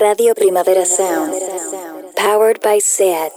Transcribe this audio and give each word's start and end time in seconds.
Radio 0.00 0.32
Primavera 0.32 0.84
Sound. 0.84 1.34
Powered 2.14 2.60
by 2.62 2.78
SEAT. 2.78 3.32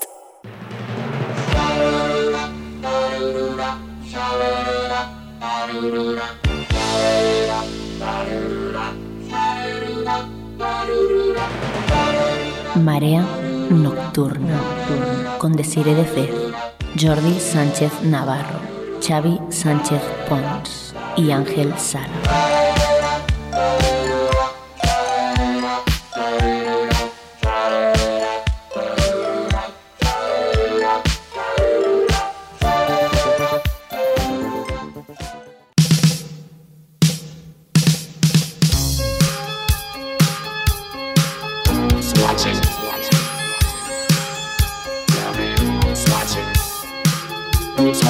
Marea 12.75 13.25
Nocturna 13.71 14.61
con 15.39 15.53
Desire 15.53 15.95
de 15.95 16.05
Fez, 16.05 16.29
Jordi 16.95 17.39
Sánchez 17.39 18.03
Navarro, 18.03 18.59
Xavi 19.01 19.39
Sánchez 19.49 20.01
Pons 20.29 20.93
y 21.17 21.31
Ángel 21.31 21.73
Sala. 21.79 22.50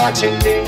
Watching 0.01 0.33
me. 0.39 0.60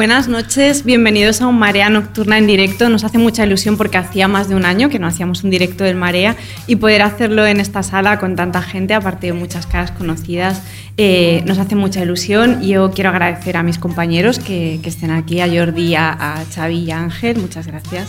Buenas 0.00 0.28
noches, 0.28 0.86
bienvenidos 0.86 1.42
a 1.42 1.46
un 1.46 1.58
Marea 1.58 1.90
Nocturna 1.90 2.38
en 2.38 2.46
directo. 2.46 2.88
Nos 2.88 3.04
hace 3.04 3.18
mucha 3.18 3.44
ilusión 3.44 3.76
porque 3.76 3.98
hacía 3.98 4.28
más 4.28 4.48
de 4.48 4.54
un 4.54 4.64
año 4.64 4.88
que 4.88 4.98
no 4.98 5.06
hacíamos 5.06 5.44
un 5.44 5.50
directo 5.50 5.84
del 5.84 5.94
Marea 5.94 6.36
y 6.66 6.76
poder 6.76 7.02
hacerlo 7.02 7.46
en 7.46 7.60
esta 7.60 7.82
sala 7.82 8.18
con 8.18 8.34
tanta 8.34 8.62
gente, 8.62 8.94
aparte 8.94 9.26
de 9.26 9.34
muchas 9.34 9.66
caras 9.66 9.90
conocidas, 9.90 10.62
eh, 10.96 11.42
nos 11.44 11.58
hace 11.58 11.74
mucha 11.74 12.02
ilusión. 12.02 12.62
Yo 12.62 12.92
quiero 12.92 13.10
agradecer 13.10 13.58
a 13.58 13.62
mis 13.62 13.76
compañeros 13.76 14.38
que, 14.38 14.80
estén 14.82 15.10
aquí, 15.10 15.42
a 15.42 15.48
Jordi, 15.48 15.94
a, 15.96 16.16
a 16.38 16.70
y 16.70 16.90
a 16.90 16.98
Ángel, 16.98 17.36
muchas 17.36 17.66
gracias. 17.66 18.08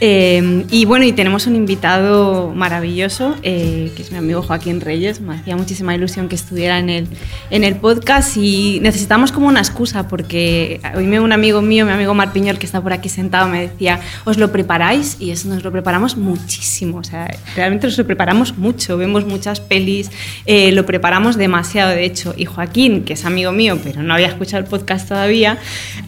Eh, 0.00 0.64
y 0.70 0.84
bueno, 0.84 1.04
y 1.04 1.12
tenemos 1.12 1.46
un 1.48 1.56
invitado 1.56 2.52
maravilloso, 2.54 3.34
eh, 3.42 3.90
que 3.96 4.02
es 4.02 4.12
mi 4.12 4.18
amigo 4.18 4.42
Joaquín 4.42 4.80
Reyes. 4.80 5.20
Me 5.20 5.34
hacía 5.34 5.56
muchísima 5.56 5.94
ilusión 5.94 6.28
que 6.28 6.36
estuviera 6.36 6.78
en 6.78 6.88
el, 6.88 7.08
en 7.50 7.64
el 7.64 7.76
podcast 7.76 8.36
y 8.36 8.78
necesitamos 8.80 9.32
como 9.32 9.48
una 9.48 9.58
excusa, 9.58 10.06
porque 10.06 10.80
hoy 10.94 11.04
me 11.04 11.18
un 11.18 11.32
amigo 11.32 11.62
mío, 11.62 11.84
mi 11.84 11.90
amigo 11.90 12.14
Mar 12.14 12.32
Piñol, 12.32 12.58
que 12.58 12.66
está 12.66 12.80
por 12.80 12.92
aquí 12.92 13.08
sentado, 13.08 13.48
me 13.48 13.62
decía, 13.62 13.98
¿os 14.24 14.38
lo 14.38 14.52
preparáis? 14.52 15.16
Y 15.18 15.32
eso 15.32 15.48
nos 15.48 15.64
lo 15.64 15.72
preparamos 15.72 16.16
muchísimo, 16.16 16.98
o 16.98 17.04
sea, 17.04 17.28
realmente 17.56 17.88
nos 17.88 17.98
lo 17.98 18.06
preparamos 18.06 18.56
mucho, 18.56 18.96
vemos 18.96 19.26
muchas 19.26 19.60
pelis, 19.60 20.12
eh, 20.46 20.70
lo 20.70 20.86
preparamos 20.86 21.36
demasiado, 21.36 21.90
de 21.90 22.04
hecho. 22.04 22.34
Y 22.36 22.44
Joaquín, 22.44 23.04
que 23.04 23.14
es 23.14 23.24
amigo 23.24 23.50
mío, 23.50 23.78
pero 23.82 24.04
no 24.04 24.14
había 24.14 24.28
escuchado 24.28 24.62
el 24.62 24.68
podcast 24.68 25.08
todavía, 25.08 25.58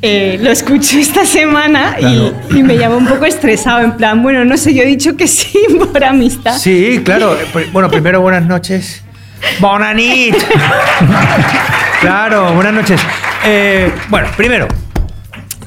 lo 0.00 0.50
escucho 0.50 0.96
esta 0.98 1.26
semana 1.26 1.96
y, 2.00 2.56
y 2.56 2.62
me 2.62 2.76
llama 2.76 2.96
un 2.96 3.06
poco 3.06 3.24
estresado 3.24 3.79
en 3.82 3.96
plan, 3.96 4.22
bueno, 4.22 4.44
no 4.44 4.56
sé, 4.56 4.74
yo 4.74 4.82
he 4.82 4.86
dicho 4.86 5.16
que 5.16 5.26
sí 5.26 5.58
por 5.92 6.02
amistad. 6.04 6.56
Sí, 6.56 7.00
claro. 7.04 7.36
Bueno, 7.72 7.90
primero 7.90 8.20
buenas 8.20 8.44
noches. 8.44 9.02
Bonanit. 9.58 10.36
claro, 12.00 12.52
buenas 12.54 12.74
noches. 12.74 13.00
Eh, 13.44 13.90
bueno, 14.08 14.28
primero, 14.36 14.68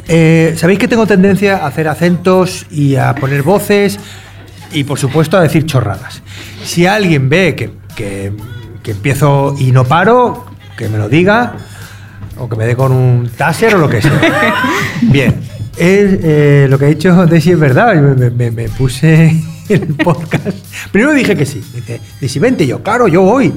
eh, 0.07 0.53
sabéis 0.57 0.79
que 0.79 0.87
tengo 0.87 1.07
tendencia 1.07 1.57
a 1.57 1.67
hacer 1.67 1.87
acentos 1.87 2.65
y 2.69 2.95
a 2.95 3.15
poner 3.15 3.41
voces 3.41 3.99
y 4.71 4.83
por 4.83 4.99
supuesto 4.99 5.37
a 5.37 5.41
decir 5.41 5.65
chorradas. 5.65 6.21
Si 6.63 6.85
alguien 6.85 7.29
ve 7.29 7.55
que, 7.55 7.71
que, 7.95 8.31
que 8.83 8.91
empiezo 8.91 9.55
y 9.57 9.71
no 9.71 9.85
paro, 9.85 10.45
que 10.77 10.89
me 10.89 10.97
lo 10.97 11.09
diga 11.09 11.53
o 12.37 12.49
que 12.49 12.55
me 12.55 12.65
dé 12.65 12.75
con 12.75 12.91
un 12.91 13.29
taser 13.29 13.75
o 13.75 13.77
lo 13.77 13.89
que 13.89 14.01
sea. 14.01 14.11
Bien, 15.01 15.42
es, 15.77 16.19
eh, 16.23 16.67
lo 16.69 16.77
que 16.77 16.85
ha 16.85 16.87
dicho 16.89 17.25
Desi 17.25 17.51
es 17.51 17.59
verdad. 17.59 17.95
Me, 17.95 18.29
me, 18.29 18.51
me 18.51 18.69
puse 18.69 19.43
el 19.69 19.95
podcast. 19.95 20.57
Primero 20.91 21.13
dije 21.13 21.35
que 21.35 21.45
sí. 21.45 21.61
Dice, 21.73 21.99
Desi, 22.19 22.39
vente. 22.39 22.65
yo, 22.67 22.81
claro, 22.83 23.07
yo 23.07 23.21
voy. 23.21 23.53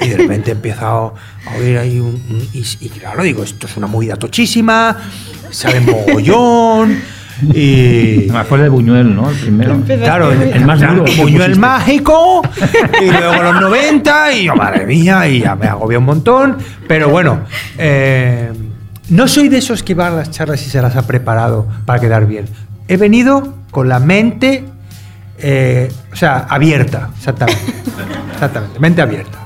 Y 0.00 0.08
de 0.08 0.16
repente 0.16 0.50
he 0.50 0.54
empezado 0.54 1.14
a 1.46 1.56
oír 1.58 1.76
ahí 1.78 2.00
un. 2.00 2.14
un 2.14 2.48
y, 2.52 2.64
y, 2.80 2.88
claro, 2.88 3.22
digo, 3.22 3.42
esto 3.42 3.66
es 3.66 3.76
una 3.76 3.86
movida 3.86 4.16
tochísima. 4.16 4.96
Sale 5.50 5.80
mogollón. 5.80 6.98
Y. 7.54 8.28
Me 8.32 8.38
acuerdo 8.38 8.64
de 8.64 8.70
Buñuel, 8.70 9.14
¿no? 9.14 9.28
El 9.28 9.36
primero. 9.36 9.80
Claro, 9.84 10.32
el, 10.32 10.42
el 10.42 10.64
más 10.64 10.80
duro. 10.80 11.04
Buñuel 11.18 11.58
mágico. 11.58 12.42
Y 13.00 13.10
luego 13.10 13.42
los 13.42 13.60
90. 13.60 14.32
Y 14.32 14.44
yo, 14.44 14.56
madre 14.56 14.86
mía, 14.86 15.28
y 15.28 15.40
ya 15.40 15.54
me 15.56 15.66
agobié 15.66 15.98
un 15.98 16.04
montón. 16.04 16.56
Pero 16.88 17.10
bueno. 17.10 17.40
Eh, 17.76 18.50
no 19.12 19.28
soy 19.28 19.48
de 19.48 19.58
esos 19.58 19.82
que 19.82 19.94
van 19.94 20.14
a 20.14 20.16
las 20.16 20.30
charlas 20.30 20.66
y 20.66 20.70
se 20.70 20.80
las 20.80 20.96
ha 20.96 21.06
preparado 21.06 21.66
para 21.84 22.00
quedar 22.00 22.26
bien. 22.26 22.46
He 22.88 22.96
venido 22.96 23.54
con 23.70 23.86
la 23.88 23.98
mente, 23.98 24.64
eh, 25.38 25.92
o 26.10 26.16
sea, 26.16 26.46
abierta, 26.48 27.10
exactamente. 27.16 27.60
Exactamente, 28.32 28.80
mente 28.80 29.02
abierta. 29.02 29.38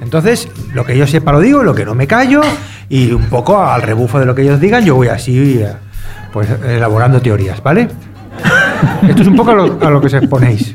Entonces, 0.00 0.48
lo 0.72 0.84
que 0.84 0.96
yo 0.96 1.06
sepa 1.06 1.30
lo 1.30 1.38
digo, 1.38 1.62
lo 1.62 1.72
que 1.72 1.84
no 1.84 1.94
me 1.94 2.08
callo, 2.08 2.40
y 2.88 3.12
un 3.12 3.26
poco 3.26 3.62
al 3.62 3.80
rebufo 3.82 4.18
de 4.18 4.26
lo 4.26 4.34
que 4.34 4.42
ellos 4.42 4.58
digan, 4.58 4.84
yo 4.84 4.96
voy 4.96 5.06
así, 5.06 5.62
pues 6.32 6.48
elaborando 6.66 7.22
teorías, 7.22 7.62
¿vale? 7.62 7.88
Esto 9.08 9.22
es 9.22 9.28
un 9.28 9.36
poco 9.36 9.52
a 9.52 9.54
lo, 9.54 9.78
a 9.80 9.90
lo 9.90 10.00
que 10.00 10.08
se 10.08 10.16
exponéis. 10.16 10.74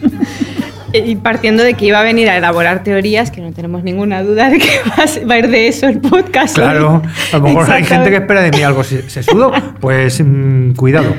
Y 0.94 1.16
partiendo 1.16 1.64
de 1.64 1.74
que 1.74 1.86
iba 1.86 2.00
a 2.00 2.04
venir 2.04 2.30
a 2.30 2.38
elaborar 2.38 2.84
teorías, 2.84 3.32
que 3.32 3.42
no 3.42 3.52
tenemos 3.52 3.84
ninguna 3.84 4.22
duda 4.22 4.50
de 4.50 4.60
que 4.60 4.70
va 5.30 5.36
a 5.36 5.40
ir 5.40 5.50
de 5.50 5.68
eso 5.68 5.88
el 5.88 6.00
podcast. 6.00 6.56
Claro, 6.56 7.02
a 7.32 7.38
lo 7.38 7.44
mejor 7.44 7.72
hay 7.72 7.84
gente 7.84 8.10
que 8.10 8.18
espera 8.18 8.42
de 8.42 8.52
mí 8.52 8.62
algo 8.62 8.84
sesudo, 8.84 9.52
pues 9.80 10.22
mmm, 10.24 10.74
cuidado. 10.74 11.16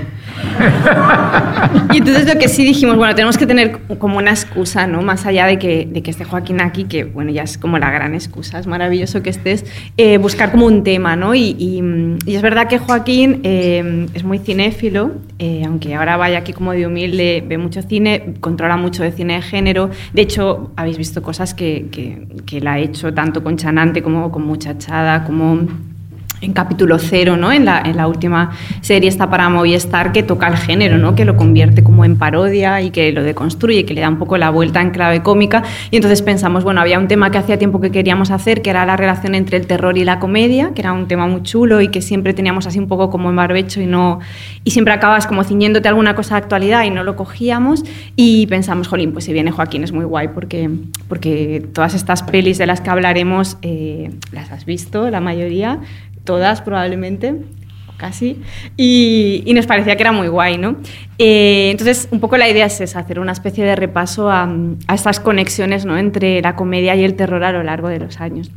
Y 1.92 1.98
entonces 1.98 2.26
lo 2.26 2.38
que 2.38 2.48
sí 2.48 2.64
dijimos, 2.64 2.96
bueno, 2.96 3.14
tenemos 3.14 3.38
que 3.38 3.46
tener 3.46 3.78
como 3.98 4.18
una 4.18 4.30
excusa, 4.30 4.86
¿no? 4.86 5.02
Más 5.02 5.26
allá 5.26 5.46
de 5.46 5.58
que, 5.58 5.88
de 5.90 6.02
que 6.02 6.10
esté 6.10 6.24
Joaquín 6.24 6.60
aquí, 6.60 6.84
que 6.84 7.04
bueno, 7.04 7.30
ya 7.30 7.42
es 7.42 7.58
como 7.58 7.78
la 7.78 7.90
gran 7.90 8.14
excusa, 8.14 8.58
es 8.58 8.66
maravilloso 8.66 9.22
que 9.22 9.30
estés, 9.30 9.64
eh, 9.96 10.18
buscar 10.18 10.50
como 10.50 10.66
un 10.66 10.84
tema, 10.84 11.16
¿no? 11.16 11.34
Y, 11.34 11.56
y, 11.58 11.82
y 12.26 12.34
es 12.34 12.42
verdad 12.42 12.68
que 12.68 12.78
Joaquín 12.78 13.40
eh, 13.44 14.06
es 14.14 14.24
muy 14.24 14.38
cinéfilo, 14.38 15.12
eh, 15.38 15.62
aunque 15.66 15.94
ahora 15.94 16.16
vaya 16.16 16.38
aquí 16.38 16.52
como 16.52 16.72
de 16.72 16.86
humilde, 16.86 17.44
ve 17.46 17.58
mucho 17.58 17.82
cine, 17.82 18.34
controla 18.40 18.76
mucho 18.76 19.02
de 19.02 19.12
cine 19.12 19.34
de 19.34 19.42
género. 19.42 19.90
De 20.12 20.22
hecho, 20.22 20.72
habéis 20.76 20.98
visto 20.98 21.22
cosas 21.22 21.54
que, 21.54 21.86
que, 21.90 22.26
que 22.46 22.58
él 22.58 22.66
ha 22.66 22.78
hecho 22.78 23.12
tanto 23.14 23.42
con 23.42 23.56
Chanante 23.56 24.02
como 24.02 24.30
con 24.30 24.46
Muchachada, 24.46 25.24
como 25.24 25.66
en 26.40 26.52
capítulo 26.52 26.98
cero, 26.98 27.36
¿no? 27.36 27.52
En 27.52 27.64
la, 27.64 27.80
en 27.80 27.96
la, 27.96 28.06
última 28.06 28.50
serie 28.80 29.08
está 29.08 29.30
para 29.30 29.48
Movistar 29.48 30.12
que 30.12 30.22
toca 30.22 30.46
el 30.48 30.56
género, 30.56 30.98
¿no? 30.98 31.14
Que 31.14 31.24
lo 31.24 31.36
convierte 31.36 31.82
como 31.82 32.04
en 32.04 32.16
parodia 32.16 32.82
y 32.82 32.90
que 32.90 33.12
lo 33.12 33.22
deconstruye, 33.22 33.84
que 33.84 33.94
le 33.94 34.00
da 34.00 34.08
un 34.08 34.18
poco 34.18 34.36
la 34.36 34.50
vuelta 34.50 34.80
en 34.80 34.90
clave 34.90 35.22
cómica. 35.22 35.62
Y 35.90 35.96
entonces 35.96 36.22
pensamos, 36.22 36.64
bueno, 36.64 36.80
había 36.80 36.98
un 36.98 37.08
tema 37.08 37.30
que 37.30 37.38
hacía 37.38 37.58
tiempo 37.58 37.80
que 37.80 37.90
queríamos 37.90 38.30
hacer, 38.30 38.62
que 38.62 38.70
era 38.70 38.84
la 38.84 38.96
relación 38.96 39.34
entre 39.34 39.56
el 39.56 39.66
terror 39.66 39.96
y 39.96 40.04
la 40.04 40.18
comedia, 40.18 40.72
que 40.74 40.82
era 40.82 40.92
un 40.92 41.08
tema 41.08 41.26
muy 41.26 41.42
chulo 41.42 41.80
y 41.80 41.88
que 41.88 42.02
siempre 42.02 42.34
teníamos 42.34 42.66
así 42.66 42.78
un 42.78 42.88
poco 42.88 43.10
como 43.10 43.30
en 43.30 43.36
barbecho 43.36 43.80
y 43.80 43.86
no 43.86 44.20
y 44.64 44.70
siempre 44.70 44.94
acabas 44.94 45.26
como 45.26 45.44
ciñéndote 45.44 45.88
a 45.88 45.90
alguna 45.90 46.14
cosa 46.14 46.34
de 46.34 46.42
actualidad 46.42 46.84
y 46.84 46.90
no 46.90 47.04
lo 47.04 47.16
cogíamos 47.16 47.84
y 48.16 48.46
pensamos, 48.46 48.88
jolín, 48.88 49.12
pues 49.12 49.24
si 49.26 49.32
viene 49.32 49.50
Joaquín 49.50 49.84
es 49.84 49.92
muy 49.92 50.04
guay 50.04 50.28
porque, 50.28 50.70
porque 51.08 51.66
todas 51.72 51.94
estas 51.94 52.22
pelis 52.22 52.58
de 52.58 52.66
las 52.66 52.80
que 52.80 52.90
hablaremos 52.90 53.58
eh, 53.62 54.10
las 54.32 54.50
has 54.50 54.64
visto, 54.64 55.10
la 55.10 55.20
mayoría, 55.20 55.80
todas 56.24 56.62
probablemente, 56.62 57.34
casi, 57.96 58.42
y, 58.76 59.42
y, 59.46 59.54
nos 59.54 59.66
parecía 59.66 59.96
que 59.96 60.02
era 60.02 60.12
muy 60.12 60.28
guay, 60.28 60.58
¿no? 60.58 60.76
Eh, 61.18 61.68
entonces, 61.70 62.08
un 62.10 62.20
poco 62.20 62.36
la 62.36 62.48
idea 62.48 62.66
es 62.66 62.80
esa, 62.80 62.98
hacer 62.98 63.20
una 63.20 63.32
especie 63.32 63.64
de 63.64 63.76
repaso 63.76 64.30
a, 64.30 64.48
a 64.88 64.94
estas 64.94 65.20
conexiones 65.20 65.84
¿no? 65.84 65.96
entre 65.96 66.42
la 66.42 66.56
comedia 66.56 66.96
y 66.96 67.04
el 67.04 67.14
terror 67.14 67.44
a 67.44 67.52
lo 67.52 67.62
largo 67.62 67.88
de 67.88 68.00
los 68.00 68.20
años. 68.20 68.50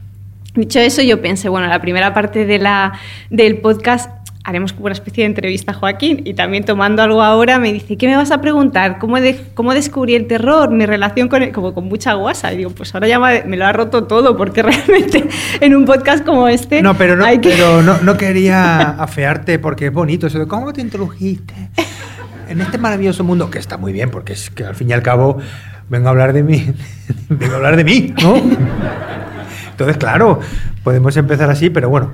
Dicho 0.55 0.79
eso, 0.79 1.03
yo 1.03 1.21
pensé, 1.21 1.49
bueno, 1.49 1.67
la 1.67 1.79
primera 1.81 2.15
parte 2.15 2.47
de 2.47 2.57
la, 2.57 2.93
del 3.29 3.59
podcast 3.59 4.09
haremos 4.47 4.71
como 4.71 4.85
una 4.85 4.93
especie 4.93 5.25
de 5.25 5.27
entrevista 5.27 5.73
a 5.73 5.75
Joaquín 5.75 6.21
y 6.23 6.33
también 6.33 6.63
tomando 6.63 7.01
algo 7.01 7.21
ahora 7.21 7.59
me 7.59 7.73
dice, 7.73 7.97
¿qué 7.97 8.07
me 8.07 8.15
vas 8.15 8.31
a 8.31 8.39
preguntar? 8.39 8.97
¿Cómo, 8.97 9.19
de, 9.19 9.37
cómo 9.53 9.73
descubrí 9.73 10.15
el 10.15 10.25
terror? 10.25 10.71
Mi 10.71 10.85
relación 10.85 11.27
con 11.27 11.43
él, 11.43 11.51
como 11.51 11.73
con 11.73 11.83
mucha 11.83 12.13
guasa. 12.13 12.53
Y 12.53 12.57
digo, 12.59 12.69
pues 12.69 12.95
ahora 12.95 13.09
ya 13.09 13.19
me, 13.19 13.57
lo 13.57 13.65
ha 13.65 13.73
roto 13.73 14.05
todo 14.05 14.37
porque 14.37 14.63
realmente 14.63 15.27
en 15.59 15.75
un 15.75 15.83
podcast 15.83 16.23
como 16.23 16.47
este... 16.47 16.81
No, 16.81 16.97
pero 16.97 17.17
no, 17.17 17.25
hay 17.25 17.39
que... 17.39 17.49
pero 17.49 17.81
no, 17.81 17.97
no 18.01 18.15
quería 18.15 18.91
afearte 18.91 19.59
porque 19.59 19.87
es 19.87 19.93
bonito 19.93 20.27
eso 20.27 20.39
de 20.39 20.47
cómo 20.47 20.71
te 20.71 20.79
introdujiste. 20.79 21.53
en 22.47 22.61
este 22.61 22.77
maravilloso 22.77 23.25
mundo, 23.25 23.51
que 23.51 23.59
está 23.59 23.75
muy 23.75 23.91
bien, 23.91 24.09
porque 24.09 24.31
es 24.31 24.49
que 24.49 24.63
al 24.63 24.75
fin 24.75 24.89
y 24.89 24.93
al 24.93 25.03
cabo 25.03 25.39
vengo 25.89 26.07
a 26.07 26.11
hablar 26.11 26.31
de 26.31 26.43
mí, 26.43 26.71
vengo 27.27 27.51
a 27.51 27.57
hablar 27.57 27.75
de 27.75 27.83
mí, 27.83 28.13
¿no? 28.23 28.41
Entonces, 29.71 29.97
claro, 29.97 30.39
podemos 30.85 31.17
empezar 31.17 31.49
así, 31.49 31.69
pero 31.69 31.89
bueno, 31.89 32.13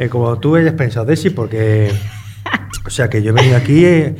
eh, 0.00 0.08
como 0.08 0.38
tú 0.38 0.56
hayas 0.56 0.72
pensado, 0.72 1.04
Desi, 1.04 1.28
porque, 1.28 1.92
o 2.86 2.88
sea, 2.88 3.10
que 3.10 3.22
yo 3.22 3.30
he 3.30 3.32
venido 3.34 3.56
aquí 3.56 3.84
eh, 3.84 4.16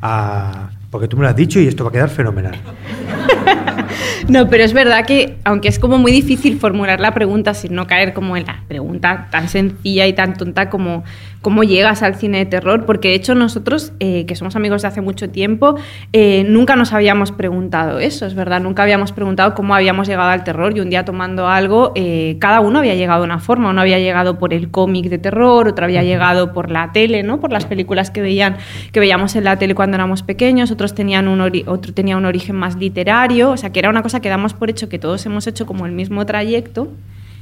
a, 0.00 0.70
porque 0.90 1.06
tú 1.06 1.18
me 1.18 1.24
lo 1.24 1.28
has 1.28 1.36
dicho 1.36 1.60
y 1.60 1.68
esto 1.68 1.84
va 1.84 1.90
a 1.90 1.92
quedar 1.92 2.08
fenomenal. 2.08 2.56
No, 4.28 4.48
pero 4.48 4.64
es 4.64 4.72
verdad 4.72 5.06
que, 5.06 5.36
aunque 5.44 5.68
es 5.68 5.78
como 5.78 5.98
muy 5.98 6.12
difícil 6.12 6.58
formular 6.58 7.00
la 7.00 7.12
pregunta 7.12 7.54
sin 7.54 7.74
no 7.74 7.86
caer 7.86 8.12
como 8.12 8.36
en 8.36 8.46
la 8.46 8.62
pregunta 8.68 9.28
tan 9.30 9.48
sencilla 9.48 10.06
y 10.06 10.12
tan 10.12 10.34
tonta 10.34 10.68
como 10.68 11.04
cómo 11.42 11.62
llegas 11.62 12.02
al 12.02 12.16
cine 12.16 12.38
de 12.38 12.46
terror, 12.46 12.84
porque 12.84 13.08
de 13.08 13.14
hecho 13.14 13.34
nosotros, 13.34 13.92
eh, 14.00 14.26
que 14.26 14.34
somos 14.34 14.56
amigos 14.56 14.82
de 14.82 14.88
hace 14.88 15.00
mucho 15.00 15.30
tiempo, 15.30 15.76
eh, 16.12 16.44
nunca 16.48 16.76
nos 16.76 16.92
habíamos 16.92 17.32
preguntado 17.32 18.00
eso, 18.00 18.26
es 18.26 18.34
verdad, 18.34 18.60
nunca 18.60 18.82
habíamos 18.82 19.12
preguntado 19.12 19.54
cómo 19.54 19.74
habíamos 19.74 20.08
llegado 20.08 20.30
al 20.30 20.44
terror 20.44 20.76
y 20.76 20.80
un 20.80 20.90
día 20.90 21.04
tomando 21.04 21.48
algo, 21.48 21.92
eh, 21.94 22.36
cada 22.40 22.60
uno 22.60 22.80
había 22.80 22.94
llegado 22.96 23.20
de 23.20 23.26
una 23.26 23.38
forma, 23.38 23.70
uno 23.70 23.80
había 23.80 23.98
llegado 23.98 24.38
por 24.38 24.52
el 24.52 24.70
cómic 24.70 25.06
de 25.06 25.18
terror, 25.18 25.68
otro 25.68 25.84
había 25.84 26.02
llegado 26.02 26.52
por 26.52 26.70
la 26.70 26.92
tele, 26.92 27.22
¿no? 27.22 27.40
por 27.40 27.52
las 27.52 27.66
películas 27.66 28.10
que, 28.10 28.20
veían, 28.20 28.56
que 28.92 29.00
veíamos 29.00 29.36
en 29.36 29.44
la 29.44 29.56
tele 29.58 29.74
cuando 29.74 29.94
éramos 29.94 30.22
pequeños, 30.22 30.70
otros 30.70 30.94
tenían 30.94 31.28
un 31.28 31.38
otro 31.66 31.94
tenía 31.94 32.16
un 32.16 32.24
origen 32.24 32.56
más 32.56 32.76
literario, 32.76 33.50
o 33.50 33.56
sea 33.56 33.70
que 33.70 33.77
era 33.78 33.90
una 33.90 34.02
cosa 34.02 34.20
que 34.20 34.28
damos 34.28 34.54
por 34.54 34.70
hecho 34.70 34.88
que 34.88 34.98
todos 34.98 35.24
hemos 35.26 35.46
hecho 35.46 35.66
como 35.66 35.86
el 35.86 35.92
mismo 35.92 36.24
trayecto. 36.26 36.88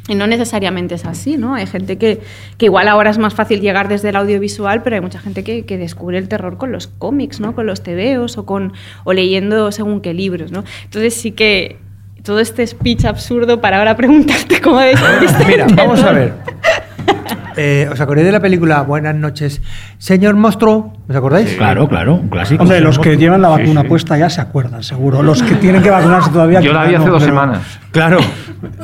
Y 0.08 0.14
no 0.14 0.28
necesariamente 0.28 0.94
es 0.94 1.04
así, 1.04 1.36
¿no? 1.36 1.56
Hay 1.56 1.66
gente 1.66 1.98
que, 1.98 2.20
que 2.58 2.66
igual 2.66 2.86
ahora 2.86 3.10
es 3.10 3.18
más 3.18 3.34
fácil 3.34 3.60
llegar 3.60 3.88
desde 3.88 4.10
el 4.10 4.16
audiovisual, 4.16 4.84
pero 4.84 4.94
hay 4.94 5.02
mucha 5.02 5.18
gente 5.18 5.42
que, 5.42 5.64
que 5.64 5.78
descubre 5.78 6.16
el 6.16 6.28
terror 6.28 6.58
con 6.58 6.70
los 6.70 6.86
cómics, 6.86 7.40
¿no? 7.40 7.56
Con 7.56 7.66
los 7.66 7.82
tebeos 7.82 8.38
o, 8.38 8.46
con, 8.46 8.72
o 9.02 9.12
leyendo 9.12 9.72
según 9.72 10.00
qué 10.00 10.14
libros, 10.14 10.52
¿no? 10.52 10.62
Entonces 10.84 11.14
sí 11.14 11.32
que 11.32 11.78
todo 12.22 12.40
este 12.40 12.66
speech 12.66 13.04
absurdo 13.04 13.60
para 13.60 13.78
ahora 13.78 13.96
preguntarte 13.96 14.60
cómo 14.60 14.80
el 14.82 14.96
Mira, 15.46 15.66
vamos 15.74 16.02
a 16.02 16.12
ver. 16.12 16.34
Eh, 17.56 17.88
¿Os 17.90 17.98
acordáis 18.00 18.26
de 18.26 18.32
la 18.32 18.40
película 18.40 18.82
Buenas 18.82 19.14
noches, 19.14 19.62
señor 19.98 20.34
monstruo? 20.36 20.92
¿Os 21.08 21.16
acordáis? 21.16 21.54
Claro, 21.54 21.88
claro, 21.88 22.14
un 22.16 22.28
clásico. 22.28 22.62
Hombre, 22.62 22.80
los 22.80 22.98
que 22.98 23.16
llevan 23.16 23.40
la 23.40 23.48
vacuna 23.48 23.80
sí. 23.82 23.88
puesta 23.88 24.18
ya 24.18 24.28
se 24.28 24.40
acuerdan, 24.42 24.82
seguro. 24.82 25.22
Los 25.22 25.42
que 25.42 25.54
tienen 25.54 25.82
que 25.82 25.88
vacunarse 25.90 26.30
todavía. 26.30 26.60
Yo 26.60 26.72
la 26.74 26.84
vi 26.84 26.94
hace 26.94 27.06
no, 27.06 27.12
dos 27.12 27.22
pero- 27.22 27.32
semanas. 27.32 27.62
Claro, 27.92 28.18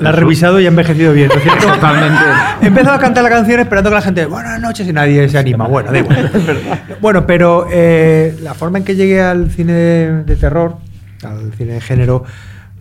la 0.00 0.08
ha 0.08 0.12
revisado 0.12 0.58
y 0.58 0.64
ha 0.64 0.68
envejecido 0.68 1.12
bien, 1.12 1.28
¿no 1.28 1.34
es 1.34 1.42
cierto? 1.42 1.66
Totalmente. 1.66 2.18
He 2.62 2.66
empezado 2.68 2.96
a 2.96 2.98
cantar 2.98 3.22
la 3.22 3.28
canción 3.28 3.60
esperando 3.60 3.90
que 3.90 3.94
la 3.96 4.00
gente, 4.02 4.24
buenas 4.24 4.58
noches, 4.58 4.88
y 4.88 4.92
nadie 4.94 5.28
se 5.28 5.36
anima. 5.38 5.66
Bueno, 5.66 5.92
da 5.92 5.98
igual. 5.98 6.30
Bueno, 7.02 7.26
pero 7.26 7.66
eh, 7.70 8.38
la 8.42 8.54
forma 8.54 8.78
en 8.78 8.84
que 8.84 8.94
llegué 8.94 9.20
al 9.20 9.50
cine 9.50 9.72
de, 9.74 10.22
de 10.24 10.36
terror, 10.36 10.76
al 11.24 11.52
cine 11.58 11.74
de 11.74 11.80
género, 11.82 12.24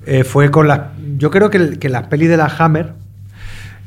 eh, 0.06 0.24
fue 0.24 0.50
con 0.52 0.68
las. 0.70 0.80
Yo 1.18 1.30
creo 1.32 1.50
que, 1.50 1.78
que 1.80 1.90
las 1.90 2.04
pelis 2.08 2.30
de 2.30 2.38
la 2.38 2.46
Hammer, 2.46 2.94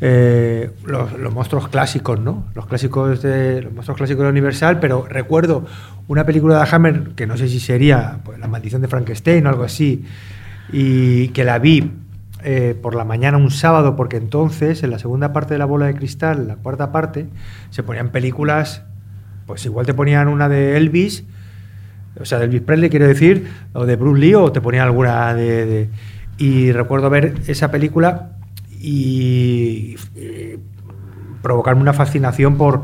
eh, 0.00 0.70
los, 0.84 1.32
monstruos 1.32 1.68
clásicos, 1.68 2.20
¿no? 2.20 2.44
Los 2.54 2.66
clásicos 2.66 3.22
de 3.22 3.62
los 3.62 3.72
monstruos 3.72 3.96
clásicos 3.96 4.24
de 4.24 4.30
Universal, 4.30 4.80
pero 4.80 5.06
recuerdo 5.08 5.64
una 6.08 6.24
película 6.24 6.62
de 6.62 6.68
Hammer 6.70 7.10
que 7.16 7.26
no 7.26 7.36
sé 7.36 7.48
si 7.48 7.60
sería 7.60 8.18
pues, 8.24 8.38
La 8.38 8.48
maldición 8.48 8.82
de 8.82 8.88
Frankenstein 8.88 9.46
o 9.46 9.50
algo 9.50 9.64
así, 9.64 10.04
y 10.72 11.28
que 11.28 11.44
la 11.44 11.58
vi 11.58 11.92
eh, 12.42 12.76
por 12.80 12.94
la 12.94 13.04
mañana 13.04 13.38
un 13.38 13.50
sábado, 13.50 13.96
porque 13.96 14.16
entonces 14.16 14.82
en 14.82 14.90
la 14.90 14.98
segunda 14.98 15.32
parte 15.32 15.54
de 15.54 15.58
la 15.58 15.64
bola 15.64 15.86
de 15.86 15.94
cristal, 15.94 16.48
la 16.48 16.56
cuarta 16.56 16.92
parte, 16.92 17.26
se 17.70 17.82
ponían 17.82 18.10
películas, 18.10 18.82
pues 19.46 19.64
igual 19.64 19.86
te 19.86 19.94
ponían 19.94 20.28
una 20.28 20.48
de 20.48 20.76
Elvis, 20.76 21.24
o 22.20 22.24
sea, 22.24 22.38
de 22.38 22.44
Elvis 22.44 22.62
Presley 22.62 22.90
quiero 22.90 23.06
decir, 23.06 23.48
o 23.72 23.86
de 23.86 23.96
Bruce 23.96 24.20
Lee, 24.20 24.34
o 24.34 24.52
te 24.52 24.60
ponían 24.60 24.84
alguna 24.84 25.34
de- 25.34 25.88
y 26.36 26.72
recuerdo 26.72 27.08
ver 27.10 27.34
esa 27.46 27.70
película 27.70 28.32
y 28.86 29.96
eh, 30.16 30.58
provocarme 31.42 31.80
una 31.80 31.94
fascinación 31.94 32.56
por, 32.58 32.82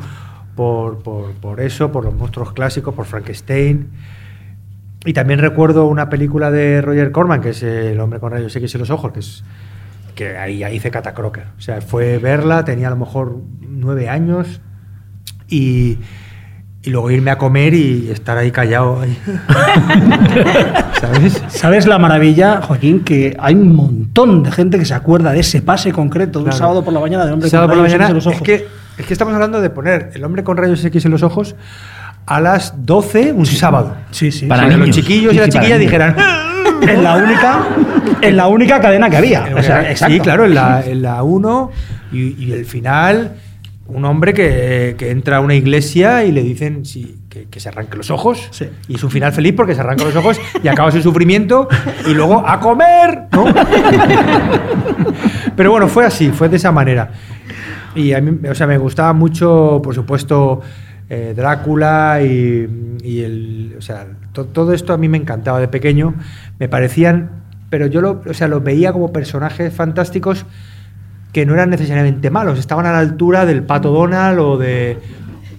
por, 0.57 0.99
por- 1.03 1.61
eso, 1.61 1.93
por 1.93 2.05
los 2.05 2.15
monstruos 2.15 2.53
clásicos, 2.55 2.95
por 2.95 3.05
Frankenstein. 3.05 3.91
Y 5.05 5.13
también 5.13 5.41
recuerdo 5.41 5.87
una 5.87 6.09
película 6.09 6.51
de 6.51 6.81
Roger 6.81 7.13
Corman, 7.13 7.41
que 7.41 7.51
es 7.51 7.63
El 7.63 8.01
hombre 8.01 8.19
con 8.19 8.33
rayos 8.33 8.55
X 8.57 8.75
en 8.75 8.81
los 8.81 8.91
ojos, 8.91 9.13
que 9.13 9.21
es 9.21 9.45
que 10.15 10.37
ahí, 10.37 10.63
ahí 10.63 10.77
hice 10.77 10.91
Catacroker. 10.91 11.45
O 11.57 11.61
sea, 11.61 11.81
fue 11.81 12.19
verla, 12.19 12.65
tenía 12.65 12.89
a 12.89 12.91
lo 12.91 12.97
mejor 12.97 13.37
nueve 13.61 14.09
años 14.09 14.61
y, 15.49 15.99
y 16.83 16.91
luego 16.91 17.11
irme 17.11 17.31
a 17.31 17.37
comer 17.39 17.75
y 17.75 18.11
estar 18.11 18.39
ahí 18.39 18.51
callado. 18.51 19.01
ahí. 19.03 19.17
¿Sabes? 21.01 21.43
¿Sabes 21.49 21.87
la 21.87 21.99
maravilla, 21.99 22.61
Joaquín? 22.63 23.01
Que 23.05 23.37
hay 23.39 23.55
un 23.55 23.75
montón 23.75 24.43
de 24.43 24.51
gente 24.53 24.79
que 24.79 24.85
se 24.85 24.95
acuerda 24.95 25.33
de 25.33 25.41
ese 25.41 25.63
pase 25.63 25.93
concreto 25.93 26.39
de 26.39 26.45
un 26.47 26.51
Claro. 26.51 26.59
sábado 26.59 26.85
por 26.85 26.93
la 26.93 27.01
mañana 27.01 27.25
del 27.25 27.35
hombre 27.35 27.49
Sábado 27.51 27.69
con 27.69 27.77
por 27.77 27.77
la 27.79 27.83
rayos 27.85 27.95
X 27.95 27.99
mañana, 27.99 28.11
en 28.11 28.15
los 28.17 28.27
es 28.27 28.33
ojos. 28.33 28.43
que, 28.47 28.67
es 28.99 29.07
que 29.07 29.13
estamos 29.13 29.35
hablando 29.35 29.61
de 29.61 29.71
poner 29.71 30.11
el 30.15 30.25
hombre 30.25 30.43
con 30.45 30.57
rayos 30.57 30.85
X 30.85 31.05
en 31.05 31.11
los 31.11 31.23
ojos 31.23 31.55
a 32.27 32.41
las 32.41 32.75
12 32.87 33.33
un 33.33 33.47
sábado. 33.47 33.97
Sí, 34.11 34.31
sí. 34.31 34.47
Para 34.47 34.65
que 34.65 34.71
los 34.71 34.79
niños. 34.81 34.97
chiquillos 34.97 35.33
y 35.33 35.37
Sí, 35.37 35.41
las 35.41 35.47
sí, 35.47 35.53
para 35.53 35.65
chiquillas 35.67 35.79
niños. 35.79 35.91
dijeran. 35.93 36.17
En 36.81 37.03
la 37.05 37.17
única, 37.17 37.59
en 38.23 38.37
la 38.39 38.47
única 38.49 38.81
cadena 38.81 39.11
que 39.11 39.17
había. 39.19 39.45
O 39.55 39.63
sea, 39.63 39.95
sí, 39.95 40.19
claro, 40.19 40.47
en 40.47 40.55
la, 40.55 40.83
en 40.83 41.03
la 41.03 41.23
1 41.23 41.71
y, 42.11 42.43
y 42.47 42.53
el 42.53 42.65
final, 42.65 43.33
un 43.93 44.05
hombre 44.05 44.33
que, 44.35 44.95
que 44.99 45.11
entra 45.11 45.39
a 45.39 45.41
una 45.41 45.55
iglesia 45.55 46.25
y 46.25 46.33
le 46.33 46.43
dicen 46.43 46.85
sí, 46.85 47.17
que, 47.29 47.45
que 47.45 47.61
se 47.61 47.69
arranque 47.69 47.97
los 47.97 48.11
ojos. 48.11 48.49
Sí. 48.51 48.67
Y 48.89 48.95
es 48.97 49.05
un 49.05 49.11
final 49.11 49.33
feliz 49.33 49.55
porque 49.57 49.75
se 49.75 49.81
arranca 49.81 50.05
los 50.05 50.17
ojos 50.17 50.41
y 50.63 50.69
acaba 50.69 50.91
su 50.91 51.01
sufrimiento 51.03 51.69
y 52.07 52.15
luego 52.15 52.43
a 52.47 52.59
comer, 52.61 53.25
¿no? 53.33 53.45
Pero 55.57 55.71
bueno, 55.71 55.89
fue 55.89 56.05
así, 56.07 56.31
fue 56.31 56.49
de 56.49 56.57
esa 56.57 56.73
manera. 56.73 57.11
Y 57.95 58.13
a 58.13 58.21
mí, 58.21 58.39
o 58.49 58.55
sea, 58.55 58.67
me 58.67 58.79
gustaba 58.79 59.13
mucho, 59.13 59.81
por 59.83 59.95
supuesto, 59.95 60.61
eh, 61.09 61.35
Drácula 61.37 62.21
y, 62.23 62.97
y 63.03 63.21
el, 63.23 63.75
o 63.79 63.83
sea, 63.83 64.07
to- 64.33 64.47
todo 64.47 64.73
esto 64.73 64.93
a 64.93 64.97
mí 64.97 65.09
me 65.09 65.19
encantaba 65.19 65.59
de 65.61 65.69
pequeño. 65.69 66.15
Me 66.59 66.69
parecían, 66.69 67.31
pero 67.69 67.87
yo 67.87 68.01
lo, 68.01 68.23
o 68.29 68.35
sea, 68.35 68.49
los 68.49 68.63
veía 68.63 68.93
como 68.93 69.13
personajes 69.13 69.75
fantásticos 69.75 70.47
que 71.33 71.47
no 71.47 71.55
eran 71.55 71.71
necesariamente 71.71 72.31
malos, 72.31 72.59
estaban 72.59 72.87
a 72.87 72.93
la 72.93 72.99
altura 72.99 73.47
del 73.47 73.63
Pato 73.63 73.93
Donald 73.93 74.39
o 74.39 74.59
de, 74.59 74.99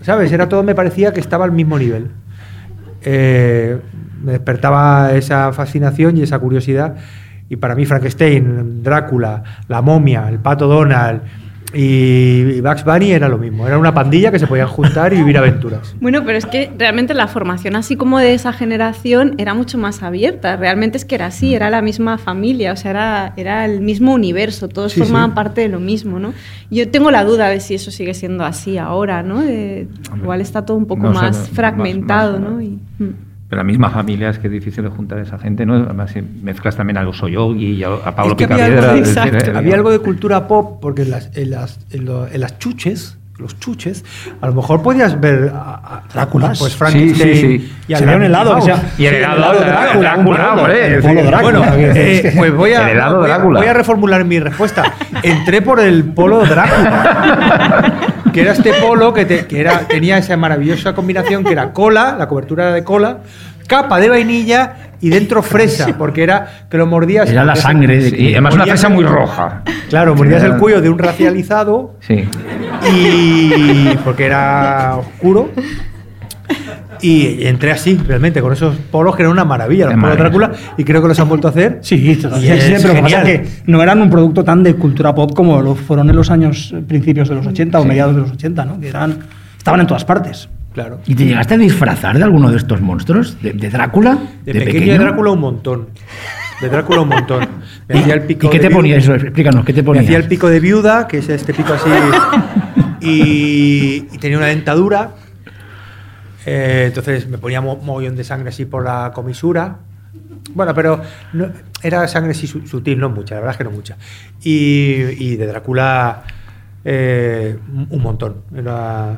¿sabes? 0.02 0.32
Era 0.32 0.50
todo, 0.50 0.64
me 0.64 0.76
parecía 0.76 1.14
que 1.14 1.20
estaba 1.20 1.46
al 1.46 1.52
mismo 1.52 1.80
nivel. 1.80 2.10
Eh, 3.04 3.78
me 4.24 4.34
despertaba 4.34 5.14
esa 5.14 5.54
fascinación 5.54 6.18
y 6.18 6.24
esa 6.24 6.40
curiosidad. 6.40 6.96
Y 7.50 7.58
para 7.58 7.76
mí 7.76 7.86
Frankenstein, 7.86 8.84
Drácula, 8.84 9.44
la 9.68 9.82
momia, 9.82 10.30
el 10.30 10.40
pato 10.40 10.68
Donald 10.68 11.22
y 11.74 12.60
Bugs 12.62 12.84
Bunny 12.84 13.12
era 13.12 13.30
lo 13.30 13.38
mismo. 13.38 13.66
Era 13.68 13.78
una 13.78 13.94
pandilla 13.94 14.32
que 14.32 14.40
se 14.40 14.48
podían 14.48 14.68
juntar 14.68 15.14
y 15.14 15.18
vivir 15.18 15.38
aventuras. 15.38 15.96
Bueno, 16.02 16.24
pero 16.26 16.38
es 16.38 16.46
que 16.46 16.72
realmente 16.78 17.14
la 17.14 17.28
formación 17.28 17.76
así 17.76 17.96
como 17.96 18.18
de 18.20 18.34
esa 18.34 18.52
generación 18.54 19.36
era 19.38 19.54
mucho 19.54 19.78
más 19.78 20.02
abierta. 20.04 20.58
Realmente 20.58 20.98
es 20.98 21.06
que 21.06 21.16
era 21.16 21.28
así, 21.28 21.54
era 21.56 21.70
la 21.70 21.82
misma 21.82 22.18
familia, 22.18 22.74
o 22.74 22.76
sea, 22.76 22.92
era, 22.92 23.34
era 23.38 23.66
el 23.66 23.82
mismo 23.82 24.14
universo, 24.14 24.68
todos 24.68 24.94
Sí, 24.94 25.00
formaban 25.00 25.30
sí. 25.32 25.36
parte 25.36 25.62
de 25.62 25.70
lo 25.70 25.80
mismo, 25.80 26.20
¿no? 26.20 26.34
Yo 26.70 26.90
tengo 26.90 27.12
la 27.12 27.24
duda 27.24 27.50
de 27.50 27.60
si 27.60 27.76
eso 27.76 27.92
sigue 27.92 28.14
siendo 28.14 28.44
así 28.46 28.78
ahora, 28.78 29.24
¿no? 29.24 29.42
De- 29.42 29.88
igual 30.18 30.42
está 30.42 30.66
todo 30.66 30.78
un 30.78 30.86
poco 30.88 31.04
no 31.04 31.14
más 31.14 31.50
fragmentado, 31.50 32.40
más- 32.40 32.50
¿no? 32.50 32.62
Y, 32.62 32.80
mm. 33.00 33.31
Pero 33.52 33.60
la 33.60 33.66
misma 33.66 33.90
familia 33.90 34.30
es 34.30 34.40
que 34.40 34.48
es 34.48 34.54
difícil 34.54 34.82
de 34.86 34.90
juntar 34.90 35.18
a 35.20 35.24
esa 35.24 35.38
gente, 35.38 35.66
¿no? 35.66 35.76
Además, 35.76 36.12
si 36.12 36.22
mezclas 36.22 36.78
también 36.78 36.98
a 36.98 37.04
los 37.04 37.22
Oyogi 37.22 37.74
y 37.74 37.84
a, 37.84 37.90
a 37.90 38.16
Pablo 38.16 38.32
Es 38.32 38.38
que 38.38 38.46
había 38.54 38.66
algo, 38.66 38.82
decir, 38.82 38.98
Exacto. 39.00 39.52
eh, 39.52 39.54
había 39.58 39.76
algo 39.76 39.92
de 39.92 40.00
cultura 40.00 40.48
pop, 40.48 40.80
porque 40.82 41.02
en 41.02 41.12
las, 41.12 41.30
en 41.36 41.50
las, 41.52 41.78
en 41.92 42.06
lo- 42.06 42.28
en 42.28 42.40
las 42.40 42.58
chuches, 42.60 43.18
los 43.38 43.60
chuches, 43.60 44.06
a 44.40 44.48
lo 44.48 44.54
mejor 44.54 44.82
podías 44.82 45.20
ver 45.20 45.52
a, 45.54 45.74
a- 45.74 46.04
Dráculas. 46.14 46.60
pues 46.60 46.76
Frankenstein 46.78 47.34
Sí, 47.36 47.42
sí, 47.42 47.60
sí. 47.60 47.74
y 47.90 47.94
al 47.94 48.00
Sería 48.00 48.16
un 48.16 48.24
helado, 48.24 48.56
o 48.58 48.62
sea. 48.62 48.82
Y 48.98 49.06
el 49.08 49.16
helado 49.16 49.52
de 49.52 49.66
Drácula, 49.66 49.72
Drácula, 49.72 50.16
un 50.16 50.26
Drácula, 50.26 50.50
polo, 50.50 50.62
hombre. 50.62 50.88
el 50.96 51.02
polo 51.02 51.24
Drácula. 51.24 51.60
Bueno, 51.60 51.76
eh, 51.94 52.34
pues 52.38 52.54
voy 52.56 52.72
a, 52.72 52.84
El 52.84 52.90
helado 52.96 53.18
voy 53.18 53.26
a- 53.26 53.34
Drácula. 53.34 53.60
voy 53.60 53.68
a 53.68 53.74
reformular 53.74 54.24
mi 54.24 54.40
respuesta. 54.40 54.94
Entré 55.24 55.62
por 55.62 55.82
el 55.82 56.06
polo 56.06 56.46
Drácula. 56.46 57.96
Que 58.34 58.42
era 58.42 58.54
este 58.54 58.74
polo 58.74 59.14
que, 59.14 59.26
te- 59.26 59.46
que 59.46 59.60
era, 59.60 59.80
tenía 59.88 60.18
esa 60.18 60.36
maravillosa 60.38 60.94
combinación 60.94 61.44
que 61.44 61.52
era 61.52 61.72
cola, 61.74 62.16
la 62.18 62.28
cobertura 62.28 62.66
era 62.66 62.74
de 62.74 62.84
cola, 62.84 63.20
capa 63.68 64.00
de 64.00 64.10
vainilla 64.10 64.74
y 65.02 65.10
dentro 65.10 65.42
fresa, 65.42 65.88
porque 65.98 66.24
era 66.24 66.66
que 66.70 66.78
lo 66.78 66.86
mordías. 66.86 67.30
Era 67.30 67.44
la 67.44 67.56
sangre 67.56 68.02
Sí, 68.10 68.16
y 68.18 68.32
además 68.34 68.54
una 68.56 68.66
fresa 68.66 68.90
muy 68.90 69.04
roja. 69.04 69.64
Claro, 69.90 70.16
mordías 70.16 70.44
el 70.44 70.58
cuello 70.58 70.82
de 70.82 70.90
un 70.90 71.00
racializado 71.00 71.96
Sí. 72.02 72.24
y 72.92 73.96
porque 74.04 74.26
era 74.26 74.96
oscuro. 74.98 75.50
Y 77.02 77.46
entré 77.48 77.72
así, 77.72 77.96
realmente, 77.98 78.42
con 78.42 78.52
esos 78.54 78.76
polos 78.92 79.16
que 79.16 79.22
eran 79.24 79.32
una 79.32 79.46
maravilla, 79.46 79.86
los 79.86 79.94
polos 79.96 80.18
maravilla. 80.18 80.24
Drácula, 80.48 80.52
y 80.78 80.84
creo 80.84 81.02
que 81.02 81.08
los 81.08 81.20
han 81.20 81.30
vuelto 81.30 81.48
a 81.48 81.52
hacer. 81.52 81.80
Sí. 81.82 81.96
Y 81.96 82.12
es 82.12 82.18
Sí, 82.20 82.28
pero 82.82 82.88
lo 82.90 82.94
que 82.96 83.02
pasa 83.02 83.22
es 83.24 83.40
que 83.40 83.48
no 83.66 83.82
eran 83.82 84.02
un 84.02 84.10
producto 84.10 84.44
tan 84.44 84.62
de 84.64 84.76
cultura 84.76 85.16
pop 85.16 85.32
como 85.34 85.62
lo 85.62 85.76
fueron 85.76 86.10
en 86.10 86.16
los 86.16 86.30
años 86.30 86.74
principios 86.88 87.30
de 87.30 87.36
los 87.36 87.48
80 87.48 87.80
o 87.80 87.86
mediados 87.86 88.16
de 88.16 88.22
los 88.22 88.32
80, 88.32 88.66
¿no? 88.66 88.80
Que 88.80 88.90
eran, 88.90 89.18
estaban 89.58 89.80
en 89.80 89.88
todas 89.88 90.06
partes. 90.06 90.50
Claro. 90.74 91.00
¿Y 91.06 91.16
te 91.16 91.26
llegaste 91.26 91.56
a 91.56 91.58
disfrazar 91.58 92.18
de 92.18 92.24
alguno 92.24 92.50
de 92.50 92.58
estos 92.58 92.80
monstruos? 92.80 93.36
¿De, 93.42 93.52
de 93.54 93.70
Drácula? 93.70 94.18
De, 94.46 94.54
pequeño, 94.54 94.94
de 94.94 95.00
Drácula 95.00 95.32
un 95.32 95.40
montón. 95.40 95.88
De 96.62 96.70
Drácula 96.70 97.02
un 97.02 97.10
montón. 97.10 97.46
Me 97.90 98.00
hacía 98.00 98.14
el 98.14 98.22
pico 98.22 98.48
¿Y 98.48 98.50
qué 98.52 98.58
de 98.58 98.62
te 98.62 98.68
viuda. 98.70 98.78
ponías? 98.78 99.04
eso? 99.04 99.16
Explícanos, 99.16 99.66
¿qué 99.66 99.74
te 99.74 99.82
Me 99.82 99.86
ponías? 99.88 100.06
hacía 100.06 100.18
el 100.18 100.28
pico 100.28 100.48
de 100.48 100.60
viuda, 100.62 101.08
que 101.08 101.18
es 101.18 101.28
este 101.28 101.54
pico 101.54 101.74
así. 101.74 101.90
y, 103.02 104.06
y 104.12 104.18
tenía 104.20 104.38
una 104.38 104.48
dentadura. 104.48 105.12
Eh, 106.46 106.86
entonces 106.88 107.28
me 107.28 107.38
ponía 107.38 107.62
mo- 107.62 107.78
mogollón 107.78 108.16
de 108.16 108.24
sangre 108.24 108.50
así 108.50 108.66
por 108.66 108.84
la 108.84 109.12
comisura. 109.14 109.78
Bueno, 110.54 110.74
pero 110.74 111.00
era 111.84 112.08
sangre 112.08 112.34
su- 112.34 112.66
sutil, 112.68 113.00
no 113.00 113.10
mucha, 113.10 113.36
la 113.36 113.42
verdad 113.42 113.52
es 113.54 113.58
que 113.58 113.64
no 113.64 113.72
mucha. 113.72 113.98
Y, 114.44 115.36
de 115.36 115.46
Drácula 115.48 116.24
eh, 116.84 117.58
un 117.90 118.02
montón. 118.02 118.38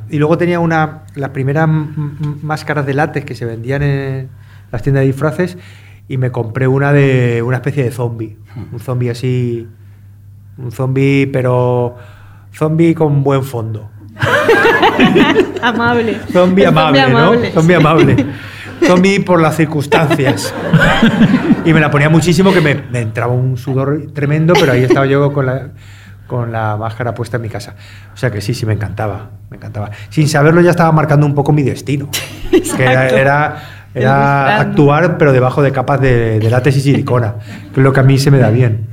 Y 0.10 0.18
luego 0.20 0.38
tenía 0.38 0.60
una 0.60 1.04
las 1.16 1.30
primeras 1.30 1.68
máscaras 2.42 2.86
de 2.86 2.94
látex 2.94 3.26
que 3.26 3.36
se 3.36 3.46
vendían 3.46 3.82
en 3.84 4.30
las 4.72 4.82
tiendas 4.84 5.02
de 5.02 5.08
disfraces 5.08 5.58
y 6.10 6.18
me 6.18 6.32
compré 6.32 6.68
una 6.68 6.92
de 6.92 7.42
una 7.42 7.58
especie 7.58 7.84
de 7.84 7.92
zombie. 7.92 8.38
Un 8.72 8.80
zombie 8.80 9.10
así. 9.10 9.68
Un 10.58 10.72
zombie, 10.72 11.26
pero 11.28 11.96
zombie 12.54 12.94
con 12.94 13.24
buen 13.24 13.44
fondo. 13.44 13.90
Amable. 15.64 16.20
Zombie 16.32 16.66
amable, 16.66 17.10
¿no? 17.10 17.34
Zombie 17.54 17.76
sí. 17.76 17.82
amable. 17.82 18.26
Zombie 18.86 19.20
por 19.20 19.42
las 19.42 19.56
circunstancias. 19.56 20.54
Y 21.66 21.74
me 21.74 21.80
la 21.80 21.90
ponía 21.90 22.10
muchísimo 22.10 22.52
que 22.52 22.60
me, 22.60 22.76
me 22.76 23.00
entraba 23.00 23.32
un 23.32 23.56
sudor 23.56 24.08
tremendo, 24.14 24.54
pero 24.60 24.74
ahí 24.74 24.84
estaba 24.84 25.06
yo 25.06 25.32
con 25.32 25.46
la, 25.46 25.70
con 26.28 26.52
la 26.52 26.76
máscara 26.76 27.14
puesta 27.14 27.38
en 27.38 27.44
mi 27.44 27.48
casa. 27.48 27.76
O 28.14 28.18
sea 28.18 28.32
que 28.32 28.42
sí, 28.42 28.54
sí, 28.54 28.66
me 28.66 28.74
encantaba. 28.74 29.30
Me 29.50 29.56
encantaba. 29.56 29.92
Sin 30.10 30.28
saberlo 30.28 30.60
ya 30.60 30.72
estaba 30.72 30.92
marcando 30.92 31.26
un 31.26 31.34
poco 31.34 31.54
mi 31.54 31.64
destino. 31.64 32.10
Que 32.76 32.84
era, 32.84 33.10
era, 33.10 33.64
era 33.94 34.60
actuar, 34.60 35.18
pero 35.18 35.32
debajo 35.32 35.62
de 35.62 35.72
capas 35.72 36.02
de, 36.02 36.40
de 36.40 36.50
látex 36.50 36.78
y 36.78 36.82
silicona, 36.82 37.36
que 37.74 37.80
es 37.80 37.84
lo 37.84 37.94
que 37.94 38.00
a 38.00 38.04
mí 38.04 38.18
se 38.18 38.30
me 38.30 38.40
da 38.40 38.50
bien. 38.50 38.88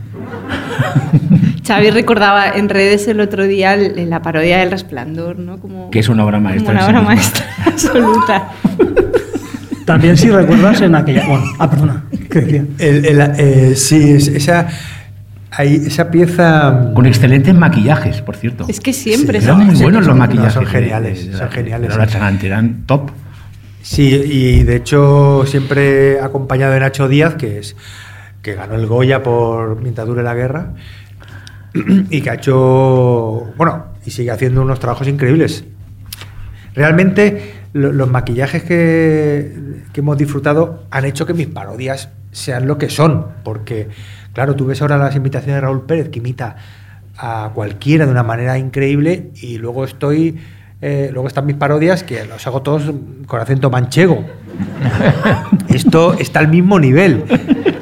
Xavi 1.70 1.90
recordaba 1.90 2.48
en 2.48 2.68
redes 2.68 3.06
el 3.06 3.20
otro 3.20 3.44
día 3.44 3.76
la 3.76 4.22
parodia 4.22 4.58
del 4.58 4.72
resplandor, 4.72 5.38
¿no? 5.38 5.58
Como, 5.60 5.88
Que 5.92 6.00
es 6.00 6.08
una 6.08 6.24
obra 6.24 6.40
maestra 6.40 6.72
una 6.72 6.84
obra 6.86 7.00
maestra 7.00 7.46
absoluta. 7.64 8.48
También 9.84 10.16
si 10.16 10.30
recuerdas 10.30 10.80
en 10.80 10.96
aquella... 10.96 11.26
Bueno, 11.28 11.44
ah, 11.60 11.70
perdona, 11.70 12.04
¿qué 12.28 12.40
decía? 12.40 12.64
El- 12.78 13.04
el- 13.06 13.20
eh, 13.38 13.74
sí, 13.76 14.10
es- 14.14 14.26
esa, 14.26 14.66
ahí, 15.52 15.82
esa 15.86 16.10
pieza... 16.10 16.90
Con 16.92 17.06
excelentes 17.06 17.54
maquillajes, 17.54 18.20
por 18.20 18.34
cierto. 18.34 18.66
Es 18.68 18.80
que 18.80 18.92
siempre 18.92 19.38
Sí, 19.40 19.44
Eran 19.46 19.58
son 19.58 19.66
muy 19.68 19.76
sí, 19.76 19.82
buenos 19.84 20.04
son- 20.04 20.08
los 20.08 20.16
no, 20.18 20.26
maquillajes. 20.26 20.52
son 20.54 20.64
de- 20.64 20.70
geniales, 20.70 21.24
de- 21.26 21.30
de- 21.32 21.38
son 21.38 21.50
geniales. 21.50 22.14
eran 22.44 22.82
top. 22.86 23.10
Sí, 23.82 24.08
y 24.08 24.62
de 24.64 24.74
hecho 24.74 25.44
siempre 25.46 26.20
acompañado 26.20 26.72
de 26.72 26.80
Nacho 26.80 27.06
Díaz, 27.08 27.34
que 27.36 27.58
es 27.60 27.76
que 28.42 28.54
ganó 28.54 28.74
el 28.74 28.86
Goya 28.86 29.22
por 29.22 29.80
Mientras 29.80 30.06
dure 30.06 30.22
la 30.24 30.34
guerra, 30.34 30.74
y 32.10 32.20
que 32.20 32.30
ha 32.30 32.34
hecho, 32.34 33.52
bueno, 33.56 33.86
y 34.04 34.10
sigue 34.10 34.30
haciendo 34.30 34.62
unos 34.62 34.80
trabajos 34.80 35.08
increíbles. 35.08 35.64
Realmente 36.74 37.54
lo- 37.72 37.92
los 37.92 38.10
maquillajes 38.10 38.62
que, 38.62 39.82
que 39.92 40.00
hemos 40.00 40.16
disfrutado 40.16 40.84
han 40.90 41.04
hecho 41.04 41.26
que 41.26 41.34
mis 41.34 41.46
parodias 41.48 42.10
sean 42.32 42.66
lo 42.66 42.78
que 42.78 42.88
son, 42.88 43.26
porque 43.44 43.88
claro, 44.32 44.54
tú 44.54 44.66
ves 44.66 44.80
ahora 44.82 44.96
las 44.98 45.16
invitaciones 45.16 45.56
de 45.56 45.60
Raúl 45.62 45.82
Pérez 45.86 46.08
que 46.10 46.20
imita 46.20 46.56
a 47.18 47.50
cualquiera 47.54 48.06
de 48.06 48.12
una 48.12 48.22
manera 48.22 48.56
increíble 48.56 49.30
y 49.42 49.58
luego 49.58 49.84
estoy 49.84 50.38
eh, 50.82 51.10
luego 51.12 51.28
están 51.28 51.44
mis 51.44 51.56
parodias 51.56 52.02
que 52.04 52.24
los 52.24 52.46
hago 52.46 52.62
todos 52.62 52.90
con 53.26 53.38
acento 53.40 53.68
manchego. 53.68 54.24
Esto 55.68 56.14
está 56.14 56.38
al 56.40 56.48
mismo 56.48 56.78
nivel. 56.80 57.24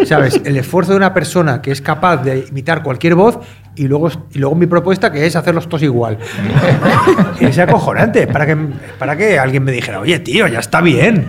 ¿Sabes? 0.04 0.40
El 0.44 0.56
esfuerzo 0.56 0.92
de 0.92 0.96
una 0.96 1.14
persona 1.14 1.60
que 1.62 1.70
es 1.70 1.80
capaz 1.80 2.18
de 2.24 2.46
imitar 2.50 2.82
cualquier 2.82 3.14
voz 3.14 3.38
y 3.78 3.88
luego, 3.88 4.08
y 4.32 4.38
luego 4.38 4.54
mi 4.54 4.66
propuesta 4.66 5.10
que 5.12 5.26
es 5.26 5.36
hacerlos 5.36 5.68
todos 5.68 5.82
igual. 5.82 6.18
Es 7.40 7.58
acojonante. 7.58 8.26
Para 8.26 8.46
que, 8.46 8.56
para 8.98 9.16
que 9.16 9.38
alguien 9.38 9.62
me 9.64 9.72
dijera, 9.72 10.00
oye, 10.00 10.18
tío, 10.18 10.46
ya 10.48 10.58
está 10.58 10.80
bien. 10.80 11.26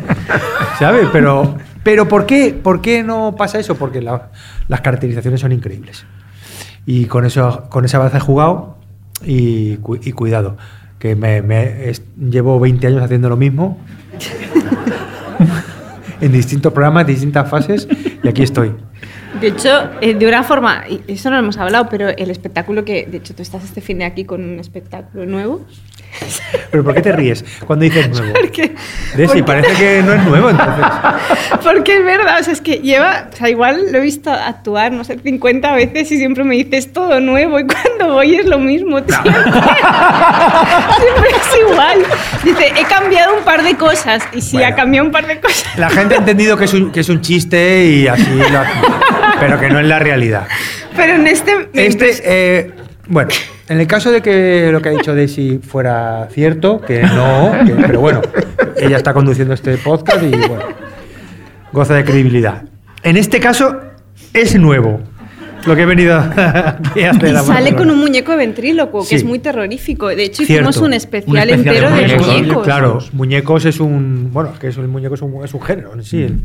¿Sabes? 0.79 1.08
Pero, 1.13 1.56
pero 1.84 2.08
¿por, 2.08 2.25
qué, 2.25 2.58
¿por 2.62 2.82
qué 2.82 3.03
no 3.03 3.36
pasa 3.38 3.60
eso? 3.60 3.75
Porque 3.75 4.01
la- 4.01 4.32
las 4.68 4.82
caracterizaciones 4.82 5.39
son 5.41 5.51
increíbles. 5.51 6.06
Y 6.86 7.06
con, 7.06 7.25
eso, 7.25 7.68
con 7.70 7.86
esa 7.86 8.00
base 8.00 8.18
he 8.18 8.20
jugado 8.20 8.77
y, 9.24 9.77
cu- 9.77 10.00
y 10.01 10.12
cuidado, 10.13 10.58
que 10.98 11.15
me, 11.15 11.41
me- 11.44 11.89
es- 11.89 12.01
llevo 12.18 12.60
20 12.60 12.88
años 12.88 13.03
haciendo 13.03 13.29
lo 13.29 13.38
mismo 13.38 13.77
en 16.22 16.32
distintos 16.32 16.74
programas, 16.74 17.08
distintas 17.08 17.50
fases 17.50 17.88
y 18.24 18.27
aquí 18.27 18.44
estoy. 18.44 18.74
De 19.39 19.48
hecho, 19.48 19.89
eh, 20.01 20.15
de 20.15 20.27
una 20.27 20.43
forma, 20.43 20.83
y 20.89 21.01
eso 21.13 21.29
no 21.29 21.36
lo 21.38 21.43
hemos 21.43 21.57
hablado, 21.57 21.88
pero 21.89 22.09
el 22.09 22.31
espectáculo 22.31 22.83
que, 22.83 23.05
de 23.05 23.17
hecho, 23.17 23.36
tú 23.36 23.41
estás 23.43 23.63
este 23.63 23.79
fin 23.81 24.00
de 24.00 24.05
aquí 24.05 24.25
con 24.25 24.43
un 24.43 24.59
espectáculo 24.59 25.25
nuevo. 25.25 25.65
¿Pero 26.71 26.83
por 26.83 26.95
qué 26.95 27.01
te 27.01 27.12
ríes 27.12 27.45
cuando 27.67 27.83
dices 27.86 28.09
nuevo? 28.19 28.33
Porque, 28.33 28.74
Desi, 29.15 29.43
parece 29.43 29.71
que 29.75 30.01
no 30.01 30.13
es 30.13 30.24
nuevo 30.25 30.50
entonces. 30.50 30.86
porque 31.63 31.98
es 31.98 32.03
verdad, 32.03 32.39
o 32.39 32.43
sea, 32.43 32.53
es 32.53 32.62
que 32.62 32.79
lleva, 32.79 33.27
o 33.31 33.36
sea, 33.36 33.48
igual 33.50 33.91
lo 33.91 34.00
he 34.00 34.01
visto 34.01 34.31
actuar, 34.31 34.91
no 34.91 35.03
sé, 35.03 35.19
50 35.19 35.71
veces 35.75 36.12
y 36.12 36.17
siempre 36.17 36.43
me 36.43 36.55
dices 36.55 36.91
todo 36.91 37.19
nuevo 37.19 37.59
y 37.59 37.65
cuando 37.67 38.15
voy 38.15 38.33
es 38.36 38.48
lo 38.48 38.57
mismo. 38.57 38.98
Siempre, 39.00 39.31
siempre 40.98 41.29
es 41.29 41.69
igual. 41.69 42.00
Dice, 42.43 42.74
he 42.75 42.83
cambiado 42.86 43.38
un 43.38 43.43
par 43.43 43.63
de 43.63 43.75
cosas 43.75 44.24
y 44.33 44.41
sí, 44.41 44.57
Bueno. 44.57 44.74
ha 44.74 44.75
cambiado 44.75 45.05
un 45.05 45.12
par 45.12 45.27
de 45.27 45.39
cosas. 45.39 45.65
La 45.77 45.89
gente 45.91 46.15
ha 46.15 46.17
entendido 46.17 46.57
que 46.57 46.65
es 46.65 46.74
un, 46.74 46.91
que 46.91 47.01
es 47.01 47.09
un 47.09 47.21
chiste 47.21 47.86
y 47.86 48.07
así, 48.07 48.24
lo- 48.36 49.19
pero 49.39 49.60
que 49.60 49.69
no 49.69 49.79
es 49.79 49.86
la 49.88 50.00
realidad. 50.00 50.48
Pero 50.96 51.13
en 51.15 51.27
este... 51.27 51.69
Este, 51.74 52.12
eh, 52.25 52.72
bueno, 53.08 53.29
en 53.69 53.79
el 53.79 53.88
caso 53.88 54.12
de 54.12 54.22
que 54.22 54.69
lo 54.72 54.81
que 54.81 54.89
ha 54.89 54.91
dicho 54.91 55.15
Daisy 55.15 55.60
fuera 55.60 56.27
cierto, 56.31 56.81
que 56.81 57.01
no, 57.03 57.51
que- 57.65 57.74
pero 57.74 58.01
bueno, 58.01 58.22
ella 58.77 58.98
está 58.98 59.13
conduciendo 59.13 59.53
este 59.53 59.77
podcast 59.77 60.22
y 60.24 60.29
bueno, 60.29 60.60
goza 61.72 61.96
de 61.96 62.03
credibilidad. 62.03 62.63
En 63.03 63.17
este 63.17 63.39
caso 63.39 63.77
es 64.34 64.55
nuevo 64.55 65.00
lo 65.65 65.75
que 65.75 65.81
he 65.84 65.86
venido 65.86 66.17
aquí 66.19 67.03
a 67.03 67.12
hacer. 67.12 67.34
Y 67.34 67.46
sale 67.46 67.75
con 67.75 67.89
un 67.89 67.98
muñeco 68.00 68.31
de 68.31 68.38
ventríloco, 68.38 69.03
Sí. 69.03 69.10
que 69.10 69.15
es 69.15 69.24
muy 69.24 69.39
terrorífico. 69.39 70.08
De 70.08 70.24
hecho, 70.24 70.43
hicimos 70.43 70.77
un 70.77 70.86
Un 70.86 70.93
especial, 70.93 71.50
especial 71.50 71.75
entero 71.75 71.96
de 71.96 72.01
muñecos. 72.01 72.27
muñecos. 72.27 72.63
Claro, 72.65 73.00
muñecos 73.13 73.65
es 73.65 73.79
un. 73.79 74.29
Bueno, 74.34 74.53
que 74.60 74.67
es 74.67 74.77
el 74.77 74.88
muñeco 74.88 75.15
es 75.15 75.22
un, 75.22 75.43
es 75.46 75.53
un 75.53 75.62
género 75.62 75.93
en 75.93 76.03
sí. 76.03 76.24
el- 76.24 76.41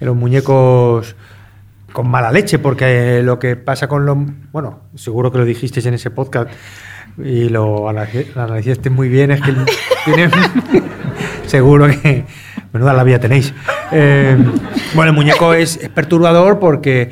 los 0.00 0.14
muñecos 0.16 1.16
con 1.96 2.10
mala 2.10 2.30
leche, 2.30 2.58
porque 2.58 3.22
lo 3.24 3.38
que 3.38 3.56
pasa 3.56 3.88
con 3.88 4.04
los. 4.04 4.18
Bueno, 4.52 4.80
seguro 4.96 5.32
que 5.32 5.38
lo 5.38 5.46
dijisteis 5.46 5.86
en 5.86 5.94
ese 5.94 6.10
podcast 6.10 6.50
y 7.16 7.48
lo 7.48 7.90
lo 7.90 8.42
analizaste 8.42 8.90
muy 8.90 9.08
bien, 9.08 9.30
es 9.30 9.40
que 9.40 9.54
tiene. 10.04 10.28
seguro 11.46 11.86
que. 11.88 12.26
Menuda 12.74 12.92
la 12.92 13.02
vida 13.02 13.18
tenéis. 13.18 13.54
Eh, 13.92 14.36
bueno, 14.94 15.10
el 15.12 15.16
muñeco 15.16 15.54
es, 15.54 15.78
es 15.82 15.88
perturbador 15.88 16.58
porque 16.58 17.10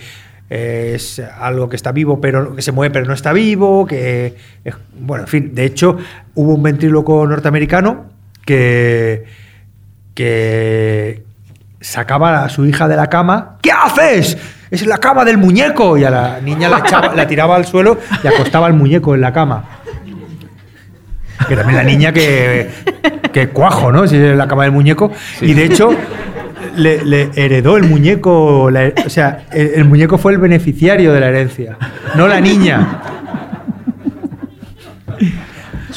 es 0.50 1.18
algo 1.40 1.70
que 1.70 1.76
está 1.76 1.90
vivo, 1.90 2.20
pero 2.20 2.54
que 2.54 2.60
se 2.60 2.70
mueve, 2.70 2.92
pero 2.92 3.06
no 3.06 3.14
está 3.14 3.32
vivo. 3.32 3.86
Que 3.86 4.34
es- 4.64 4.74
bueno, 5.00 5.24
en 5.24 5.28
fin. 5.28 5.54
De 5.54 5.64
hecho, 5.64 5.96
hubo 6.34 6.54
un 6.56 6.62
ventríloco 6.62 7.26
norteamericano 7.26 8.04
que 8.44 9.24
que 10.14 11.24
sacaba 11.80 12.44
a 12.44 12.48
su 12.50 12.66
hija 12.66 12.86
de 12.86 12.96
la 12.96 13.08
cama. 13.08 13.56
¿Qué 13.62 13.70
haces? 13.72 14.36
Es 14.74 14.86
la 14.86 14.98
cama 14.98 15.24
del 15.24 15.38
muñeco. 15.38 15.96
Y 15.96 16.04
a 16.04 16.10
la 16.10 16.40
niña 16.40 16.68
la, 16.68 16.78
echaba- 16.80 17.14
la 17.14 17.26
tiraba 17.26 17.56
al 17.56 17.64
suelo 17.64 17.98
y 18.22 18.26
acostaba 18.26 18.66
al 18.66 18.74
muñeco 18.74 19.14
en 19.14 19.20
la 19.20 19.32
cama. 19.32 19.64
Que 21.48 21.56
también 21.56 21.76
la 21.76 21.82
niña 21.84 22.12
que, 22.12 22.70
que 23.32 23.48
cuajo, 23.48 23.92
¿no? 23.92 24.06
Si 24.06 24.16
es 24.16 24.36
la 24.36 24.46
cama 24.48 24.62
del 24.64 24.72
muñeco. 24.72 25.12
Y 25.40 25.52
de 25.54 25.64
hecho, 25.64 25.90
le, 26.76 27.04
le 27.04 27.30
heredó 27.34 27.76
el 27.76 27.84
muñeco. 27.84 28.70
la- 28.70 28.92
o 29.04 29.08
sea, 29.10 29.44
el, 29.52 29.72
el 29.76 29.84
muñeco 29.84 30.16
fue 30.18 30.32
el 30.32 30.38
beneficiario 30.38 31.12
de 31.12 31.20
la 31.20 31.28
herencia, 31.28 31.76
no 32.14 32.26
la 32.28 32.40
niña. 32.40 33.00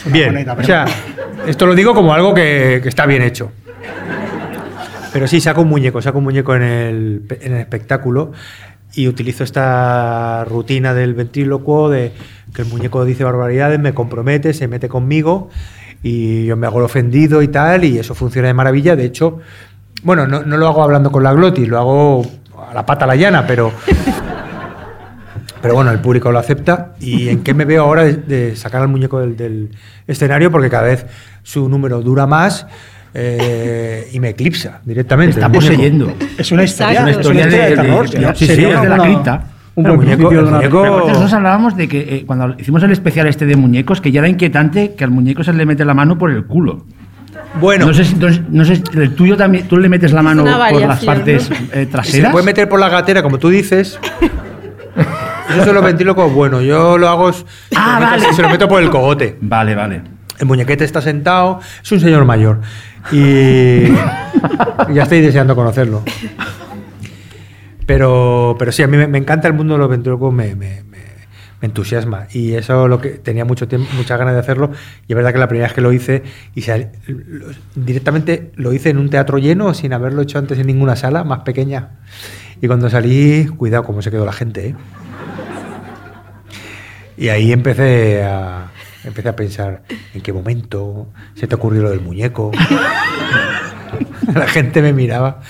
Bien, 0.05 0.31
bonita 0.33 0.53
o 0.53 0.63
sea, 0.63 0.85
esto 1.47 1.65
lo 1.65 1.75
digo 1.75 1.93
como 1.93 2.13
algo 2.13 2.33
que, 2.33 2.79
que 2.83 2.89
está 2.89 3.05
bien 3.05 3.23
hecho. 3.23 3.51
Pero 5.17 5.27
sí, 5.27 5.41
saco 5.41 5.61
un 5.61 5.69
muñeco, 5.69 5.99
saco 5.99 6.19
un 6.19 6.25
muñeco 6.25 6.53
en 6.53 6.61
el, 6.61 7.23
en 7.41 7.53
el 7.53 7.59
espectáculo 7.59 8.33
y 8.93 9.07
utilizo 9.07 9.43
esta 9.43 10.45
rutina 10.45 10.93
del 10.93 11.15
ventrílocuo 11.15 11.89
de 11.89 12.11
que 12.53 12.61
el 12.61 12.67
muñeco 12.67 13.03
dice 13.03 13.23
barbaridades, 13.23 13.79
me 13.79 13.95
compromete, 13.95 14.53
se 14.53 14.67
mete 14.67 14.87
conmigo 14.87 15.49
y 16.03 16.45
yo 16.45 16.55
me 16.55 16.67
hago 16.67 16.77
el 16.77 16.85
ofendido 16.85 17.41
y 17.41 17.47
tal, 17.47 17.83
y 17.83 17.97
eso 17.97 18.13
funciona 18.13 18.49
de 18.49 18.53
maravilla. 18.53 18.95
De 18.95 19.05
hecho, 19.05 19.39
bueno, 20.03 20.27
no, 20.27 20.43
no 20.43 20.55
lo 20.55 20.67
hago 20.67 20.83
hablando 20.83 21.11
con 21.11 21.23
la 21.23 21.33
glotis, 21.33 21.67
lo 21.67 21.79
hago 21.79 22.21
a 22.69 22.75
la 22.75 22.85
pata 22.85 23.05
a 23.05 23.07
la 23.07 23.15
llana, 23.15 23.47
pero, 23.47 23.71
pero 25.63 25.73
bueno, 25.73 25.89
el 25.89 25.99
público 25.99 26.31
lo 26.31 26.37
acepta. 26.37 26.93
¿Y 26.99 27.29
en 27.29 27.41
qué 27.41 27.55
me 27.55 27.65
veo 27.65 27.85
ahora 27.85 28.03
de, 28.03 28.55
sacar 28.55 28.83
al 28.83 28.87
muñeco 28.87 29.19
del 29.19 29.71
escenario? 30.05 30.51
Porque 30.51 30.69
cada 30.69 30.83
vez 30.83 31.07
su 31.41 31.67
número 31.67 32.03
dura 32.03 32.27
más. 32.27 32.67
Eh, 33.19 34.09
y 34.13 34.19
me 34.19 34.29
eclipsa 34.29 34.79
directamente. 34.85 35.39
Está 35.39 35.47
el 35.47 35.51
muñeco. 35.53 35.73
poseyendo. 35.73 36.13
Es 36.37 36.51
una 36.51 36.63
historia, 36.63 36.99
Exacto. 37.01 37.19
es 37.21 37.25
una 37.27 37.41
historia 37.41 37.47
de, 37.47 37.69
de- 37.69 37.75
terror. 37.75 38.09
de- 38.09 38.19
¿no? 38.19 38.35
sí, 38.35 38.45
sí, 38.45 38.45
Sería 38.47 38.75
es 38.75 38.81
de 38.81 38.89
la 38.89 38.95
una- 38.95 39.03
cripta. 39.03 39.43
Un 39.75 39.83
muñeco- 39.85 39.97
principio 39.99 40.29
de 40.29 40.39
una 40.49 40.57
muñeco- 40.59 41.07
nosotros 41.07 41.33
hablábamos 41.33 41.77
de 41.77 41.87
que 41.87 41.99
eh, 42.01 42.23
cuando 42.25 42.55
hicimos 42.59 42.81
el 42.83 42.91
especial 42.91 43.27
este 43.27 43.45
de 43.45 43.55
muñecos, 43.55 44.01
que 44.01 44.11
ya 44.11 44.19
era 44.19 44.27
inquietante 44.29 44.93
que 44.95 45.03
al 45.03 45.11
muñeco 45.11 45.43
se 45.43 45.53
le 45.53 45.65
mete 45.65 45.83
la 45.85 45.93
mano 45.93 46.17
por 46.17 46.31
el 46.31 46.45
culo. 46.45 46.85
Bueno, 47.61 47.85
No 47.87 47.93
sé 47.93 48.03
si, 48.05 48.15
no 48.15 48.31
sé- 48.33 48.41
no 48.49 48.65
sé 48.65 48.75
si 48.77 48.83
el 48.95 49.13
tuyo 49.15 49.35
también, 49.37 49.67
tú 49.67 49.77
le 49.77 49.87
metes 49.89 50.11
la 50.13 50.21
mano 50.23 50.43
una 50.43 50.69
por 50.69 50.81
las 50.81 51.03
partes 51.05 51.49
¿no? 51.49 51.55
eh, 51.55 51.69
se 51.73 51.85
traseras. 51.87 52.31
puede 52.31 52.45
meter 52.45 52.67
por 52.69 52.79
la 52.79 52.89
gatera, 52.89 53.21
como 53.23 53.37
tú 53.39 53.49
dices. 53.49 53.99
Eso 55.49 55.63
se 55.63 55.73
lo 55.73 55.81
ventrílocos 55.81 56.31
bueno. 56.33 56.61
Yo 56.61 56.97
lo 56.97 57.07
hago. 57.07 57.29
Ah, 57.29 57.31
se 57.31 57.75
lo 57.75 57.99
meto- 57.99 58.01
vale. 58.23 58.33
Se 58.33 58.41
lo 58.41 58.49
meto 58.49 58.67
por 58.67 58.81
el 58.81 58.89
cogote. 58.89 59.37
Vale, 59.41 59.75
vale. 59.75 60.01
El 60.39 60.45
muñequete 60.45 60.83
está 60.83 61.01
sentado, 61.01 61.59
es 61.81 61.91
un 61.91 61.99
señor 61.99 62.25
mayor. 62.25 62.61
Y 63.11 63.83
ya 64.93 65.03
estoy 65.03 65.21
deseando 65.21 65.55
conocerlo. 65.55 66.03
Pero, 67.85 68.55
pero 68.59 68.71
sí, 68.71 68.83
a 68.83 68.87
mí 68.87 68.97
me, 68.97 69.07
me 69.07 69.17
encanta 69.17 69.47
el 69.47 69.53
mundo 69.53 69.73
de 69.75 69.79
los 69.79 69.89
ventrílocos, 69.89 70.33
me, 70.33 70.55
me- 70.55 70.83
me- 70.83 71.07
me 71.59 71.65
entusiasma. 71.67 72.27
Y 72.33 72.53
eso 72.53 72.87
lo 72.87 73.01
que 73.01 73.09
tenía 73.11 73.43
mucho 73.45 73.67
tiempo, 73.67 73.87
muchas 73.95 74.19
ganas 74.19 74.33
de 74.35 74.39
hacerlo. 74.41 74.71
Y 75.07 75.13
es 75.13 75.15
verdad 75.15 75.31
que 75.33 75.39
la 75.39 75.47
primera 75.47 75.67
vez 75.67 75.73
que 75.73 75.81
lo 75.81 75.91
hice, 75.91 76.21
y 76.53 76.63
lo- 77.07 77.47
directamente 77.75 78.51
lo 78.55 78.73
hice 78.73 78.89
en 78.89 78.97
un 78.99 79.09
teatro 79.09 79.37
lleno, 79.39 79.73
sin 79.73 79.93
haberlo 79.93 80.21
hecho 80.21 80.37
antes 80.37 80.59
en 80.59 80.67
ninguna 80.67 80.95
sala, 80.95 81.23
más 81.23 81.39
pequeña. 81.39 81.91
Y 82.61 82.67
cuando 82.67 82.89
salí, 82.89 83.47
cuidado 83.47 83.83
cómo 83.85 84.01
se 84.01 84.11
quedó 84.11 84.25
la 84.25 84.33
gente, 84.33 84.67
¿eh? 84.69 84.75
Y 87.19 87.29
ahí 87.29 87.51
empecé 87.51 88.23
a, 88.23 88.67
empecé 89.07 89.29
a 89.29 89.35
pensar 89.35 89.83
en 90.13 90.21
qué 90.21 90.33
momento 90.33 91.07
se 91.35 91.47
te 91.47 91.55
ocurrió 91.55 91.81
lo 91.81 91.89
del 91.89 92.01
muñeco. 92.01 92.51
La 94.33 94.47
gente 94.47 94.81
me 94.81 94.93
miraba. 94.93 95.41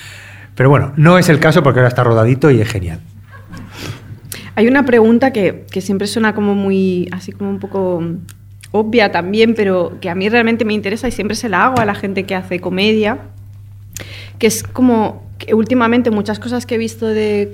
Pero 0.56 0.70
bueno, 0.70 0.94
no 0.96 1.18
es 1.18 1.30
el 1.30 1.40
caso 1.40 1.64
porque 1.64 1.80
ahora 1.80 1.90
está 1.90 2.04
rodadito 2.04 2.50
y 2.52 2.62
es 2.62 2.70
genial. 2.70 3.00
Hay 4.56 4.68
una 4.68 4.86
pregunta 4.86 5.32
que, 5.32 5.66
que 5.72 5.82
siempre 5.82 6.08
suena 6.08 6.34
como 6.34 6.56
muy, 6.56 7.10
así 7.12 7.32
como 7.32 7.50
un 7.50 7.60
poco 7.60 8.02
obvia 8.72 9.12
también, 9.12 9.54
pero 9.56 9.98
que 10.02 10.10
a 10.10 10.16
mí 10.16 10.30
realmente 10.30 10.66
me 10.66 10.74
interesa 10.74 11.08
y 11.08 11.12
siempre 11.12 11.36
se 11.36 11.50
la 11.50 11.66
hago 11.66 11.80
a 11.80 11.86
la 11.86 11.96
gente 11.96 12.24
que 12.24 12.36
hace 12.36 12.60
comedia, 12.60 13.20
que 14.40 14.48
es 14.48 14.64
como 14.64 15.26
que 15.38 15.53
últimamente 15.53 16.12
muchas 16.12 16.39
cosas 16.39 16.65
que 16.65 16.75
he 16.75 16.77
visto 16.77 17.08
de, 17.08 17.50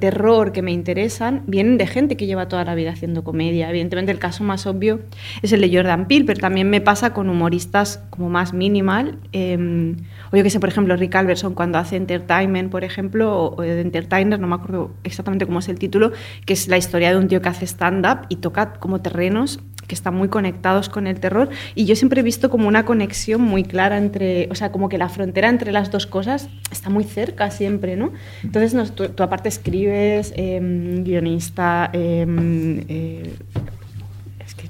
terror 0.00 0.52
que 0.52 0.62
me 0.62 0.72
interesan 0.72 1.42
vienen 1.46 1.78
de 1.78 1.86
gente 1.86 2.16
que 2.16 2.26
lleva 2.26 2.48
toda 2.48 2.64
la 2.64 2.74
vida 2.74 2.90
haciendo 2.90 3.24
comedia. 3.24 3.68
Evidentemente 3.70 4.12
el 4.12 4.18
caso 4.18 4.44
más 4.44 4.66
obvio 4.66 5.00
es 5.42 5.52
el 5.52 5.60
de 5.60 5.74
Jordan 5.74 6.06
Peele, 6.06 6.24
pero 6.24 6.40
también 6.40 6.70
me 6.70 6.80
pasa 6.80 7.12
con 7.12 7.28
humoristas 7.28 8.02
como 8.10 8.28
más 8.28 8.52
minimal. 8.52 9.18
eh, 9.32 9.94
o 10.32 10.36
yo 10.36 10.42
que 10.42 10.50
sé, 10.50 10.60
por 10.60 10.68
ejemplo, 10.68 10.96
Rick 10.96 11.14
Alverson 11.14 11.54
cuando 11.54 11.78
hace 11.78 11.96
Entertainment, 11.96 12.70
por 12.70 12.84
ejemplo, 12.84 13.36
o, 13.36 13.56
o 13.56 13.62
de 13.62 13.80
Entertainer, 13.80 14.38
no 14.40 14.46
me 14.46 14.54
acuerdo 14.56 14.92
exactamente 15.04 15.46
cómo 15.46 15.60
es 15.60 15.68
el 15.68 15.78
título, 15.78 16.12
que 16.44 16.52
es 16.52 16.68
la 16.68 16.76
historia 16.76 17.10
de 17.10 17.18
un 17.18 17.28
tío 17.28 17.40
que 17.40 17.48
hace 17.48 17.66
stand-up 17.66 18.26
y 18.28 18.36
toca 18.36 18.74
como 18.74 19.00
terrenos 19.00 19.60
que 19.86 19.94
están 19.94 20.14
muy 20.14 20.28
conectados 20.28 20.88
con 20.88 21.06
el 21.06 21.20
terror 21.20 21.48
y 21.74 21.84
yo 21.84 21.96
siempre 21.96 22.20
he 22.20 22.24
visto 22.24 22.50
como 22.50 22.68
una 22.68 22.84
conexión 22.84 23.40
muy 23.40 23.64
clara 23.64 23.98
entre, 23.98 24.48
o 24.50 24.54
sea, 24.54 24.72
como 24.72 24.88
que 24.88 24.98
la 24.98 25.08
frontera 25.08 25.48
entre 25.48 25.72
las 25.72 25.90
dos 25.90 26.06
cosas 26.06 26.48
está 26.70 26.90
muy 26.90 27.04
cerca 27.04 27.50
siempre, 27.50 27.96
¿no? 27.96 28.12
Entonces 28.42 28.74
no, 28.74 28.84
tú, 28.86 29.08
tú 29.08 29.22
aparte 29.22 29.48
escribes, 29.48 30.32
em, 30.36 31.04
guionista, 31.04 31.90
em, 31.92 32.84
eh, 32.88 33.34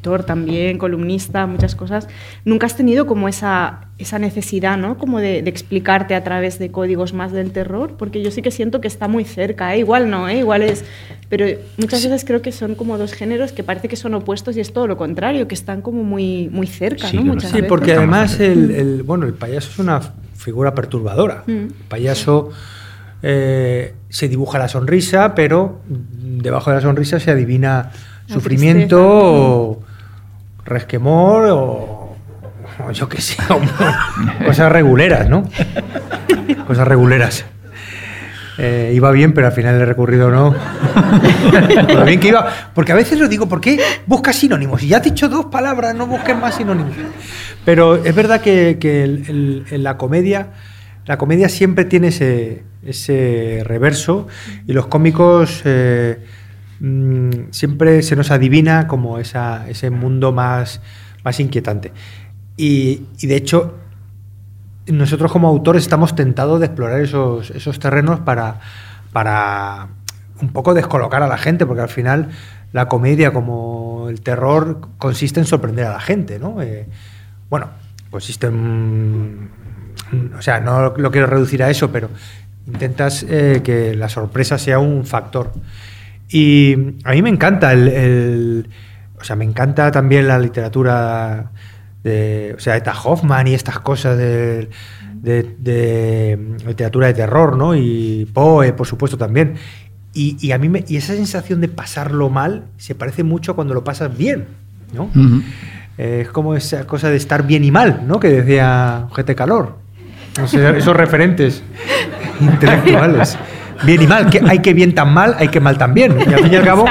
escritor 0.04 0.24
también, 0.24 0.76
columnista, 0.78 1.46
muchas 1.46 1.74
cosas. 1.74 2.08
Nunca 2.44 2.66
has 2.66 2.76
tenido 2.76 3.06
como 3.06 3.26
esa, 3.28 3.86
esa 3.98 4.18
necesidad, 4.18 4.76
¿no? 4.76 4.98
Como 4.98 5.18
de, 5.18 5.40
de 5.42 5.48
explicarte 5.50 6.14
a 6.14 6.22
través 6.22 6.58
de 6.58 6.70
códigos 6.70 7.14
más 7.14 7.32
del 7.32 7.52
terror, 7.52 7.94
porque 7.98 8.22
yo 8.22 8.30
sí 8.30 8.42
que 8.42 8.50
siento 8.50 8.80
que 8.82 8.88
está 8.88 9.08
muy 9.08 9.24
cerca, 9.24 9.74
¿eh? 9.74 9.78
Igual 9.78 10.10
no, 10.10 10.28
¿eh? 10.28 10.38
Igual 10.38 10.62
es... 10.62 10.84
Pero 11.30 11.46
muchas 11.78 12.02
veces 12.04 12.24
creo 12.26 12.42
que 12.42 12.52
son 12.52 12.74
como 12.74 12.98
dos 12.98 13.14
géneros 13.14 13.52
que 13.52 13.62
parece 13.64 13.88
que 13.88 13.96
son 13.96 14.12
opuestos 14.14 14.56
y 14.56 14.60
es 14.60 14.72
todo 14.74 14.86
lo 14.86 14.96
contrario, 14.98 15.48
que 15.48 15.54
están 15.54 15.80
como 15.80 16.04
muy, 16.04 16.48
muy 16.52 16.66
cerca, 16.66 17.08
Sí, 17.08 17.16
¿no? 17.16 17.22
Muchas 17.24 17.50
Sí, 17.50 17.56
veces. 17.56 17.68
porque 17.70 17.94
además 17.94 18.38
de 18.38 18.52
el, 18.52 18.70
el- 18.72 19.02
bueno, 19.04 19.24
el 19.26 19.32
payaso 19.32 19.70
es 19.70 19.78
una 19.78 20.00
figura 20.36 20.74
perturbadora. 20.74 21.44
Mm. 21.46 21.50
El 21.50 21.72
payaso 21.88 22.50
eh, 23.22 23.94
se 24.10 24.28
dibuja 24.28 24.58
la 24.58 24.68
sonrisa, 24.68 25.34
pero 25.34 25.80
debajo 25.88 26.68
de 26.70 26.76
la 26.76 26.82
sonrisa 26.82 27.18
se 27.18 27.30
adivina 27.30 27.90
La 28.28 28.34
sufrimiento, 28.34 29.00
o 29.02 29.82
resquemor 30.64 31.46
o, 31.50 32.16
o 32.86 32.90
yo 32.92 33.08
qué 33.08 33.20
sé, 33.20 33.36
cosas 34.46 34.70
reguleras, 34.72 35.28
¿no? 35.28 35.44
Cosas 36.66 36.86
reguleras. 36.88 37.44
Eh, 38.56 38.92
iba 38.94 39.10
bien, 39.10 39.32
pero 39.34 39.48
al 39.48 39.52
final 39.52 39.80
he 39.80 39.84
recurrido 39.84 40.30
no. 40.30 40.54
Por 40.54 41.94
lo 41.94 42.04
bien 42.04 42.20
que 42.20 42.28
iba. 42.28 42.46
Porque 42.72 42.92
a 42.92 42.94
veces 42.94 43.18
lo 43.18 43.26
digo, 43.26 43.48
¿por 43.48 43.60
qué 43.60 43.80
buscas 44.06 44.36
sinónimos? 44.36 44.80
Y 44.84 44.88
ya 44.88 44.98
has 44.98 45.02
dicho 45.02 45.28
dos 45.28 45.46
palabras, 45.46 45.94
no 45.96 46.06
busques 46.06 46.36
más 46.36 46.54
sinónimos. 46.54 46.92
Pero 47.64 47.96
es 48.04 48.14
verdad 48.14 48.40
que, 48.40 48.78
que 48.80 49.02
el- 49.02 49.24
el- 49.28 49.64
en 49.70 49.82
la 49.82 49.96
comedia, 49.96 50.48
la 51.06 51.18
comedia 51.18 51.48
siempre 51.48 51.84
tiene 51.84 52.08
ese, 52.08 52.62
ese 52.86 53.62
reverso 53.64 54.28
y 54.68 54.72
los 54.72 54.86
cómicos 54.86 55.62
eh, 55.64 56.20
mm, 56.84 57.50
siempre 57.50 58.02
se 58.02 58.16
nos 58.16 58.30
adivina 58.30 58.86
como 58.86 59.18
ese 59.18 59.90
mundo 59.90 60.32
más, 60.32 60.80
más 61.24 61.40
inquietante. 61.40 61.92
Y, 62.56 63.06
de 63.20 63.36
hecho, 63.36 63.74
nosotros 64.86 65.32
como 65.32 65.48
autores 65.48 65.82
estamos 65.82 66.14
tentados 66.14 66.60
de 66.60 66.66
explorar 66.66 67.00
esos, 67.00 67.50
esos 67.50 67.78
terrenos 67.78 68.20
para, 68.20 68.60
para 69.12 69.88
un 70.40 70.48
poco 70.48 70.74
descolocar 70.74 71.22
a 71.22 71.26
la 71.26 71.38
gente, 71.38 71.66
porque 71.66 71.82
al 71.82 71.88
final 71.88 72.28
la 72.72 72.88
comedia 72.88 73.32
como 73.32 74.06
el 74.08 74.20
terror 74.20 74.88
consiste 74.98 75.40
en 75.40 75.46
sorprender 75.46 75.86
a 75.86 75.92
la 75.92 76.00
gente, 76.00 76.38
¿no? 76.38 76.60
Eh, 76.60 76.86
bueno, 77.48 77.70
consiste 78.10 78.48
en... 78.48 79.50
O 80.36 80.42
sea, 80.42 80.60
no 80.60 80.94
lo 80.96 81.10
quiero 81.10 81.26
reducir 81.26 81.62
a 81.62 81.70
eso, 81.70 81.90
pero 81.90 82.08
intentas 82.66 83.24
eh, 83.28 83.62
que 83.64 83.94
la 83.94 84.08
sorpresa 84.08 84.58
sea 84.58 84.78
un 84.78 85.04
factor. 85.06 85.52
Y 86.36 86.96
a 87.04 87.12
mí 87.12 87.22
me 87.22 87.28
encanta 87.28 87.72
el, 87.72 87.86
el- 87.86 88.68
o 89.20 89.22
sea, 89.22 89.36
me 89.36 89.44
encanta 89.44 89.92
también 89.92 90.26
la 90.26 90.36
literatura 90.38 91.52
de, 92.02 92.54
o 92.56 92.60
sea, 92.60 92.76
Eta 92.76 92.92
Hoffman 93.04 93.46
y 93.46 93.54
estas 93.54 93.78
cosas 93.78 94.18
de, 94.18 94.68
de- 95.14 95.54
de 95.60 96.38
literatura 96.66 97.06
de 97.06 97.14
terror, 97.14 97.56
¿no? 97.56 97.76
Y 97.76 98.28
Poe, 98.34 98.72
por 98.72 98.86
supuesto, 98.88 99.16
también. 99.16 99.54
Y, 100.12 100.36
y 100.40 100.50
a 100.50 100.58
mí 100.58 100.68
me- 100.68 100.84
y 100.88 100.96
esa 100.96 101.14
sensación 101.14 101.60
de 101.60 101.68
pasarlo 101.68 102.28
mal 102.30 102.64
se 102.78 102.96
parece 102.96 103.22
mucho 103.22 103.52
a 103.52 103.54
cuando 103.54 103.72
lo 103.72 103.84
pasas 103.84 104.16
bien, 104.18 104.46
¿no? 104.92 105.10
Eh, 105.98 106.22
es 106.22 106.28
como 106.30 106.56
esa 106.56 106.84
cosa 106.84 107.10
de 107.10 107.16
estar 107.16 107.46
bien 107.46 107.62
y 107.62 107.70
mal, 107.70 108.02
¿no? 108.08 108.18
Que 108.18 108.28
decía 108.28 109.06
GT 109.14 109.36
Calor. 109.36 109.76
Esos 110.78 110.96
referentes 110.96 111.62
intelectuales. 112.40 113.38
Bien 113.82 114.02
y 114.02 114.06
mal, 114.06 114.30
que 114.30 114.40
hay 114.46 114.60
que 114.60 114.72
bien 114.72 114.94
tan 114.94 115.12
mal, 115.12 115.36
hay 115.38 115.48
que 115.48 115.60
mal 115.60 115.76
tan 115.76 115.94
bien. 115.94 116.16
Y 116.18 116.32
al 116.32 116.40
fin 116.40 116.52
y 116.52 116.56
al 116.56 116.64
cabo, 116.64 116.84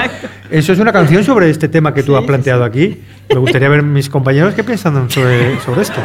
eso 0.49 0.73
es 0.73 0.79
una 0.79 0.91
canción 0.91 1.23
sobre 1.23 1.49
este 1.49 1.67
tema 1.67 1.93
que 1.93 2.03
tú 2.03 2.15
has 2.15 2.23
planteado 2.23 2.63
aquí. 2.63 3.01
Me 3.29 3.37
gustaría 3.37 3.69
ver 3.69 3.83
mis 3.83 4.09
compañeros 4.09 4.53
qué 4.53 4.63
piensan 4.63 5.09
sobre, 5.09 5.59
sobre 5.61 5.81
esto. 5.81 5.99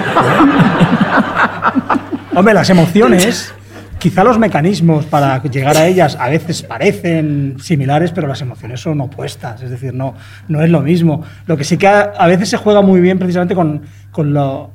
Hombre, 2.34 2.54
las 2.54 2.70
emociones, 2.70 3.52
quizá 3.98 4.22
los 4.22 4.38
mecanismos 4.38 5.04
para 5.06 5.42
llegar 5.42 5.76
a 5.76 5.86
ellas 5.86 6.16
a 6.18 6.28
veces 6.28 6.62
parecen 6.62 7.56
similares, 7.60 8.12
pero 8.12 8.28
las 8.28 8.40
emociones 8.40 8.80
son 8.80 9.00
opuestas, 9.00 9.60
es 9.62 9.70
decir, 9.70 9.92
no, 9.92 10.14
no 10.46 10.62
es 10.62 10.70
lo 10.70 10.80
mismo. 10.80 11.24
Lo 11.46 11.56
que 11.56 11.64
sí 11.64 11.76
que 11.76 11.88
a, 11.88 12.12
a 12.16 12.26
veces 12.28 12.48
se 12.48 12.56
juega 12.56 12.80
muy 12.80 13.00
bien 13.00 13.18
precisamente 13.18 13.54
con, 13.54 13.82
con 14.12 14.32
lo, 14.32 14.70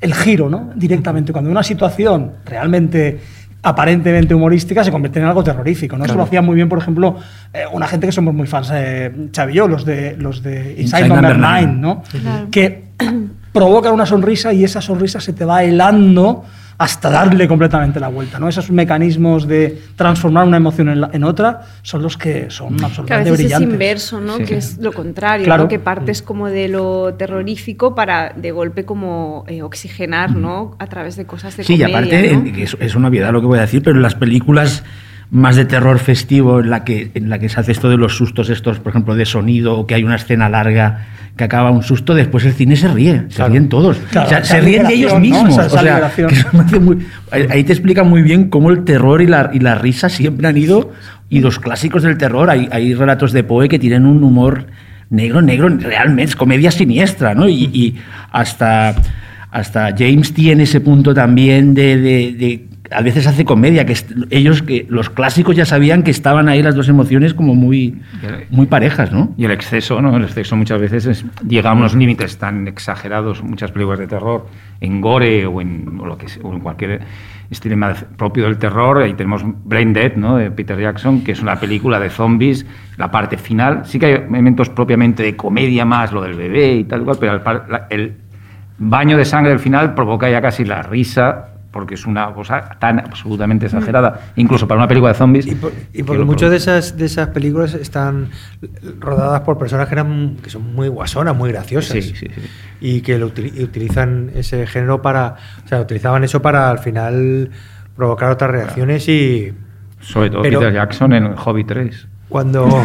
el 0.00 0.14
giro, 0.14 0.48
¿no? 0.48 0.70
Directamente, 0.74 1.32
cuando 1.32 1.50
una 1.50 1.62
situación 1.62 2.32
realmente 2.44 3.20
aparentemente 3.66 4.32
humorística 4.32 4.84
se 4.84 4.92
convierte 4.92 5.18
en 5.18 5.24
algo 5.24 5.42
terrorífico, 5.42 5.98
¿no? 5.98 6.04
Eso 6.04 6.14
lo 6.14 6.22
hacía 6.22 6.40
muy 6.40 6.54
bien, 6.54 6.68
por 6.68 6.78
ejemplo, 6.78 7.16
eh, 7.52 7.64
una 7.72 7.88
gente 7.88 8.06
que 8.06 8.12
somos 8.12 8.32
muy 8.32 8.46
fans, 8.46 8.70
eh, 8.72 9.12
yo, 9.52 9.66
los 9.66 9.84
de, 9.84 10.16
los 10.16 10.40
de 10.40 10.76
Inside, 10.78 10.82
Inside 10.82 11.08
Number 11.08 11.36
Number 11.36 11.38
9, 11.38 11.66
Nine. 11.66 11.72
¿no? 11.80 12.02
Que 12.48 12.84
provocan 13.52 13.92
una 13.92 14.06
sonrisa 14.06 14.52
y 14.52 14.62
esa 14.62 14.80
sonrisa 14.80 15.18
se 15.18 15.32
te 15.32 15.44
va 15.44 15.64
helando 15.64 16.44
hasta 16.78 17.10
darle 17.10 17.48
completamente 17.48 17.98
la 18.00 18.08
vuelta, 18.08 18.38
¿no? 18.38 18.48
Esos 18.48 18.70
mecanismos 18.70 19.46
de 19.48 19.80
transformar 19.96 20.46
una 20.46 20.58
emoción 20.58 20.88
en, 20.90 21.00
la- 21.00 21.10
en 21.12 21.24
otra 21.24 21.62
son 21.82 22.02
los 22.02 22.16
que 22.18 22.50
son 22.50 22.76
Que 22.76 22.84
a 22.84 22.86
absolutamente 22.88 23.30
veces 23.30 23.46
es 23.46 23.52
brillantes. 23.52 23.72
inverso, 23.74 24.20
¿no? 24.20 24.36
Sí. 24.36 24.44
Que 24.44 24.56
es 24.58 24.78
lo 24.78 24.92
contrario, 24.92 25.44
Claro. 25.46 25.62
¿no? 25.64 25.68
Que 25.68 25.78
partes 25.78 26.20
como 26.22 26.48
de 26.48 26.68
lo 26.68 27.14
terrorífico 27.14 27.94
para 27.94 28.32
de 28.36 28.50
golpe 28.50 28.84
como 28.84 29.44
eh, 29.48 29.62
oxigenar, 29.62 30.34
¿no? 30.36 30.76
A 30.78 30.86
través 30.86 31.16
de 31.16 31.24
cosas 31.24 31.56
de 31.56 31.64
Sí, 31.64 31.74
y 31.74 31.78
comedia, 31.78 31.96
aparte, 31.98 32.52
que 32.52 32.62
es, 32.64 32.76
es 32.78 32.94
una 32.94 33.08
obviedad 33.08 33.32
lo 33.32 33.40
que 33.40 33.46
voy 33.46 33.58
a 33.58 33.62
decir, 33.62 33.82
pero 33.82 33.96
en 33.96 34.02
las 34.02 34.14
películas 34.14 34.84
más 35.30 35.56
de 35.56 35.64
terror 35.64 35.98
festivo 35.98 36.60
en 36.60 36.70
la 36.70 36.84
que 36.84 37.10
en 37.14 37.28
la 37.28 37.38
que 37.38 37.48
se 37.48 37.58
hace 37.60 37.72
esto 37.72 37.88
de 37.90 37.96
los 37.96 38.16
sustos 38.16 38.48
estos, 38.48 38.78
por 38.78 38.90
ejemplo, 38.90 39.14
de 39.16 39.24
sonido 39.26 39.76
o 39.78 39.86
que 39.86 39.94
hay 39.94 40.04
una 40.04 40.16
escena 40.16 40.48
larga 40.48 41.06
que 41.36 41.44
acaba 41.44 41.70
un 41.70 41.82
susto, 41.82 42.14
después 42.14 42.44
el 42.46 42.52
cine 42.54 42.76
se 42.76 42.88
ríe, 42.88 43.24
se 43.28 43.36
Claro. 43.36 43.50
ríen 43.50 43.68
todos. 43.68 43.98
Claro, 44.10 44.26
o 44.26 44.30
sea, 44.30 44.38
esa 44.38 44.54
se 44.54 44.60
ríen 44.62 44.86
de 44.86 44.94
ellos 44.94 45.20
mismos. 45.20 45.58
O 45.58 45.68
sea, 45.78 46.10
muy- 46.80 46.98
ahí 47.30 47.46
ahí 47.50 47.64
te 47.64 47.72
explica 47.72 48.04
muy 48.04 48.22
bien 48.22 48.48
cómo 48.48 48.70
el 48.70 48.84
terror 48.84 49.20
y 49.20 49.26
la, 49.26 49.50
y 49.52 49.58
la 49.60 49.74
risa 49.74 50.08
siempre 50.08 50.48
han 50.48 50.56
ido, 50.56 50.92
y 51.28 51.40
los 51.40 51.58
clásicos 51.58 52.04
del 52.04 52.16
terror, 52.16 52.48
hay, 52.48 52.68
hay 52.72 52.94
relatos 52.94 53.32
de 53.32 53.42
Poe 53.44 53.68
que 53.68 53.78
tienen 53.78 54.06
un 54.06 54.22
humor 54.24 54.66
negro, 55.10 55.42
negro, 55.42 55.68
realmente 55.68 56.30
es 56.30 56.36
comedia 56.36 56.70
siniestra, 56.70 57.34
¿no? 57.34 57.48
Y, 57.48 57.64
y 57.72 57.96
hasta, 58.32 58.94
hasta 59.50 59.94
James 59.96 60.32
tiene 60.32 60.62
ese 60.62 60.80
punto 60.80 61.12
también 61.12 61.74
de, 61.74 61.96
de- 61.98 62.32
de- 62.38 62.64
a 62.90 63.02
veces 63.02 63.26
hace 63.26 63.44
comedia, 63.44 63.84
que 63.86 63.94
ellos, 64.30 64.62
que 64.62 64.86
los 64.88 65.10
clásicos 65.10 65.56
ya 65.56 65.64
sabían 65.66 66.02
que 66.02 66.10
estaban 66.10 66.48
ahí 66.48 66.62
las 66.62 66.74
dos 66.74 66.88
emociones 66.88 67.34
como 67.34 67.54
muy, 67.54 68.00
muy 68.50 68.66
parejas, 68.66 69.12
¿no? 69.12 69.34
Y 69.36 69.44
el 69.44 69.50
exceso, 69.50 70.00
¿no? 70.02 70.16
El 70.16 70.24
exceso 70.24 70.56
muchas 70.56 70.80
veces 70.80 71.06
es- 71.06 71.24
llega 71.46 71.70
a 71.70 71.72
unos 71.74 71.94
límites 71.94 72.38
tan 72.38 72.68
exagerados, 72.68 73.42
muchas 73.42 73.72
películas 73.72 73.98
de 73.98 74.06
terror, 74.06 74.46
en 74.80 75.00
gore 75.00 75.46
o 75.46 75.60
en, 75.60 75.98
o 76.00 76.06
lo 76.06 76.16
que, 76.18 76.28
sea, 76.28 76.42
o 76.44 76.52
en 76.52 76.60
cualquier 76.60 77.00
estilo 77.50 77.76
propio 78.16 78.44
del 78.44 78.58
terror. 78.58 78.98
Ahí 78.98 79.14
tenemos 79.14 79.42
Brain 79.64 79.92
Dead, 79.92 80.14
¿no? 80.16 80.36
De 80.36 80.50
Peter 80.50 80.78
Jackson, 80.78 81.22
que 81.22 81.32
es 81.32 81.40
una 81.42 81.58
película 81.58 81.98
de 82.00 82.10
zombies. 82.10 82.66
La 82.98 83.10
parte 83.10 83.36
final, 83.38 83.82
sí 83.84 83.98
que 83.98 84.06
hay 84.06 84.12
elementos 84.14 84.68
propiamente 84.70 85.22
de 85.22 85.36
comedia 85.36 85.84
más, 85.84 86.12
lo 86.12 86.22
del 86.22 86.34
bebé 86.34 86.74
y 86.74 86.84
tal 86.84 87.02
cual, 87.04 87.16
pero 87.20 87.32
el, 87.34 87.42
el 87.90 88.12
baño 88.78 89.16
de 89.16 89.24
sangre 89.24 89.50
del 89.50 89.58
final 89.60 89.94
provoca 89.94 90.28
ya 90.30 90.40
casi 90.42 90.64
la 90.64 90.82
risa 90.82 91.48
porque 91.76 91.94
es 91.94 92.06
una 92.06 92.32
cosa 92.32 92.70
tan 92.78 92.98
absolutamente 93.00 93.66
exagerada, 93.66 94.32
incluso 94.36 94.66
para 94.66 94.78
una 94.78 94.88
película 94.88 95.12
de 95.12 95.18
zombies. 95.18 95.46
Y, 95.46 95.54
por- 95.56 95.72
y 95.92 96.02
porque 96.04 96.24
muchas 96.24 96.50
de 96.50 96.56
esas, 96.56 96.96
de 96.96 97.04
esas 97.04 97.28
películas 97.28 97.74
están 97.74 98.30
rodadas 98.98 99.42
por 99.42 99.58
personas 99.58 99.86
que, 99.88 99.94
eran, 99.94 100.36
que 100.42 100.48
son 100.48 100.74
muy 100.74 100.88
guasonas, 100.88 101.36
muy 101.36 101.52
graciosas. 101.52 101.92
Sí, 101.92 102.00
sí, 102.00 102.14
sí. 102.16 102.26
Y 102.80 103.02
que 103.02 103.18
lo 103.18 103.30
utili- 103.30 103.52
y 103.54 103.62
utilizan 103.62 104.30
ese 104.34 104.66
género 104.66 105.02
para. 105.02 105.36
O 105.64 105.68
sea, 105.68 105.80
utilizaban 105.82 106.24
eso 106.24 106.40
para 106.40 106.70
al 106.70 106.78
final 106.78 107.50
provocar 107.94 108.30
otras 108.30 108.50
reacciones 108.50 109.06
y. 109.08 109.52
Sobre 110.00 110.30
todo 110.30 110.40
Pero- 110.42 110.60
Peter 110.60 110.72
Jackson 110.74 111.12
en 111.12 111.36
Hobby 111.36 111.64
3. 111.64 112.06
Cuando. 112.30 112.66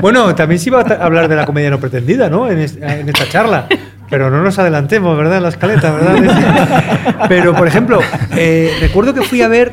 bueno, 0.00 0.34
también 0.34 0.58
se 0.58 0.68
iba 0.70 0.80
a 0.80 1.04
hablar 1.04 1.28
de 1.28 1.36
la 1.36 1.46
comedia 1.46 1.70
no 1.70 1.78
pretendida, 1.80 2.28
¿no? 2.28 2.50
En, 2.50 2.58
es- 2.58 2.76
en 2.76 3.08
esta 3.08 3.28
charla. 3.28 3.66
Pero 4.14 4.30
no 4.30 4.44
nos 4.44 4.56
adelantemos, 4.60 5.18
¿verdad? 5.18 5.38
En 5.38 5.42
la 5.42 5.48
escaleta, 5.48 5.90
¿verdad? 5.92 7.26
Pero, 7.28 7.52
por 7.52 7.66
ejemplo, 7.66 7.98
eh, 8.36 8.70
recuerdo 8.80 9.12
que 9.12 9.22
fui 9.22 9.42
a 9.42 9.48
ver 9.48 9.72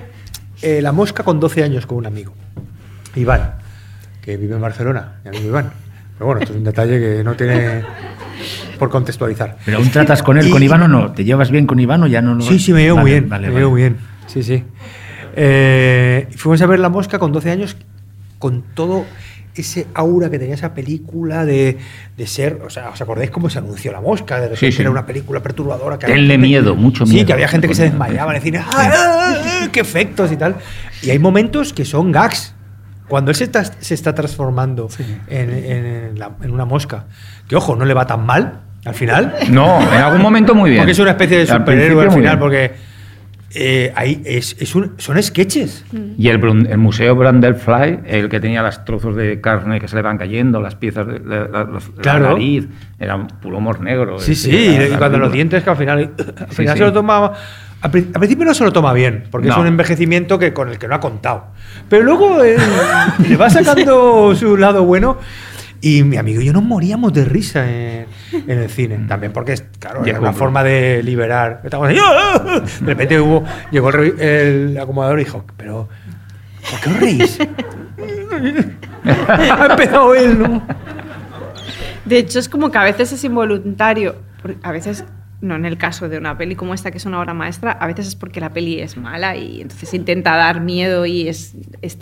eh, 0.63 0.81
La 0.81 0.91
Mosca 0.91 1.21
con 1.21 1.39
12 1.39 1.61
años 1.63 1.85
con 1.85 1.99
un 1.99 2.07
amigo, 2.07 2.33
Iván, 3.15 3.51
que 4.19 4.37
vive 4.37 4.55
en 4.55 4.61
Barcelona, 4.61 5.19
mi 5.23 5.29
amigo 5.29 5.45
Iván. 5.49 5.69
Pero 6.17 6.25
bueno, 6.25 6.41
esto 6.41 6.53
es 6.53 6.57
un 6.57 6.63
detalle 6.63 6.99
que 6.99 7.23
no 7.23 7.35
tiene 7.35 7.83
por 8.79 8.89
contextualizar. 8.89 9.57
Pero 9.63 9.77
aún 9.77 9.91
tratas 9.91 10.23
con 10.23 10.39
él, 10.39 10.49
con 10.49 10.63
Iván 10.63 10.81
o 10.81 10.87
no? 10.87 11.11
¿Te 11.11 11.23
llevas 11.23 11.51
bien 11.51 11.67
con 11.67 11.79
Iván 11.79 12.01
o 12.01 12.07
ya 12.07 12.23
no? 12.23 12.33
lo- 12.33 12.41
Sí, 12.41 12.57
sí, 12.57 12.73
me 12.73 12.81
llevo 12.81 12.95
Vale, 12.95 13.03
muy 13.03 13.11
bien. 13.11 13.29
vale, 13.29 13.41
me 13.43 13.53
vale. 13.53 13.59
llevo 13.59 13.71
muy 13.73 13.81
bien. 13.81 13.97
Sí, 14.25 14.41
sí. 14.41 14.63
Eh, 15.35 16.27
fuimos 16.35 16.59
a 16.63 16.65
ver 16.65 16.79
La 16.79 16.89
Mosca 16.89 17.19
con 17.19 17.31
12 17.31 17.51
años 17.51 17.77
con 18.39 18.63
todo 18.73 19.05
ese 19.55 19.87
aura 19.93 20.29
que 20.29 20.39
tenía 20.39 20.55
esa 20.55 20.73
película 20.73 21.45
de, 21.45 21.77
de 22.17 22.27
ser, 22.27 22.61
o 22.65 22.69
sea, 22.69 22.89
¿os 22.89 23.01
acordáis 23.01 23.31
cómo 23.31 23.49
se 23.49 23.57
anunció 23.59 23.91
La 23.91 24.01
Mosca? 24.01 24.35
De 24.35 24.43
repente 24.49 24.65
Sí, 24.67 24.71
sí. 24.71 24.81
era 24.81 24.91
una 24.91 25.05
película 25.05 25.41
perturbadora. 25.41 25.97
Que 25.99 26.07
Tenle 26.07 26.33
gente- 26.33 26.37
miedo, 26.37 26.75
mucho 26.75 27.05
Sí, 27.05 27.13
miedo. 27.13 27.27
que 27.27 27.33
había 27.33 27.47
gente 27.47 27.67
que 27.67 27.75
se 27.75 27.83
desmayaba 27.83 28.31
en 28.31 28.37
el 28.37 28.41
cine. 28.43 28.59
¡Ah, 28.59 28.91
ah! 28.93 29.67
¡Qué 29.71 29.79
efectos 29.81 30.31
y 30.31 30.37
tal! 30.37 30.55
Y 31.03 31.09
hay 31.09 31.19
momentos 31.19 31.73
que 31.73 31.85
son 31.85 32.11
gags. 32.11 32.53
Cuando 33.07 33.31
él 33.31 33.35
se 33.35 33.43
está, 33.43 33.65
se 33.65 33.93
está 33.93 34.15
transformando 34.15 34.87
en, 35.27 35.49
en 35.49 36.17
la- 36.19 36.31
en 36.41 36.51
una 36.51 36.63
mosca, 36.65 37.05
que 37.47 37.57
ojo, 37.57 37.75
no 37.75 37.83
le 37.83 37.93
va 37.93 38.07
tan 38.07 38.25
mal 38.25 38.61
al 38.85 38.93
final. 38.95 39.35
No, 39.49 39.81
en 39.81 39.99
algún 39.99 40.21
momento 40.21 40.55
muy 40.55 40.69
bien. 40.69 40.81
Porque 40.81 40.93
es 40.93 40.99
una 40.99 41.11
especie 41.11 41.37
de 41.45 41.51
Al 41.51 41.59
superhéroe 41.59 42.03
al, 42.03 42.07
muy 42.09 42.15
final, 42.17 42.39
porque 42.39 42.71
eh, 43.53 43.91
ahí 43.95 44.21
es, 44.25 44.55
es 44.59 44.75
un- 44.75 44.93
son 44.97 45.21
sketches. 45.21 45.85
Y 46.17 46.29
el, 46.29 46.39
el 46.69 46.77
Museo 46.77 47.15
Brandelfly, 47.15 47.99
el 48.05 48.29
que 48.29 48.39
tenía 48.39 48.61
los 48.63 48.83
trozos 48.85 49.15
de 49.15 49.41
carne 49.41 49.79
que 49.79 49.87
se 49.87 49.95
le 49.95 50.01
van 50.01 50.17
cayendo, 50.17 50.61
las 50.61 50.75
piezas 50.75 51.05
de 51.07 51.19
la, 51.19 51.47
la- 51.47 51.63
la- 51.65 51.79
Claro. 52.01 52.23
la 52.23 52.29
nariz, 52.31 52.67
era 52.99 53.15
un 53.15 53.27
puro 53.27 53.57
humor 53.57 53.81
negro. 53.81 54.19
Sí, 54.19 54.35
sí, 54.35 54.51
y 54.91 54.95
cuando 54.97 55.17
los 55.17 55.31
dientes 55.31 55.63
que 55.63 55.69
al 55.69 55.77
final, 55.77 56.11
al 56.39 56.47
final 56.53 56.73
sí. 56.73 56.79
se 56.79 56.85
lo 56.85 56.93
toma. 56.93 57.33
Al, 57.81 57.89
pri- 57.89 58.07
al 58.13 58.19
principio 58.19 58.45
no 58.45 58.53
se 58.53 58.63
lo 58.63 58.71
toma 58.71 58.93
bien, 58.93 59.23
porque 59.31 59.47
es 59.49 59.55
No. 59.55 59.61
un 59.61 59.67
envejecimiento 59.67 60.37
que, 60.37 60.53
con 60.53 60.69
el 60.69 60.77
que 60.77 60.87
no 60.87 60.93
ha 60.95 60.99
contado. 60.99 61.45
Pero 61.89 62.03
luego 62.03 62.43
eh, 62.43 62.55
le 63.27 63.35
va 63.37 63.49
sacando 63.49 64.35
su 64.35 64.55
lado 64.55 64.83
bueno. 64.83 65.17
Y 65.81 66.03
mi 66.03 66.17
amigo 66.17 66.41
y 66.41 66.45
yo 66.45 66.53
nos 66.53 66.63
moríamos 66.63 67.11
de 67.11 67.25
risa 67.25 67.67
en, 67.67 68.05
en 68.31 68.59
el 68.59 68.69
cine. 68.69 69.05
También 69.07 69.33
porque, 69.33 69.53
es, 69.53 69.65
claro, 69.79 70.05
era 70.05 70.19
una 70.19 70.31
forma 70.31 70.63
de 70.63 71.01
liberar. 71.01 71.63
¡ah! 71.73 72.61
De 72.79 72.85
repente 72.85 73.19
hubo, 73.19 73.43
llegó 73.71 73.89
el, 73.89 74.19
el 74.19 74.77
acomodador 74.79 75.19
y 75.19 75.23
dijo, 75.23 75.43
pero, 75.57 75.89
¿por 76.69 76.79
qué 76.81 76.89
os 76.89 76.99
reís? 76.99 77.39
ha 79.27 79.65
empezado 79.71 80.13
él, 80.13 80.39
¿no? 80.39 80.61
De 82.05 82.17
hecho, 82.19 82.39
es 82.39 82.47
como 82.47 82.69
que 82.71 82.77
a 82.77 82.83
veces 82.83 83.11
es 83.11 83.23
involuntario, 83.23 84.15
a 84.63 84.71
veces, 84.71 85.03
no 85.41 85.55
en 85.55 85.65
el 85.65 85.77
caso 85.77 86.07
de 86.07 86.17
una 86.17 86.37
peli 86.37 86.55
como 86.55 86.73
esta, 86.73 86.91
que 86.91 86.97
es 86.97 87.05
una 87.05 87.19
obra 87.19 87.33
maestra, 87.33 87.71
a 87.71 87.87
veces 87.87 88.07
es 88.07 88.15
porque 88.15 88.39
la 88.39 88.51
peli 88.51 88.79
es 88.79 88.95
mala 88.95 89.35
y 89.35 89.61
entonces 89.61 89.93
intenta 89.93 90.35
dar 90.35 90.61
miedo 90.61 91.05
y 91.05 91.27
es, 91.27 91.55
es, 91.81 91.97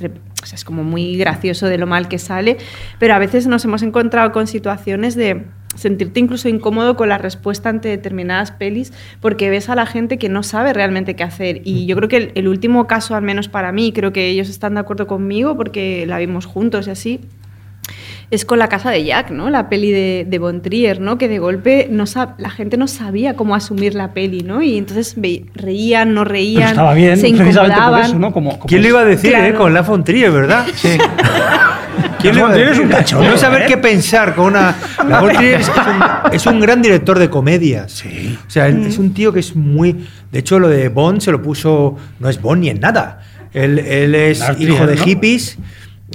como 0.66 0.84
muy 0.84 1.16
gracioso 1.18 1.68
de 1.68 1.78
lo 1.78 1.88
mal 1.88 2.10
que 2.10 2.20
sale, 2.20 2.58
pero 3.00 3.14
a 3.14 3.20
veces 3.20 3.48
nos 3.48 3.64
hemos 3.66 3.82
encontrado 3.82 4.32
con 4.32 4.46
situaciones 4.46 5.16
de 5.16 5.46
sentirte 5.76 6.20
incluso 6.20 6.50
incómodo 6.50 6.96
con 6.96 7.10
la 7.10 7.18
respuesta 7.18 7.70
ante 7.70 7.90
determinadas 7.90 8.52
pelis 8.52 8.92
porque 9.22 9.50
ves 9.50 9.70
a 9.70 9.76
la 9.76 9.86
gente 9.86 10.18
que 10.18 10.28
no 10.28 10.44
sabe 10.44 10.74
realmente 10.74 11.16
qué 11.16 11.24
hacer. 11.24 11.62
Y 11.64 11.86
yo 11.86 11.96
creo 11.96 12.10
que 12.10 12.18
el, 12.18 12.32
el 12.36 12.48
último 12.48 12.88
caso 12.88 13.16
al 13.16 13.22
menos 13.22 13.48
para 13.48 13.72
mí 13.72 13.94
creo 13.94 14.12
que 14.12 14.28
ellos 14.28 14.50
están 14.50 14.74
de 14.74 14.82
acuerdo 14.82 15.08
conmigo 15.08 15.56
porque 15.56 16.06
la 16.08 16.18
vimos 16.18 16.46
juntos 16.46 16.88
y 16.88 16.92
así 16.92 17.22
es 18.32 18.46
con 18.46 18.60
la 18.60 18.70
casa 18.70 18.92
de 18.92 19.04
Jack, 19.04 19.32
¿no? 19.32 19.50
La 19.50 19.70
peli 19.70 19.92
de, 19.92 20.26
de 20.30 20.38
Von 20.40 20.62
Trier, 20.62 21.00
¿no? 21.02 21.18
Que 21.18 21.28
de 21.28 21.40
golpe 21.40 21.88
no 21.90 22.04
sab- 22.06 22.36
la 22.38 22.50
gente 22.52 22.78
no 22.78 22.88
sabía 22.88 23.36
cómo 23.36 23.56
asumir 23.56 23.96
la 23.96 24.14
peli, 24.14 24.42
¿no? 24.42 24.62
Y 24.62 24.78
entonces 24.78 25.16
ve- 25.18 25.46
reían, 25.56 26.14
no 26.14 26.22
Pero 26.22 26.32
reían, 26.34 26.70
estaba 26.70 26.94
bien, 26.94 27.16
se 27.18 27.22
precisamente 27.30 27.54
por 27.56 27.64
incomodaban. 27.66 28.06
eso, 28.06 28.20
¿no? 28.20 28.32
Como, 28.32 28.52
como 28.52 28.66
¿Quién 28.68 28.84
lo 28.84 28.88
iba 28.90 29.00
a 29.02 29.06
decir, 29.06 29.32
Claro. 29.32 29.48
eh? 29.48 29.54
Con 29.56 29.74
la 29.74 29.84
Fontrier, 29.84 30.32
¿verdad? 30.32 30.66
Sí. 30.76 30.90
¿Quién 32.20 32.36
La 32.36 32.42
lo 32.42 32.48
iba 32.48 32.48
a 32.48 32.52
Fontrier 32.52 32.70
es 32.74 32.80
un 32.80 32.88
cachondo, 32.90 33.30
No 33.32 33.38
saber 33.38 33.62
¿eh? 33.64 33.66
qué 33.68 33.78
pensar 33.78 34.36
con 34.36 34.46
una. 34.48 34.76
La 35.08 35.20
Fontrier 35.22 35.62
es, 35.62 35.68
es 35.70 35.76
un, 35.78 36.34
es 36.34 36.46
un 36.46 36.60
gran 36.60 36.82
director 36.82 37.18
de 37.18 37.30
comedias. 37.30 37.92
Sí. 37.94 38.38
O 38.46 38.50
sea, 38.50 38.68
es 38.68 38.98
un 39.00 39.14
tío 39.14 39.34
que 39.34 39.40
es 39.40 39.56
muy. 39.56 40.06
De 40.32 40.40
hecho, 40.40 40.60
lo 40.60 40.68
de 40.70 40.90
Bond 40.90 41.22
se 41.22 41.32
lo 41.32 41.42
puso. 41.42 41.98
No 42.20 42.30
es 42.30 42.40
Bond 42.42 42.62
ni 42.62 42.70
en 42.70 42.80
nada. 42.80 43.22
Él, 43.54 43.80
él 43.80 44.14
es 44.14 44.44
hijo 44.60 44.86
de 44.86 44.96
¿no? 44.98 45.04
hippies. 45.04 45.58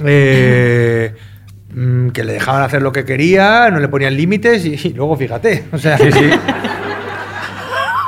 eh, 0.05 1.13
mm, 1.75 2.09
que 2.09 2.23
le 2.23 2.33
dejaban 2.33 2.63
hacer 2.63 2.81
lo 2.81 2.91
que 2.91 3.05
quería, 3.05 3.69
no 3.69 3.79
le 3.79 3.87
ponían 3.87 4.15
límites 4.17 4.65
y, 4.65 4.73
y 4.87 4.93
luego 4.93 5.15
fíjate. 5.15 5.65
O 5.71 5.77
sea, 5.77 5.97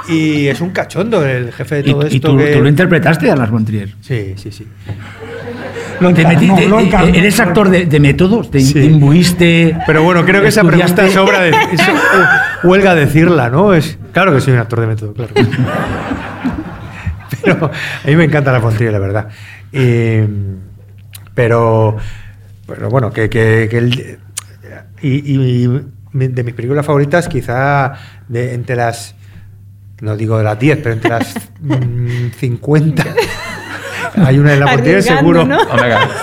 Y 0.09 0.47
es 0.47 0.61
un 0.61 0.69
cachondo 0.69 1.25
el 1.25 1.51
jefe 1.51 1.75
de 1.83 1.89
Y, 1.89 1.91
todo 1.91 2.03
y 2.07 2.15
esto. 2.15 2.31
tú, 2.31 2.37
que- 2.37 2.53
tú 2.53 2.61
lo 2.63 2.69
interpretaste 2.69 3.29
a 3.29 3.35
Las 3.35 3.51
Montrier. 3.51 3.89
Sí, 3.99 4.33
sí, 4.37 4.51
sí. 4.53 4.65
Lo 5.99 6.13
Te 6.13 6.21
encarnó, 6.21 6.39
metiste- 6.39 6.67
lo 6.69 6.79
eh, 6.79 7.11
eres 7.15 7.39
actor 7.41 7.69
de, 7.69 7.87
de 7.87 7.99
métodos, 7.99 8.49
te, 8.49 8.61
Sí. 8.61 8.73
te 8.73 8.85
imbuiste. 8.85 9.75
Pero 9.85 10.03
bueno, 10.03 10.23
creo 10.23 10.41
que 10.41 10.47
esa 10.47 10.63
pregunta 10.63 11.09
sobra 11.09 11.41
de, 11.41 11.49
eso, 11.49 11.91
hu- 11.91 12.27
huelga 12.69 12.95
decirla, 12.95 13.49
¿no? 13.49 13.73
Es, 13.73 13.97
claro 14.13 14.33
que 14.33 14.39
soy 14.39 14.53
un 14.53 14.59
actor 14.59 14.79
de 14.79 14.87
método, 14.87 15.13
claro. 15.13 15.33
Pero 17.43 17.65
a 17.65 18.07
mí 18.07 18.15
me 18.15 18.23
encanta 18.25 18.51
la 18.53 18.61
Fontrier, 18.61 18.91
la 18.93 18.99
verdad. 18.99 19.27
Y, 19.73 20.19
pero, 21.33 21.97
pero 22.67 22.89
bueno, 22.89 23.11
que, 23.11 23.29
que, 23.29 23.67
que 23.69 23.77
el- 23.77 24.19
y, 25.01 25.33
y 25.33 25.67
mi- 26.13 26.27
de 26.27 26.43
mis 26.43 26.53
películas 26.53 26.85
favoritas, 26.85 27.27
quizá 27.27 27.93
de, 28.27 28.53
entre 28.53 28.75
las, 28.75 29.15
no 30.01 30.15
digo 30.17 30.37
de 30.37 30.43
las 30.43 30.59
10, 30.59 30.77
pero 30.83 30.93
entre 30.93 31.09
las 31.09 31.35
mm, 31.61 32.31
50. 32.37 33.05
Hay 34.25 34.39
una 34.39 34.51
de 34.51 34.57
la 34.59 34.65
Arriesgando, 34.71 35.19
seguro. 35.19 35.45
¿no? 35.45 35.57
Omega. 35.61 36.09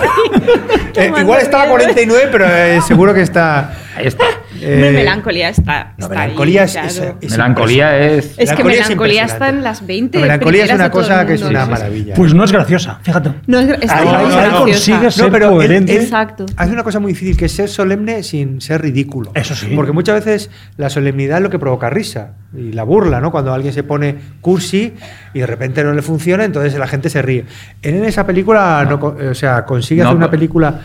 Eh, 0.97 1.13
igual 1.19 1.41
está 1.43 1.65
la 1.65 1.71
49, 1.71 2.29
pero 2.31 2.47
eh, 2.49 2.81
seguro 2.87 3.13
que 3.13 3.23
está. 3.23 3.75
Ahí 3.97 4.07
está. 4.07 4.25
Eh, 4.67 4.93
melancolía 4.93 5.49
está. 5.51 5.95
no, 5.99 6.07
está 6.07 6.09
melancolía 6.21 6.61
ahí, 6.63 6.67
es- 6.67 6.73
claro. 6.99 7.19
es- 7.21 7.31
Melancolía 7.31 7.99
es. 7.99 8.25
Es 8.25 8.35
que 8.37 8.65
Melancolía 8.65 8.81
es 8.81 8.89
melancolía 8.89 9.25
está 9.25 9.49
en 9.49 9.63
las 9.63 9.87
20. 9.87 10.19
La 10.19 10.23
melancolía 10.23 10.65
es 10.65 10.73
una 10.73 10.91
cosa 10.91 11.27
que 11.27 11.35
es 11.35 11.43
una 11.43 11.65
¿no? 11.65 11.71
maravilla. 11.73 12.15
Pues 12.15 12.35
no 12.35 12.45
es 12.45 12.53
graciosa, 12.53 12.99
fíjate. 13.03 13.31
No 13.47 13.59
es, 13.59 13.67
Ahí- 13.91 14.05
muy 14.07 14.15
ahí 14.15 14.27
graciosa. 14.31 14.59
consigue 14.59 15.11
ser 15.11 15.31
pero 15.31 15.51
coherente. 15.51 15.95
él 15.97 16.03
Exacto. 16.03 16.47
Hace 16.57 16.73
una 16.73 16.83
cosa 16.83 17.01
muy 17.01 17.13
difícil, 17.13 17.37
que 17.37 17.45
es 17.47 17.53
ser 17.53 17.69
solemne 17.69 18.23
sin 18.23 18.61
ser 18.61 18.81
ridículo. 18.83 19.31
Eso 19.35 19.55
sí. 19.55 19.73
Porque 19.75 19.93
muchas 19.93 20.25
veces 20.25 20.51
la 20.77 20.89
solemnidad 20.91 21.39
es 21.39 21.43
lo 21.43 21.51
que 21.51 21.59
provoca 21.59 21.91
risa. 21.91 22.33
Y 22.57 22.73
la 22.73 22.85
burla, 22.85 23.21
¿no? 23.21 23.31
Cuando 23.33 23.53
alguien 23.53 23.73
se 23.75 23.83
pone 23.83 24.15
cursi 24.41 24.93
y 25.35 25.41
de 25.41 25.47
repente 25.47 25.83
no 25.83 25.93
le 25.93 26.03
funciona, 26.03 26.45
entonces 26.45 26.75
la 26.79 26.87
gente 26.87 27.11
se 27.11 27.21
ríe. 27.21 27.45
Él 27.83 27.97
en 27.97 28.05
esa 28.05 28.25
película, 28.25 28.87
no 28.89 28.97
o 29.31 29.35
sea, 29.35 29.65
consigue 29.65 30.03
No, 30.03 30.09
hacer 30.11 30.17
una 30.17 30.27
pero- 30.31 30.39
película 30.39 30.81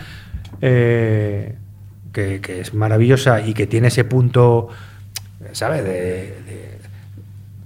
eh, 0.60 1.54
que, 2.12 2.40
que 2.40 2.60
es 2.60 2.74
maravillosa 2.74 3.40
y 3.40 3.54
que 3.54 3.66
tiene 3.66 3.88
ese 3.88 4.04
punto, 4.04 4.68
¿sabes? 5.52 5.84
De, 5.84 5.90
de- 5.90 6.78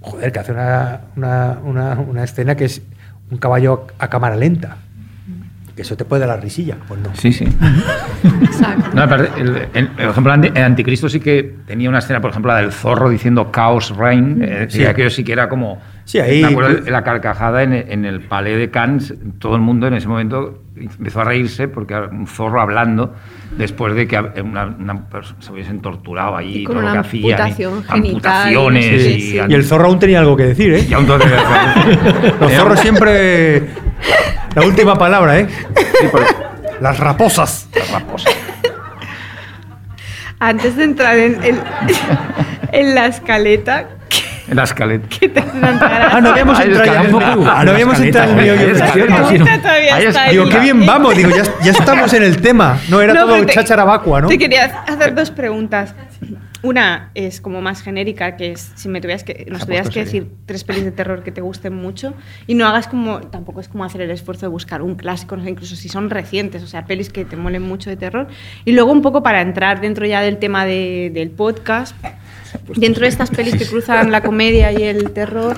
joder, 0.01 0.31
que 0.31 0.39
hace 0.39 0.51
una, 0.51 1.01
una- 1.15 1.57
una- 1.63 1.93
una 1.99 2.23
escena 2.23 2.55
que 2.55 2.65
es 2.65 2.81
un 3.31 3.37
caballo 3.37 3.87
a 3.99 4.07
cámara 4.09 4.35
lenta. 4.35 4.77
Que 5.75 5.81
eso 5.81 5.97
te 5.97 6.05
puede 6.05 6.21
dar 6.25 6.29
la 6.37 6.41
risilla. 6.41 6.77
Pues 6.87 7.01
no. 7.01 7.09
Sí, 7.15 7.33
sí. 7.33 7.45
Exacto. 8.43 8.91
No, 8.93 9.01
aparte, 9.03 9.29
el, 9.41 9.67
ejemplo, 9.97 10.33
el 10.33 10.57
Anticristo 10.57 11.09
sí 11.09 11.19
que 11.19 11.55
tenía 11.67 11.89
una 11.89 11.99
escena, 11.99 12.21
por 12.21 12.29
ejemplo, 12.31 12.53
la 12.53 12.61
del 12.61 12.71
zorro 12.71 13.09
diciendo 13.09 13.49
Chaos 13.53 13.93
Reign. 13.95 14.41
eh, 14.41 14.67
Sí. 14.69 14.85
aquello 14.85 15.09
sí 15.09 15.23
que 15.25 15.33
era 15.33 15.49
como. 15.49 15.81
Sí, 16.05 16.19
ahí- 16.19 16.41
Me 16.43 16.49
acuerdo 16.49 16.81
de 16.81 16.91
la 16.91 17.03
carcajada 17.03 17.63
en, 17.63 17.73
el- 17.73 17.91
en 17.91 18.05
el 18.05 18.21
Palais 18.21 18.57
de 18.57 18.69
Cannes. 18.69 19.13
Todo 19.39 19.55
el 19.55 19.61
mundo 19.61 19.87
en 19.87 19.95
ese 19.95 20.07
momento 20.07 20.61
empezó 20.77 21.21
a 21.21 21.23
reírse 21.23 21.67
porque 21.67 21.93
era 21.95 22.07
un 22.07 22.27
zorro 22.27 22.61
hablando 22.61 23.15
después 23.57 23.95
de 23.95 24.07
que 24.07 24.19
una, 24.41 24.65
una 24.65 25.07
persona 25.09 25.41
se 25.41 25.51
hubiesen 25.51 25.81
torturado 25.81 26.35
allí. 26.37 26.59
Y 26.59 26.63
con 26.63 26.75
todo 26.75 26.83
lo 26.83 26.91
una 26.91 27.01
que 27.01 27.07
hacían, 27.07 27.23
y 27.25 27.31
amputación 27.33 27.83
genital, 27.85 27.97
amputaciones. 28.05 28.85
sí, 28.85 28.93
y, 29.09 29.21
sí. 29.21 29.39
Y 29.47 29.53
el 29.53 29.63
zorro 29.63 29.85
aún 29.87 29.97
tenía 29.99 30.19
algo 30.19 30.35
que 30.37 30.43
decir, 30.43 30.73
¿eh? 30.75 30.85
y 30.89 30.93
aún 30.93 31.07
todo- 31.07 31.17
Los 32.39 32.51
zorros 32.53 32.79
siempre. 32.81 33.63
La 34.55 34.61
última 34.63 34.95
palabra, 34.95 35.39
¿eh? 35.39 35.47
Sí, 36.01 36.07
por- 36.11 36.23
Las 36.81 36.99
raposas. 36.99 37.67
Antes 40.39 40.75
de 40.75 40.83
entrar 40.83 41.17
en, 41.17 41.43
en, 41.43 41.59
en 42.73 42.93
la 42.95 43.07
escaleta, 43.07 43.87
En 44.47 44.55
la 44.57 44.63
escaleta. 44.63 45.07
que 45.09 45.29
te 45.29 45.39
Ah, 45.39 46.19
no 46.21 46.29
habíamos 46.29 46.59
entrado 46.59 46.83
escala 46.83 47.09
en 47.09 47.15
el- 47.15 47.47
ah, 47.47 47.63
no 47.65 47.71
habíamos 47.71 47.99
entrado 47.99 48.31
en 48.33 48.39
el. 48.39 48.75
Digo, 50.31 50.49
qué 50.49 50.59
bien 50.59 50.85
vamos. 50.85 51.15
Digo, 51.15 51.29
ya, 51.29 51.43
ya 51.63 51.71
estamos 51.79 52.13
en 52.13 52.23
el 52.23 52.41
tema. 52.41 52.79
No 52.89 53.01
era 53.01 53.13
No, 53.13 53.25
todo 53.25 53.43
cháchara 53.45 53.83
vacua, 53.83 54.21
¿no? 54.21 54.27
Te 54.27 54.37
quería 54.37 54.65
hacer 54.87 55.15
dos 55.15 55.31
preguntas. 55.31 55.95
Una 56.61 57.11
es 57.13 57.41
como 57.41 57.61
más 57.61 57.83
genérica, 57.83 58.37
que 58.37 58.53
es 58.53 58.71
si 58.75 58.89
me 58.89 58.99
tuvieras 58.99 59.23
que, 59.23 59.45
nos 59.51 59.65
tuvieras 59.65 59.89
que 59.91 59.99
decir 60.03 60.27
tres 60.47 60.63
pelis 60.63 60.83
de 60.83 60.91
terror 60.91 61.21
que 61.21 61.31
te 61.31 61.41
gusten 61.41 61.75
mucho 61.75 62.15
y 62.47 62.55
no 62.55 62.65
hagas 62.65 62.87
como, 62.87 63.19
tampoco 63.21 63.61
es 63.61 63.67
como 63.67 63.83
hacer 63.85 64.01
el 64.01 64.09
esfuerzo 64.09 64.47
de 64.47 64.49
buscar 64.49 64.81
un 64.81 64.95
clásico, 64.95 65.37
no 65.37 65.43
sé, 65.43 65.51
incluso 65.51 65.75
si 65.75 65.89
son 65.89 66.09
recientes, 66.09 66.63
o 66.63 66.67
sea, 66.67 66.85
pelis 66.85 67.11
que 67.11 67.23
te 67.23 67.35
molen 67.35 67.61
mucho 67.61 67.91
de 67.91 67.97
terror. 67.97 68.27
Y 68.63 68.71
luego 68.71 68.91
un 68.91 69.03
poco 69.03 69.21
para 69.21 69.41
entrar 69.41 69.79
dentro 69.79 70.07
ya 70.07 70.21
del 70.21 70.37
tema 70.39 70.65
de- 70.65 71.11
del 71.13 71.29
podcast, 71.29 71.95
dentro 72.75 73.03
de 73.03 73.07
estas 73.09 73.29
pelis 73.29 73.55
que 73.55 73.65
cruzan 73.65 74.11
la 74.11 74.21
comedia 74.21 74.71
y 74.71 74.83
el 74.83 75.11
terror, 75.11 75.57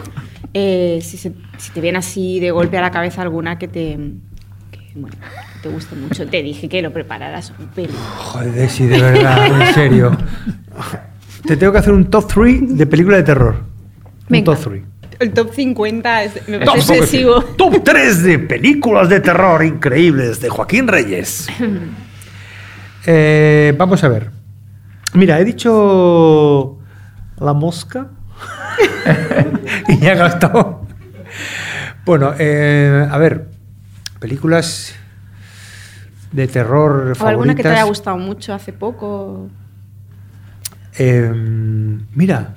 eh, 0.53 0.99
si, 1.01 1.17
se- 1.17 1.33
si 1.57 1.71
te 1.71 1.81
viene 1.81 1.97
así 1.99 2.39
de 2.39 2.51
golpe 2.51 2.77
a 2.77 2.81
la 2.81 2.91
cabeza 2.91 3.21
alguna 3.21 3.57
que 3.59 3.67
te, 3.67 3.97
que, 4.71 4.79
bueno, 4.95 5.15
te 5.61 5.69
guste 5.69 5.95
mucho, 5.95 6.27
te 6.27 6.41
dije 6.43 6.67
que 6.69 6.81
lo 6.81 6.91
prepararas 6.93 7.53
un 7.59 7.67
peli. 7.67 7.93
Joder, 8.17 8.69
sí, 8.69 8.85
de 8.85 9.01
verdad, 9.01 9.61
en 9.67 9.73
serio. 9.73 10.17
Te 11.45 11.55
tengo 11.57 11.71
que 11.71 11.79
hacer 11.79 11.93
un 11.93 12.05
top 12.09 12.27
3 12.33 12.77
de 12.77 12.85
película 12.87 13.17
de 13.17 13.23
terror. 13.23 13.63
Un 14.29 14.43
top 14.43 14.57
3. 14.63 14.83
El 15.19 15.31
top 15.33 15.51
50 15.51 16.23
es, 16.25 16.47
me 16.47 16.59
Top, 16.59 16.67
parece 16.67 16.93
excesivo. 16.97 17.41
top 17.41 17.83
3 17.83 18.23
de 18.23 18.37
películas 18.39 19.09
de 19.09 19.19
terror 19.19 19.63
increíbles 19.65 20.39
de 20.41 20.49
Joaquín 20.49 20.87
Reyes. 20.87 21.47
Eh, 23.05 23.73
vamos 23.77 24.03
a 24.03 24.09
ver. 24.09 24.31
Mira, 25.13 25.39
he 25.39 25.45
dicho 25.45 26.76
La 27.39 27.53
Mosca. 27.53 28.07
y 29.87 29.99
ya 29.99 30.15
gastado. 30.15 30.81
Bueno, 32.05 32.33
eh, 32.37 33.07
a 33.09 33.17
ver. 33.17 33.49
Películas 34.19 34.95
de 36.31 36.47
terror 36.47 37.13
O 37.19 37.27
alguna 37.27 37.53
que 37.53 37.61
te 37.61 37.69
haya 37.69 37.83
gustado 37.83 38.17
mucho 38.17 38.53
hace 38.53 38.73
poco. 38.73 39.49
Eh, 40.97 41.31
mira, 42.15 42.55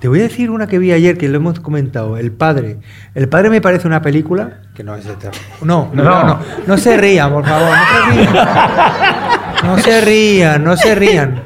te 0.00 0.08
voy 0.08 0.20
a 0.20 0.24
decir 0.24 0.50
una 0.50 0.66
que 0.66 0.78
vi 0.78 0.92
ayer 0.92 1.18
que 1.18 1.28
lo 1.28 1.36
hemos 1.36 1.60
comentado, 1.60 2.16
El 2.16 2.32
Padre. 2.32 2.78
El 3.14 3.28
Padre 3.28 3.50
me 3.50 3.60
parece 3.60 3.86
una 3.86 4.00
película 4.00 4.62
que 4.74 4.82
no 4.82 4.94
es 4.96 5.04
de 5.04 5.14
terror. 5.16 5.36
No, 5.62 5.90
no, 5.92 6.02
no, 6.02 6.24
no, 6.24 6.38
no 6.66 6.78
se 6.78 6.96
rían, 6.96 7.32
por 7.32 7.44
favor, 7.44 7.70
no 7.70 8.12
se 8.12 8.24
rían. 8.24 8.34
No 9.64 9.78
se 9.78 10.00
rían, 10.02 10.62
no 10.62 10.76
se 10.76 10.94
rían. 10.94 11.42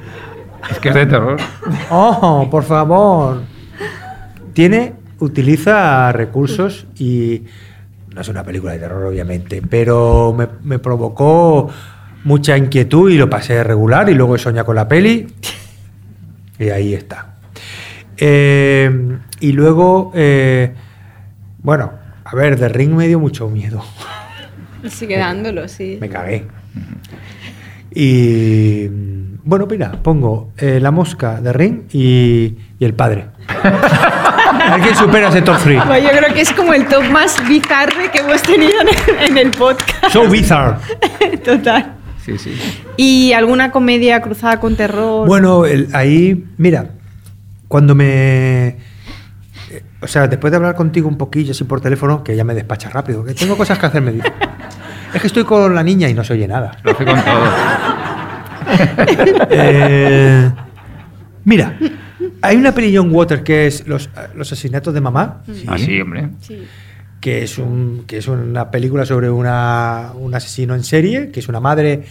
Es 0.70 0.78
que 0.78 0.88
es 0.88 0.94
de 0.94 1.06
terror. 1.06 1.36
Ojo, 1.90 2.48
por 2.50 2.64
favor. 2.64 3.42
Tiene, 4.52 4.94
utiliza 5.20 6.12
recursos 6.12 6.86
y 6.96 7.44
no 8.14 8.20
es 8.20 8.28
una 8.28 8.42
película 8.42 8.72
de 8.72 8.78
terror, 8.80 9.06
obviamente, 9.06 9.62
pero 9.62 10.34
me, 10.36 10.48
me 10.64 10.78
provocó 10.78 11.70
mucha 12.24 12.56
inquietud 12.56 13.10
y 13.10 13.16
lo 13.16 13.30
pasé 13.30 13.62
regular 13.62 14.08
y 14.10 14.14
luego 14.14 14.36
he 14.36 14.38
soñado 14.38 14.66
con 14.66 14.76
la 14.76 14.88
peli 14.88 15.26
y 16.58 16.68
ahí 16.70 16.94
está. 16.94 17.34
Eh, 18.16 19.18
y 19.40 19.52
luego, 19.52 20.12
eh, 20.14 20.74
bueno, 21.62 21.92
a 22.24 22.34
ver, 22.34 22.58
The 22.58 22.68
Ring 22.68 22.92
me 22.92 23.06
dio 23.06 23.20
mucho 23.20 23.48
miedo. 23.48 23.84
Sigue 24.88 25.16
dándolo, 25.16 25.68
sí. 25.68 25.98
Me 26.00 26.08
cagué. 26.08 26.46
Y 27.94 28.88
bueno, 29.48 29.66
mira, 29.66 29.92
pongo 29.92 30.50
eh, 30.58 30.78
La 30.78 30.90
Mosca 30.90 31.40
de 31.40 31.52
Ring 31.54 31.82
y, 31.92 32.54
y 32.78 32.84
El 32.84 32.92
Padre. 32.92 33.28
Alguien 34.72 34.94
supera 34.94 35.28
ese 35.28 35.40
top 35.42 35.56
3. 35.62 35.86
Bueno, 35.86 36.06
yo 36.06 36.18
creo 36.18 36.34
que 36.34 36.40
es 36.42 36.52
como 36.52 36.74
el 36.74 36.86
top 36.86 37.04
más 37.10 37.36
bizarre 37.48 38.10
que 38.12 38.18
hemos 38.20 38.42
tenido 38.42 38.72
en 38.82 38.88
el, 38.88 39.30
en 39.30 39.38
el 39.38 39.50
podcast. 39.52 40.10
So 40.12 40.28
bizarre. 40.28 40.76
Total. 41.44 41.94
Sí, 42.24 42.36
sí. 42.36 42.54
¿Y 42.98 43.32
alguna 43.32 43.70
comedia 43.70 44.20
cruzada 44.20 44.60
con 44.60 44.76
terror? 44.76 45.26
Bueno, 45.26 45.64
el- 45.64 45.88
ahí, 45.94 46.44
mira, 46.58 46.90
cuando 47.68 47.94
me. 47.94 48.66
eh, 48.68 48.76
O 50.02 50.06
sea, 50.06 50.26
después 50.28 50.50
de 50.50 50.58
hablar 50.58 50.74
contigo 50.74 51.08
un 51.08 51.16
poquillo 51.16 51.52
así 51.52 51.64
por 51.64 51.80
teléfono, 51.80 52.22
que 52.22 52.36
ya 52.36 52.44
me 52.44 52.54
despacha 52.54 52.90
rápido, 52.90 53.24
que 53.24 53.32
tengo 53.32 53.56
cosas 53.56 53.78
que 53.78 53.86
hacer, 53.86 54.02
me 54.02 54.12
dice. 54.12 54.30
Es 55.14 55.22
que 55.22 55.26
estoy 55.28 55.44
con 55.44 55.74
la 55.74 55.82
niña 55.82 56.06
y 56.10 56.12
no 56.12 56.22
se 56.22 56.34
oye 56.34 56.46
nada. 56.46 56.76
Lo 56.82 56.90
hace 56.92 57.02
con 57.06 57.14
todo. 57.14 57.40
Eh, 59.50 60.50
mira, 61.44 61.78
hay 62.42 62.56
una 62.56 62.72
peli 62.72 62.96
John 62.96 63.14
Waters 63.14 63.42
que 63.42 63.66
es 63.66 63.86
Los, 63.86 64.10
los 64.34 64.52
asesinatos 64.52 64.94
de 64.94 65.00
mamá. 65.00 65.42
Ah, 65.66 65.78
sí, 65.78 66.00
hombre. 66.00 66.28
Sí. 66.40 66.66
que 67.20 67.42
es, 67.42 67.58
un, 67.58 68.04
que 68.06 68.18
es 68.18 68.28
una 68.28 68.70
película 68.70 69.04
sobre 69.04 69.30
una, 69.30 70.12
un 70.14 70.34
asesino 70.34 70.74
en 70.74 70.84
serie, 70.84 71.30
que 71.30 71.40
es 71.40 71.48
una 71.48 71.60
madre 71.60 72.04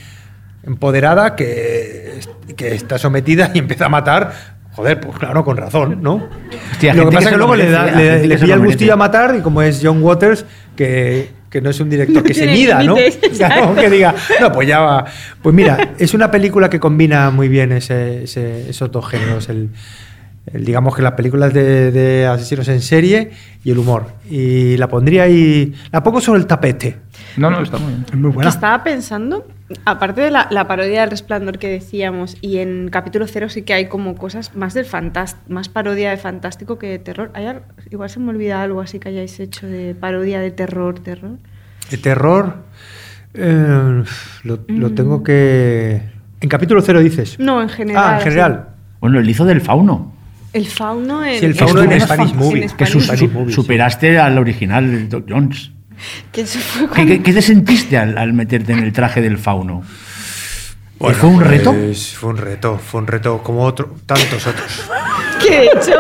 empoderada 0.64 1.36
que, 1.36 2.20
que 2.56 2.76
está 2.76 2.98
sometida 2.98 3.52
y 3.54 3.60
empieza 3.60 3.86
a 3.86 3.90
matar. 3.90 4.58
Joder, 4.74 5.00
pues 5.00 5.18
claro, 5.18 5.44
con 5.44 5.58
razón, 5.58 6.04
¿no? 6.04 6.28
Hostia, 6.72 6.94
lo 6.94 7.10
que 7.10 7.16
pasa 7.16 7.20
que 7.20 7.26
es 7.26 7.32
que 7.32 7.38
luego 7.38 7.56
le, 7.56 7.72
da, 7.72 7.86
le, 7.92 8.28
le 8.28 8.38
pilla 8.38 8.54
el 8.54 8.60
gustillo 8.64 8.94
a 8.94 8.98
matar 8.98 9.36
y 9.36 9.42
como 9.42 9.64
es 9.64 9.80
John 9.82 10.04
Waters, 10.04 10.46
que, 10.76 11.32
que 11.50 11.62
no 11.62 11.70
es 11.70 11.80
un 11.80 11.90
director 11.90 12.24
que 12.24 12.34
se 12.34 12.48
mida, 12.48 12.84
¿no? 12.84 12.96
Claro, 13.38 13.74
que 13.80 13.90
diga, 13.90 14.14
no, 14.42 14.52
pues 14.52 14.68
ya 14.68 14.80
va. 14.80 15.06
Pues 15.42 15.56
mira, 15.56 15.94
es 15.98 16.14
una 16.14 16.30
película 16.30 16.70
que 16.70 16.80
combina 16.80 17.30
muy 17.32 17.48
bien 17.48 17.72
ese, 17.72 18.24
ese- 18.24 18.70
esos 18.70 18.92
dos 18.92 19.08
géneros, 19.08 19.48
el- 19.50 19.70
digamos 20.54 20.96
que 20.96 21.02
las 21.02 21.14
películas 21.14 21.54
de, 21.54 21.92
de 21.92 22.26
asesinos 22.28 22.68
en 22.70 22.82
serie 22.82 23.32
y 23.64 23.72
el 23.72 23.78
humor. 23.78 24.08
Y 24.30 24.78
la 24.78 24.88
pondría 24.88 25.24
ahí, 25.24 25.74
la 25.92 26.04
pongo 26.04 26.22
sobre 26.22 26.40
el 26.40 26.48
tapete. 26.48 26.98
No, 27.36 27.50
no, 27.50 27.62
está 27.62 27.78
muy 27.78 27.90
bien. 27.94 28.06
Es 28.10 28.16
muy 28.16 28.32
buena. 28.32 28.50
estaba 28.50 28.84
pensando, 28.84 29.46
aparte 29.86 30.22
de 30.22 30.32
la, 30.32 30.48
la 30.50 30.68
parodia 30.68 31.02
del 31.02 31.12
resplandor 31.12 31.60
que 31.60 31.68
decíamos, 31.70 32.38
y 32.42 32.58
en 32.58 32.90
capítulo 32.90 33.28
cero 33.28 33.50
sí 33.50 33.62
que 33.64 33.74
hay 33.74 33.88
como 33.88 34.16
cosas 34.16 34.56
más 34.56 34.74
del 34.74 34.86
fantástico, 34.86 35.44
más 35.54 35.70
parodia 35.70 36.10
de 36.12 36.18
fantástico 36.18 36.80
que 36.80 36.88
de 36.88 37.00
terror. 37.00 37.30
¿Hay 37.34 37.46
al- 37.46 37.64
igual 37.92 38.10
se 38.10 38.20
me 38.20 38.30
olvida 38.30 38.62
algo 38.62 38.82
así 38.82 39.00
que 39.00 39.10
hayáis 39.10 39.40
hecho 39.40 39.68
de 39.68 39.94
parodia 39.96 40.40
de 40.40 40.52
terror, 40.52 41.00
terror. 41.00 41.38
De 41.92 41.98
terror, 41.98 42.64
eh, 43.34 44.04
lo, 44.44 44.56
Mm. 44.68 44.78
lo 44.80 44.92
tengo 44.92 45.24
que... 45.24 46.02
En 46.40 46.50
capítulo 46.50 46.82
cero 46.82 47.00
dices. 47.00 47.38
No, 47.40 47.62
en 47.62 47.70
general. 47.70 48.04
Ah, 48.06 48.18
en 48.18 48.24
general. 48.24 48.70
Bueno, 49.00 49.20
el 49.20 49.30
hizo 49.30 49.46
del 49.46 49.62
fauno. 49.62 50.14
El 50.58 50.66
fauno 50.68 51.24
en, 51.24 51.40
Sí, 51.40 51.46
el 51.46 51.56
fauno 51.56 51.84
en 51.84 51.92
en 51.92 52.02
Spanish 52.02 52.34
Movie. 52.34 52.64
en 52.64 52.70
Que 52.72 52.86
su- 52.88 53.00
Spanish. 53.00 53.20
su- 53.20 53.28
Movie, 53.30 53.50
sí. 53.50 53.54
superaste 53.54 54.18
al 54.20 54.38
original 54.40 54.90
de 54.92 55.08
Doc 55.08 55.26
Jones. 55.30 55.72
¿Qué, 56.32 56.46
qué- 56.96 57.22
qué 57.22 57.34
te 57.34 57.42
sentiste 57.42 57.98
al, 57.98 58.18
al 58.18 58.34
meterte 58.34 58.74
en 58.74 58.80
el 58.80 58.92
traje 58.92 59.22
del 59.22 59.38
fauno? 59.38 59.84
Bueno, 61.00 61.16
¿Fue 61.18 61.30
un 61.30 61.42
reto? 61.42 61.74
pues, 61.74 62.16
Fue 62.16 62.30
un 62.32 62.38
reto, 62.38 62.80
fue 62.84 63.02
un 63.02 63.08
reto 63.08 63.44
como 63.44 63.62
otro, 63.64 63.96
tantos 64.08 64.48
otros. 64.48 64.82
Que 65.44 65.52
de 65.52 65.66
hecho, 65.68 65.92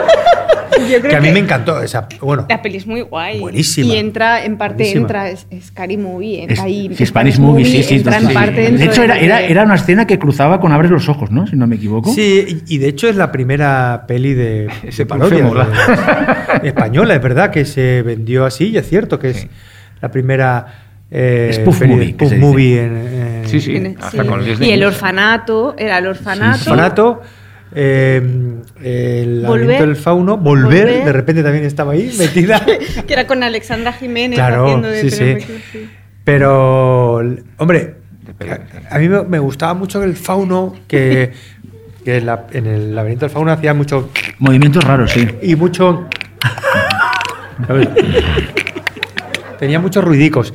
yo 0.91 0.99
creo 0.99 1.09
que 1.09 1.15
a 1.15 1.21
mí 1.21 1.31
me 1.31 1.39
encantó 1.39 1.81
esa. 1.81 2.07
Bueno, 2.21 2.45
La 2.49 2.61
peli 2.61 2.77
es 2.77 2.87
muy 2.87 3.01
guay. 3.01 3.39
Buenísima. 3.39 3.93
Y 3.93 3.97
entra, 3.97 4.43
en 4.45 4.57
parte 4.57 4.75
Buenísima. 4.83 5.01
entra, 5.01 5.29
es, 5.29 5.47
es 5.49 5.65
Scary 5.65 5.97
Movie. 5.97 6.43
Es, 6.43 6.49
Entra 6.49 6.63
ahí, 6.65 6.91
sí, 6.95 7.05
Spanish 7.05 7.39
Movie, 7.39 7.65
sí, 7.65 7.83
sí. 7.83 7.95
Entra 7.95 8.13
sí, 8.19 8.23
en 8.23 8.27
sí. 8.29 8.33
parte 8.33 8.71
De 8.71 8.85
hecho, 8.85 9.03
era, 9.03 9.17
era, 9.19 9.41
era 9.41 9.63
una 9.63 9.75
escena 9.75 10.05
que 10.07 10.17
cruzaba 10.19 10.59
con 10.59 10.71
Abres 10.71 10.91
los 10.91 11.09
ojos, 11.09 11.31
¿no? 11.31 11.47
Si 11.47 11.55
no 11.55 11.67
me 11.67 11.75
equivoco. 11.77 12.13
Sí, 12.13 12.63
y 12.67 12.77
de 12.77 12.87
hecho 12.87 13.07
es 13.07 13.15
la 13.15 13.31
primera 13.31 14.05
peli 14.07 14.33
de, 14.33 14.67
Ese 14.83 15.03
de 15.03 15.05
parodia 15.05 15.43
de- 15.43 15.47
española, 16.67 17.15
es 17.15 17.21
verdad, 17.21 17.51
que 17.51 17.65
se 17.65 18.01
vendió 18.03 18.45
así, 18.45 18.69
y 18.69 18.77
es 18.77 18.87
cierto 18.87 19.19
que 19.19 19.29
es 19.31 19.37
Sí. 19.41 19.49
la 20.01 20.09
primera 20.11 20.83
eh, 21.09 21.51
Spoof 21.53 21.83
movie, 21.83 22.09
spoof 22.11 22.33
movie 22.33 22.81
en, 22.83 22.97
en- 22.97 23.47
Sí, 23.47 23.61
sí. 23.61 23.75
en- 23.77 23.95
hasta 23.99 24.23
sí. 24.23 24.27
con 24.27 24.41
Y 24.63 24.71
el 24.71 24.83
orfanato, 24.83 25.73
era 25.77 25.99
el 25.99 26.07
orfanato. 26.07 26.57
orfanato, 26.71 27.21
eh, 27.75 28.21
el 28.82 29.41
Volver. 29.45 29.62
laberinto 29.65 29.86
del 29.88 29.95
fauno, 29.95 30.38
volver, 30.38 30.86
Volver. 30.86 31.06
de 31.06 31.12
repente 31.13 31.43
también 31.43 31.65
estaba 31.65 31.93
ahí 31.93 32.12
metida. 32.17 32.65
que 33.08 33.13
era 33.13 33.27
con 33.27 33.43
Alexandra 33.43 33.93
Jiménez 33.93 34.38
Claro, 34.38 34.65
haciendo 34.65 34.88
de 34.88 35.01
sí, 35.10 35.12
sí. 35.12 35.89
Pero, 36.23 37.15
hombre, 37.58 37.95
a, 38.89 38.95
a 38.95 38.99
mí 38.99 39.08
me, 39.10 39.23
me 39.23 39.39
gustaba 39.39 39.73
mucho 39.73 40.03
el 40.03 40.15
fauno, 40.15 40.75
que, 40.88 41.32
que 42.03 42.21
la- 42.21 42.47
en 42.51 42.65
el 42.67 42.95
laberinto 42.95 43.25
del 43.25 43.32
fauno 43.32 43.51
hacía 43.51 43.73
mucho 43.73 44.10
Movimientos 44.39 44.84
raros, 44.84 45.12
sí. 45.12 45.27
y 45.41 45.56
mucho. 45.56 46.08
¿sabes? 47.65 47.88
Tenía 49.60 49.80
muchos 49.80 50.03
ruidicos. 50.03 50.53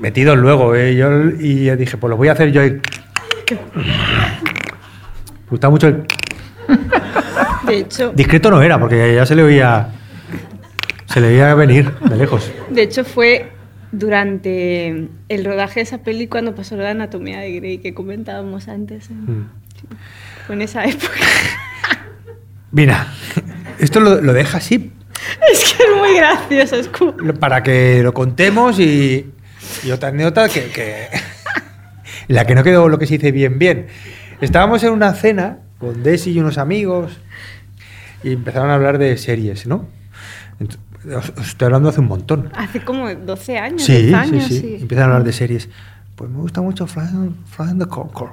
Metidos 0.00 0.36
luego, 0.36 0.74
¿eh? 0.74 0.96
Yo, 0.96 1.08
y 1.38 1.64
yo 1.66 1.76
dije, 1.76 1.96
pues 1.96 2.10
lo 2.10 2.16
voy 2.16 2.28
a 2.28 2.32
hacer 2.32 2.50
yo. 2.52 2.64
y- 2.64 2.80
Me 5.46 5.50
gustaba 5.50 5.70
mucho 5.70 5.88
el. 5.88 6.04
De 7.66 7.78
hecho, 7.78 8.12
Discreto 8.12 8.50
no 8.50 8.62
era, 8.62 8.78
porque 8.78 9.14
ya 9.14 9.26
se 9.26 9.34
le 9.34 9.42
oía. 9.42 9.88
Se 11.06 11.20
le 11.20 11.28
veía 11.28 11.54
venir 11.54 11.92
de 12.00 12.16
lejos. 12.16 12.50
de 12.70 12.82
hecho 12.82 13.04
fue 13.04 13.52
durante 13.92 15.08
el 15.28 15.44
rodaje 15.44 15.80
de 15.80 15.82
esa 15.84 15.98
peli 15.98 16.26
cuando 16.26 16.54
pasó 16.54 16.76
la 16.76 16.90
anatomía 16.90 17.40
de 17.40 17.52
Grey 17.52 17.78
que 17.78 17.94
comentábamos 17.94 18.68
antes. 18.68 19.08
¿eh? 19.10 19.14
Mm. 19.14 20.52
En 20.52 20.62
esa 20.62 20.84
época. 20.84 21.14
Mira, 22.72 23.06
esto 23.78 24.00
lo, 24.00 24.20
lo 24.20 24.32
deja 24.32 24.58
así 24.58 24.92
es 25.50 25.64
que 25.76 25.82
es 25.84 25.88
muy 25.96 26.14
gracioso, 26.16 26.76
es 26.76 26.88
como... 26.88 27.12
lo- 27.18 27.34
para 27.34 27.62
que 27.62 28.00
lo 28.02 28.12
contemos 28.12 28.78
y, 28.78 29.32
y 29.84 29.90
otra 29.90 30.10
anécdota 30.10 30.48
que, 30.48 30.66
que- 30.70 31.08
la 32.28 32.44
que 32.44 32.54
no 32.54 32.62
quedó 32.62 32.88
lo 32.88 32.98
que 32.98 33.06
se 33.06 33.14
dice 33.14 33.32
bien 33.32 33.58
bien. 33.58 33.86
Estábamos 34.40 34.82
en 34.84 34.92
una 34.92 35.12
cena 35.14 35.58
con 35.78 36.02
Desi 36.02 36.30
y 36.32 36.40
unos 36.40 36.58
amigos 36.58 37.18
y 38.22 38.32
empezaron 38.32 38.70
a 38.70 38.74
hablar 38.74 38.98
de 38.98 39.16
series, 39.16 39.66
¿no? 39.66 39.86
Ent- 40.60 40.78
Os, 41.16 41.32
estoy 41.46 41.66
hablando 41.66 41.88
hace 41.88 42.00
un 42.00 42.08
montón. 42.08 42.50
Hace 42.56 42.80
como 42.84 43.08
12 43.14 43.58
años, 43.58 43.82
Sí, 43.82 43.92
10 43.92 44.06
sí, 44.08 44.14
años, 44.14 44.44
sí, 44.44 44.58
sí. 44.60 44.76
Empiezan 44.80 45.04
a 45.04 45.06
hablar 45.12 45.24
de 45.24 45.32
series. 45.32 45.68
Pues 46.16 46.30
me 46.30 46.38
gusta 46.38 46.60
mucho 46.62 46.86
Flying, 46.86 47.34
Flying 47.46 47.78
the 47.78 47.86
Concord. 47.86 48.32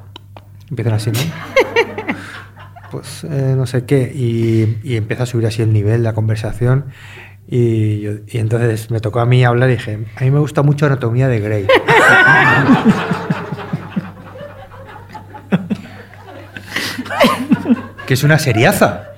Empiezan 0.70 0.94
así, 0.94 1.12
¿no? 1.12 1.20
pues 2.92 3.24
eh, 3.26 3.54
no 3.58 3.66
sé 3.68 3.86
qué. 3.86 4.12
Y, 4.16 4.80
y 4.84 4.96
empieza 4.96 5.24
a 5.24 5.26
subir 5.26 5.46
así 5.48 5.62
el 5.62 5.72
nivel, 5.74 6.02
la 6.04 6.14
conversación. 6.14 6.86
Y, 7.48 8.00
yo- 8.00 8.12
y 8.28 8.38
entonces 8.40 8.90
me 8.90 9.00
tocó 9.02 9.20
a 9.20 9.26
mí 9.26 9.44
hablar 9.44 9.70
y 9.70 9.74
dije, 9.74 10.00
a 10.16 10.24
mí 10.24 10.32
me 10.32 10.40
gusta 10.40 10.64
mucho 10.64 10.86
Anatomía 10.86 11.28
de 11.28 11.40
Grey. 11.42 11.68
que 18.06 18.14
es 18.14 18.24
una 18.24 18.40
seriaza. 18.40 19.10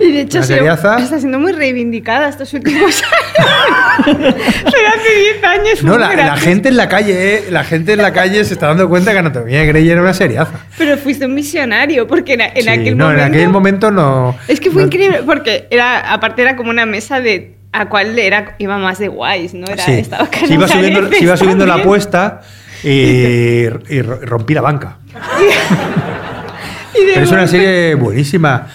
Y 0.00 0.10
de 0.10 0.20
hecho 0.22 0.42
se- 0.42 0.58
está 0.66 1.18
siendo 1.18 1.38
muy 1.38 1.52
reivindicada 1.52 2.28
estos 2.28 2.52
últimos 2.54 3.02
años. 4.06 4.14
Pero 4.18 4.88
hace 4.88 5.18
10 5.34 5.44
años 5.44 5.82
No, 5.84 5.98
la, 5.98 6.36
gente 6.36 6.68
en 6.70 6.76
la 6.76 6.88
calle, 6.88 7.34
eh, 7.36 7.44
la 7.50 7.62
gente 7.62 7.92
en 7.92 8.02
la 8.02 8.12
calle 8.12 8.44
se 8.44 8.54
está 8.54 8.68
dando 8.68 8.88
cuenta 8.88 9.12
que 9.12 9.18
Anatomía 9.18 9.60
de 9.60 9.66
Grey 9.66 9.88
era 9.88 10.00
una 10.02 10.14
seriaza. 10.14 10.52
Pero 10.78 10.96
fuiste 10.96 11.26
un 11.26 11.34
misionario, 11.34 12.06
porque 12.08 12.32
en, 12.34 12.40
en 12.40 12.62
Sí, 12.62 12.68
aquel 12.68 12.96
no, 12.96 13.04
momento... 13.04 13.22
en 13.26 13.32
aquel 13.34 13.48
momento 13.50 13.90
no. 13.90 14.36
Es 14.48 14.58
que 14.60 14.70
fue 14.70 14.82
no- 14.82 14.86
increíble, 14.86 15.20
porque 15.24 15.68
era, 15.70 16.12
aparte 16.12 16.42
era 16.42 16.56
como 16.56 16.70
una 16.70 16.86
mesa 16.86 17.20
de 17.20 17.54
a 17.72 17.88
cuál 17.88 18.18
era, 18.18 18.56
iba 18.58 18.76
más 18.78 18.98
de 18.98 19.08
guays, 19.08 19.54
¿no? 19.54 19.66
Era, 19.66 19.84
Sí, 19.84 19.92
estaba 19.92 20.28
se 20.46 20.52
iba 20.54 20.66
subiendo, 20.68 21.08
se 21.10 21.22
iba 21.24 21.36
subiendo 21.36 21.66
la 21.66 21.74
apuesta 21.74 22.40
y, 22.82 22.88
y 22.90 24.02
ro- 24.02 24.20
rompí 24.22 24.54
la 24.54 24.60
banca. 24.62 24.96
Y 26.94 27.14
Pero 27.14 27.24
es 27.24 27.32
una 27.32 27.46
serie 27.46 27.94
buenísima. 27.94 28.66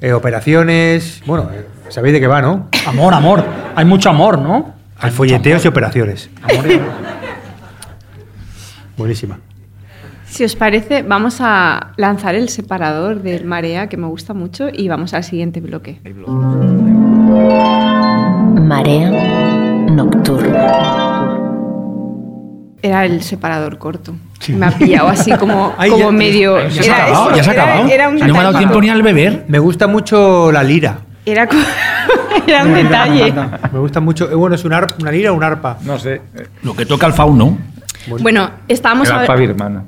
Eh, 0.00 0.12
operaciones. 0.12 1.22
Bueno, 1.26 1.48
eh, 1.52 1.64
sabéis 1.88 2.14
de 2.14 2.20
qué 2.20 2.26
va, 2.26 2.42
¿no? 2.42 2.68
Amor, 2.86 3.14
amor. 3.14 3.44
Hay 3.76 3.84
mucho 3.84 4.10
amor, 4.10 4.38
¿no? 4.38 4.74
Al 4.98 5.12
folleteos 5.12 5.64
y 5.64 5.68
operaciones. 5.68 6.28
Buenísima. 8.96 9.38
Si 10.26 10.44
os 10.44 10.56
parece, 10.56 11.02
vamos 11.02 11.36
a 11.40 11.92
lanzar 11.96 12.34
el 12.34 12.48
separador 12.48 13.22
del 13.22 13.44
Marea, 13.44 13.88
que 13.88 13.96
me 13.96 14.06
gusta 14.06 14.32
mucho, 14.32 14.68
y 14.72 14.88
vamos 14.88 15.12
al 15.14 15.24
siguiente 15.24 15.60
bloque. 15.60 16.00
Marea 18.60 19.10
nocturna. 19.90 21.01
Era 22.82 23.04
el 23.04 23.22
separador 23.22 23.78
corto. 23.78 24.12
Me 24.48 24.66
ha 24.66 24.70
pillado 24.72 25.08
así 25.08 25.30
como, 25.36 25.72
Ay, 25.78 25.88
como 25.90 26.06
ya- 26.06 26.10
medio... 26.10 26.68
¿Ya 26.68 26.82
se 26.82 26.90
ha 26.90 27.04
acabado? 27.04 27.36
¿Ya 27.36 27.44
se 27.44 27.50
ha 27.50 27.52
era- 27.52 27.62
acabado? 27.62 27.88
Era 27.88 28.08
un 28.08 28.18
no 28.18 28.34
me 28.34 28.38
ha 28.40 28.42
dado 28.42 28.58
tiempo 28.58 28.80
ni 28.80 28.90
al 28.90 29.02
beber. 29.02 29.44
Me 29.48 29.58
gusta 29.60 29.86
mucho 29.86 30.50
la 30.50 30.62
lira. 30.64 30.98
Era, 31.24 31.48
era 32.46 32.64
un 32.64 32.74
detalle. 32.74 33.32
Me 33.72 33.78
gusta 33.78 34.00
mucho. 34.00 34.28
eh, 34.30 34.34
bueno, 34.34 34.56
es 34.56 34.64
un 34.64 34.72
arpa, 34.72 34.96
una 35.00 35.12
lira 35.12 35.30
o 35.30 35.34
un 35.36 35.44
arpa. 35.44 35.78
No 35.82 35.96
sé. 35.98 36.14
eh, 36.34 36.46
Lo 36.64 36.74
que 36.74 36.84
toca 36.84 37.06
al 37.06 37.12
fauno. 37.12 37.56
Bueno, 38.22 38.50
estábamos 38.68 39.08
hab- 39.22 39.26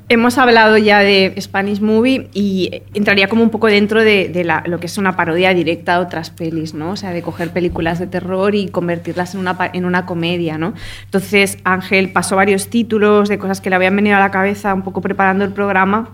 hemos 0.09 0.37
hablado 0.37 0.77
ya 0.77 0.99
de 0.99 1.33
Spanish 1.39 1.81
Movie 1.81 2.29
y 2.33 2.81
entraría 2.93 3.27
como 3.27 3.43
un 3.43 3.49
poco 3.49 3.67
dentro 3.67 4.03
de, 4.03 4.29
de 4.29 4.43
la- 4.43 4.63
lo 4.65 4.79
que 4.79 4.85
es 4.87 4.97
una 4.97 5.15
parodia 5.15 5.53
directa 5.53 5.95
a 5.95 5.99
otras 5.99 6.29
pelis, 6.29 6.73
¿no? 6.73 6.91
O 6.91 6.95
sea, 6.95 7.11
de 7.11 7.21
coger 7.21 7.49
películas 7.51 7.99
de 7.99 8.07
terror 8.07 8.55
y 8.55 8.69
convertirlas 8.69 9.33
en 9.35 9.41
una, 9.41 9.57
en 9.73 9.85
una 9.85 10.05
comedia, 10.05 10.57
¿no? 10.57 10.73
Entonces, 11.05 11.57
Ángel 11.63 12.11
pasó 12.11 12.35
varios 12.35 12.69
títulos 12.69 13.29
de 13.29 13.37
cosas 13.37 13.61
que 13.61 13.69
le 13.69 13.75
habían 13.75 13.95
venido 13.95 14.15
a 14.15 14.19
la 14.19 14.31
cabeza 14.31 14.73
un 14.73 14.81
poco 14.83 15.01
preparando 15.01 15.43
el 15.45 15.51
programa. 15.51 16.09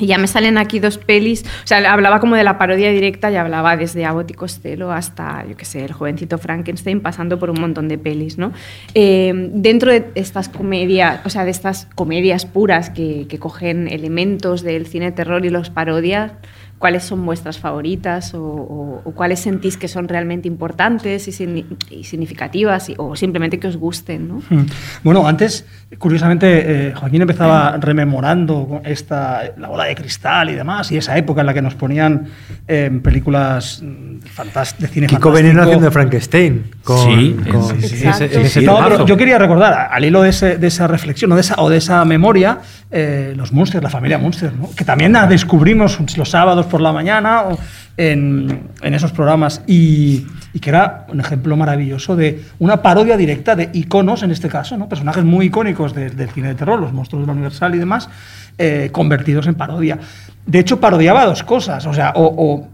Y 0.00 0.06
ya 0.06 0.18
me 0.18 0.28
salen 0.28 0.58
aquí 0.58 0.78
dos 0.78 0.96
pelis, 0.96 1.44
o 1.64 1.66
sea, 1.66 1.92
hablaba 1.92 2.20
como 2.20 2.36
de 2.36 2.44
la 2.44 2.56
parodia 2.56 2.90
directa 2.92 3.32
y 3.32 3.36
hablaba 3.36 3.76
desde 3.76 4.04
Abbott 4.04 4.30
y 4.30 4.34
Costello 4.34 4.92
hasta, 4.92 5.44
yo 5.48 5.56
qué 5.56 5.64
sé, 5.64 5.84
el 5.84 5.92
jovencito 5.92 6.38
Frankenstein, 6.38 7.00
pasando 7.00 7.40
por 7.40 7.50
un 7.50 7.60
montón 7.60 7.88
de 7.88 7.98
pelis, 7.98 8.38
¿no? 8.38 8.52
Eh, 8.94 9.32
dentro 9.52 9.90
de 9.90 10.10
estas 10.14 10.48
comedias, 10.48 11.20
o 11.24 11.30
sea, 11.30 11.44
de 11.44 11.50
estas 11.50 11.88
comedias 11.96 12.46
puras 12.46 12.90
que, 12.90 13.26
que 13.28 13.40
cogen 13.40 13.88
elementos 13.88 14.62
del 14.62 14.86
cine 14.86 15.10
terror 15.10 15.44
y 15.44 15.50
los 15.50 15.70
parodias, 15.70 16.30
¿cuáles 16.78 17.02
son 17.04 17.24
vuestras 17.26 17.58
favoritas 17.58 18.34
o, 18.34 18.42
o- 18.42 19.02
o 19.04 19.10
cuáles 19.12 19.40
sentís 19.40 19.76
que 19.76 19.88
son 19.88 20.06
realmente 20.08 20.46
importantes 20.48 21.26
y, 21.28 21.32
signi- 21.32 21.64
y 21.90 22.04
significativas 22.04 22.88
y- 22.88 22.94
o 22.98 23.16
simplemente 23.16 23.58
que 23.58 23.66
os 23.66 23.76
gusten, 23.76 24.28
¿no? 24.28 24.42
Mm. 24.48 24.66
Bueno, 25.02 25.26
antes, 25.26 25.66
curiosamente, 25.98 26.88
eh, 26.88 26.94
Joaquín 26.94 27.22
empezaba 27.22 27.76
rememorando 27.78 28.80
esta, 28.84 29.42
la 29.56 29.68
bola 29.68 29.84
de 29.84 29.94
cristal 29.94 30.50
y 30.50 30.54
demás, 30.54 30.90
y 30.92 30.96
esa 30.96 31.16
época 31.18 31.40
en 31.40 31.46
la 31.46 31.54
que 31.54 31.62
nos 31.62 31.74
ponían 31.74 32.26
eh, 32.66 32.90
películas 33.02 33.82
mm, 33.82 33.88
de 33.88 34.88
cine 34.88 35.06
Kiko 35.06 35.20
fantástico. 35.20 35.30
Veneno 35.32 35.62
haciendo 35.62 35.84
de 35.84 35.90
Frankenstein. 35.90 36.70
Con, 36.84 36.98
Sí, 36.98 37.36
con 37.50 37.80
sí, 37.80 37.88
sí, 37.88 38.06
ese- 38.08 38.24
ese 38.26 38.48
Sí, 38.60 38.64
No, 38.66 38.78
pero 38.82 39.04
yo 39.06 39.16
quería 39.16 39.38
recordar, 39.38 39.88
al 39.90 40.04
hilo 40.04 40.22
de, 40.22 40.30
ese- 40.30 40.58
de 40.58 40.66
esa 40.66 40.86
reflexión 40.86 41.32
o 41.32 41.34
de 41.34 41.40
esa, 41.42 41.54
o 41.58 41.68
de 41.68 41.76
esa 41.78 42.04
memoria, 42.04 42.58
eh, 42.90 43.34
los 43.36 43.52
Munsters, 43.52 43.82
la 43.82 43.90
familia 43.90 44.18
Munster, 44.18 44.52
¿no? 44.54 44.70
que 44.76 44.84
también 44.84 45.12
la 45.12 45.26
descubrimos 45.26 45.98
los 46.16 46.30
sábados 46.30 46.66
por 46.68 46.80
la 46.80 46.92
mañana 46.92 47.42
o 47.42 47.58
en, 47.96 48.70
esos 48.82 49.12
programas 49.12 49.62
y, 49.66 50.26
que 50.60 50.70
era 50.70 51.06
un 51.08 51.20
ejemplo 51.20 51.56
maravilloso 51.56 52.16
de 52.16 52.44
una 52.58 52.82
parodia 52.82 53.16
directa 53.16 53.56
de 53.56 53.70
iconos, 53.72 54.22
en 54.22 54.30
este 54.30 54.48
caso, 54.48 54.76
¿no? 54.76 54.88
personajes 54.88 55.24
muy 55.24 55.46
icónicos 55.46 55.94
de- 55.94 56.10
del 56.10 56.30
cine 56.30 56.48
de 56.48 56.54
terror, 56.54 56.80
los 56.80 56.92
monstruos 56.92 57.22
de 57.22 57.26
la 57.26 57.32
Universal 57.32 57.74
y 57.74 57.78
demás, 57.78 58.08
eh, 58.56 58.90
convertidos 58.92 59.46
en 59.46 59.54
parodia. 59.54 59.98
De 60.46 60.58
hecho, 60.58 60.80
parodiaba 60.80 61.26
dos 61.26 61.42
cosas, 61.42 61.86
o 61.86 61.92
sea, 61.92 62.12
o 62.14 62.68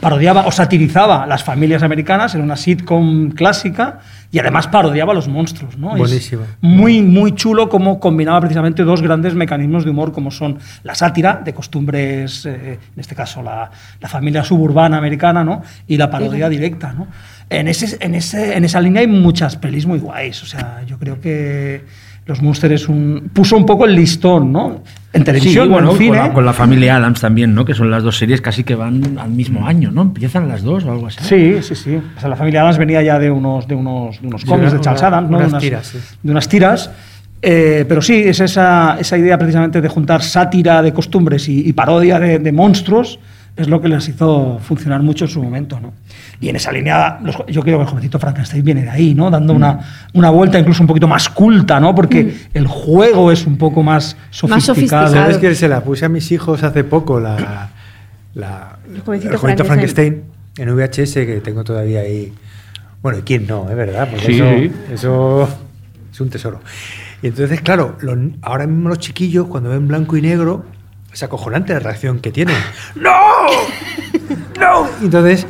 parodiaba 0.00 0.46
o 0.46 0.50
satirizaba 0.50 1.26
las 1.26 1.44
familias 1.44 1.82
americanas 1.82 2.34
en 2.34 2.40
una 2.40 2.56
sitcom 2.56 3.30
clásica 3.30 4.00
y 4.32 4.38
además 4.38 4.68
parodiaba 4.68 5.12
a 5.12 5.14
los 5.14 5.28
monstruos. 5.28 5.76
¿no? 5.76 5.92
Es 5.92 5.98
Buenísimo. 5.98 6.42
muy, 6.60 7.02
muy 7.02 7.34
chulo 7.34 7.68
cómo 7.68 8.00
combinaba 8.00 8.40
precisamente 8.40 8.82
dos 8.82 9.02
grandes 9.02 9.34
mecanismos 9.34 9.84
de 9.84 9.90
humor 9.90 10.12
como 10.12 10.30
son 10.30 10.58
la 10.82 10.94
sátira 10.94 11.40
de 11.44 11.52
costumbres, 11.52 12.46
eh, 12.46 12.78
en 12.94 13.00
este 13.00 13.14
caso 13.14 13.42
la, 13.42 13.70
la 14.00 14.08
familia 14.08 14.42
suburbana 14.42 14.96
americana, 14.96 15.44
¿no? 15.44 15.62
y 15.86 15.96
la 15.96 16.10
parodia 16.10 16.48
directa. 16.48 16.92
¿no? 16.92 17.08
En, 17.50 17.68
ese, 17.68 17.98
en, 18.00 18.14
ese, 18.14 18.56
en 18.56 18.64
esa 18.64 18.80
línea 18.80 19.00
hay 19.00 19.08
muchas 19.08 19.56
pelis 19.56 19.86
muy 19.86 19.98
guays. 19.98 20.42
O 20.42 20.46
sea, 20.46 20.82
yo 20.86 20.98
creo 20.98 21.20
que 21.20 21.84
Los 22.30 22.40
Munster 22.42 22.72
es 22.72 22.88
un, 22.88 23.28
puso 23.32 23.56
un 23.56 23.66
poco 23.66 23.84
el 23.86 23.94
listón, 23.96 24.52
¿no? 24.52 24.82
En 25.12 25.22
Sí, 25.22 25.24
televisión, 25.24 25.68
o 25.68 25.72
bueno, 25.72 25.90
en 25.90 25.98
cine. 25.98 26.08
con 26.10 26.16
la, 26.28 26.32
con 26.32 26.46
la 26.46 26.52
familia 26.52 26.96
Adams 26.96 27.20
también, 27.20 27.54
¿no? 27.54 27.64
Que 27.64 27.74
son 27.74 27.90
las 27.90 28.04
dos 28.04 28.16
series 28.16 28.40
casi 28.40 28.62
que 28.62 28.76
van 28.76 29.18
al 29.18 29.30
mismo 29.30 29.66
año, 29.66 29.90
¿no? 29.90 30.02
Empiezan 30.02 30.48
las 30.48 30.62
dos 30.62 30.84
o 30.84 30.92
algo 30.92 31.08
así. 31.08 31.18
Sí, 31.22 31.56
sí, 31.62 31.74
sí. 31.74 31.96
O 32.16 32.20
sea, 32.20 32.28
la 32.28 32.36
familia 32.36 32.62
Adams 32.62 32.78
venía 32.78 33.02
ya 33.02 33.18
de 33.18 33.30
unos, 33.32 33.66
de 33.66 33.74
unos, 33.74 34.20
de 34.22 34.28
unos 34.28 34.42
Sí, 34.42 34.46
cómics 34.46 34.68
una- 34.68 34.78
de 34.78 34.80
Charles 34.80 35.00
una- 35.02 35.08
Adams, 35.08 35.30
¿no? 35.30 35.38
unas 35.38 35.58
tiras, 35.60 35.86
sí. 35.86 35.98
De 36.22 36.30
unas 36.30 36.48
tiras. 36.48 36.90
Eh, 37.42 37.84
pero 37.88 38.00
sí, 38.02 38.14
es 38.14 38.38
esa, 38.38 38.96
esa 39.00 39.18
idea 39.18 39.36
precisamente 39.38 39.80
de 39.80 39.88
juntar 39.88 40.22
sátira 40.22 40.82
de 40.82 40.92
costumbres 40.92 41.48
y, 41.48 41.66
y 41.68 41.72
parodia 41.72 42.20
de, 42.20 42.38
de 42.38 42.52
monstruos, 42.52 43.18
es 43.56 43.68
lo 43.68 43.80
que 43.80 43.88
les 43.88 44.08
hizo 44.08 44.58
funcionar 44.62 45.02
mucho 45.02 45.24
en 45.26 45.30
su 45.30 45.42
momento, 45.42 45.78
¿no? 45.80 45.92
Y 46.40 46.48
en 46.48 46.56
esa 46.56 46.72
línea, 46.72 47.18
los- 47.22 47.36
yo 47.48 47.62
creo 47.62 47.76
que 47.78 47.82
el 47.82 47.88
jovencito 47.88 48.18
Frankenstein 48.18 48.64
viene 48.64 48.82
de 48.82 48.90
ahí, 48.90 49.14
¿no? 49.14 49.30
Dando 49.30 49.52
una, 49.52 49.80
una 50.14 50.30
vuelta 50.30 50.58
incluso 50.58 50.82
un 50.82 50.86
poquito 50.86 51.06
más 51.08 51.28
culta, 51.28 51.78
¿no? 51.80 51.94
Porque 51.94 52.34
el 52.54 52.66
juego 52.66 53.30
es 53.32 53.46
un 53.46 53.58
poco 53.58 53.82
más 53.82 54.16
sofisticado. 54.30 54.60
sofisticado. 54.60 55.08
¿Sabes 55.12 55.38
que 55.38 55.54
se 55.54 55.68
la 55.68 55.82
puse 55.82 56.04
a 56.06 56.08
mis 56.08 56.30
hijos 56.32 56.62
hace 56.62 56.84
poco, 56.84 57.20
la, 57.20 57.70
la- 58.34 58.78
El 58.94 59.00
jovencito 59.02 59.32
el 59.32 59.38
jovencito 59.38 59.64
Frankenstein. 59.64 60.22
Frankenstein 60.56 60.68
en 60.68 60.74
VHS 60.76 61.26
que 61.26 61.40
tengo 61.42 61.62
todavía 61.64 62.00
ahí? 62.00 62.32
Bueno, 63.02 63.18
¿y 63.18 63.22
quién 63.22 63.46
no? 63.46 63.68
Es 63.68 63.76
verdad, 63.76 64.08
porque 64.10 64.26
Sí. 64.26 64.40
eso, 64.40 64.72
eso 64.92 65.48
es 66.12 66.20
un 66.20 66.30
tesoro. 66.30 66.60
Y 67.22 67.26
entonces, 67.28 67.60
claro, 67.60 67.96
los- 68.00 68.16
ahora 68.42 68.66
mismo 68.66 68.88
los 68.88 68.98
chiquillos, 68.98 69.46
cuando 69.48 69.68
ven 69.70 69.86
blanco 69.88 70.16
y 70.16 70.22
negro, 70.22 70.64
es 71.12 71.22
acojonante 71.22 71.72
la 71.74 71.80
reacción 71.80 72.20
que 72.20 72.30
tienen. 72.32 72.56
¡No! 72.94 73.10
¡No! 74.58 74.88
Y 75.00 75.04
entonces, 75.06 75.46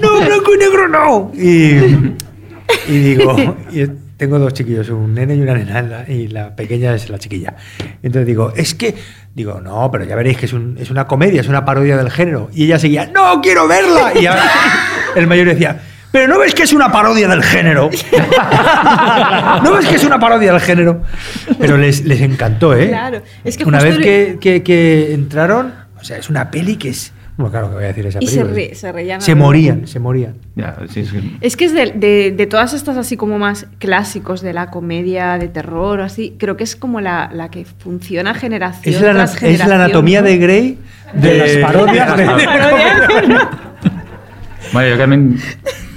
¡no, 0.00 0.20
blanco 0.24 0.54
y 0.54 0.58
negro 0.58 0.88
no! 0.88 1.32
Y, 1.34 2.92
y 2.92 2.98
digo, 2.98 3.56
y 3.70 3.86
tengo 4.16 4.38
dos 4.38 4.52
chiquillos, 4.52 4.88
un 4.90 5.14
nene 5.14 5.34
y 5.34 5.40
una 5.40 5.54
nena, 5.54 6.04
y 6.06 6.28
la 6.28 6.54
pequeña 6.54 6.94
es 6.94 7.08
la 7.10 7.18
chiquilla. 7.18 7.56
Entonces 8.02 8.26
digo, 8.26 8.52
es 8.54 8.74
que, 8.74 8.94
digo, 9.34 9.60
no, 9.60 9.90
pero 9.90 10.04
ya 10.04 10.14
veréis 10.14 10.36
que 10.38 10.46
es, 10.46 10.52
un- 10.52 10.76
es 10.78 10.90
una 10.90 11.06
comedia, 11.06 11.40
es 11.40 11.48
una 11.48 11.64
parodia 11.64 11.96
del 11.96 12.10
género. 12.10 12.48
Y 12.52 12.64
ella 12.64 12.78
seguía, 12.78 13.06
no, 13.06 13.40
quiero 13.40 13.66
verla. 13.66 14.12
Y 14.14 14.26
ahora 14.26 14.44
el 15.16 15.26
mayor 15.26 15.46
decía, 15.48 15.80
pero 16.12 16.28
no 16.28 16.38
ves 16.38 16.54
que 16.54 16.62
es 16.62 16.72
una 16.72 16.92
parodia 16.92 17.26
del 17.26 17.42
género. 17.42 17.90
¿No 19.64 19.72
ves 19.74 19.86
que 19.86 19.96
es 19.96 20.04
una 20.04 20.18
parodia 20.18 20.52
del 20.52 20.60
género? 20.60 21.02
Pero 21.58 21.76
les, 21.76 22.04
les 22.04 22.20
encantó, 22.20 22.76
¿eh? 22.76 22.88
Claro, 22.88 23.22
es 23.44 23.56
que 23.56 23.64
Una 23.64 23.80
vez 23.80 23.98
que, 23.98 24.38
que- 24.40 24.62
que 24.62 25.14
entraron, 25.14 25.72
o 26.00 26.04
sea, 26.04 26.18
es 26.18 26.28
una 26.30 26.50
peli 26.50 26.76
que 26.76 26.90
es... 26.90 27.12
Bueno, 27.34 27.50
claro 27.50 27.68
que 27.70 27.74
voy 27.76 27.84
a 27.84 27.86
decir 27.88 28.04
esa 28.06 28.18
Y 28.20 28.26
se 28.26 28.44
re- 28.44 28.74
se 28.74 29.34
morían, 29.34 29.86
se 29.88 29.98
morían. 29.98 30.34
Ya, 30.54 30.76
sí, 30.90 31.06
sí. 31.06 31.38
Es 31.40 31.56
que 31.56 31.64
es 31.64 31.72
de, 31.72 31.92
de- 31.92 32.30
de 32.36 32.46
todas 32.46 32.74
estas 32.74 32.98
así 32.98 33.16
como 33.16 33.38
más 33.38 33.66
clásicos 33.78 34.42
de 34.42 34.52
la 34.52 34.66
comedia, 34.70 35.38
de 35.38 35.48
terror 35.48 36.00
o 36.00 36.04
así, 36.04 36.36
creo 36.38 36.58
que 36.58 36.64
es 36.64 36.76
como 36.76 37.00
la, 37.00 37.30
la 37.32 37.50
que 37.50 37.64
funciona 37.64 38.34
generación 38.34 38.94
Es 38.94 39.00
la, 39.00 39.12
tras 39.14 39.30
es 39.36 39.40
la 39.42 39.48
generación, 39.48 39.72
anatomía 39.80 40.20
¿no? 40.20 40.26
de 40.26 40.36
Grey 40.36 40.78
De 41.14 41.38
las 41.38 41.56
parodias 41.72 42.16
de- 42.18 42.26
Bueno, 44.74 44.88
yo 44.90 44.98
también. 44.98 45.38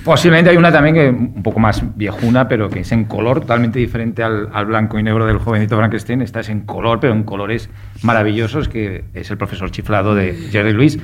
Posiblemente 0.05 0.51
hay 0.51 0.57
una 0.57 0.71
también 0.71 0.93
que 0.93 1.09
un 1.09 1.41
poco 1.41 1.59
más 1.59 1.83
viejuna, 1.97 2.47
pero 2.47 2.69
que 2.69 2.81
es 2.81 2.91
en 2.91 3.05
color, 3.05 3.41
totalmente 3.41 3.79
diferente 3.79 4.21
al, 4.21 4.49
al 4.53 4.67
blanco 4.67 4.99
y 4.99 5.03
negro 5.03 5.25
del 5.25 5.39
jovencito 5.39 5.75
Frankenstein. 5.77 6.21
Esta 6.21 6.41
es 6.41 6.49
en 6.49 6.61
color, 6.61 6.99
pero 6.99 7.13
en 7.13 7.23
colores 7.23 7.71
maravillosos, 8.03 8.69
que 8.69 9.05
es 9.15 9.31
el 9.31 9.37
profesor 9.37 9.71
chiflado 9.71 10.13
de 10.13 10.35
Jerry 10.51 10.73
Lewis, 10.73 10.99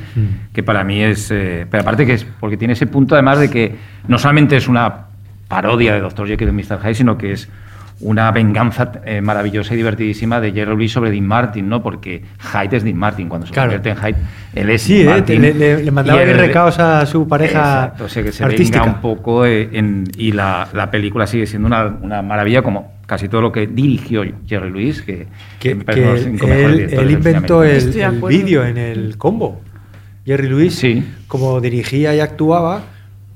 que 0.54 0.62
para 0.62 0.84
mí 0.84 1.02
es. 1.02 1.32
eh, 1.32 1.66
pero 1.68 1.82
aparte 1.82 2.06
que 2.06 2.14
es. 2.14 2.26
Porque 2.40 2.58
tiene 2.58 2.74
ese 2.74 2.86
punto, 2.86 3.16
además, 3.16 3.40
de 3.40 3.50
que 3.50 3.76
no 4.08 4.20
solamente 4.20 4.56
es 4.56 4.68
una 4.68 5.08
parodia 5.48 5.96
de 5.96 6.02
Dr. 6.02 6.28
Jekyll 6.28 6.50
y 6.50 6.52
Mr. 6.52 6.80
Hyde, 6.84 6.94
sino 6.94 7.18
que 7.18 7.32
es 7.32 7.50
una 8.02 8.32
venganza 8.32 8.92
eh, 9.06 9.22
maravillosa 9.22 9.74
y 9.74 9.78
divertidísima 9.78 10.40
de 10.42 10.52
Jerry 10.52 10.72
Lewis 10.72 10.92
sobre 10.92 11.12
Dean 11.12 11.26
Martin, 11.28 11.70
¿no? 11.70 11.84
Porque 11.84 12.24
Hyde 12.54 12.78
es 12.78 12.84
Dean 12.84 12.98
Martin, 12.98 13.30
cuando 13.30 13.48
se 13.48 13.54
Claro. 13.54 13.72
convierte 13.72 13.90
en 13.90 13.98
Hyde, 13.98 14.22
él 14.56 14.70
es 14.72 14.82
Sí, 14.82 14.96
Dean 15.04 15.08
¿eh? 15.08 15.12
Martin. 15.20 15.42
le, 15.42 15.54
le- 15.54 15.84
le 15.84 15.92
mandaba 15.92 16.22
él- 16.24 16.38
recaos 16.38 16.80
a 16.80 17.06
su 17.06 17.28
pareja 17.28 17.60
Exacto, 17.86 18.06
o 18.06 18.10
sea, 18.10 18.24
que 18.24 18.32
se 18.32 18.44
artística. 18.44 18.80
venga 18.82 18.94
un 18.96 19.02
poco 19.02 19.46
eh, 19.46 19.70
en- 19.74 20.06
y 20.18 20.32
la, 20.32 20.68
la 20.74 20.90
película 20.92 21.28
sigue 21.28 21.46
siendo 21.46 21.68
una, 21.68 21.86
una 22.02 22.22
maravilla 22.22 22.62
como 22.62 22.94
casi 23.06 23.28
todo 23.28 23.42
lo 23.42 23.52
que 23.52 23.68
dirigió 23.68 24.24
Jerry 24.48 24.70
Lewis, 24.72 25.02
que, 25.02 25.28
que, 25.60 25.76
me 25.76 25.84
que 25.86 26.02
los 26.06 26.22
cinco 26.24 26.48
él, 26.48 26.88
él 26.92 27.12
inventó 27.12 27.64
el, 27.64 27.94
el 28.00 28.22
vídeo 28.28 28.66
en 28.66 28.78
el 28.78 29.18
combo. 29.18 29.62
Jerry 30.26 30.48
Lewis, 30.48 30.76
Sí. 30.76 31.04
como 31.28 31.60
dirigía 31.60 32.16
y 32.16 32.20
actuaba, 32.20 32.84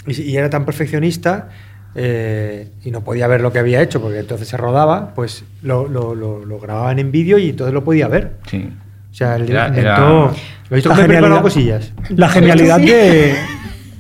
y, 0.08 0.22
y 0.22 0.38
era 0.38 0.50
tan 0.50 0.66
perfeccionista, 0.66 1.50
eh, 1.96 2.68
y 2.84 2.92
no 2.92 3.02
podía 3.02 3.28
ver 3.28 3.42
lo 3.42 3.52
que 3.54 3.60
había 3.60 3.82
hecho, 3.82 4.02
porque 4.02 4.20
entonces 4.20 4.48
se 4.48 4.58
rodaba, 4.58 5.14
pues 5.14 5.44
lo, 5.62 5.88
lo, 5.88 6.14
lo- 6.14 6.44
lo 6.46 6.60
grababan 6.60 7.00
en 7.00 7.12
vídeo 7.12 7.38
y 7.38 7.50
entonces 7.50 7.74
lo 7.74 7.84
podía 7.84 8.08
ver. 8.08 8.34
Sí. 8.50 8.70
O 9.12 9.14
sea, 9.16 9.36
él 9.38 9.50
Era- 9.50 9.68
inventó... 9.70 9.90
era- 9.90 10.00
Lo 10.00 10.36
he 10.72 10.76
visto 10.76 10.90
La 10.90 10.96
que 10.96 11.02
me 11.04 11.08
preparado 11.08 11.50
genialidad. 11.50 11.82
cosillas. 11.82 11.94
La 12.18 12.30
genialidad 12.30 12.80
de, 12.80 13.36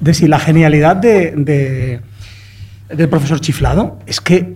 de 0.01 0.13
sí, 0.13 0.27
la 0.27 0.39
genialidad 0.39 0.95
de, 0.97 1.33
de- 1.37 2.01
del 2.93 3.09
profesor 3.09 3.39
chiflado 3.39 3.99
es 4.05 4.19
que 4.19 4.55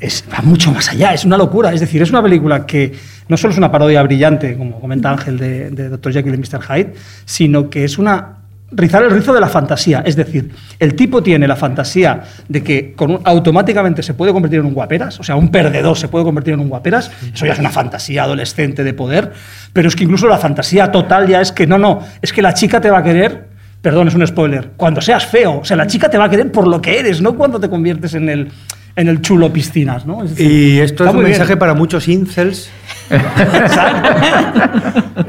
es, 0.00 0.24
va 0.32 0.40
mucho 0.40 0.72
más 0.72 0.88
allá, 0.88 1.12
es 1.12 1.24
una 1.26 1.36
locura. 1.36 1.72
Es 1.74 1.80
decir, 1.80 2.00
es 2.00 2.08
una 2.10 2.22
película 2.22 2.64
que 2.64 2.92
no 3.28 3.36
solo 3.36 3.52
es 3.52 3.58
una 3.58 3.70
parodia 3.70 4.02
brillante, 4.02 4.56
como 4.56 4.80
comenta 4.80 5.10
Ángel, 5.10 5.36
de, 5.38 5.70
de 5.70 5.88
Dr. 5.90 6.12
Jekyll 6.14 6.34
y 6.34 6.38
Mr. 6.38 6.62
Hyde, 6.62 6.94
sino 7.26 7.68
que 7.68 7.84
es 7.84 7.98
una 7.98 8.38
rizar 8.72 9.02
el 9.02 9.10
rizo 9.10 9.32
de 9.34 9.40
la 9.40 9.48
fantasía. 9.48 10.02
Es 10.06 10.16
decir, 10.16 10.50
el 10.78 10.94
tipo 10.94 11.22
tiene 11.22 11.48
la 11.48 11.56
fantasía 11.56 12.22
de 12.48 12.62
que 12.62 12.92
con 12.94 13.10
un- 13.10 13.20
automáticamente 13.24 14.02
se 14.02 14.14
puede 14.14 14.32
convertir 14.32 14.60
en 14.60 14.66
un 14.66 14.74
guaperas, 14.74 15.18
o 15.18 15.22
sea, 15.24 15.36
un 15.36 15.50
perdedor 15.50 15.96
se 15.96 16.08
puede 16.08 16.24
convertir 16.24 16.54
en 16.54 16.60
un 16.60 16.68
guaperas, 16.68 17.10
eso 17.34 17.46
ya 17.46 17.52
es 17.54 17.58
una 17.58 17.70
fantasía 17.70 18.22
adolescente 18.24 18.84
de 18.84 18.92
poder, 18.94 19.32
pero 19.72 19.88
es 19.88 19.96
que 19.96 20.04
incluso 20.04 20.28
la 20.28 20.38
fantasía 20.38 20.92
total 20.92 21.26
ya 21.26 21.40
es 21.40 21.52
que 21.52 21.66
no, 21.66 21.78
no, 21.78 22.00
es 22.22 22.32
que 22.32 22.42
la 22.42 22.54
chica 22.54 22.80
te 22.80 22.90
va 22.90 22.98
a 22.98 23.02
querer, 23.02 23.48
perdón, 23.82 24.08
es 24.08 24.14
un 24.14 24.26
spoiler, 24.26 24.70
cuando 24.76 25.00
seas 25.00 25.26
feo, 25.26 25.60
o 25.60 25.64
sea, 25.64 25.76
la 25.76 25.86
chica 25.86 26.08
te 26.08 26.18
va 26.18 26.26
a 26.26 26.30
querer 26.30 26.52
por 26.52 26.68
lo 26.68 26.80
que 26.80 27.00
eres, 27.00 27.20
no 27.20 27.34
cuando 27.34 27.58
te 27.58 27.68
conviertes 27.68 28.14
en 28.14 28.28
el, 28.28 28.48
en 28.94 29.08
el 29.08 29.20
chulo 29.20 29.52
piscinas, 29.52 30.06
¿no? 30.06 30.22
Es 30.22 30.30
decir, 30.30 30.50
Y 30.50 30.78
esto 30.80 31.04
es 31.04 31.10
un 31.10 31.16
muy 31.16 31.24
bien. 31.24 31.38
mensaje 31.38 31.56
para 31.56 31.74
muchos 31.74 32.06
incels. 32.08 32.70
que 33.10 33.16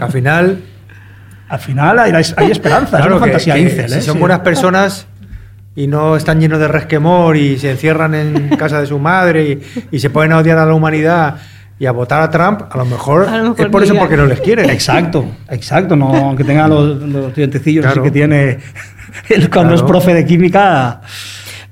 al 0.03 0.11
final 0.11 0.59
Al 1.51 1.59
final 1.59 1.99
hay, 1.99 2.11
hay 2.13 2.51
esperanza, 2.51 2.97
es 2.97 3.01
Claro, 3.03 3.17
una 3.17 3.25
que- 3.25 3.31
fantasía 3.31 3.53
que 3.55 3.59
incel, 3.61 3.89
si 3.89 3.97
¿eh? 3.99 4.01
son 4.01 4.13
Sí. 4.15 4.19
buenas 4.19 4.39
personas 4.39 5.05
y 5.75 5.87
no 5.87 6.15
están 6.15 6.39
llenos 6.39 6.59
de 6.59 6.67
resquemor 6.69 7.35
y 7.35 7.57
se 7.57 7.71
encierran 7.71 8.15
en 8.15 8.49
casa 8.57 8.79
de 8.79 8.87
su 8.87 8.99
madre 8.99 9.43
y, 9.43 9.61
y 9.95 9.99
se 9.99 10.09
pueden 10.09 10.31
odiar 10.33 10.57
a 10.57 10.65
la 10.65 10.73
humanidad 10.73 11.35
y 11.77 11.85
a 11.87 11.91
votar 11.91 12.21
a 12.21 12.29
Trump, 12.29 12.61
a 12.71 12.77
lo 12.77 12.85
mejor, 12.85 13.27
A 13.27 13.37
lo 13.37 13.43
mejor 13.49 13.65
es 13.65 13.71
por 13.71 13.83
eso 13.83 13.95
porque 13.95 14.15
no 14.15 14.25
les 14.27 14.39
quieren. 14.39 14.69
Exacto, 14.69 15.25
exacto, 15.49 15.95
no, 15.95 16.13
aunque 16.15 16.43
tenga 16.43 16.67
los, 16.67 17.01
los 17.01 17.35
dientecillos 17.35 17.85
así 17.85 17.93
Claro. 17.95 18.03
que 18.03 18.11
tiene 18.11 18.59
cuando 19.51 19.73
es 19.73 19.81
profe 19.81 20.13
de 20.13 20.25
química. 20.25 21.01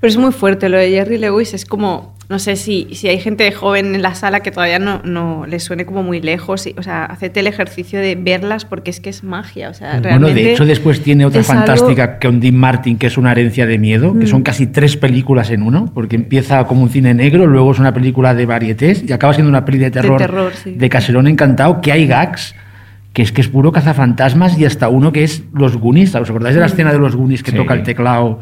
Pero 0.01 0.09
es 0.09 0.17
muy 0.17 0.31
fuerte 0.31 0.67
lo 0.67 0.77
de 0.77 0.89
Jerry 0.89 1.17
Lewis, 1.19 1.53
es 1.53 1.63
como, 1.65 2.15
no 2.29 2.37
sé 2.37 2.55
si, 2.55 2.87
si 2.93 3.07
hay 3.07 3.19
gente 3.19 3.51
joven 3.51 3.95
en 3.95 4.01
la 4.03 4.13
sala 4.13 4.41
que 4.41 4.51
todavía 4.51 4.77
no, 4.77 5.01
no 5.03 5.45
le 5.47 5.59
suene 5.59 5.85
como 5.85 6.03
muy 6.03 6.21
lejos, 6.21 6.67
y, 6.67 6.75
o 6.77 6.83
sea, 6.83 7.05
hacete 7.05 7.39
el 7.39 7.47
ejercicio 7.47 7.99
de 7.99 8.15
verlas 8.15 8.65
porque 8.65 8.91
es 8.91 8.99
que 8.99 9.09
es 9.09 9.23
magia, 9.23 9.69
o 9.69 9.73
sea, 9.73 9.93
Bueno, 9.93 10.03
realmente... 10.03 10.43
de 10.43 10.51
hecho 10.53 10.65
después 10.67 11.01
tiene 11.01 11.25
otra 11.25 11.41
algo- 11.41 11.53
fantástica 11.53 12.19
con 12.19 12.39
Dean 12.39 12.55
Martin, 12.55 12.97
que 12.99 13.07
es 13.07 13.17
una 13.17 13.31
herencia 13.31 13.65
de 13.65 13.79
miedo, 13.79 14.13
que 14.17 14.25
Mm. 14.25 14.27
son 14.27 14.43
casi 14.43 14.67
tres 14.67 14.95
películas 14.95 15.49
en 15.49 15.63
uno, 15.63 15.91
porque 15.93 16.15
empieza 16.17 16.63
como 16.65 16.83
un 16.83 16.89
cine 16.89 17.15
negro, 17.15 17.47
luego 17.47 17.71
es 17.71 17.79
una 17.79 17.93
película 17.95 18.35
de 18.35 18.45
varietés 18.45 19.03
y 19.07 19.11
acaba 19.11 19.33
siendo 19.33 19.49
una 19.49 19.65
peli 19.65 19.79
de 19.79 19.89
terror, 19.89 20.17
terror, 20.19 20.53
sí. 20.53 20.75
de 20.75 20.87
Caserón 20.89 21.25
Encantado, 21.27 21.81
que 21.81 21.91
hay 21.91 22.05
gags, 22.05 22.53
que 23.11 23.23
es 23.23 23.31
que 23.31 23.41
es 23.41 23.47
puro 23.47 23.71
cazafantasmas 23.71 24.55
y 24.59 24.65
hasta 24.65 24.87
uno 24.87 25.11
que 25.11 25.23
es 25.23 25.41
los 25.51 25.77
Goonies. 25.77 26.13
¿Os 26.13 26.29
acordáis 26.29 26.53
de 26.53 26.61
la 26.61 26.67
escena 26.67 26.91
de 26.91 26.99
los 26.99 27.15
Goonies 27.15 27.41
que 27.41 27.49
Sí. 27.49 27.57
toca 27.57 27.73
el 27.73 27.81
teclado? 27.81 28.39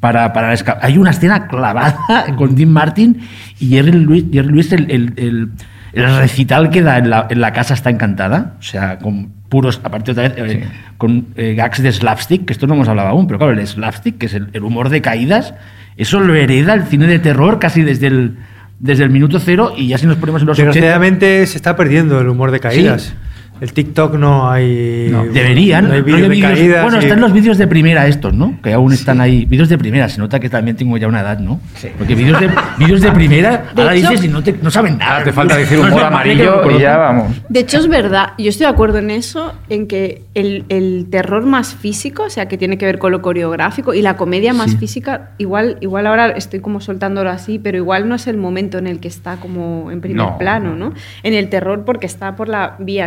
Para, 0.00 0.32
para 0.32 0.54
Hay 0.80 0.96
una 0.98 1.10
escena 1.10 1.46
clavada 1.46 1.96
con 2.36 2.54
Dean 2.54 2.72
Martin 2.72 3.20
y 3.60 3.68
Jerry 3.68 3.92
Lewis, 3.92 4.24
Jerry 4.32 4.48
Lewis 4.48 4.72
el, 4.72 4.90
el- 4.90 5.12
el- 5.16 5.48
el 5.92 6.16
recital 6.18 6.70
que 6.70 6.82
da 6.82 6.98
en 6.98 7.10
la, 7.10 7.26
en 7.28 7.40
la 7.40 7.52
casa 7.52 7.74
está 7.74 7.90
encantada. 7.90 8.54
O 8.60 8.62
sea, 8.62 8.98
con 8.98 9.28
puros, 9.48 9.80
aparte 9.82 10.12
otra 10.12 10.28
vez, 10.28 10.34
eh, 10.36 10.60
Sí. 10.62 10.68
con 10.96 11.26
eh, 11.34 11.54
gags 11.54 11.82
de 11.82 11.90
slapstick, 11.90 12.44
que 12.46 12.52
esto 12.52 12.68
no 12.68 12.74
hemos 12.74 12.88
hablado 12.88 13.08
aún, 13.08 13.26
pero 13.26 13.38
claro, 13.40 13.52
el 13.58 13.66
slapstick, 13.66 14.16
que 14.16 14.26
es 14.26 14.34
el, 14.34 14.48
humor 14.62 14.88
de 14.88 15.02
caídas, 15.02 15.52
eso 15.96 16.20
lo 16.20 16.34
hereda 16.36 16.74
el 16.74 16.84
cine 16.84 17.08
de 17.08 17.18
terror 17.18 17.58
casi 17.58 17.82
desde 17.82 18.06
el, 18.06 18.36
desde 18.78 19.02
el 19.02 19.10
minuto 19.10 19.40
cero 19.40 19.74
y 19.76 19.88
ya 19.88 19.98
si 19.98 20.06
nos 20.06 20.16
ponemos 20.16 20.42
en 20.42 20.46
los 20.46 20.54
80... 20.56 20.68
Desgraciadamente 20.70 21.44
se 21.48 21.56
está 21.58 21.74
perdiendo 21.74 22.20
el 22.20 22.28
humor 22.28 22.52
de 22.52 22.60
caídas. 22.60 23.12
El 23.60 23.72
TikTok 23.72 24.14
no 24.14 24.50
hay. 24.50 25.08
No, 25.10 25.24
deberían. 25.24 25.88
No 25.88 25.94
hay 25.94 26.00
Rollo 26.00 26.28
de 26.28 26.40
caídas. 26.40 26.82
bueno, 26.82 26.98
están 26.98 27.20
los 27.20 27.32
vídeos 27.32 27.58
de 27.58 27.66
primera 27.66 28.06
estos, 28.06 28.32
¿no? 28.32 28.58
Que 28.62 28.72
aún 28.72 28.92
están 28.92 29.20
ahí. 29.20 29.44
Vídeos 29.44 29.68
de 29.68 29.76
primera. 29.78 30.08
Se 30.08 30.18
nota 30.18 30.40
que 30.40 30.48
también 30.48 30.76
tengo 30.76 30.96
ya 30.96 31.08
una 31.08 31.20
edad, 31.20 31.38
¿no? 31.38 31.60
Porque 31.98 32.14
vídeos 32.14 32.40
de, 32.40 32.50
vídeos 32.78 33.00
de 33.00 33.12
primera, 33.12 33.64
De 33.74 33.82
ahora 33.82 33.94
hecho- 33.94 34.10
dices 34.10 34.24
y 34.24 34.28
no, 34.28 34.42
te- 34.42 34.54
no 34.62 34.70
saben 34.70 34.96
nada. 34.98 35.22
Te 35.24 35.32
falta 35.32 35.56
decir 35.56 35.76
No 35.78 35.82
parece 35.84 35.98
que 36.00 36.04
amarillo 36.06 36.62
lo 36.64 36.78
y 36.78 36.80
ya 36.80 36.96
vamos. 36.96 37.36
De 37.48 37.60
hecho, 37.60 37.78
es 37.78 37.88
verdad. 37.88 38.28
Yo 38.38 38.48
estoy 38.48 38.64
de 38.66 38.72
acuerdo 38.72 38.98
en 38.98 39.10
eso, 39.10 39.52
en 39.68 39.86
que 39.86 40.22
el, 40.34 40.64
el 40.68 41.06
terror 41.10 41.44
más 41.44 41.74
físico, 41.74 42.24
o 42.24 42.30
sea, 42.30 42.48
que 42.48 42.56
tiene 42.56 42.78
que 42.78 42.86
ver 42.86 42.98
con 42.98 43.12
lo 43.12 43.20
coreográfico, 43.22 43.92
y 43.94 44.02
la 44.02 44.16
comedia 44.16 44.52
más 44.54 44.70
Sí. 44.70 44.76
física, 44.78 45.30
igual, 45.38 45.76
igual 45.80 46.06
ahora 46.06 46.28
estoy 46.30 46.60
como 46.60 46.80
soltándolo 46.80 47.28
así, 47.30 47.58
pero 47.58 47.76
igual 47.76 48.08
no 48.08 48.14
es 48.14 48.26
el 48.26 48.36
momento 48.36 48.78
en 48.78 48.86
el 48.86 49.00
que 49.00 49.08
está 49.08 49.36
como 49.36 49.90
en 49.90 50.00
primer 50.00 50.18
No, 50.18 50.38
plano, 50.38 50.76
¿no? 50.76 50.92
En 51.22 51.34
el 51.34 51.48
terror 51.48 51.84
porque 51.84 52.06
está 52.06 52.36
por 52.36 52.48
la 52.48 52.76
vía 52.78 53.04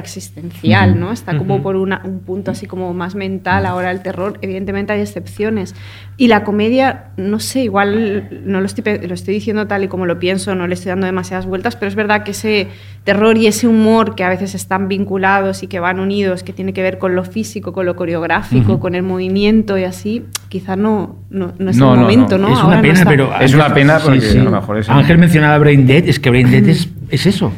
existencial. 0.47 0.99
¿no? 0.99 1.11
Está 1.11 1.37
como 1.37 1.61
por 1.61 1.75
una- 1.75 2.01
un 2.03 2.19
punto 2.19 2.51
así 2.51 2.65
como 2.65 2.93
más 2.93 3.15
mental. 3.15 3.65
Ahora 3.65 3.91
el 3.91 4.01
terror, 4.01 4.37
evidentemente 4.41 4.93
hay 4.93 5.01
excepciones. 5.01 5.75
Y 6.17 6.27
la 6.27 6.43
comedia, 6.43 7.05
no 7.17 7.39
sé, 7.39 7.63
igual 7.63 8.29
no 8.45 8.59
lo 8.59 8.65
estoy, 8.65 8.83
lo 9.07 9.13
estoy 9.13 9.33
diciendo 9.33 9.67
tal 9.67 9.83
y 9.83 9.87
como 9.87 10.05
lo 10.05 10.19
pienso, 10.19 10.53
no 10.55 10.67
le 10.67 10.73
estoy 10.75 10.89
dando 10.89 11.05
demasiadas 11.05 11.45
vueltas, 11.45 11.75
pero 11.75 11.87
es 11.89 11.95
verdad 11.95 12.23
que 12.23 12.31
ese 12.31 12.67
terror 13.03 13.37
y 13.37 13.47
ese 13.47 13.67
humor 13.67 14.15
que 14.15 14.23
a 14.23 14.29
veces 14.29 14.53
están 14.55 14.87
vinculados 14.87 15.63
y 15.63 15.67
que 15.67 15.79
van 15.79 15.99
unidos, 15.99 16.43
que 16.43 16.53
tiene 16.53 16.73
que 16.73 16.81
ver 16.81 16.97
con 16.97 17.15
lo 17.15 17.23
físico, 17.23 17.73
con 17.73 17.85
lo 17.85 17.95
coreográfico, 17.95 18.73
Ujú. 18.73 18.79
con 18.79 18.95
el 18.95 19.03
movimiento 19.03 19.77
y 19.77 19.83
así, 19.83 20.25
quizás 20.49 20.77
no, 20.77 21.17
no, 21.29 21.53
no 21.57 21.69
es 21.71 21.77
No, 21.77 21.93
el 21.93 21.99
momento, 22.01 22.37
no. 22.37 22.47
¿no? 22.49 22.53
Es 22.53 22.59
Ahora 22.59 22.79
una 22.79 22.81
pena, 22.81 23.05
pero. 23.05 23.39
Es 23.39 23.53
una 23.53 23.73
pena 23.73 23.99
porque 23.99 24.29
a 24.39 24.43
lo 24.43 24.51
mejor 24.51 24.77
es- 24.77 24.89
Ángel 24.89 25.17
mencionaba 25.17 25.57
Brain 25.57 25.87
Dead, 25.87 26.07
es 26.07 26.19
que 26.19 26.29
Brain 26.29 26.51
Dead 26.51 26.67
es, 26.69 26.89
es 27.09 27.25
eso. 27.25 27.51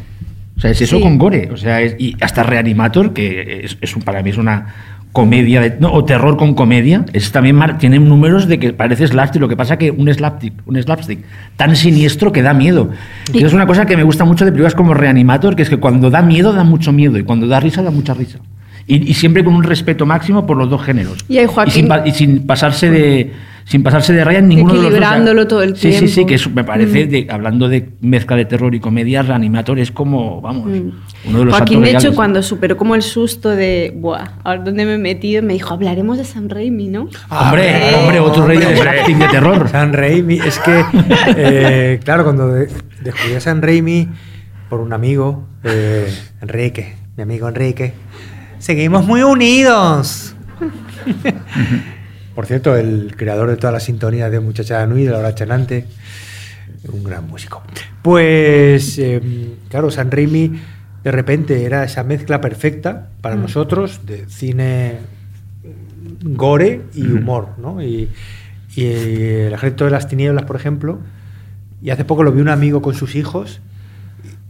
O 0.58 0.60
sea, 0.62 0.72
es 0.72 0.82
eso 0.82 0.98
Sí. 0.98 1.02
con 1.04 1.18
gore. 1.18 1.50
O 1.52 1.58
sea, 1.58 1.82
es- 1.82 1.96
y 2.00 2.16
hasta 2.22 2.44
Reanimator, 2.44 3.14
que 3.14 3.62
es, 3.66 3.78
es 3.82 3.96
un- 3.96 4.02
para 4.04 4.24
mí 4.24 4.30
es 4.30 4.38
una 4.38 4.68
comedia 5.12 5.62
de- 5.62 5.78
no, 5.80 5.94
o 5.94 6.04
terror 6.04 6.36
con 6.38 6.54
comedia, 6.56 7.06
es 7.14 7.32
también 7.32 7.58
tiene 7.80 8.00
números 8.00 8.48
de 8.48 8.60
que 8.60 8.74
parece 8.74 9.08
slapstick, 9.08 9.42
lo 9.42 9.48
que 9.48 9.56
pasa 9.56 9.78
que 9.78 9.90
un 9.92 10.14
slapstick, 10.14 10.54
un 10.66 10.82
slapstick 10.82 11.20
tan 11.56 11.76
siniestro 11.76 12.32
que 12.34 12.42
da 12.42 12.54
miedo. 12.54 12.90
Y 13.34 13.44
es 13.44 13.54
una 13.54 13.66
cosa 13.66 13.86
que 13.86 13.96
me 13.96 14.04
gusta 14.04 14.26
mucho 14.26 14.44
de 14.44 14.52
películas 14.52 14.76
como 14.76 14.94
Reanimator, 14.94 15.56
que 15.56 15.62
es 15.64 15.70
que 15.70 15.78
cuando 15.78 16.10
da 16.10 16.22
miedo 16.22 16.52
da 16.52 16.64
mucho 16.66 16.92
miedo 16.92 17.18
y 17.18 17.24
cuando 17.24 17.48
da 17.48 17.60
risa 17.62 17.82
da 17.82 17.92
mucha 17.92 18.14
risa. 18.14 18.40
Y, 18.88 19.10
y 19.10 19.14
siempre 19.14 19.44
con 19.44 19.56
un 19.56 19.64
respeto 19.64 20.06
máximo 20.06 20.46
por 20.46 20.58
los 20.58 20.70
dos 20.70 20.84
géneros. 20.84 21.24
Y 21.30 21.38
ahí 21.38 21.48
Joaquín- 21.48 21.72
sin, 21.74 21.88
pa- 21.88 22.06
y 22.06 22.12
sin 22.12 22.46
pasarse 22.46 22.90
de 22.92 23.32
sin 23.66 23.82
pasarse 23.82 24.14
de 24.14 24.24
raya 24.24 24.40
en 24.40 24.48
ninguno 24.48 24.70
de 24.70 24.76
los 24.76 24.84
dos. 24.84 24.94
Equilibrándolo 24.94 25.48
todo 25.48 25.64
el 25.64 25.76
Sí, 25.76 25.92
sí, 25.92 26.08
sí, 26.08 26.14
tiempo. 26.14 26.28
que 26.30 26.36
eso 26.36 26.50
me 26.52 26.64
parece, 26.64 27.06
Mm. 27.06 27.10
de- 27.10 27.28
hablando 27.32 27.68
de 27.68 27.90
mezcla 28.00 28.36
de 28.38 28.46
terror 28.46 28.74
y 28.76 28.80
comedia, 28.80 29.24
Reanimator 29.24 29.80
es 29.80 29.92
como, 29.92 30.40
vamos, 30.40 30.68
Mm. 30.68 30.92
uno 31.30 31.40
de 31.40 31.46
los 31.46 31.56
Joaquín, 31.56 31.82
de 31.82 31.90
hecho, 31.90 32.00
reales. 32.00 32.16
cuando 32.16 32.44
superó 32.44 32.78
como 32.78 32.94
el 32.94 33.02
susto 33.02 33.50
de, 33.50 33.92
buah, 33.96 34.24
a 34.44 34.52
ver 34.52 34.64
dónde 34.64 34.86
me 34.86 34.94
he 34.94 34.98
metido, 35.00 35.42
me 35.42 35.54
dijo, 35.54 35.74
hablaremos 35.74 36.18
de 36.20 36.26
Sam 36.26 36.48
Raimi, 36.48 36.90
¿no? 36.90 37.10
Ah, 37.30 37.50
Hombre, 37.50 37.96
hombre, 37.96 38.20
otro 38.20 38.46
rey 38.46 38.60
del 38.60 38.68
hombre. 38.68 38.82
slapstick 38.84 39.18
de 39.18 39.28
terror. 39.30 39.68
San 39.70 39.94
Raimi, 39.94 40.36
es 40.36 40.60
que, 40.60 40.84
eh, 41.36 42.00
claro, 42.04 42.24
cuando 42.24 42.48
de- 42.50 42.70
descubrí 43.04 43.34
a 43.36 43.42
San 43.42 43.64
Raimi 43.64 44.08
por 44.70 44.80
un 44.80 44.94
amigo, 44.94 45.48
eh, 45.64 46.08
Enrique, 46.42 46.96
mi 47.18 47.24
amigo 47.24 47.50
Enrique, 47.50 47.94
seguimos 48.60 49.08
muy 49.08 49.24
unidos. 49.24 50.36
Por 52.36 52.46
cierto, 52.46 52.76
el 52.76 53.16
creador 53.16 53.50
de 53.50 53.56
todas 53.56 53.74
las 53.74 53.84
sintonías 53.84 54.30
de 54.30 54.40
Muchacha 54.40 54.86
Nui, 54.86 55.06
de 55.06 55.12
la 55.12 55.20
hora 55.20 55.34
chanante, 55.34 55.86
un 56.92 57.04
gran 57.04 57.28
músico. 57.28 57.64
Pues, 58.02 59.00
eh, 59.00 59.56
claro, 59.70 59.90
San 59.90 60.12
Raimi 60.12 60.52
de 61.04 61.12
repente 61.12 61.64
era 61.64 61.84
esa 61.84 62.04
mezcla 62.04 62.42
perfecta 62.42 63.10
para 63.22 63.36
nosotros 63.36 64.02
de 64.06 64.26
cine 64.28 64.98
gore 66.24 66.82
y 66.94 67.08
humor, 67.08 67.50
¿no? 67.58 67.82
Y, 67.82 68.10
y 68.76 68.86
el 68.86 69.54
ejército 69.54 69.86
de 69.86 69.92
las 69.92 70.08
tinieblas, 70.08 70.46
por 70.46 70.56
ejemplo, 70.56 71.00
y 71.82 71.92
hace 71.92 72.04
poco 72.04 72.24
lo 72.24 72.32
vi 72.32 72.42
un 72.42 72.50
amigo 72.50 72.82
con 72.82 72.96
sus 72.96 73.16
hijos, 73.16 73.62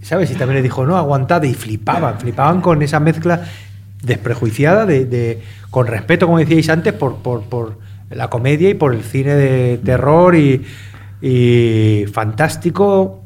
¿sabes? 0.01 0.31
Y 0.31 0.35
también 0.35 0.55
le 0.55 0.61
dijo, 0.61 0.85
no, 0.85 0.97
aguantad, 0.97 1.43
y 1.43 1.53
flipaban, 1.53 2.19
flipaban 2.19 2.61
con 2.61 2.81
esa 2.81 2.99
mezcla 2.99 3.45
desprejuiciada, 4.03 4.85
de, 4.85 5.05
de- 5.05 5.41
con 5.71 5.87
respeto, 5.87 6.25
como 6.27 6.39
decíais 6.39 6.69
antes, 6.69 6.93
por, 6.93 7.17
por, 7.17 7.43
por 7.43 7.79
la 8.09 8.29
comedia 8.29 8.69
y 8.69 8.73
por 8.75 8.93
el 8.93 9.01
cine 9.03 9.35
de 9.35 9.77
terror 9.83 10.35
y, 10.35 10.63
y 11.21 12.05
fantástico. 12.11 13.23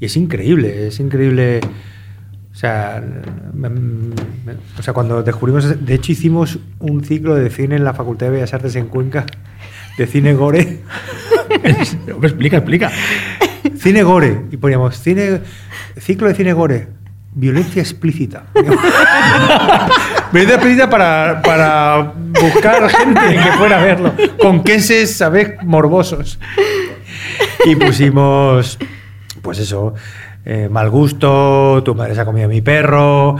Y 0.00 0.06
es 0.06 0.16
increíble, 0.16 0.88
es 0.88 1.00
increíble. 1.00 1.60
O 2.52 2.54
sea, 2.54 3.02
me- 3.54 3.68
me- 3.70 4.14
o 4.78 4.82
sea, 4.82 4.92
cuando 4.92 5.22
descubrimos, 5.22 5.84
de 5.84 5.94
hecho 5.94 6.12
hicimos 6.12 6.58
un 6.80 7.04
ciclo 7.04 7.34
de 7.36 7.50
cine 7.50 7.76
en 7.76 7.84
la 7.84 7.94
Facultad 7.94 8.26
de 8.26 8.32
Bellas 8.32 8.52
Artes 8.54 8.74
en 8.76 8.86
Cuenca, 8.86 9.24
de 9.96 10.06
cine 10.06 10.34
gore. 10.34 10.80
Explica, 12.22 12.58
explica. 12.58 12.90
Cine 13.76 14.02
gore. 14.02 14.42
Y 14.50 14.56
poníamos 14.56 14.98
cine, 14.98 15.40
ciclo 15.96 16.28
de 16.28 16.34
cine 16.34 16.52
gore. 16.52 16.88
Violencia 17.40 17.80
explícita. 17.80 18.42
Violencia 20.32 20.56
explícita 20.56 20.90
para, 20.90 21.40
para 21.42 22.12
buscar 22.40 22.88
gente 22.90 23.20
que 23.36 23.52
fuera 23.56 23.78
a 23.80 23.82
verlo. 23.84 24.12
Con 24.40 24.62
queses, 24.64 25.16
¿sabes? 25.16 25.52
Morbosos. 25.62 26.38
Y 27.64 27.76
pusimos, 27.76 28.78
pues 29.40 29.58
eso, 29.60 29.94
eh, 30.44 30.68
mal 30.70 30.90
gusto, 30.90 31.82
tu 31.84 31.94
madre 31.94 32.14
se 32.14 32.20
ha 32.20 32.24
comido 32.24 32.46
a 32.46 32.48
mi 32.48 32.60
perro, 32.60 33.36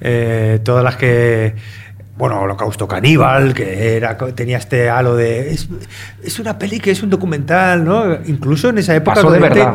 eh, 0.00 0.60
todas 0.64 0.84
las 0.84 0.96
que 0.96 1.54
bueno, 2.16 2.38
Holocausto 2.42 2.86
Caníbal, 2.86 3.54
que 3.54 3.96
era, 3.96 4.16
tenía 4.34 4.58
este 4.58 4.90
halo 4.90 5.16
de. 5.16 5.52
Es, 5.52 5.68
es 6.22 6.38
una 6.38 6.58
peli 6.58 6.78
que 6.78 6.90
es 6.90 7.02
un 7.02 7.08
documental, 7.08 7.82
¿no? 7.82 8.14
Incluso 8.26 8.68
en 8.68 8.76
esa 8.78 8.94
época. 8.94 9.14
Pasó 9.16 9.30
de 9.30 9.38
Codete- 9.40 9.54
verdad. 9.54 9.74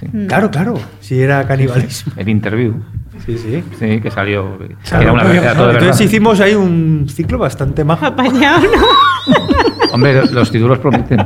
Sí. 0.00 0.06
Claro, 0.28 0.50
claro. 0.50 0.74
Sí, 1.00 1.20
era 1.20 1.46
canibalismo. 1.46 2.12
El 2.16 2.28
interview. 2.28 2.74
Sí, 3.26 3.36
sí. 3.36 3.64
Sí, 3.78 4.00
que 4.00 4.10
salió. 4.10 4.58
que 4.58 4.76
Claro, 4.88 5.02
era 5.02 5.12
una 5.12 5.22
claro, 5.24 5.38
era 5.42 5.54
todo 5.54 5.70
Entonces 5.70 5.88
verdad. 5.98 6.04
hicimos 6.04 6.40
ahí 6.40 6.54
un 6.54 7.06
ciclo 7.08 7.38
bastante 7.38 7.82
majo. 7.84 8.06
Apañado, 8.06 8.60
¿no? 8.62 9.34
Hombre, 9.92 10.26
los 10.30 10.50
títulos 10.52 10.78
prometen. 10.78 11.16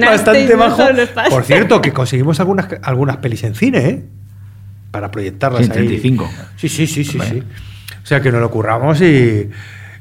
Bastante 0.00 0.56
majo. 0.56 0.82
Por 1.30 1.44
cierto, 1.44 1.80
que 1.80 1.92
conseguimos 1.92 2.38
algunas, 2.40 2.68
algunas 2.82 3.16
pelis 3.16 3.42
en 3.44 3.54
cine, 3.54 3.88
¿eh? 3.88 4.04
Para 4.90 5.10
proyectarlas 5.10 5.64
Sí, 5.66 5.72
ahí. 5.72 5.78
35. 5.78 6.30
Sí, 6.56 6.68
sí, 6.68 6.86
sí, 6.86 7.04
sí, 7.04 7.18
Vaya. 7.18 7.30
sí. 7.32 7.42
O 8.02 8.06
sea 8.06 8.20
que 8.20 8.30
nos 8.30 8.40
lo 8.40 8.50
curramos 8.50 9.00
y, 9.00 9.50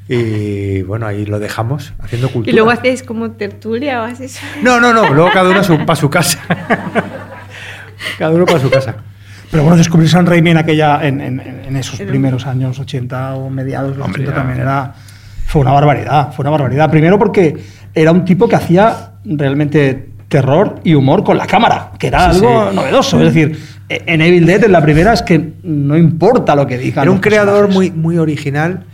y 0.07 0.81
bueno, 0.83 1.07
ahí 1.07 1.25
lo 1.25 1.39
dejamos 1.39 1.93
haciendo 1.99 2.27
Y 2.27 2.31
cultura. 2.31 2.55
luego 2.55 2.69
hacéis 2.69 3.01
como 3.01 3.31
tertulia 3.31 4.01
o 4.03 4.05
así. 4.05 4.27
No, 4.61 4.79
no, 4.79 4.93
no, 4.93 5.11
luego 5.13 5.31
cada 5.33 5.49
uno 5.49 5.85
para 5.85 5.95
su 5.95 6.09
casa. 6.09 6.39
cada 8.17 8.31
uno 8.31 8.45
para 8.45 8.59
su 8.59 8.69
casa. 8.69 8.95
Pero 9.51 9.63
bueno, 9.63 9.77
descubrir 9.77 10.09
San 10.09 10.25
Raimi 10.25 10.49
en, 10.51 10.57
aquella, 10.57 11.05
en, 11.07 11.21
en- 11.21 11.39
en 11.39 11.75
esos 11.77 11.99
primeros 12.01 12.45
años 12.47 12.77
80 12.79 13.35
o 13.35 13.49
mediados 13.49 13.91
de 13.91 13.97
los 13.97 14.05
Hombre, 14.05 14.23
80 14.23 14.31
ya, 14.35 14.41
también 14.41 14.61
era, 14.61 14.93
fue 15.45 15.61
una 15.61 15.71
barbaridad. 15.71 16.31
Fue 16.33 16.43
una 16.43 16.49
barbaridad. 16.49 16.89
Primero 16.89 17.17
porque 17.19 17.55
era 17.93 18.11
un 18.11 18.25
tipo 18.25 18.47
que 18.47 18.55
hacía 18.55 19.11
realmente 19.23 20.09
terror 20.27 20.79
y 20.83 20.95
humor 20.95 21.23
con 21.23 21.37
la 21.37 21.45
cámara, 21.45 21.91
que 21.99 22.07
era 22.07 22.31
Sí, 22.33 22.37
algo 22.39 22.69
sí. 22.71 22.75
novedoso. 22.75 23.17
Es 23.21 23.33
decir, 23.33 23.59
e- 23.87 24.03
en 24.07 24.21
Evil 24.21 24.45
Dead, 24.45 24.63
en 24.63 24.71
la 24.71 24.81
primera, 24.81 25.13
es 25.13 25.21
que 25.21 25.53
no 25.63 25.95
importa 25.95 26.55
lo 26.55 26.65
que 26.65 26.77
digan. 26.77 27.03
Era 27.03 27.11
un 27.11 27.19
creador 27.19 27.67
personajes. 27.67 27.93
muy, 27.93 28.01
muy 28.01 28.17
original 28.17 28.85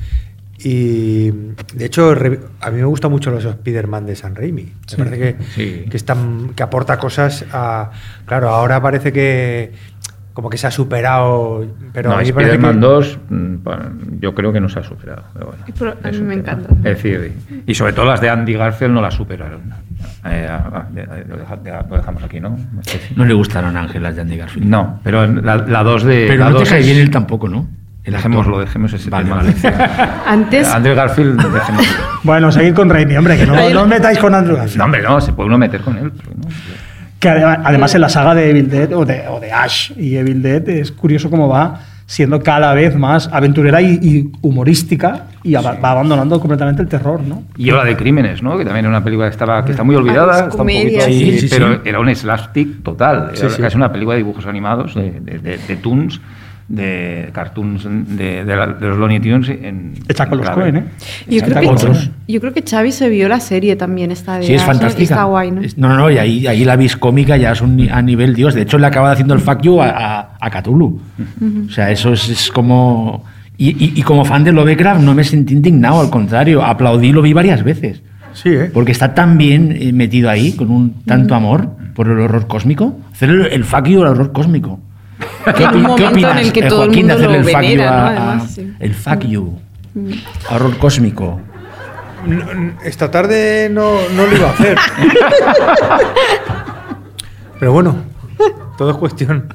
y 0.63 1.31
de 1.31 1.85
hecho 1.85 2.11
a 2.61 2.69
mí 2.71 2.77
me 2.77 2.85
gustan 2.85 3.11
mucho 3.11 3.31
los 3.31 3.43
Spider-Man 3.45 4.05
de 4.05 4.15
San 4.15 4.35
Raimi. 4.35 4.63
Me 4.63 4.71
Sí. 4.87 4.95
parece 4.97 5.17
que, 5.19 5.43
Sí. 5.55 5.85
que, 5.89 5.97
están, 5.97 6.49
que 6.55 6.63
aporta 6.63 6.97
cosas 6.97 7.45
a... 7.51 7.91
Claro, 8.25 8.49
ahora 8.49 8.81
parece 8.81 9.11
que 9.11 9.71
como 10.33 10.49
que 10.49 10.57
se 10.57 10.65
ha 10.65 10.71
superado, 10.71 11.65
pero 11.91 12.11
no, 12.11 12.19
Spider-Man 12.21 12.75
que- 12.75 12.79
2, 12.79 13.19
mm, 13.29 13.55
yo 14.21 14.33
creo 14.33 14.53
que 14.53 14.61
no 14.61 14.69
se 14.69 14.79
ha 14.79 14.83
superado. 14.83 15.23
pero 15.33 15.45
bueno, 15.47 15.95
a 16.03 16.11
mí 16.11 16.17
me 16.21 16.37
tema. 16.37 16.53
encanta. 16.53 16.69
Es 16.77 16.83
decir, 17.03 17.33
y, 17.67 17.73
sobre 17.75 17.91
todo 17.91 18.05
las 18.05 18.21
de 18.21 18.29
Andy 18.29 18.53
Garfield 18.53 18.93
no 18.93 19.01
las 19.01 19.13
superaron. 19.13 19.61
Eh, 20.25 20.47
ah, 20.49 20.87
de- 20.89 21.05
lo, 21.27 21.35
deja- 21.37 21.57
de- 21.57 21.71
lo 21.89 21.97
dejamos 21.97 22.23
aquí, 22.23 22.39
¿no? 22.39 22.57
No 23.17 23.25
le 23.25 23.33
gustaron 23.33 23.75
a 23.75 23.81
Ángel 23.81 24.03
las 24.03 24.15
de 24.15 24.21
Andy 24.21 24.37
Garfield. 24.37 24.67
No, 24.67 24.99
pero 25.03 25.27
la, 25.27 25.57
la 25.57 25.83
2 25.83 26.03
de. 26.05 26.25
Pero 26.29 26.45
la 26.45 26.49
no 26.51 26.57
te 26.59 26.69
cae 26.69 26.79
es- 26.79 26.85
bien 26.85 26.97
él 26.99 27.11
tampoco, 27.11 27.49
¿no? 27.49 27.67
El 28.03 28.15
actor. 28.15 28.31
Dejémoslo, 28.31 28.59
dejemos 28.59 28.93
ese 28.93 29.09
Vale, 29.09 29.25
tema. 29.25 29.37
vale. 29.37 29.53
Antes, 30.27 30.67
Andrew 30.69 30.95
Garfield, 30.95 31.41
dejémoslo. 31.53 31.91
Bueno, 32.23 32.51
seguid 32.51 32.73
con 32.73 32.89
Raimi, 32.89 33.15
hombre, 33.17 33.37
que 33.37 33.45
no, 33.47 33.55
no 33.69 33.81
os 33.81 33.87
metáis 33.87 34.17
con 34.19 34.33
Andrew 34.35 34.55
Garfield. 34.55 34.77
No, 34.77 34.85
hombre, 34.85 35.01
no, 35.01 35.19
se 35.21 35.33
puede 35.33 35.47
uno 35.47 35.57
meter 35.57 35.81
con 35.81 35.97
él. 35.97 36.11
pero 36.11 36.31
no. 36.35 36.47
Que 37.19 37.29
además, 37.29 37.59
además 37.63 37.95
en 37.95 38.01
la 38.01 38.09
saga 38.09 38.33
de 38.35 38.49
Evil 38.49 38.69
Dead 38.69 38.91
o 38.93 39.05
de, 39.05 39.27
o 39.27 39.39
de 39.39 39.51
Ash 39.51 39.91
y 39.97 40.15
Evil 40.17 40.41
Dead 40.41 40.67
es 40.69 40.91
curioso 40.91 41.29
cómo 41.29 41.47
va 41.47 41.79
siendo 42.07 42.41
cada 42.41 42.73
vez 42.73 42.95
más 42.95 43.29
aventurera 43.31 43.81
y, 43.81 43.99
y 44.01 44.31
humorística 44.41 45.27
y 45.43 45.55
aba- 45.55 45.75
va 45.79 45.91
abandonando 45.91 46.39
completamente 46.39 46.81
el 46.81 46.87
terror, 46.89 47.21
¿no? 47.21 47.43
Y 47.57 47.69
Hora 47.71 47.85
de 47.85 47.95
Crímenes, 47.95 48.41
¿no? 48.43 48.57
Que 48.57 48.65
también 48.65 48.85
era 48.85 48.89
una 48.89 49.03
película 49.03 49.27
que, 49.27 49.31
estaba, 49.31 49.63
que 49.63 49.71
está 49.71 49.83
muy 49.83 49.95
olvidada. 49.95 50.33
Ah, 50.33 50.39
es 50.39 50.47
está 50.49 50.61
un 50.63 50.67
poquito 50.67 51.01
sí. 51.05 51.13
Sí, 51.13 51.39
sí, 51.41 51.47
pero 51.49 51.73
sí. 51.75 51.79
era 51.85 51.99
un 51.99 52.15
slapstick 52.15 52.83
total. 52.83 53.31
Sí, 53.33 53.41
Era 53.45 53.49
sí. 53.55 53.61
casi 53.61 53.77
una 53.77 53.91
película 53.91 54.15
de 54.15 54.23
dibujos 54.23 54.45
animados, 54.47 54.93
de, 54.95 55.11
de, 55.21 55.39
de- 55.39 55.57
de 55.57 55.75
Toons, 55.77 56.19
de 56.75 57.29
cartoons 57.33 57.83
de, 57.85 58.45
de 58.45 58.55
la- 58.55 58.67
de 58.67 58.87
los 58.87 58.97
Looney 58.97 59.19
Tunes 59.19 59.49
en 59.49 59.93
Hecha 60.07 60.25
con 60.27 60.39
en 60.39 60.45
los 60.45 60.53
clave. 60.53 60.71
Cohen, 60.71 60.75
¿eh? 60.77 60.83
Yo 61.27 61.41
creo, 61.43 61.75
que, 61.75 61.97
yo 62.33 62.39
creo 62.39 62.53
que 62.53 62.63
Xavi 62.63 62.91
se 62.91 63.09
vio 63.09 63.27
la 63.27 63.39
serie 63.39 63.75
también 63.75 64.11
esta 64.11 64.37
de 64.37 64.45
Sí, 64.45 64.53
es 64.53 64.63
fantástica. 64.63 65.03
Está 65.15 65.23
guay, 65.25 65.51
¿no? 65.51 65.61
No, 65.77 65.95
no, 65.97 66.09
y 66.09 66.17
ahí, 66.17 66.47
ahí 66.47 66.63
la 66.63 66.75
vis 66.75 66.95
cómica 66.95 67.35
ya 67.37 67.51
es 67.51 67.61
un 67.61 67.89
a 67.91 68.01
nivel 68.01 68.33
Dios. 68.35 68.53
De 68.53 68.61
hecho, 68.61 68.77
le 68.77 68.87
acaba 68.87 69.11
haciendo 69.11 69.33
el 69.33 69.39
fuck 69.41 69.61
you 69.61 69.81
a, 69.81 69.89
a, 69.89 70.37
a 70.39 70.49
Cthulhu. 70.49 70.99
O 71.67 71.69
sea, 71.71 71.91
eso 71.91 72.13
es, 72.13 72.29
es 72.29 72.49
como. 72.51 73.23
Y, 73.57 73.69
y- 73.71 73.93
y 73.97 74.01
como 74.03 74.25
fan 74.25 74.43
de 74.43 74.51
Lovecraft 74.51 75.01
no 75.01 75.13
me 75.13 75.23
sentí 75.23 75.53
indignado, 75.53 75.99
al 76.01 76.09
contrario, 76.09 76.63
aplaudí, 76.63 77.11
lo 77.11 77.21
vi 77.21 77.33
varias 77.33 77.63
veces. 77.63 78.01
Sí, 78.33 78.49
¿eh? 78.49 78.71
Porque 78.73 78.91
está 78.93 79.13
tan 79.13 79.37
bien 79.37 79.75
eh, 79.77 79.91
metido 79.91 80.29
ahí, 80.29 80.53
con 80.53 80.71
un 80.71 81.03
tanto 81.03 81.35
amor 81.35 81.69
por 81.93 82.07
el 82.07 82.17
horror 82.19 82.47
cósmico. 82.47 82.97
Hacer 83.11 83.29
el, 83.29 83.45
el 83.47 83.63
fuck 83.65 83.85
you 83.87 84.01
al 84.01 84.07
horror 84.07 84.31
cósmico. 84.31 84.79
En 85.45 85.75
un 85.75 85.81
momento 85.83 86.29
en 86.31 86.37
el 86.37 86.51
que 86.53 86.59
eh, 86.61 86.67
todo 86.69 86.83
el 86.83 86.89
Joaquín, 86.89 87.07
de 87.07 87.13
mundo 87.13 87.29
hacerle 87.29 87.37
lo 87.43 87.47
el 87.49 87.53
fuck 87.55 87.61
you 87.61 87.67
venera, 87.69 87.89
a- 88.07 88.11
¿no? 88.13 88.19
Además, 88.31 88.51
sí. 88.51 88.73
El 88.79 88.93
fuck 88.93 89.21
you. 89.25 89.59
Horror 90.49 90.77
cósmico. 90.77 91.39
Esta 92.83 93.09
tarde 93.09 93.69
no, 93.71 93.95
no 94.15 94.25
lo 94.27 94.35
iba 94.37 94.47
a 94.49 94.51
hacer. 94.51 94.77
Pero 97.59 97.73
bueno, 97.73 97.95
todo 98.77 98.91
es 98.91 98.97
cuestión. 98.97 99.53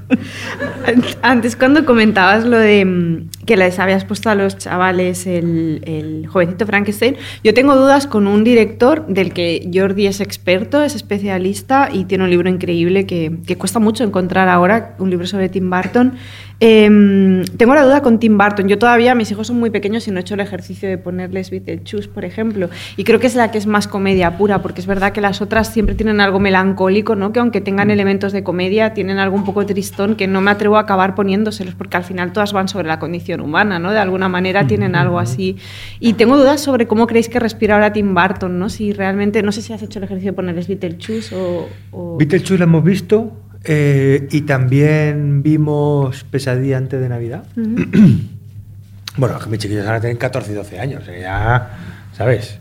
Antes 1.23 1.57
cuando 1.57 1.85
comentabas 1.85 2.45
lo 2.45 2.59
de 2.59 2.85
mm, 2.85 3.29
que 3.47 3.57
les 3.57 3.79
habías 3.79 4.05
puesto 4.05 4.29
a 4.29 4.35
los 4.35 4.59
chavales 4.59 5.27
el, 5.27 5.83
el 5.87 6.27
jovencito 6.27 6.67
Frankenstein, 6.67 7.17
yo 7.43 7.55
tengo 7.55 7.77
dudas 7.77 8.07
con 8.07 8.27
un 8.27 8.45
director 8.45 9.07
del 9.07 9.33
que 9.33 9.71
Jordi 9.73 10.07
es 10.07 10.21
experto, 10.21 10.83
es 10.83 10.95
especialista 10.95 11.89
y 11.93 12.05
tiene 12.05 12.25
un 12.25 12.31
libro 12.31 12.51
increíble 12.51 13.07
que, 13.07 13.39
que 13.47 13.57
cuesta 13.57 13.79
mucho 13.79 14.05
encontrar 14.05 14.49
ahora, 14.49 14.97
un 14.99 15.11
libro 15.11 15.27
sobre 15.27 15.49
Tim 15.49 15.71
Burton. 15.71 16.15
Em, 16.59 17.45
tengo 17.59 17.75
la 17.75 17.85
duda 17.85 18.01
con 18.01 18.19
Tim 18.19 18.39
Burton. 18.39 18.67
Yo 18.67 18.79
todavía, 18.79 19.15
mis 19.15 19.31
hijos 19.31 19.47
son 19.49 19.59
muy 19.59 19.69
pequeños 19.69 20.09
y 20.09 20.11
no 20.11 20.19
he 20.19 20.21
hecho 20.23 20.35
el 20.35 20.41
ejercicio 20.41 20.89
de 20.89 20.97
ponerles 20.97 21.51
Beetlejuice, 21.51 22.09
por 22.09 22.25
ejemplo. 22.25 22.71
Y 22.97 23.05
creo 23.05 23.21
que 23.21 23.27
es 23.27 23.35
la 23.35 23.51
que 23.51 23.59
es 23.59 23.67
más 23.67 23.87
comedia 23.87 24.39
pura, 24.39 24.63
porque 24.63 24.81
es 24.81 24.87
verdad 24.87 25.13
que 25.13 25.21
las 25.21 25.43
otras 25.43 25.71
siempre 25.73 25.95
tienen 25.95 26.21
algo 26.21 26.41
melancólico, 26.41 27.15
¿no? 27.15 27.33
Que 27.33 27.41
aunque 27.41 27.61
tengan 27.61 27.91
elementos 27.91 28.33
de 28.33 28.43
comedia, 28.43 28.95
tienen 28.95 29.19
algo 29.19 29.37
un 29.37 29.45
poco 29.45 29.67
tristón 29.67 30.17
que 30.17 30.27
no 30.27 30.41
me 30.41 30.51
atrevo 30.51 30.79
a 30.79 30.81
acabar 30.81 31.15
poniéndoselos, 31.15 31.75
porque 31.75 31.99
al 31.99 32.05
final 32.05 32.33
todas 32.33 32.55
van 32.55 32.69
sobre 32.69 32.89
la 32.89 32.99
condición 32.99 33.36
humana, 33.41 33.79
¿no? 33.79 33.93
De 33.93 33.99
alguna 33.99 34.29
manera 34.29 34.67
tienen 34.67 34.95
algo 34.95 35.19
así. 35.19 35.57
Y 36.01 36.15
tengo 36.15 36.37
dudas 36.37 36.61
sobre 36.61 36.87
cómo 36.87 37.07
creéis 37.07 37.29
que 37.29 37.41
respira 37.41 37.75
ahora 37.75 37.93
Tim 37.93 38.15
Burton, 38.15 38.59
¿no? 38.59 38.69
Si 38.69 38.93
realmente, 38.93 39.43
no 39.43 39.53
sé 39.53 39.63
si 39.63 39.73
has 39.73 39.83
hecho 39.83 39.99
el 39.99 40.05
ejercicio 40.05 40.33
de 40.33 40.37
ponerles 40.37 40.69
Beetlejuice 40.69 41.35
o... 41.35 41.69
o... 41.93 42.17
Beetlejuice 42.17 42.59
lo 42.59 42.65
hemos 42.65 42.85
visto 42.85 43.33
eh, 43.65 44.29
y 44.31 44.43
también 44.43 45.43
vimos 45.43 46.25
Pesadilla 46.25 46.77
antes 46.77 47.01
de 47.01 47.09
Navidad. 47.09 47.45
bueno, 49.17 49.39
que 49.39 49.51
mis 49.51 49.59
chiquillos 49.59 49.85
van 49.85 49.97
a 49.97 50.01
tener 50.01 50.19
14 50.19 50.53
y 50.53 50.55
12 50.55 50.81
años, 50.81 51.09
eh, 51.09 51.21
ya, 51.23 51.77
¿sabes? 52.13 52.61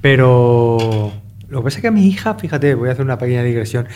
Pero 0.00 1.12
lo 1.48 1.58
que 1.58 1.64
pasa 1.64 1.78
es 1.78 1.82
que 1.82 1.88
a 1.88 1.92
mi 1.92 2.06
hija, 2.06 2.34
fíjate, 2.34 2.74
voy 2.74 2.88
a 2.88 2.92
hacer 2.92 3.04
una 3.04 3.18
pequeña 3.18 3.42
digresión, 3.42 3.86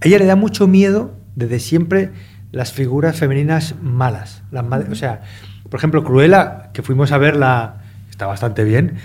a 0.00 0.06
ella 0.06 0.18
le 0.18 0.26
da 0.26 0.36
mucho 0.36 0.68
miedo 0.68 1.12
desde 1.34 1.58
siempre 1.58 2.10
las 2.52 2.72
figuras 2.72 3.16
femeninas 3.16 3.74
malas. 3.82 4.42
Las 4.50 4.64
o 4.90 4.94
sea, 4.94 5.22
por 5.70 5.78
ejemplo, 5.78 6.04
Cruella, 6.04 6.70
que 6.74 6.82
fuimos 6.82 7.12
a 7.12 7.18
verla, 7.18 7.76
está 8.10 8.26
bastante 8.26 8.64
bien, 8.64 8.96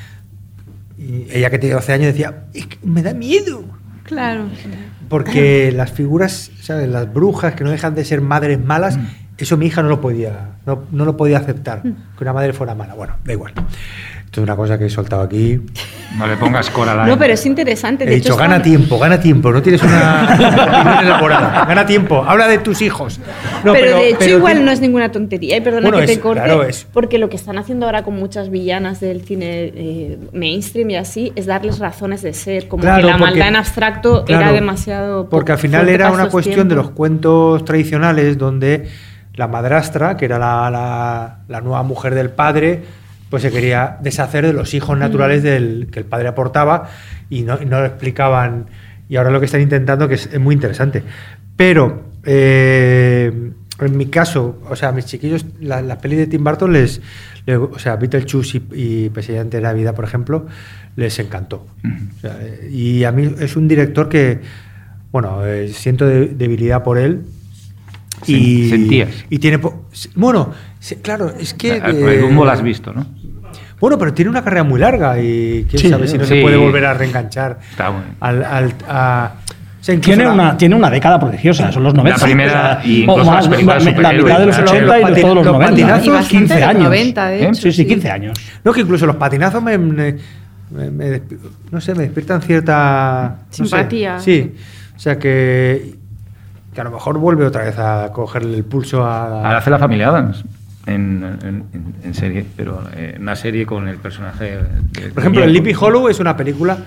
y 0.98 1.28
ella 1.32 1.50
que 1.50 1.60
tiene 1.60 1.76
12 1.76 1.94
años 1.94 2.08
decía, 2.08 2.46
"Es 2.54 2.68
que 2.68 2.78
me 2.84 3.02
da 3.02 3.14
miedo. 3.14 3.64
Claro. 4.04 4.46
Porque 5.10 5.72
las 5.72 5.92
figuras, 5.92 6.52
¿sabes? 6.62 6.90
Las 6.90 7.12
brujas 7.12 7.56
que 7.56 7.64
no 7.64 7.72
dejan 7.72 7.96
de 7.96 8.06
ser 8.06 8.22
madres 8.22 8.64
malas, 8.64 9.00
eso 9.38 9.58
mi 9.58 9.68
hija 9.68 9.82
no 9.82 9.90
lo 9.90 10.02
podía, 10.02 10.52
no, 10.66 10.84
no 10.92 11.06
lo 11.06 11.18
podía 11.18 11.38
aceptar, 11.40 11.82
que 11.82 12.24
una 12.24 12.34
madre 12.34 12.54
fuera 12.54 12.76
mala. 12.76 12.94
Bueno, 12.94 13.16
da 13.24 13.34
igual. 13.34 13.54
Esto 14.36 14.42
es 14.42 14.48
una 14.50 14.58
cosa 14.58 14.78
que 14.78 14.88
he 14.88 14.90
soltado 14.90 15.22
aquí. 15.22 15.62
No 16.18 16.28
le 16.28 16.36
pongas 16.36 16.70
Coraline. 16.70 17.08
No, 17.08 17.18
pero 17.18 17.36
es 17.36 17.46
interesante. 17.46 18.04
He 18.04 18.08
De 18.08 18.16
dicho, 18.16 18.34
hecho, 18.34 18.38
gana 18.38 18.62
tiempo, 18.62 19.00
gana 19.00 19.18
tiempo, 19.18 19.50
no 19.50 19.62
tienes 19.62 19.82
una 19.82 21.00
elaborada. 21.02 21.64
Gana 21.64 21.86
tiempo, 21.86 22.22
habla 22.28 22.46
de 22.50 22.58
tus 22.58 22.82
hijos. 22.82 23.22
No, 23.64 23.72
pero, 23.72 23.96
de 23.96 24.10
hecho 24.10 24.18
pero 24.20 24.38
igual 24.40 24.66
no 24.66 24.72
es 24.72 24.82
ninguna 24.82 25.10
tontería, 25.10 25.56
y 25.56 25.62
perdona 25.62 25.84
Bueno, 25.88 26.00
que 26.02 26.08
te 26.08 26.12
es- 26.14 26.20
corte, 26.20 26.44
claro, 26.44 26.64
es- 26.64 26.86
porque 26.92 27.18
lo 27.18 27.30
que 27.30 27.38
están 27.38 27.58
haciendo 27.58 27.86
ahora 27.86 28.04
con 28.04 28.16
muchas 28.18 28.50
villanas 28.50 29.00
del 29.00 29.22
cine 29.22 29.72
eh, 29.74 30.20
mainstream 30.34 30.90
y 30.90 30.96
así 30.98 31.32
es 31.38 31.46
darles 31.46 31.80
razones 31.80 32.22
de 32.22 32.34
ser, 32.34 32.68
como 32.68 32.82
Claro, 32.82 32.98
que 33.04 33.06
la 33.08 33.12
porque- 33.18 33.32
maldad 33.32 33.48
en 33.48 33.56
abstracto 33.56 34.26
era 34.28 34.52
demasiado... 34.52 35.30
Porque 35.30 35.54
al 35.54 35.60
final 35.60 35.88
era 35.88 36.12
una 36.12 36.28
cuestión 36.28 36.68
de 36.68 36.76
los 36.76 36.90
cuentos 36.90 37.64
tradicionales 37.64 38.38
donde 38.38 38.90
la 39.36 39.48
madrastra, 39.48 40.18
que 40.18 40.26
era 40.26 40.38
la, 40.38 40.70
la- 40.70 41.38
la 41.48 41.62
nueva 41.62 41.84
mujer 41.84 42.14
del 42.14 42.32
padre, 42.32 43.05
pues 43.36 43.44
se 43.44 43.52
quería 43.52 43.98
deshacer 44.02 44.46
de 44.46 44.54
los 44.54 44.74
hijos 44.74 44.98
naturales 44.98 45.44
del, 45.44 45.90
que 45.92 46.00
el 46.00 46.06
padre 46.06 46.30
aportaba 46.30 46.90
y 47.30 47.42
no, 47.42 47.62
y 47.62 47.66
no 47.66 47.82
lo 47.82 47.86
explicaban. 47.86 48.68
Y 49.10 49.18
ahora 49.18 49.30
lo 49.30 49.42
que 49.42 49.46
están 49.48 49.60
intentando, 49.60 50.08
que 50.08 50.14
es, 50.16 50.28
es 50.32 50.40
muy 50.40 50.56
interesante. 50.56 51.04
Pero 51.58 52.12
eh, 52.24 53.52
en 53.82 53.98
mi 53.98 54.06
caso, 54.06 54.62
o 54.70 54.76
sea, 54.78 54.88
a 54.88 54.92
mis 54.94 55.04
chiquillos, 55.06 55.46
la, 55.60 55.82
la 55.82 55.98
peli 55.98 56.16
de 56.16 56.28
Tim 56.28 56.46
Burton 56.46 56.72
les, 56.72 57.02
le- 57.46 57.58
o 57.58 57.78
sea, 57.78 57.98
Beetlejuice 57.98 58.62
y, 58.74 59.12
y 59.14 59.36
antes 59.38 59.52
de 59.52 59.62
Navidad, 59.62 59.94
por 59.96 60.06
ejemplo, 60.06 60.46
les 60.96 61.20
encantó. 61.20 61.68
O 61.84 62.22
sea, 62.22 62.38
eh, 62.42 62.70
y 62.72 63.04
a 63.04 63.12
mí 63.12 63.36
es 63.38 63.58
un 63.58 63.68
director 63.68 64.08
que, 64.08 64.40
bueno, 65.12 65.46
eh, 65.46 65.68
siento 65.68 66.06
de- 66.08 66.28
debilidad 66.28 66.84
por 66.84 66.98
él. 66.98 67.24
Sen- 68.26 68.70
sentías. 68.70 69.10
Y 69.30 69.40
tiene. 69.40 69.60
Bueno, 70.16 70.54
claro, 71.02 71.34
es 71.38 71.54
que. 71.54 71.74
El 71.90 72.34
lo 72.46 72.52
has 72.52 72.64
visto, 72.64 72.94
¿no? 72.94 73.06
Bueno, 73.86 74.00
pero 74.00 74.14
tiene 74.16 74.32
una 74.32 74.44
carrera 74.44 74.64
muy 74.64 74.80
larga 74.80 75.20
y 75.22 75.68
quién 75.70 75.80
Sí, 75.80 75.90
sabe 75.90 76.08
si 76.08 76.18
no 76.18 76.26
se 76.26 76.38
sí. 76.38 76.42
puede 76.42 76.58
volver 76.58 76.86
a 76.88 76.96
reenganchar. 76.96 77.60
Está 77.70 77.90
bueno. 77.90 78.06
Al, 78.20 78.44
al- 78.44 78.74
a- 78.90 79.32
o 79.80 79.84
sea, 79.86 80.00
Tiene 80.02 80.24
la- 80.24 80.34
una, 80.34 80.58
tiene 80.58 80.74
una 80.76 80.90
década 80.90 81.20
prodigiosa, 81.20 81.72
son 81.72 81.84
los 81.84 81.94
90. 81.94 82.18
La 82.20 82.26
primera 82.26 82.82
y 82.84 83.04
incluso 83.04 83.26
más, 83.32 83.48
las 83.48 83.62
la, 83.64 83.74
la 83.78 84.14
mitad 84.14 84.40
de 84.40 84.46
los 84.48 84.56
superhéroes, 84.56 85.04
80 85.04 85.20
y 85.20 85.22
todos 85.22 85.36
los 85.36 85.46
los 85.46 85.54
90. 85.54 85.70
patinazos, 85.72 86.08
Y 86.08 86.10
bastante 86.10 86.38
15 86.40 86.54
de 86.56 86.60
los 86.62 86.70
años. 86.70 86.84
90, 86.86 87.28
de 87.28 87.36
¿Eh? 87.40 87.44
hecho, 87.44 87.54
sí, 87.54 87.62
sí, 87.62 87.72
sí. 87.74 87.86
15 87.86 88.10
años. 88.10 88.38
No, 88.64 88.74
que 88.74 88.82
incluso 88.82 89.06
los 89.06 89.16
patinazos 89.18 89.62
me, 89.62 89.78
me- 89.78 90.16
me- 90.72 90.90
me 90.90 91.22
no 91.70 91.80
sé, 91.80 91.94
me 91.94 92.04
despiertan 92.06 92.42
cierta 92.42 93.36
no 93.46 93.54
sé, 93.54 93.64
Simpatía. 93.64 94.18
sí, 94.20 94.56
o 94.96 95.00
sea 95.00 95.20
que, 95.20 95.94
que 96.74 96.82
a 96.82 96.84
lo 96.84 96.90
mejor 96.90 97.20
vuelve 97.20 97.46
otra 97.46 97.64
vez 97.66 97.78
a 97.78 98.10
cogerle 98.12 98.58
el 98.58 98.64
pulso 98.64 99.06
a. 99.06 99.56
hace 99.56 99.70
la 99.70 99.78
familia 99.78 100.08
Adams 100.08 100.44
en, 100.88 101.24
en- 101.42 101.64
en- 101.74 101.96
en 102.04 102.14
serie, 102.14 102.46
pero 102.56 102.84
eh, 102.96 103.18
una 103.20 103.36
serie 103.36 103.66
con 103.66 103.88
el 103.88 103.98
personaje. 103.98 104.58
de- 104.92 105.10
Por 105.10 105.20
ejemplo, 105.24 105.44
el 105.44 105.50
Sleepy 105.52 105.74
Hollow 105.80 106.08
es 106.10 106.20
una 106.20 106.36
película 106.38 106.78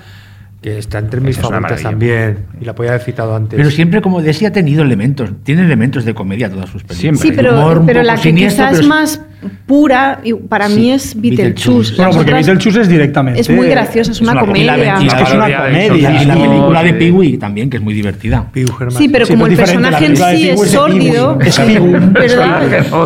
que 0.61 0.76
está 0.76 0.98
entre 0.98 1.20
mis 1.20 1.36
es 1.36 1.42
favoritas 1.42 1.82
también 1.82 2.46
y 2.61 2.64
la 2.64 2.74
podía 2.74 2.90
haber 2.90 3.02
citado 3.02 3.36
antes. 3.36 3.56
Pero 3.56 3.70
siempre, 3.70 4.00
como 4.02 4.20
decía, 4.20 4.48
ha 4.48 4.52
tenido 4.52 4.82
elementos. 4.82 5.30
Tiene 5.44 5.62
elementos 5.62 6.04
de 6.04 6.14
comedia 6.14 6.50
todas 6.50 6.68
sus 6.68 6.82
películas. 6.82 6.98
Siempre. 7.00 7.28
Sí, 7.28 7.32
pero, 7.36 7.54
Humor 7.54 7.94
la 8.04 8.16
que 8.16 8.34
quizás 8.34 8.52
es 8.52 8.56
pero 8.70 8.80
es- 8.82 8.86
más 8.88 9.20
pura, 9.66 10.18
y 10.24 10.34
para 10.34 10.68
Sí, 10.68 10.74
mí 10.74 10.90
es 10.90 11.20
Beetlejuice. 11.20 11.94
Bueno, 11.96 12.11
porque 12.12 12.32
Beetlejuice 12.32 12.80
es 12.80 12.88
directamente. 12.88 13.40
Es 13.40 13.48
muy 13.50 13.68
graciosa, 13.68 14.11
es 14.11 14.20
una 14.20 14.40
comedia. 14.40 15.00
y 15.00 15.06
Es 15.06 15.14
que 15.14 15.22
es 15.22 15.32
una 15.32 15.56
comedia. 15.64 16.22
Y 16.22 16.24
la 16.26 16.34
película 16.34 16.82
de 16.82 16.94
Peewee 16.94 17.38
también, 17.38 17.70
que 17.70 17.76
es 17.76 17.82
muy 17.82 17.94
divertida. 17.94 18.50
Piu 18.52 18.66
Germán. 18.72 18.96
Sí, 18.98 19.09
pero 19.09 19.26
Sí, 19.26 19.34
como 19.34 19.44
pero 19.44 19.52
el 19.52 19.59
personaje 19.64 20.06
en 20.06 20.16
sí 20.16 20.48
es 20.50 20.70
sórdido. 20.72 21.38
Es. 21.40 21.56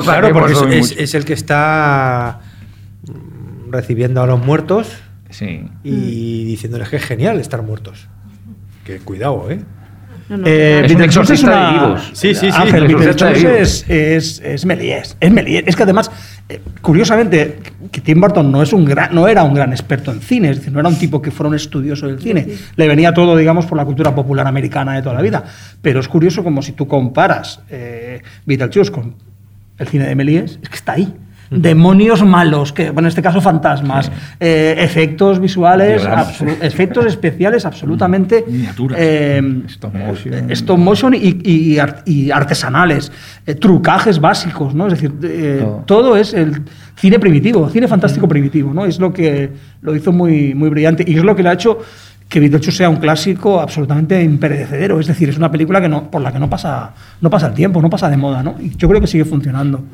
Claro, 0.05 0.33
porque 0.33 0.79
es, 0.79 1.15
el 1.15 1.25
que 1.27 1.35
está 1.35 2.41
recibiendo 3.71 4.23
a 4.23 4.27
los 4.27 4.43
muertos 4.45 4.89
Sí. 5.33 5.65
y 5.83 6.45
diciéndoles 6.45 6.89
que 6.89 6.97
es 6.97 7.05
genial 7.05 7.41
estar 7.41 7.61
muertos. 7.63 8.07
Que 8.85 8.99
cuidado, 8.99 9.51
¿eh? 9.51 9.61
No, 10.29 10.37
no, 10.39 10.47
Eh, 10.47 10.83
Es 10.87 10.95
un 10.95 11.03
exorcista 11.03 11.47
una- 11.49 11.67
de 11.67 11.73
vivos. 11.73 12.11
Sí, 12.15 12.35
sí, 12.35 12.51
sí, 12.53 12.57
Ángel, 12.57 12.85
es, 13.59 13.85
es, 13.89 14.41
es 14.41 14.65
Méliès. 14.65 15.17
Es 15.21 15.31
Méliès. 15.33 15.65
Es 15.67 15.77
que 15.77 15.83
además, 15.83 16.11
eh, 16.49 16.61
curiosamente, 16.81 17.59
que 17.91 18.01
Tim 18.01 18.21
Burton 18.21 18.51
no, 18.51 18.63
es 18.63 18.73
un 18.73 18.85
gran, 18.85 19.15
no 19.15 19.27
era 19.29 19.43
un 19.43 19.53
gran 19.53 19.73
experto 19.73 20.11
en 20.13 20.21
cine, 20.21 20.51
es 20.51 20.59
decir, 20.59 20.73
no 20.73 20.81
era 20.81 20.89
un 20.89 20.97
tipo 20.97 21.21
que 21.21 21.31
fuera 21.31 21.49
un 21.49 21.57
estudioso 21.57 22.07
del 22.07 22.21
cine. 22.21 22.47
Le 22.77 22.89
venía 22.89 23.13
todo, 23.13 23.37
digamos, 23.37 23.67
por 23.67 23.77
la 23.77 23.85
cultura 23.85 24.15
popular 24.15 24.47
americana 24.47 24.95
de 24.95 25.03
toda 25.03 25.15
la 25.17 25.23
vida. 25.23 25.45
Pero 25.83 26.01
es 26.01 26.09
curioso 26.09 26.43
como 26.45 26.63
si 26.63 26.73
tú 26.73 26.87
comparas 26.87 27.61
eh, 27.69 28.23
Beetlejuice 28.47 28.91
con 28.93 29.17
el 29.79 29.89
cine 29.89 30.07
de 30.07 30.15
Méliès, 30.15 30.59
es 30.63 30.69
que 30.69 30.77
está 30.77 30.93
ahí. 30.93 31.13
Demonios 31.61 32.25
malos, 32.25 32.73
que 32.73 32.91
bueno, 32.91 33.07
en 33.07 33.11
este 33.11 33.23
caso 33.23 33.41
fantasmas, 33.41 34.11
eh, 34.41 34.75
efectos 34.79 35.39
visuales, 35.41 36.03
efectos 36.61 37.07
especiales 37.07 37.65
absolutamente 37.67 38.45
Miniaturas. 38.49 38.99
eh, 39.01 39.63
Stop 39.69 39.95
motion. 39.95 40.35
eh, 40.35 40.53
stop 40.55 40.79
motion 40.79 41.15
y, 41.15 41.41
y- 41.43 41.73
y 41.75 41.79
art- 41.79 42.09
y 42.09 42.31
artesanales, 42.31 43.13
eh, 43.47 43.55
trucajes 43.55 44.21
básicos, 44.21 44.75
¿no? 44.75 44.87
Es 44.87 44.95
decir, 44.95 45.13
Todo. 45.61 45.83
todo 45.87 46.17
es 46.17 46.35
el 46.35 46.63
cine 46.97 47.19
primitivo, 47.19 47.69
cine 47.69 47.89
fantástico 47.89 48.29
primitivo, 48.29 48.73
¿no? 48.73 48.85
Es 48.87 48.99
lo 48.99 49.13
que 49.13 49.51
lo 49.83 49.95
hizo 49.95 50.13
muy, 50.13 50.55
muy 50.55 50.69
brillante 50.71 51.05
y 51.07 51.17
es 51.17 51.23
lo 51.25 51.35
que 51.37 51.43
le 51.43 51.49
ha 51.51 51.53
hecho 51.55 51.79
que 52.29 52.41
Beetlejuice 52.41 52.73
sea 52.79 52.89
un 52.89 52.97
clásico 52.97 53.61
absolutamente 53.61 54.23
imperecedero. 54.23 54.99
Es 54.99 55.07
decir, 55.07 55.29
es 55.29 55.37
una 55.37 55.51
película 55.51 55.83
que 55.83 55.89
no, 55.91 56.11
por 56.11 56.23
la 56.23 56.33
que 56.33 56.39
no 56.39 56.49
pasa, 56.49 56.93
no 57.21 57.29
pasa 57.29 57.49
el 57.49 57.53
tiempo, 57.55 57.83
no 57.83 57.91
pasa 57.91 58.09
de 58.09 58.17
moda, 58.17 58.43
¿no? 58.43 58.55
Y 58.59 58.75
yo 58.77 58.89
creo 58.89 59.03
que 59.03 59.07
sigue 59.07 59.27
funcionando. 59.27 59.85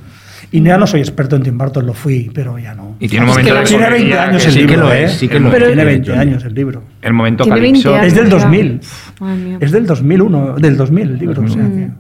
Y 0.50 0.62
ya 0.62 0.78
no 0.78 0.86
soy 0.86 1.00
experto 1.00 1.36
en 1.36 1.42
Tim 1.42 1.58
Burton, 1.58 1.84
lo 1.84 1.92
fui, 1.92 2.30
pero 2.32 2.58
ya 2.58 2.74
no. 2.74 2.96
Y 3.00 3.08
tiene 3.08 3.26
un 3.26 3.30
Es 3.32 3.36
que 3.36 3.42
momento 3.42 3.54
lo- 3.54 3.60
de 3.60 3.66
Tiene 3.66 3.84
comedia 3.84 4.04
20 4.06 4.18
años 4.18 4.42
que 4.42 4.48
el 4.48 4.54
libro, 4.66 4.88
que 4.88 4.94
¿eh? 4.94 5.04
es, 5.04 5.18
que 5.18 5.24
es. 5.26 5.30
Tiene 5.30 5.66
el- 5.82 5.84
20 5.86 6.12
años 6.14 6.44
el 6.44 6.54
libro. 6.54 6.82
El 7.02 7.12
momento 7.12 7.44
Tiene 7.44 7.60
20 7.60 7.82
Calypso. 7.82 7.94
años. 7.94 8.06
Es 8.06 8.14
del 8.14 8.24
ya. 8.24 8.30
2000. 8.30 8.80
Madre 9.20 9.36
mía. 9.44 9.58
Es 9.60 9.72
del 9.72 9.86
2001, 9.86 10.54
del 10.56 10.76
2000 10.76 11.08
el 11.10 11.18
libro. 11.18 11.42
o 11.42 11.48
sea 11.48 11.62
que- 11.68 11.90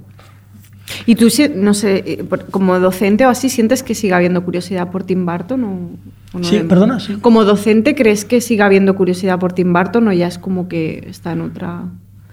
¿Y 1.04 1.16
tú, 1.16 1.28
no 1.56 1.74
sé, 1.74 2.02
eh, 2.06 2.24
como 2.50 2.78
docente 2.80 3.26
o 3.26 3.28
así, 3.28 3.50
sientes 3.50 3.82
que 3.82 3.94
siga 3.94 4.16
habiendo 4.16 4.42
curiosidad 4.44 4.90
por 4.90 5.04
Tim 5.04 5.26
Burton? 5.26 5.64
O, 5.64 5.68
o 6.32 6.38
no 6.38 6.44
Sí, 6.44 6.56
de- 6.58 6.64
perdona, 6.64 6.98
sí. 7.00 7.18
Como 7.20 7.44
docente, 7.44 7.94
¿crees 7.94 8.24
que 8.24 8.40
siga 8.40 8.64
habiendo 8.64 8.96
curiosidad 8.96 9.38
por 9.38 9.52
Tim 9.52 9.74
Burton 9.74 10.08
o 10.08 10.12
ya 10.14 10.26
es 10.26 10.38
como 10.38 10.66
que 10.68 11.06
está 11.10 11.32
en 11.32 11.42
otra...? 11.42 11.82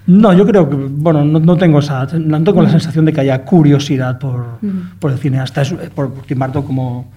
No, 0.08 0.34
yo 0.34 0.46
creo 0.46 0.70
que, 0.70 0.76
bueno, 0.76 1.26
no, 1.26 1.40
no 1.40 1.58
tengo 1.58 1.80
esa, 1.80 2.06
no 2.20 2.44
tengo 2.44 2.62
la 2.62 2.70
sensación 2.70 3.06
de 3.06 3.14
que 3.14 3.22
haya 3.22 3.44
curiosidad 3.44 4.20
por, 4.20 4.60
por 5.00 5.12
el 5.12 5.18
cineasta, 5.18 5.62
es- 5.64 5.74
por 5.96 6.14
Tim 6.28 6.38
Burton 6.40 6.64
como, 6.64 7.12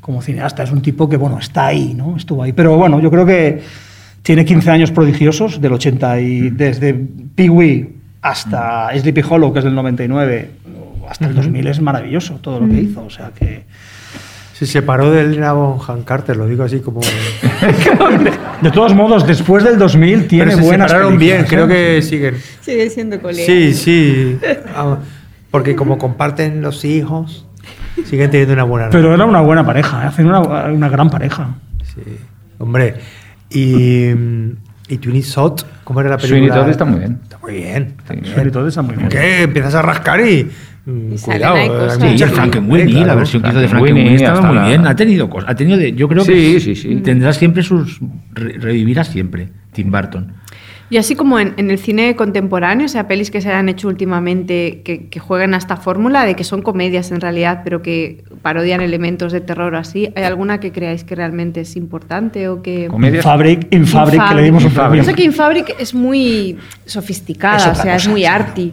como 0.00 0.22
cineasta. 0.22 0.62
Es 0.62 0.72
un 0.72 0.80
tipo 0.80 1.08
que, 1.08 1.16
bueno, 1.18 1.38
está 1.38 1.66
ahí, 1.66 1.92
¿no? 1.94 2.16
Estuvo 2.16 2.42
ahí. 2.42 2.52
Pero 2.52 2.76
bueno, 2.76 2.98
yo 3.00 3.10
creo 3.10 3.26
que 3.26 3.60
tiene 4.22 4.44
15 4.44 4.70
años 4.70 4.90
prodigiosos, 4.90 5.60
del 5.60 5.72
80 5.74 6.20
y 6.20 6.50
desde 6.50 6.94
Pee-wee 7.34 7.96
hasta 8.22 8.88
Sleepy 8.98 9.22
Hollow, 9.28 9.52
que 9.52 9.58
es 9.60 9.64
del 9.64 9.74
99, 9.74 10.50
hasta 11.08 11.26
el 11.26 11.34
2000 11.34 11.66
es 11.66 11.80
maravilloso 11.80 12.34
todo 12.40 12.60
lo 12.60 12.68
que 12.68 12.80
hizo. 12.80 13.04
O 13.04 13.10
sea 13.10 13.30
que... 13.34 13.64
Se 14.60 14.66
separó 14.66 15.10
de 15.10 15.22
Elena 15.22 15.54
Bonham 15.54 16.02
Carter, 16.04 16.36
lo 16.36 16.46
digo 16.46 16.62
así 16.64 16.80
como. 16.80 17.00
De 18.60 18.70
todos 18.74 18.94
modos, 18.94 19.26
después 19.26 19.64
del 19.64 19.78
2000 19.78 20.28
tiene 20.28 20.44
Pero 20.44 20.58
se 20.58 20.62
buenas 20.62 20.90
separaron 20.90 21.18
bien, 21.18 21.46
creo 21.48 21.64
¿eh? 21.64 21.68
que 21.68 22.02
siguen. 22.02 22.36
Sigue 22.60 22.90
siendo 22.90 23.18
colega. 23.22 23.46
Sí, 23.46 23.72
sí. 23.72 24.38
Ah, 24.76 24.98
Porque 25.50 25.74
como 25.74 25.96
comparten 25.96 26.60
los 26.60 26.84
hijos, 26.84 27.46
siguen 28.04 28.30
teniendo 28.30 28.52
una 28.52 28.64
buena 28.64 28.90
Pero 28.90 29.14
era 29.14 29.24
una 29.24 29.40
buena 29.40 29.64
pareja, 29.64 30.02
¿eh? 30.02 30.08
hacen 30.08 30.26
una, 30.26 30.40
una 30.40 30.90
gran 30.90 31.08
pareja. 31.08 31.54
Sí. 31.94 32.18
Hombre, 32.58 32.96
y, 33.48 34.10
mm, 34.14 34.50
y 34.88 34.98
Twinny 34.98 35.22
Sot, 35.22 35.66
¿cómo 35.84 36.02
era 36.02 36.10
la 36.10 36.18
película? 36.18 36.38
Sweeney 36.38 36.60
Todd 36.60 36.68
está 36.68 36.84
muy 36.84 36.98
bien. 36.98 37.18
Está 37.22 37.38
muy 37.38 37.52
bien. 37.54 37.94
Todo 38.52 38.68
está 38.68 38.82
muy 38.82 38.94
bien. 38.94 39.08
¿Qué? 39.08 39.44
Empiezas 39.44 39.74
a 39.74 39.80
rascar 39.80 40.20
y. 40.20 40.50
mm, 40.90 41.12
Y 41.14 41.18
cuidado. 41.18 41.54
hay 41.56 41.68
cosas. 41.68 41.98
Sí, 42.00 42.22
el 42.22 42.28
Frankenweenie, 42.30 42.92
claro. 42.94 43.06
la 43.06 43.14
versión 43.14 43.42
que 43.42 43.48
hizo 43.50 43.60
de 43.60 43.68
Frankenweenie, 43.68 44.14
estaba 44.16 44.40
muy 44.42 44.56
la- 44.56 44.66
bien. 44.68 44.86
Ha 44.86 44.96
tenido 44.96 45.30
cosas. 45.30 45.50
Ha 45.50 45.54
tenido 45.54 45.78
de, 45.78 45.92
yo 45.92 46.08
creo 46.08 46.24
Sí, 46.24 46.32
que 46.54 46.60
sí, 46.60 46.74
sí. 46.74 46.96
tendrá 46.96 47.32
siempre 47.32 47.62
sus. 47.62 48.00
re- 48.32 48.54
revivirá 48.58 49.04
siempre 49.04 49.48
Tim 49.72 49.90
Burton. 49.90 50.32
Y 50.92 50.96
así 50.96 51.14
como 51.14 51.38
en, 51.38 51.54
en 51.56 51.70
el 51.70 51.78
cine 51.78 52.16
contemporáneo, 52.16 52.86
o 52.86 52.88
sea, 52.88 53.06
pelis 53.06 53.30
que 53.30 53.40
se 53.40 53.52
han 53.52 53.68
hecho 53.68 53.86
últimamente 53.86 54.82
que, 54.84 55.06
que 55.06 55.20
juegan 55.20 55.54
a 55.54 55.56
esta 55.56 55.76
fórmula 55.76 56.24
de 56.26 56.34
que 56.34 56.42
son 56.42 56.62
comedias 56.62 57.12
en 57.12 57.20
realidad, 57.20 57.60
pero 57.62 57.80
que 57.80 58.24
parodian 58.42 58.80
elementos 58.80 59.30
de 59.32 59.40
terror 59.40 59.72
o 59.74 59.78
así, 59.78 60.10
¿hay 60.16 60.24
alguna 60.24 60.58
que 60.58 60.72
creáis 60.72 61.04
que 61.04 61.14
realmente 61.14 61.60
es 61.60 61.76
importante 61.76 62.48
o 62.48 62.60
que... 62.60 62.88
Comedias. 62.88 63.24
Infabric, 63.24 63.72
Infabric, 63.72 64.28
que 64.30 64.34
le 64.34 64.42
dimos 64.42 64.64
un 64.64 64.70
Infabric. 64.70 64.90
premio. 64.90 65.02
Yo 65.04 65.10
sé 65.10 65.14
que 65.14 65.24
Infabric 65.24 65.76
es 65.78 65.94
muy 65.94 66.56
sofisticada, 66.86 67.70
Es 67.72 67.78
o 67.78 67.82
sea, 67.82 67.94
es 67.94 68.02
cosa, 68.02 68.10
muy 68.10 68.20
sí. 68.22 68.26
arty. 68.26 68.72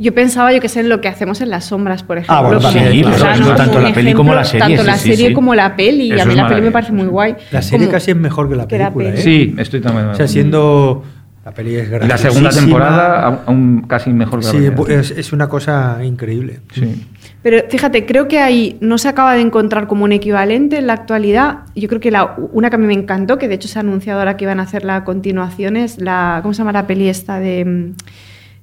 Yo 0.00 0.14
pensaba, 0.14 0.52
yo 0.52 0.60
que 0.60 0.68
sé, 0.68 0.80
en 0.80 0.88
lo 0.88 1.00
que 1.00 1.08
hacemos 1.08 1.40
en 1.40 1.50
las 1.50 1.64
sombras, 1.66 2.04
por 2.04 2.18
ejemplo. 2.18 2.36
Ah, 2.36 2.40
bueno, 2.42 2.60
también, 2.60 2.92
Sí, 2.92 3.02
o 3.04 3.12
sea, 3.14 3.36
¿no? 3.36 3.54
tanto 3.56 3.80
la 3.80 3.92
peli 3.92 4.12
como 4.14 4.32
la 4.34 4.44
serie, 4.44 4.60
Tanto 4.76 4.82
la 4.84 4.96
sí, 4.96 5.10
serie 5.10 5.28
sí. 5.28 5.34
como 5.34 5.54
la 5.56 5.74
peli. 5.74 6.12
Eso 6.12 6.22
a 6.22 6.26
mí 6.26 6.34
la 6.36 6.46
peli 6.48 6.60
me 6.62 6.70
parece 6.70 6.92
muy 6.92 7.06
guay. 7.06 7.34
La 7.50 7.62
serie 7.62 7.86
Como- 7.86 7.92
casi 7.96 8.12
es 8.12 8.16
mejor 8.16 8.48
que 8.48 8.54
la 8.56 8.68
que 8.68 8.78
la 8.78 8.84
película, 8.94 9.10
peli. 9.10 9.18
¿eh? 9.18 9.22
Sí, 9.22 9.54
estoy 9.58 9.80
también. 9.80 10.06
O 10.06 10.14
sea, 10.14 10.28
siendo. 10.28 11.02
La 11.44 11.52
peli 11.54 11.76
es 11.76 11.88
Y 11.88 12.06
la 12.06 12.18
segunda 12.18 12.50
temporada 12.50 13.42
aún- 13.46 13.86
casi 13.88 14.10
mejor 14.10 14.40
que 14.40 14.46
la 14.46 14.52
Sí, 14.52 14.58
primera. 14.70 15.00
es, 15.00 15.10
es 15.12 15.32
una 15.32 15.48
cosa 15.48 15.98
increíble. 16.04 16.60
Sí. 16.74 17.06
Pero 17.42 17.62
fíjate, 17.70 18.04
creo 18.04 18.28
que 18.28 18.38
ahí 18.38 18.76
no 18.80 18.98
se 18.98 19.08
acaba 19.08 19.32
de 19.34 19.40
encontrar 19.40 19.86
como 19.86 20.04
un 20.04 20.12
equivalente 20.12 20.76
en 20.78 20.86
la 20.86 20.92
actualidad. 20.92 21.60
Yo 21.74 21.88
creo 21.88 22.00
que 22.00 22.10
la, 22.10 22.34
una 22.52 22.68
que 22.68 22.76
a 22.76 22.78
mí 22.78 22.86
me 22.86 22.92
encantó, 22.92 23.38
que 23.38 23.48
de 23.48 23.54
hecho 23.54 23.66
se 23.66 23.78
ha 23.78 23.80
anunciado 23.80 24.18
ahora 24.20 24.36
que 24.36 24.44
iban 24.44 24.60
a 24.60 24.64
hacer 24.64 24.84
la 24.84 25.04
continuación, 25.04 25.76
es 25.76 25.98
la. 26.00 26.40
¿Cómo 26.42 26.52
se 26.52 26.58
llama 26.58 26.72
la 26.72 26.86
peli 26.86 27.08
esta 27.08 27.40
de, 27.40 27.64
mm, 27.64 27.94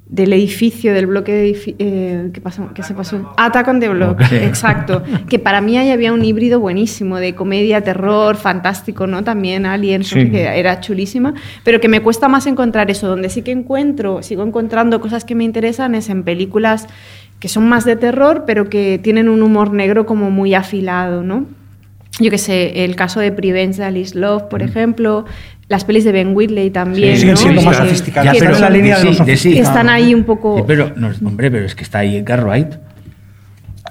del 0.07 0.33
edificio, 0.33 0.93
del 0.93 1.07
bloque 1.07 1.33
de 1.33 1.51
edifi- 1.51 1.75
eh, 1.79 2.29
¿qué, 2.31 2.39
pasó? 2.39 2.69
¿Qué 2.75 2.83
se 2.83 2.93
pasó? 2.93 3.33
Attack 3.37 3.67
on 3.67 3.79
the 3.79 3.89
Block, 3.89 4.21
exacto. 4.31 5.01
Que 5.27 5.39
para 5.39 5.61
mí 5.61 5.77
ahí 5.77 5.89
había 5.89 6.13
un 6.13 6.23
híbrido 6.23 6.59
buenísimo 6.59 7.17
de 7.17 7.33
comedia, 7.33 7.81
terror, 7.81 8.35
fantástico, 8.35 9.07
¿no? 9.07 9.23
También 9.23 9.65
Aliens, 9.65 10.07
Sí. 10.07 10.29
qué, 10.29 10.43
era 10.59 10.79
chulísima. 10.79 11.33
Pero 11.63 11.79
que 11.81 11.87
me 11.87 12.01
cuesta 12.01 12.27
más 12.27 12.45
encontrar 12.45 12.91
eso. 12.91 13.07
Donde 13.07 13.29
sí 13.29 13.41
que 13.41 13.51
encuentro, 13.51 14.21
sigo 14.21 14.43
encontrando 14.43 15.01
cosas 15.01 15.25
que 15.25 15.33
me 15.33 15.43
interesan 15.43 15.95
es 15.95 16.09
en 16.09 16.23
películas 16.23 16.87
que 17.39 17.47
son 17.49 17.67
más 17.67 17.83
de 17.83 17.95
terror, 17.95 18.43
pero 18.45 18.69
que 18.69 18.99
tienen 19.01 19.27
un 19.27 19.41
humor 19.41 19.73
negro 19.73 20.05
como 20.05 20.29
muy 20.29 20.53
afilado, 20.53 21.23
¿no? 21.23 21.45
Yo 22.17 22.31
que 22.31 22.37
sé, 22.37 22.85
el 22.85 22.95
caso 22.95 23.19
de 23.19 23.33
Prevenge 23.33 23.77
de 23.77 23.83
Alice 23.83 24.17
Love, 24.17 24.43
por 24.43 24.61
ejemplo, 24.63 25.25
las 25.67 25.83
pelis 25.83 26.03
de 26.03 26.11
Ben 26.11 26.35
Whitley 26.35 26.69
también. 26.69 27.13
Sí, 27.15 27.21
Siguen 27.21 27.33
¿no? 27.35 27.37
siendo 27.37 27.61
Que- 27.61 27.65
más 27.67 27.77
sofisticadas. 27.77 28.25
Ya, 28.25 28.31
Están 28.33 28.47
pero- 28.47 28.55
en 28.57 28.61
la 28.61 28.69
línea 28.69 28.99
de 28.99 29.13
sí, 29.13 29.23
de 29.23 29.37
sí. 29.37 29.57
Están 29.57 29.89
ahí 29.89 30.13
un 30.13 30.23
poco... 30.23 30.57
Sí, 30.57 30.63
pero, 30.67 30.91
no, 30.95 31.09
hombre, 31.25 31.49
pero 31.49 31.65
es 31.65 31.73
que 31.75 31.83
está 31.83 31.99
ahí 31.99 32.17
Edgar 32.17 32.43
Wright. 32.45 32.73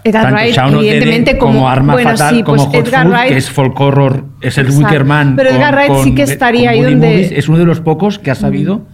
Edgar 0.05 0.25
Tanto 0.25 0.37
Wright, 0.37 0.57
evidentemente, 0.85 1.39
como, 1.39 1.53
como, 1.55 1.69
Arma 1.69 1.93
bueno, 1.95 2.11
Fatal, 2.11 2.35
sí, 2.37 2.43
como 2.43 2.57
pues 2.57 2.67
Hot 2.77 2.89
Edgar 2.89 3.07
Fuzz, 3.07 3.13
Wright, 3.15 3.29
que 3.31 3.37
es 3.39 3.51
folk 3.51 3.81
horror, 3.81 4.25
es 4.43 4.59
el 4.59 4.67
Exacto. 4.67 4.87
Wicker 4.87 5.05
Man. 5.05 5.35
Pero 5.37 5.51
Edgar 5.51 5.75
Wright 5.75 5.93
sí 6.05 6.15
que 6.15 6.23
estaría 6.23 6.71
ahí 6.71 6.83
donde- 6.83 7.07
Movies, 7.09 7.33
Es 7.33 7.49
uno 7.49 7.59
de 7.59 7.65
los 7.65 7.81
pocos 7.81 8.19
que 8.19 8.31
ha 8.31 8.35
sabido 8.35 8.87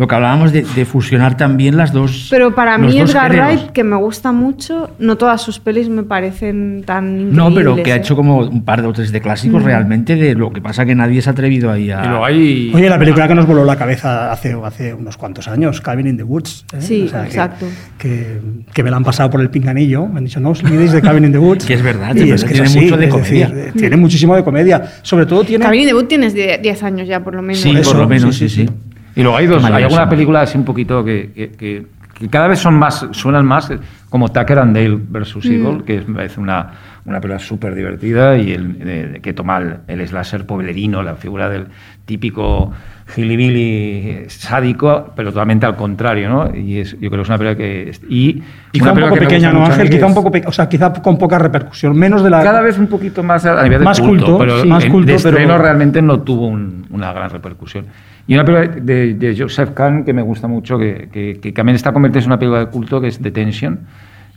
lo 0.00 0.08
que 0.08 0.14
hablábamos 0.14 0.50
de, 0.50 0.62
de 0.62 0.86
fusionar 0.86 1.36
también 1.36 1.76
las 1.76 1.92
dos. 1.92 2.28
Pero 2.30 2.54
para 2.54 2.78
mí 2.78 2.98
Edgar. 2.98 3.30
Wright, 3.32 3.72
que 3.72 3.84
me 3.84 3.96
gusta 3.96 4.32
mucho, 4.32 4.88
no 4.98 5.16
todas 5.16 5.42
sus 5.42 5.60
pelis 5.60 5.90
me 5.90 6.04
parecen 6.04 6.84
tan 6.86 7.04
increíbles. 7.20 7.36
No, 7.36 7.54
pero 7.54 7.76
que 7.76 7.92
ha 7.92 7.96
¿eh? 7.96 7.98
hecho 7.98 8.16
como 8.16 8.38
un 8.38 8.64
par 8.64 8.80
de 8.80 8.88
o 8.88 8.94
tres 8.94 9.12
de 9.12 9.20
clásicos 9.20 9.62
realmente 9.62 10.16
de 10.16 10.34
lo 10.34 10.54
que 10.54 10.62
pasa 10.62 10.86
que 10.86 10.94
nadie 10.94 11.20
se 11.20 11.28
ha 11.28 11.32
atrevido 11.32 11.70
ahí 11.70 11.90
a. 11.90 12.02
Luego 12.06 12.24
hay. 12.24 12.72
Oye, 12.74 12.88
la 12.88 12.98
película 12.98 13.28
que 13.28 13.34
nos 13.34 13.44
voló 13.46 13.62
la 13.62 13.76
cabeza 13.76 14.32
hace, 14.32 14.56
hace 14.64 14.94
unos 14.94 15.18
cuantos 15.18 15.48
años, 15.48 15.82
Cabin 15.82 16.06
in 16.06 16.16
the 16.16 16.22
Woods. 16.22 16.64
¿eh? 16.72 16.76
Sí, 16.80 17.02
exacto. 17.02 17.66
Que, 17.98 18.40
que 18.72 18.82
me 18.82 18.90
la 18.90 18.96
han 18.96 19.04
pasado 19.04 19.28
por 19.28 19.42
el 19.42 19.50
pinganillo. 19.50 20.06
Me 20.06 20.16
han 20.20 20.24
dicho, 20.24 20.40
no 20.40 20.52
os 20.52 20.62
olvidéis 20.64 20.92
de 20.92 21.02
Cabin 21.02 21.26
in 21.26 21.32
the 21.32 21.38
Woods. 21.38 21.64
Que 21.70 21.74
es 21.74 21.82
verdad, 21.82 22.14
Y 22.16 22.30
es 22.30 22.42
que 22.42 22.54
tiene 22.54 22.70
mucho 22.70 22.96
de 22.96 23.08
comedia. 23.10 23.48
decir, 23.50 23.58
eh, 23.68 23.72
tiene 23.76 23.96
muchísimo 23.98 24.34
de 24.34 24.42
comedia. 24.44 24.82
Sobre 25.02 25.26
todo 25.26 25.44
tiene. 25.44 25.62
Cabin 25.62 25.82
in 25.82 25.88
the 25.88 25.94
Wood 25.94 26.06
tienes 26.06 26.32
10 26.32 26.82
años 26.84 27.06
ya, 27.06 27.22
por 27.22 27.34
lo 27.34 27.42
menos. 27.42 27.60
sí, 27.60 27.70
eso, 27.76 27.90
por 27.90 28.00
lo 28.00 28.08
menos, 28.08 28.34
sí, 28.34 28.48
sí, 28.48 28.62
sí, 28.62 28.66
sí. 28.66 28.72
Y 29.20 29.22
luego 29.22 29.36
hay 29.36 29.46
dos, 29.46 29.62
hay 29.64 29.82
alguna 29.84 30.02
película 30.10 30.40
así 30.42 30.56
un 30.56 30.64
poquito 30.64 31.04
que, 31.04 31.30
que- 31.34 31.50
que- 31.52 31.86
que 32.14 32.28
cada 32.28 32.48
vez 32.48 32.58
son 32.58 32.74
más, 32.78 33.06
suenan 33.12 33.44
más, 33.46 33.70
como 34.10 34.28
Tucker 34.30 34.58
and 34.58 34.76
Dale 34.76 34.98
versus 35.08 35.46
Evil, 35.46 35.82
que 35.84 35.96
es, 35.98 36.06
me 36.08 36.16
parece 36.16 36.38
una, 36.40 36.72
una 37.06 37.20
película 37.20 37.38
súper 37.38 37.74
divertida 37.74 38.36
y 38.36 38.52
el, 38.52 39.20
que 39.22 39.32
toma 39.32 39.58
el, 39.58 39.76
el 39.86 40.06
slasher 40.06 40.44
poblerino, 40.44 41.02
la 41.02 41.14
figura 41.14 41.48
del 41.48 41.68
típico 42.04 42.72
hillbilly 43.16 44.24
sádico, 44.28 45.12
pero 45.16 45.30
totalmente 45.32 45.66
al 45.66 45.76
contrario, 45.76 46.28
¿no? 46.28 46.54
Y 46.54 46.78
es, 46.78 46.92
yo 47.00 47.08
creo 47.10 47.18
que 47.18 47.22
es 47.22 47.28
una 47.28 47.38
película 47.38 47.56
que... 47.56 47.90
es- 47.90 48.02
Y, 48.08 48.42
Quizá 48.72 48.92
un 48.92 49.00
poco 49.00 49.14
pequeña, 49.16 49.52
¿no, 49.52 49.64
Ángel? 49.64 49.90
Quizá 49.90 50.06
un 50.06 50.14
poco 50.14 50.30
o 50.46 50.52
sea, 50.52 50.68
quizá 50.68 50.92
con 50.92 51.18
poca 51.18 51.38
repercusión. 51.38 51.96
Menos 51.96 52.22
de 52.22 52.30
la. 52.30 52.42
cada 52.42 52.60
vez 52.60 52.78
un 52.78 52.86
poquito 52.86 53.22
más 53.22 53.44
a 53.46 53.62
nivel 53.62 53.80
de 53.80 53.84
Más 53.84 54.00
culto, 54.00 54.38
pero 54.38 54.62
sí, 54.62 54.68
más 54.68 54.84
en- 54.84 54.92
culto, 54.92 55.06
de 55.10 55.14
estreno 55.16 55.36
pero- 55.54 55.58
realmente 55.62 56.00
no 56.02 56.20
tuvo 56.20 56.46
un- 56.48 56.86
una 56.90 57.12
gran 57.12 57.30
repercusión. 57.30 57.86
Y 58.26 58.34
una 58.34 58.44
película 58.44 58.80
de, 58.80 59.14
de 59.14 59.36
Joseph 59.36 59.70
Kahn 59.74 60.04
que 60.04 60.12
me 60.12 60.22
gusta 60.22 60.46
mucho, 60.46 60.78
que, 60.78 61.08
que- 61.12 61.40
que 61.40 61.52
también 61.52 61.74
está 61.76 61.92
convertida 61.92 62.20
en 62.20 62.26
una 62.26 62.38
película 62.38 62.60
de 62.60 62.66
culto, 62.66 63.00
que 63.00 63.08
es 63.08 63.20
Detention, 63.20 63.80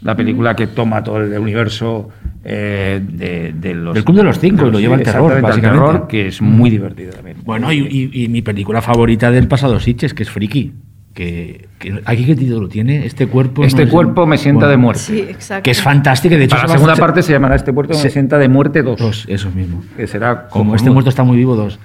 la 0.03 0.15
película 0.15 0.55
que 0.55 0.67
toma 0.67 1.03
todo 1.03 1.17
el 1.23 1.37
universo 1.39 2.09
eh, 2.43 3.01
de, 3.01 3.53
de 3.53 3.73
los... 3.73 3.93
Del 3.93 4.03
Club 4.03 4.17
de 4.17 4.23
los 4.23 4.37
Cinco, 4.39 4.67
y 4.67 4.71
lo 4.71 4.79
lleva 4.79 4.95
al 4.95 5.03
terror, 5.03 5.41
básicamente. 5.41 5.69
terror, 5.85 6.07
que 6.07 6.27
es 6.27 6.41
muy 6.41 6.69
divertida 6.69 7.11
también. 7.11 7.37
Bueno, 7.45 7.71
y, 7.71 7.77
y- 8.13 8.23
y 8.23 8.27
mi 8.27 8.41
película 8.41 8.81
favorita 8.81 9.31
del 9.31 9.47
pasado 9.47 9.79
Sitges, 9.79 10.13
que 10.13 10.23
es 10.23 10.29
Friki. 10.29 10.73
Que, 11.13 11.67
que- 11.77 12.01
¿Aquí 12.05 12.25
qué 12.25 12.35
título 12.35 12.67
tiene? 12.67 13.05
Este 13.05 13.27
cuerpo. 13.27 13.63
Este 13.63 13.83
no 13.83 13.87
es- 13.87 13.93
cuerpo 13.93 14.25
me 14.25 14.37
sienta 14.37 14.61
bueno, 14.65 14.71
de 14.71 14.77
muerte. 14.77 15.01
Sí, 15.03 15.19
exacto. 15.19 15.61
Que 15.63 15.71
es 15.71 15.81
fantástica. 15.81 16.35
De 16.37 16.45
hecho, 16.45 16.55
Para 16.55 16.67
se 16.67 16.73
la 16.73 16.77
segunda 16.79 16.95
parte 16.95 17.21
se 17.21 17.31
llamará 17.33 17.55
Este 17.55 17.71
cuerpo 17.71 17.93
Se- 17.93 18.05
me 18.05 18.09
sienta 18.09 18.37
de 18.39 18.49
muerte 18.49 18.81
2. 18.81 18.99
Dos, 18.99 19.25
eso 19.29 19.51
mismo. 19.51 19.83
Que 19.95 20.07
será 20.07 20.47
Como 20.49 20.73
este 20.73 20.85
cojonudo. 20.85 20.93
muerto 20.95 21.09
está 21.11 21.23
muy 21.23 21.37
vivo, 21.37 21.55
dos. 21.55 21.79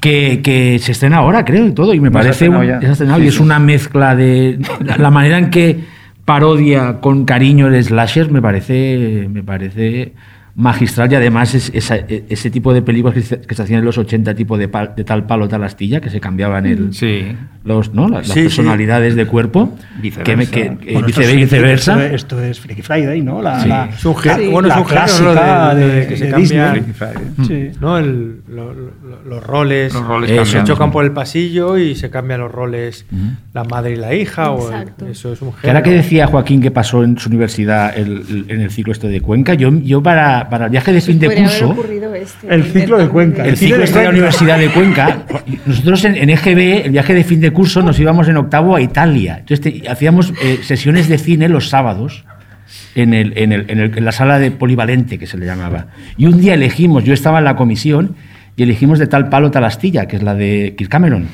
Que, 0.00 0.40
que 0.44 0.78
se 0.78 0.92
estrena 0.92 1.16
ahora, 1.16 1.44
creo, 1.44 1.66
y 1.66 1.72
todo. 1.72 1.92
Y 1.92 1.98
me 1.98 2.08
No, 2.08 2.12
se 2.12 2.12
parece. 2.28 2.30
estrenado 2.46 2.60
un- 2.62 2.68
ya. 2.68 2.80
se 2.80 2.86
ha 2.86 2.92
estrenado 2.92 3.18
Sí, 3.18 3.24
y 3.24 3.28
es 3.28 3.40
una 3.40 3.58
mezcla 3.58 4.14
de. 4.14 4.58
La, 4.84 4.96
la 4.96 5.10
manera 5.10 5.38
en 5.38 5.50
que 5.50 5.80
parodia 6.28 7.00
con 7.00 7.24
cariño 7.24 7.68
el 7.68 7.82
slasher 7.82 8.30
me 8.30 8.42
parece. 8.42 9.28
Me 9.30 9.42
parece 9.42 10.12
magistral 10.58 11.10
y 11.12 11.14
además 11.14 11.54
es- 11.54 11.70
esa- 11.72 11.96
e- 11.96 12.24
ese 12.28 12.50
tipo 12.50 12.74
de 12.74 12.82
películas 12.82 13.14
que 13.14 13.22
se, 13.22 13.40
que 13.40 13.54
se 13.54 13.62
hacían 13.62 13.78
en 13.78 13.84
los 13.84 13.96
80, 13.96 14.34
tipo 14.34 14.58
de, 14.58 14.68
pal- 14.68 14.92
de 14.96 15.04
tal 15.04 15.24
palo, 15.24 15.46
tal 15.48 15.62
astilla, 15.62 16.00
que 16.00 16.10
se 16.10 16.18
cambiaban 16.18 16.66
el, 16.66 16.92
Sí. 16.92 17.26
los, 17.62 17.94
¿no? 17.94 18.08
las, 18.08 18.26
las 18.26 18.34
Sí, 18.34 18.40
sí. 18.40 18.56
personalidades 18.56 19.14
de 19.14 19.24
cuerpo, 19.26 19.76
Viceversa. 20.02 20.24
que, 20.24 20.36
me- 20.36 20.46
que- 20.48 20.76
que 20.84 20.92
Bueno, 20.94 21.06
esto 21.06 21.20
vice- 21.20 21.30
es- 21.30 21.36
viceversa. 21.36 21.92
Esto, 21.92 22.02
es- 22.06 22.12
esto 22.14 22.42
es 22.42 22.60
Freaky 22.60 22.82
Friday, 22.82 23.20
¿no? 23.22 23.40
La, 23.40 23.60
Sí. 23.60 23.68
la- 23.68 23.84
Es 23.86 24.04
un 24.04 24.16
la- 24.24 24.36
bueno, 24.50 24.68
es 24.68 24.74
la 24.74 24.80
un 24.80 24.86
género, 24.86 24.86
clásica 24.86 25.68
¿no? 25.72 25.74
de- 25.78 25.86
de, 25.86 25.94
de 26.00 26.06
que 26.08 26.16
se 26.16 26.24
de 26.24 26.30
cambian- 26.32 26.40
Disney. 26.40 26.70
Freaky 26.70 26.92
Friday. 26.92 27.46
Sí. 27.72 27.78
¿no? 27.80 27.98
El- 27.98 28.40
lo- 28.48 28.74
lo- 28.74 29.22
los 29.28 29.44
roles. 29.46 29.94
Los 29.94 30.04
roles 30.06 30.30
Eso. 30.30 30.44
se 30.44 30.64
chocan 30.64 30.90
por 30.90 31.04
el 31.04 31.12
pasillo 31.12 31.78
y 31.78 31.94
se 31.94 32.10
cambian 32.10 32.40
los 32.40 32.50
roles 32.50 33.06
la 33.54 33.62
madre 33.62 33.92
y 33.92 33.96
la 33.96 34.12
hija. 34.12 34.50
O 34.50 34.72
el- 34.72 34.88
eso 35.08 35.32
es 35.32 35.40
un 35.40 35.50
Que 35.52 35.68
ahora 35.68 35.80
género. 35.80 35.82
que 35.84 35.90
decía 35.92 36.26
Joaquín 36.26 36.60
que 36.60 36.72
pasó 36.72 37.04
en 37.04 37.16
su 37.16 37.28
universidad 37.28 37.96
el- 37.96 38.24
el- 38.28 38.44
en 38.48 38.60
el 38.60 38.70
ciclo 38.72 38.92
este 38.92 39.06
de 39.08 39.20
Cuenca, 39.20 39.54
yo, 39.54 39.70
yo 39.70 40.02
para, 40.02 40.47
para 40.48 40.66
el 40.66 40.70
viaje 40.70 40.92
de 40.92 41.00
fin 41.00 41.18
de 41.18 41.26
curso, 41.42 41.74
este, 42.14 42.54
El 42.54 42.64
ciclo 42.64 42.98
de 42.98 43.08
Cuenca. 43.08 43.44
el 43.44 43.56
ciclo 43.56 43.82
este 43.82 43.98
de 43.98 44.04
la. 44.04 44.10
Universidad 44.10 44.58
de 44.58 44.68
Cuenca, 44.70 45.22
nosotros 45.66 46.04
en, 46.04 46.16
en 46.16 46.30
EGB, 46.30 46.86
el 46.86 46.90
viaje 46.92 47.14
de 47.14 47.24
fin 47.24 47.40
de 47.40 47.50
curso, 47.52 47.82
nos 47.82 47.98
íbamos 47.98 48.28
en 48.28 48.36
octavo 48.36 48.76
a 48.76 48.80
Italia. 48.80 49.38
Entonces 49.40 49.60
te- 49.82 49.88
hacíamos 49.88 50.32
eh, 50.42 50.60
sesiones 50.62 51.08
de 51.08 51.18
cine 51.18 51.48
los 51.48 51.68
sábados 51.68 52.24
en, 52.94 53.14
el- 53.14 53.32
en 53.36 53.52
el- 53.52 53.66
en 53.70 53.78
el- 53.80 53.96
en 53.98 54.04
la 54.04 54.12
sala 54.12 54.38
de 54.38 54.50
polivalente, 54.50 55.18
que 55.18 55.26
se 55.26 55.36
le 55.38 55.46
llamaba. 55.46 55.86
Y 56.16 56.26
un 56.26 56.40
día 56.40 56.54
elegimos, 56.54 57.04
yo 57.04 57.12
estaba 57.14 57.38
en 57.38 57.44
la 57.44 57.56
comisión, 57.56 58.16
y 58.56 58.62
elegimos 58.64 58.98
de 58.98 59.06
tal 59.06 59.28
palo 59.28 59.50
tal 59.50 59.64
astilla, 59.64 60.06
que 60.06 60.16
es 60.16 60.22
la 60.22 60.34
de 60.34 60.74
Kirk 60.76 60.90
Cameron. 60.90 61.28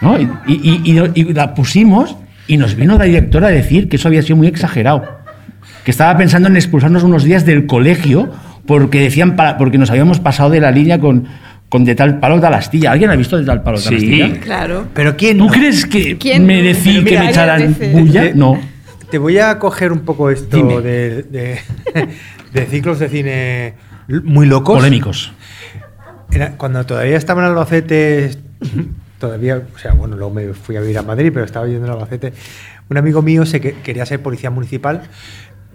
¿no? 0.00 0.18
Y, 0.20 0.28
y- 0.46 0.80
y- 0.84 1.10
y 1.14 1.32
la 1.32 1.54
pusimos 1.54 2.16
y 2.46 2.56
nos 2.56 2.74
vino 2.76 2.96
la 2.96 3.04
directora 3.04 3.48
a 3.48 3.50
decir 3.50 3.88
que 3.88 3.96
eso 3.96 4.08
había 4.08 4.22
sido 4.22 4.36
muy 4.36 4.46
exagerado. 4.46 5.17
Que 5.88 5.92
estaba 5.92 6.14
pensando 6.18 6.50
en 6.50 6.56
expulsarnos 6.58 7.02
unos 7.02 7.24
días 7.24 7.46
del 7.46 7.64
colegio 7.64 8.30
porque 8.66 9.00
decían 9.00 9.36
para- 9.36 9.56
porque 9.56 9.78
nos 9.78 9.88
habíamos 9.88 10.20
pasado 10.20 10.50
de 10.50 10.60
la 10.60 10.70
línea 10.70 11.00
con, 11.00 11.24
con 11.70 11.86
de 11.86 11.94
tal 11.94 12.20
palo 12.20 12.38
tal 12.42 12.52
astilla. 12.52 12.92
¿Alguien 12.92 13.08
ha 13.08 13.16
visto 13.16 13.38
de 13.38 13.46
tal 13.46 13.62
palo 13.62 13.80
tal 13.80 13.88
Sí. 13.98 14.04
astilla? 14.22 14.38
Claro. 14.38 14.84
Pero 14.92 15.16
¿quién 15.16 15.38
¿Tú 15.38 15.46
no? 15.46 15.50
crees 15.50 15.86
que 15.86 16.18
¿Quién? 16.18 16.44
merecí 16.44 17.02
que 17.04 17.18
me 17.18 17.30
echaran 17.30 17.74
bulla? 17.90 18.32
No. 18.34 18.60
Te 19.10 19.16
voy 19.16 19.38
a 19.38 19.58
coger 19.58 19.90
un 19.90 20.00
poco 20.00 20.28
esto 20.28 20.82
de, 20.82 21.22
de- 21.22 21.58
de 22.52 22.66
ciclos 22.66 22.98
de 22.98 23.08
cine 23.08 23.74
muy 24.24 24.44
locos. 24.46 24.76
Polémicos. 24.76 25.32
Era- 26.30 26.50
cuando 26.58 26.84
todavía 26.84 27.16
estaba 27.16 27.40
en 27.40 27.48
Albacete, 27.48 28.32
todavía, 29.18 29.62
o 29.74 29.78
sea, 29.78 29.92
bueno, 29.94 30.16
luego 30.16 30.34
me 30.34 30.52
fui 30.52 30.76
a 30.76 30.82
vivir 30.82 30.98
a 30.98 31.02
Madrid, 31.02 31.30
pero 31.32 31.46
estaba 31.46 31.64
viviendo 31.64 31.86
en 31.88 31.94
Albacete. 31.94 32.34
Un 32.90 32.98
amigo 32.98 33.22
mío 33.22 33.46
se 33.46 33.58
que- 33.62 33.72
quería 33.82 34.04
ser 34.04 34.20
policía 34.20 34.50
municipal. 34.50 35.04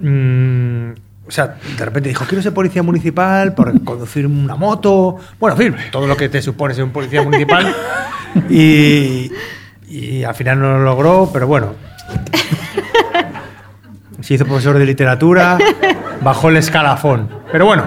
Mm, 0.03 0.91
o 1.25 1.31
sea, 1.31 1.55
de 1.77 1.85
repente 1.85 2.09
dijo, 2.09 2.25
quiero 2.25 2.41
ser 2.41 2.53
policía 2.53 2.83
municipal 2.83 3.53
por 3.53 3.83
conducir 3.83 4.27
una 4.27 4.55
moto. 4.55 5.17
Bueno, 5.39 5.59
en 5.59 5.73
fin, 5.73 5.83
todo 5.91 6.05
lo 6.05 6.17
que 6.17 6.29
te 6.29 6.41
supone 6.41 6.73
ser 6.73 6.83
un 6.83 6.91
policía 6.91 7.21
municipal. 7.23 7.73
Y, 8.49 9.31
y 9.87 10.23
al 10.23 10.35
final 10.35 10.59
no 10.59 10.77
lo 10.77 10.83
logró, 10.83 11.29
pero 11.31 11.47
bueno. 11.47 11.73
Se 14.21 14.35
hizo 14.35 14.45
profesor 14.45 14.77
de 14.77 14.85
literatura, 14.85 15.57
bajó 16.21 16.49
el 16.49 16.57
escalafón. 16.57 17.29
Pero 17.51 17.65
bueno, 17.65 17.85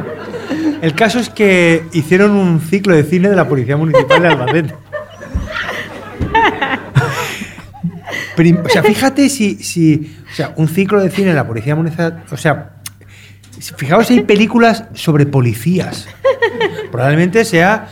el 0.82 0.94
caso 0.94 1.18
es 1.18 1.30
que 1.30 1.84
hicieron 1.92 2.32
un 2.32 2.60
ciclo 2.60 2.94
de 2.94 3.04
cine 3.04 3.30
de 3.30 3.36
la 3.36 3.48
Policía 3.48 3.78
Municipal 3.78 4.20
de 4.20 4.28
Albacete. 4.28 4.74
Prim- 8.36 8.58
o 8.64 8.68
sea, 8.68 8.82
fíjate 8.82 9.28
si, 9.28 9.56
si. 9.56 10.16
O 10.30 10.34
sea, 10.34 10.52
un 10.56 10.68
ciclo 10.68 11.00
de 11.02 11.10
cine 11.10 11.28
de 11.28 11.34
la 11.34 11.46
Policía 11.46 11.74
Municipal. 11.74 12.24
O 12.30 12.36
sea, 12.36 12.76
si- 13.58 13.72
fijaos 13.74 14.06
si 14.06 14.14
hay 14.14 14.20
películas 14.20 14.84
sobre 14.94 15.26
policías. 15.26 16.06
Probablemente 16.90 17.44
sea. 17.44 17.88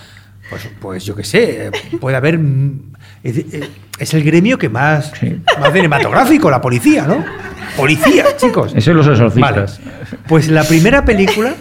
Pues, 0.51 0.69
pues 0.81 1.05
yo 1.05 1.15
qué 1.17 1.25
sé, 1.25 1.71
puede 2.01 2.17
haber. 2.17 2.39
mm, 2.39 2.93
Es, 3.23 3.37
es 3.99 4.13
el 4.15 4.23
gremio 4.25 4.59
que 4.59 4.69
más, 4.69 5.13
más 5.59 5.73
cinematográfico, 5.73 6.51
la 6.51 6.61
policía, 6.61 7.07
¿no? 7.07 7.25
Policía, 7.77 8.25
chicos. 8.37 8.73
Eso 8.77 8.91
es 8.91 8.97
los 8.97 9.07
exorcistas. 9.09 9.81
Vale. 9.81 10.19
Pues 10.29 10.49
la 10.49 10.63
primera 10.65 11.05
película 11.05 11.55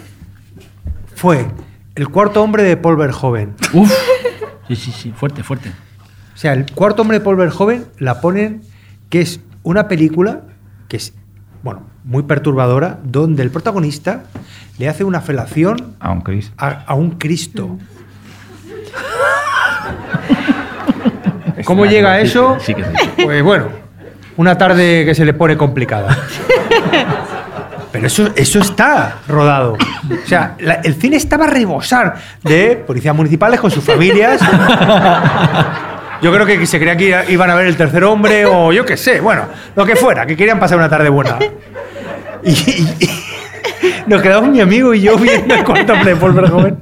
fue 1.14 1.46
El 1.94 2.08
cuarto 2.08 2.42
hombre 2.42 2.62
de 2.62 2.76
Paul 2.76 2.96
Verhoeven. 2.96 3.54
Uf. 3.72 3.92
Sí, 4.68 4.76
sí, 4.76 4.92
sí, 4.92 5.12
fuerte, 5.16 5.42
fuerte. 5.42 5.70
O 6.34 6.36
sea, 6.36 6.52
el 6.52 6.66
cuarto 6.72 7.02
hombre 7.02 7.18
de 7.18 7.24
Paul 7.24 7.36
Verhoeven 7.36 7.86
la 7.98 8.20
ponen 8.20 8.62
que 9.08 9.20
es 9.20 9.40
una 9.62 9.86
película 9.88 10.40
que 10.88 10.96
es, 10.96 11.14
bueno, 11.62 11.82
muy 12.04 12.24
perturbadora, 12.24 12.98
donde 13.04 13.42
el 13.42 13.50
protagonista 13.50 14.24
le 14.78 14.88
hace 14.88 15.04
una 15.04 15.20
felación 15.20 15.94
A 16.00 16.10
un 16.10 16.20
Chris. 16.22 16.52
a, 16.58 16.82
a 16.86 16.94
un 16.94 17.12
Cristo. 17.12 17.78
¿Cómo 21.64 21.86
llega 21.86 22.12
a 22.12 22.20
eso? 22.20 22.58
Sí, 22.60 22.74
que 22.74 22.84
sí. 22.84 22.90
Pues 23.24 23.42
bueno, 23.42 23.68
una 24.36 24.58
tarde 24.58 25.04
que 25.06 25.14
se 25.14 25.24
le 25.24 25.32
pone 25.32 25.56
complicada. 25.56 26.18
Pero 27.92 28.06
eso, 28.08 28.28
eso 28.34 28.58
está 28.58 29.18
rodado. 29.28 29.74
O 29.74 30.26
sea, 30.26 30.56
la- 30.58 30.74
el 30.74 30.94
cine 30.96 31.16
estaba 31.16 31.44
a 31.44 31.48
rebosar 31.48 32.16
de 32.42 32.76
policías 32.86 33.14
municipales 33.14 33.60
con 33.60 33.70
sus 33.70 33.84
familias. 33.84 34.40
Yo 36.24 36.32
creo 36.32 36.46
que 36.46 36.64
se 36.64 36.78
creía 36.78 36.96
que 36.96 37.08
iba- 37.08 37.24
iban 37.30 37.50
a 37.50 37.54
ver 37.54 37.66
el 37.66 37.76
tercer 37.76 38.02
hombre 38.04 38.46
o 38.46 38.72
yo 38.72 38.82
qué 38.86 38.96
sé, 38.96 39.20
bueno, 39.20 39.42
lo 39.76 39.84
que 39.84 39.94
fuera, 39.94 40.24
que 40.24 40.34
querían 40.34 40.58
pasar 40.58 40.78
una 40.78 40.88
tarde 40.88 41.10
buena. 41.10 41.38
Y, 42.42 42.50
y- 42.50 43.04
y 43.04 43.10
nos 44.06 44.22
quedamos 44.22 44.48
mi 44.50 44.60
amigo 44.60 44.94
y 44.94 45.02
yo 45.02 45.16
viendo 45.18 45.54
el 45.54 45.64
cuarto 45.64 45.92
de 46.02 46.16
Paul 46.16 46.32
Verhoeven. 46.32 46.78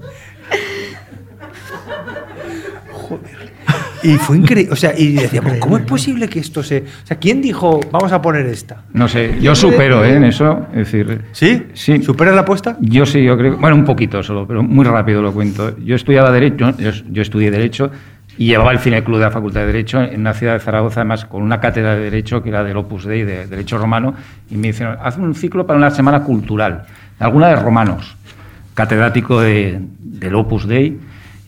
Y 4.05 4.15
fue 4.17 4.37
increíble. 4.37 4.73
O 4.73 4.77
sea, 4.77 4.93
y 4.99 5.13
decíamos, 5.13 5.55
¿cómo 5.61 5.77
es 5.77 5.85
posible 5.85 6.29
que 6.29 6.41
esto 6.41 6.63
se.? 6.65 6.79
O 7.05 7.07
sea, 7.07 7.19
¿quién 7.19 7.41
dijo, 7.41 7.79
vamos 7.93 8.11
a 8.13 8.21
poner 8.21 8.47
esta? 8.47 8.83
No 8.93 9.07
sé, 9.07 9.37
yo 9.41 9.55
supero 9.55 10.05
¿eh? 10.05 10.17
en 10.17 10.25
eso. 10.25 10.67
Es 10.73 10.91
decir, 10.93 11.21
¿Sí? 11.33 11.67
Sí. 11.73 12.03
¿Superas 12.03 12.35
la 12.35 12.41
apuesta? 12.41 12.77
Yo 12.81 13.07
sí, 13.07 13.23
yo 13.23 13.37
creo. 13.39 13.57
Bueno, 13.59 13.77
un 13.77 13.85
poquito 13.85 14.21
solo, 14.23 14.47
pero 14.47 14.63
muy 14.65 14.85
rápido 14.85 15.23
lo 15.23 15.33
cuento. 15.33 15.77
Yo 15.79 15.95
estudiaba 15.95 16.33
Derecho, 16.33 16.77
yo, 16.79 16.91
yo 17.11 17.23
estudié 17.23 17.53
Derecho 17.53 17.93
y 18.39 18.47
llevaba 18.47 18.73
el 18.73 18.79
Cine 18.79 19.05
Club 19.05 19.19
de 19.19 19.25
la 19.25 19.31
Facultad 19.31 19.61
de 19.61 19.67
Derecho 19.67 20.01
en 20.01 20.21
una 20.21 20.35
ciudad 20.35 20.55
de 20.55 20.61
Zaragoza, 20.61 21.01
además 21.01 21.25
con 21.25 21.43
una 21.43 21.61
cátedra 21.61 21.95
de 21.95 22.05
Derecho 22.05 22.43
que 22.43 22.49
era 22.49 22.65
del 22.65 22.77
Opus 22.77 23.05
Dei, 23.05 23.25
de 23.25 23.47
Derecho 23.47 23.79
Romano, 23.79 24.15
y 24.51 24.57
me 24.57 24.69
dijeron, 24.69 24.97
haz 25.03 25.17
un 25.19 25.35
ciclo 25.35 25.67
para 25.67 25.79
una 25.79 25.91
semana 25.91 26.23
cultural, 26.23 26.85
alguna 27.19 27.49
de 27.49 27.57
romanos, 27.57 28.17
catedrático 28.75 29.41
de, 29.41 29.81
del 29.99 30.35
Opus 30.35 30.67
Dei, 30.67 30.99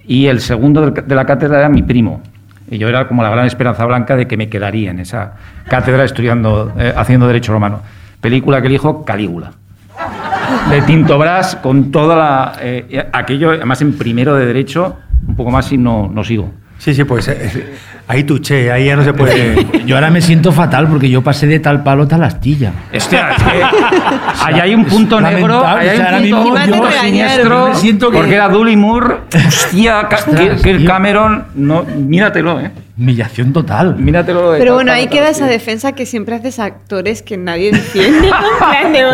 y 0.06 0.26
el 0.26 0.40
segundo 0.40 0.90
de 0.90 1.14
la 1.14 1.24
cátedra 1.24 1.58
era 1.58 1.68
mi 1.68 1.82
primo. 1.82 2.22
Y 2.70 2.78
yo 2.78 2.88
era 2.88 3.06
como 3.08 3.22
la 3.22 3.30
gran 3.30 3.46
esperanza 3.46 3.84
blanca 3.84 4.16
de 4.16 4.26
que 4.26 4.36
me 4.36 4.48
quedaría 4.48 4.90
en 4.90 4.98
esa 4.98 5.34
cátedra 5.68 6.04
estudiando, 6.04 6.72
eh, 6.78 6.92
haciendo 6.96 7.26
Derecho 7.26 7.52
Romano. 7.52 7.80
Película 8.20 8.60
que 8.60 8.68
elijo, 8.68 9.04
Calígula 9.04 9.52
de 10.70 10.82
Tinto 10.82 11.18
Brass 11.18 11.56
con 11.56 11.90
toda 11.90 12.16
la 12.16 12.52
eh, 12.60 13.08
aquello 13.12 13.50
además 13.50 13.80
en 13.82 13.96
primero 13.96 14.34
de 14.34 14.46
derecho 14.46 14.96
un 15.26 15.36
poco 15.36 15.50
más 15.50 15.70
y 15.72 15.78
no, 15.78 16.10
no 16.12 16.24
sigo 16.24 16.50
Sí, 16.84 16.92
sí, 16.94 17.04
pues 17.04 17.26
eh, 17.28 17.72
ahí 18.06 18.24
tuché, 18.24 18.70
ahí 18.70 18.84
ya 18.84 18.96
no 18.96 19.04
se 19.04 19.14
puede. 19.14 19.66
Yo 19.86 19.94
ahora 19.96 20.10
me 20.10 20.20
siento 20.20 20.52
fatal 20.52 20.86
porque 20.86 21.08
yo 21.08 21.22
pasé 21.22 21.46
de 21.46 21.58
tal 21.60 21.82
palo 21.82 22.06
tal 22.06 22.22
astilla. 22.24 22.72
Hostia, 22.94 23.30
es 23.30 23.42
que 23.42 23.62
ahí 24.44 24.60
hay 24.60 24.74
un 24.74 24.84
punto 24.84 25.18
negro 25.18 25.54
ahora 25.66 25.80
hay 25.80 25.98
un 26.16 26.22
mismo 26.22 26.42
punto 26.44 26.66
yo- 26.66 26.90
siniestro 27.00 27.68
me 27.68 27.74
siento 27.76 28.10
que- 28.10 28.16
porque 28.18 28.34
era 28.34 28.48
Dully 28.50 28.76
Moore 28.76 29.16
hostia 29.46 30.00
Ostras, 30.00 30.24
que, 30.56 30.62
que 30.62 30.70
el. 30.72 30.84
Cameron 30.84 31.44
no 31.54 31.84
míratelo 31.84 32.60
eh 32.60 32.70
Humillación 32.96 33.52
total. 33.52 33.96
míratelo 33.96 34.52
de 34.52 34.58
Pero 34.60 34.74
bueno, 34.74 34.92
ahí 34.92 35.08
queda 35.08 35.28
esa 35.28 35.46
defensa 35.46 35.92
que 35.92 36.06
siempre 36.06 36.36
haces 36.36 36.60
actores 36.60 37.22
que 37.22 37.36
nadie 37.36 37.72
plan 37.92 38.92
de 38.92 39.04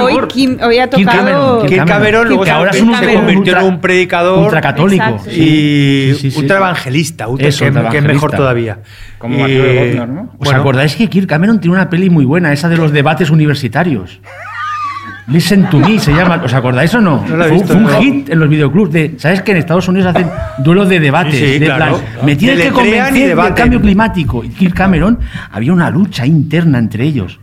hoy. 0.00 0.28
Kim- 0.28 0.58
hoy 0.62 0.78
ha 0.78 0.88
Kirk 0.88 1.06
tocado... 1.06 1.26
Cameron, 1.60 1.66
Kirk 1.66 1.86
Cameron 1.86 2.28
luego 2.28 2.42
que 2.44 2.48
se 2.48 2.54
ahora 2.54 2.70
es 2.70 2.80
un, 2.80 2.88
convirtió- 2.88 3.10
se 3.10 3.16
un 3.16 3.24
convirtió 3.26 3.58
en 3.58 3.64
un 3.64 3.80
predicador 3.80 4.38
ultracatólico. 4.44 5.20
Y 5.30 6.12
ultraevangelista, 6.34 7.26
que, 7.36 7.48
es 7.48 8.04
mejor 8.04 8.30
todavía. 8.32 8.78
Como 9.18 9.36
Godner, 9.38 10.08
¿no? 10.08 10.32
¿Os 10.38 10.52
acordáis 10.52 10.96
que 10.96 11.08
Kirk 11.08 11.28
Cameron 11.28 11.60
tiene 11.60 11.76
una 11.76 11.90
peli 11.90 12.08
muy 12.08 12.24
buena, 12.24 12.52
esa 12.54 12.68
de 12.70 12.78
los 12.78 12.90
debates 12.92 13.30
universitarios? 13.30 14.20
Listen 15.28 15.68
to 15.70 15.78
me 15.80 15.98
se 15.98 16.12
llama, 16.12 16.40
¿os 16.44 16.54
acordáis 16.54 16.94
o 16.94 17.00
no? 17.00 17.24
No 17.28 17.36
la 17.36 17.46
visto, 17.48 17.66
fue 17.68 17.76
un 17.76 17.82
no. 17.82 17.98
hit 18.00 18.30
en 18.30 18.38
los 18.38 18.48
videoclubs 18.48 18.92
de, 18.92 19.14
¿sabes 19.18 19.42
que 19.42 19.50
en 19.50 19.56
Estados 19.58 19.88
Unidos 19.88 20.06
hacen 20.14 20.28
duelos 20.58 20.88
de 20.88 21.00
debates? 21.00 21.34
Sí, 21.34 21.54
sí, 21.54 21.58
de 21.58 21.66
claro. 21.66 22.00
me 22.22 22.36
tienes 22.36 22.60
que 22.64 22.70
convencer 22.70 23.36
del 23.36 23.54
cambio 23.54 23.80
climático. 23.80 24.44
Y 24.44 24.50
Kirk 24.50 24.74
Cameron, 24.74 25.18
había 25.50 25.72
una 25.72 25.90
lucha 25.90 26.24
interna 26.26 26.78
entre 26.78 27.02
ellos. 27.04 27.40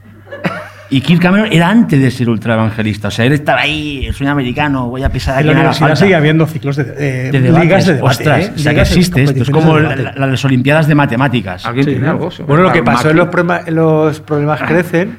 Y 0.89 1.01
Kirk 1.01 1.21
Cameron 1.21 1.47
era 1.51 1.69
antes 1.69 1.99
de 1.99 2.09
ser 2.11 2.29
ultraevangelista, 2.29 3.07
o 3.07 3.11
sea, 3.11 3.25
él 3.25 3.33
estaba 3.33 3.61
ahí, 3.61 4.07
soy 4.13 4.27
americano, 4.27 4.87
voy 4.89 5.03
a 5.03 5.09
pisar 5.09 5.37
a 5.37 5.41
En 5.41 5.47
la 5.47 5.51
universidad 5.53 5.87
falta. 5.87 5.95
sigue 6.03 6.15
habiendo 6.15 6.45
ciclos 6.45 6.75
de, 6.77 6.83
eh, 6.83 7.31
de 7.31 7.41
debates. 7.41 7.63
ligas 7.65 7.85
de 7.87 7.93
debate. 7.95 8.11
Ostras, 8.15 8.45
¿eh? 8.45 8.51
o 8.55 8.59
sea, 8.59 8.73
que 8.75 8.81
existe 8.81 9.23
esto, 9.23 9.41
es 9.43 9.49
como 9.49 9.79
la- 9.79 9.95
la- 9.95 10.27
las 10.27 10.45
Olimpiadas 10.45 10.87
de 10.87 10.93
Matemáticas. 10.95 11.65
alguien 11.65 11.85
Sí, 11.85 11.91
tiene 11.93 12.07
algo? 12.07 12.29
Bueno, 12.47 12.63
lo 12.63 12.71
que 12.71 12.81
Claro, 12.81 12.97
pasó 12.97 13.09
en 13.09 13.17
Macri. 13.47 13.73
los, 13.73 14.05
los 14.05 14.19
problemas 14.19 14.61
crecen 14.67 15.17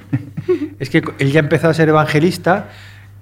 es 0.85 0.91
que 0.91 1.03
él 1.19 1.33
ya 1.33 1.41
empezó 1.41 1.69
a 1.69 1.75
ser 1.75 1.89
evangelista 1.89 2.69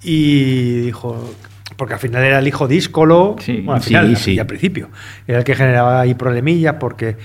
y 0.03 0.81
dijo, 0.81 1.35
porque 1.77 1.95
al 1.95 2.01
final 2.01 2.23
era 2.23 2.39
el 2.39 2.47
hijo 2.47 2.69
díscolo, 2.69 3.37
Sí, 3.41 3.57
bueno, 3.57 3.75
al 3.75 3.83
sí, 3.83 3.89
final, 3.89 4.17
sí. 4.17 4.33
y 4.35 4.39
al 4.39 4.47
principio, 4.47 4.91
era 5.27 5.39
el 5.39 5.45
que 5.45 5.55
generaba 5.55 6.01
ahí 6.01 6.15
problemillas 6.15 6.77
porque 6.79 7.17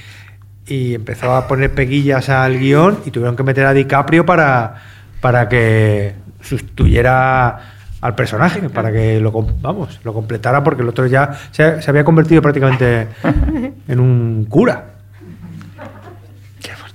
y 0.67 0.95
empezó 0.95 1.33
a 1.33 1.47
poner 1.47 1.71
peguillas 1.71 2.27
al 2.29 2.59
guion 2.59 2.99
y 3.05 3.11
tuvieron 3.11 3.35
que 3.38 3.43
meter 3.43 3.65
a 3.65 3.73
DiCaprio 3.73 4.25
para, 4.25 4.75
para 5.21 5.47
que 5.47 6.13
sustituyera 6.41 7.73
al 8.01 8.15
personaje, 8.15 8.69
para 8.69 8.91
que 8.91 9.19
lo, 9.19 9.31
vamos, 9.31 9.99
lo 10.03 10.13
completara 10.13 10.63
porque 10.63 10.81
el 10.83 10.89
otro 10.89 11.07
ya 11.07 11.31
se, 11.51 11.81
se 11.81 11.89
había 11.89 12.03
convertido 12.03 12.41
prácticamente 12.41 13.07
en 13.88 13.99
un 13.99 14.45
cura. 14.49 14.97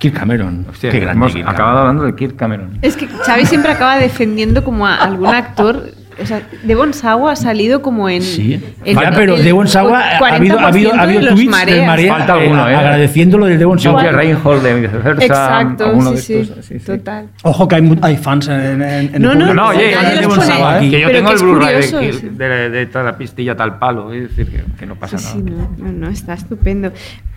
Kirk 0.03 0.19
Cameron. 0.19 0.67
Hostia, 0.69 0.91
Qué 0.91 0.99
grande. 1.01 1.19
hemos 1.19 1.33
Kirk 1.33 1.49
acabado 1.49 1.65
Cameron. 1.77 1.89
hablando 1.89 2.05
de 2.05 2.15
Kirk 2.17 2.37
Cameron. 2.37 2.79
Es 2.83 2.97
que 2.97 3.07
Xavi 3.07 3.47
siempre 3.47 3.71
acaba 3.73 3.99
defendiendo 3.99 4.65
como 4.65 4.87
a 4.87 4.97
algún 4.97 5.29
actor. 5.29 5.91
O 6.23 6.27
sea, 6.27 6.43
Devon 6.63 6.93
Sawa 6.93 7.33
ha 7.33 7.37
salido 7.37 7.81
como 7.81 8.07
en. 8.09 8.21
Sí. 8.21 8.63
en 8.85 8.95
Vale, 8.97 9.13
pero 9.17 9.35
Devon 9.35 9.67
Sawa 9.67 9.99
ha 9.99 10.35
habido, 10.35 10.59
ha 10.61 10.67
habido, 10.69 10.93
ha 10.93 10.97
40% 10.97 11.01
habido 11.01 11.21
de 11.23 11.29
tweets 11.29 11.51
mareas. 11.51 11.79
del 11.79 11.87
Marea 11.87 12.15
Falta 12.19 12.33
alguno, 12.35 12.69
eh, 12.69 12.73
¿eh? 12.73 12.77
agradeciendo 12.77 13.39
lo 13.39 13.47
de 13.47 13.57
Devon 13.57 13.79
Sawa. 13.79 14.03
Reinhold 14.03 14.63
de 14.63 14.81
viceversa. 14.83 15.25
Exacto, 15.25 16.01
sí, 16.03 16.11
de 16.11 16.17
sí, 16.19 16.35
estos, 16.35 16.65
sí, 16.67 16.79
sí. 16.79 16.85
Total. 16.85 17.29
Ojo 17.45 17.67
que 17.67 17.75
hay, 17.77 17.83
mu- 17.83 17.97
hay 18.03 18.17
fans 18.19 18.47
en, 18.49 18.61
en, 18.61 18.83
en 18.83 19.15
el 19.15 19.23
No, 19.23 19.35
no. 19.35 19.55
No, 19.55 19.69
oye, 19.69 19.93
los 20.21 20.21
yo 20.21 20.29
pone. 20.29 20.91
que 20.91 21.01
yo 21.01 21.07
Pero 21.09 21.19
tengo 21.19 21.29
que 21.31 21.35
el 21.37 21.43
Blu-ray 21.43 21.91
de, 22.37 22.49
de, 22.49 22.71
de 22.71 22.87
toda 22.87 23.05
la 23.05 23.17
pistilla 23.17 23.57
tal 23.57 23.79
palo, 23.79 24.13
es 24.13 24.29
decir, 24.37 24.49
que, 24.53 24.63
que 24.79 24.85
no 24.87 24.97
pasa 24.97 25.17
Sí, 25.17 25.39
nada. 25.39 25.67
sí, 25.77 25.81
no, 25.81 25.87
no, 25.87 25.93
no, 25.93 26.09
está 26.11 26.35
estupendo. 26.35 26.93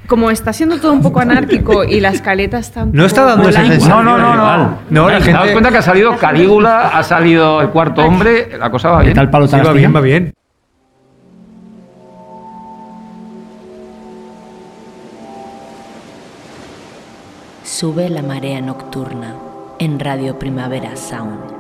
Como 0.08 0.30
está 0.30 0.54
siendo 0.54 0.78
todo 0.80 0.94
un 0.94 1.02
poco 1.02 1.20
anárquico 1.20 1.84
y 1.84 2.00
la 2.00 2.10
escaleta 2.10 2.60
está 2.60 2.86
No 2.86 3.06
está 3.06 3.24
dando 3.26 3.50
esa 3.50 3.62
sensación. 3.66 3.90
No, 3.90 4.04
no, 4.04 4.18
no, 4.18 4.36
no. 4.36 4.78
No, 4.90 5.10
la 5.10 5.18
¿Te 5.20 5.26
gente- 5.32 5.52
cuenta 5.52 5.72
que 5.72 5.78
ha 5.78 5.82
salido 5.82 6.16
Calígula, 6.18 6.90
ha 6.90 7.04
salido 7.04 7.62
el 7.62 7.70
cuarto 7.70 8.02
hombre? 8.04 8.50
La 8.58 8.70
cosa 8.70 8.90
va 8.90 8.98
¿Qué 9.00 9.06
bien. 9.06 9.16
tal 9.16 9.30
palo 9.30 9.48
Sí, 9.48 9.56
va 9.58 9.72
bien, 9.74 9.96
va 9.96 10.02
bien. 10.02 10.34
Sube 17.64 18.10
la 18.10 18.22
marea 18.22 18.62
nocturna 18.62 19.36
en 19.80 20.00
Radio 20.00 20.38
Primavera 20.38 20.96
Sound. 20.96 21.55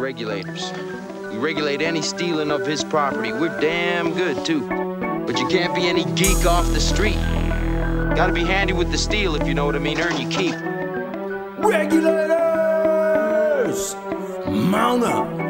Regulators. 0.00 0.72
We 1.30 1.36
regulate 1.36 1.82
any 1.82 2.02
stealing 2.02 2.50
of 2.50 2.66
his 2.66 2.82
property. 2.82 3.32
We're 3.32 3.60
damn 3.60 4.12
good, 4.14 4.44
too. 4.44 4.66
But 5.26 5.38
you 5.38 5.46
can't 5.46 5.74
be 5.74 5.86
any 5.86 6.04
geek 6.14 6.44
off 6.46 6.66
the 6.72 6.80
street. 6.80 7.20
Gotta 8.16 8.32
be 8.32 8.42
handy 8.42 8.72
with 8.72 8.90
the 8.90 8.98
steel, 8.98 9.36
if 9.36 9.46
you 9.46 9.54
know 9.54 9.66
what 9.66 9.76
I 9.76 9.78
mean. 9.78 10.00
Earn 10.00 10.20
your 10.20 10.30
keep. 10.30 10.54
Regulators! 11.58 12.34
Mount 14.48 15.04
up! 15.04 15.49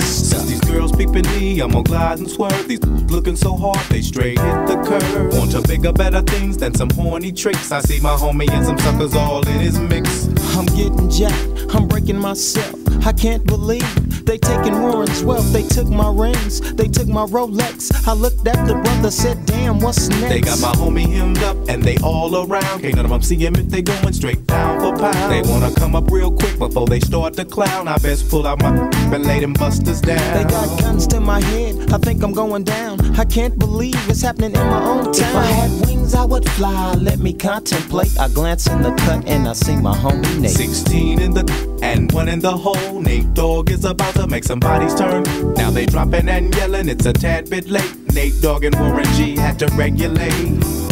Since 0.00 0.46
these 0.46 0.60
girls 0.60 0.92
peeping 0.92 1.26
me, 1.36 1.60
I'm 1.60 1.70
gonna 1.70 1.84
glide 1.84 2.18
and 2.18 2.30
swerve. 2.30 2.66
These 2.68 2.84
looking 3.10 3.36
so 3.36 3.56
hard, 3.56 3.78
they 3.88 4.02
straight 4.02 4.38
hit 4.38 4.66
the 4.66 4.76
curve. 4.86 5.36
Want 5.36 5.52
to 5.52 5.62
bigger, 5.62 5.92
better 5.92 6.22
things 6.22 6.56
than 6.56 6.74
some 6.74 6.90
horny 6.90 7.32
tricks. 7.32 7.72
I 7.72 7.80
see 7.80 8.00
my 8.00 8.16
homie 8.16 8.50
and 8.50 8.64
some 8.64 8.78
suckers 8.78 9.14
all 9.14 9.46
in 9.46 9.60
his 9.60 9.78
mix. 9.78 10.23
I'm 10.56 10.66
getting 10.66 11.10
jacked, 11.10 11.74
I'm 11.74 11.88
breaking 11.88 12.18
myself. 12.18 12.74
I 13.06 13.12
can't 13.12 13.44
believe 13.44 14.24
they 14.24 14.38
taking 14.38 14.80
Warren's 14.80 15.22
wealth. 15.22 15.52
They 15.52 15.62
took 15.62 15.88
my 15.88 16.10
rings, 16.10 16.60
they 16.74 16.88
took 16.88 17.08
my 17.08 17.26
Rolex. 17.26 17.92
I 18.06 18.12
looked 18.14 18.46
at 18.46 18.66
the 18.66 18.74
brother, 18.74 19.10
said, 19.10 19.44
damn, 19.46 19.80
what's 19.80 20.08
next? 20.08 20.28
They 20.28 20.40
got 20.40 20.60
my 20.60 20.72
homie 20.72 21.06
hemmed 21.12 21.42
up 21.42 21.56
and 21.68 21.82
they 21.82 21.98
all 21.98 22.34
around. 22.34 22.80
Can't 22.80 22.96
none 22.96 23.04
of 23.04 23.10
them 23.10 23.22
see 23.22 23.36
him 23.36 23.56
if 23.56 23.68
they 23.68 23.82
going 23.82 24.12
straight 24.12 24.46
down 24.46 24.80
for 24.80 24.96
pound. 24.96 25.32
They 25.32 25.42
wanna 25.42 25.74
come 25.74 25.94
up 25.94 26.10
real 26.10 26.30
quick 26.30 26.58
before 26.58 26.86
they 26.86 27.00
start 27.00 27.34
to 27.34 27.44
clown. 27.44 27.88
I 27.88 27.98
best 27.98 28.30
pull 28.30 28.46
out 28.46 28.60
my 28.60 28.70
and 29.14 29.24
lay 29.26 29.40
them 29.40 29.52
busters 29.52 30.00
down. 30.00 30.36
They 30.36 30.50
got 30.50 30.80
guns 30.80 31.06
to 31.08 31.20
my 31.20 31.40
head. 31.40 31.92
I 31.92 31.98
think 31.98 32.22
I'm 32.22 32.32
going 32.32 32.64
down. 32.64 33.00
I 33.18 33.24
can't 33.24 33.58
believe 33.58 33.96
it's 34.08 34.22
happening 34.22 34.52
in 34.52 34.66
my 34.66 34.84
own 34.84 35.12
town. 35.12 35.14
If 35.14 35.34
I 35.36 35.44
had 35.44 35.70
wings, 36.04 36.14
I 36.14 36.24
would 36.24 36.48
fly. 36.50 36.94
Let 36.94 37.18
me 37.18 37.32
contemplate. 37.32 38.18
I 38.18 38.28
glance 38.28 38.66
in 38.66 38.82
the 38.82 38.92
cut 38.92 39.26
and 39.26 39.48
I 39.48 39.52
see 39.52 39.76
my 39.76 39.94
homie 39.94 40.40
Nate. 40.40 40.50
16 40.50 41.20
in 41.20 41.32
the 41.32 41.78
and 41.82 42.10
one 42.12 42.28
in 42.28 42.40
the 42.40 42.56
hole. 42.56 43.00
Nate 43.00 43.32
Dogg 43.34 43.70
is 43.70 43.84
about 43.84 44.14
to 44.14 44.26
make 44.26 44.44
some 44.44 44.60
bodies 44.60 44.94
turn. 44.94 45.24
Now 45.54 45.70
they 45.70 45.86
dropping 45.86 46.28
and 46.28 46.54
yelling. 46.54 46.88
It's 46.88 47.06
a 47.06 47.12
tad 47.12 47.50
bit 47.50 47.68
late. 47.68 47.94
Nate 48.14 48.40
Dogg 48.40 48.64
and 48.64 48.74
Warren 48.78 49.04
G 49.14 49.36
had 49.36 49.58
to 49.60 49.66
regulate. 49.74 50.83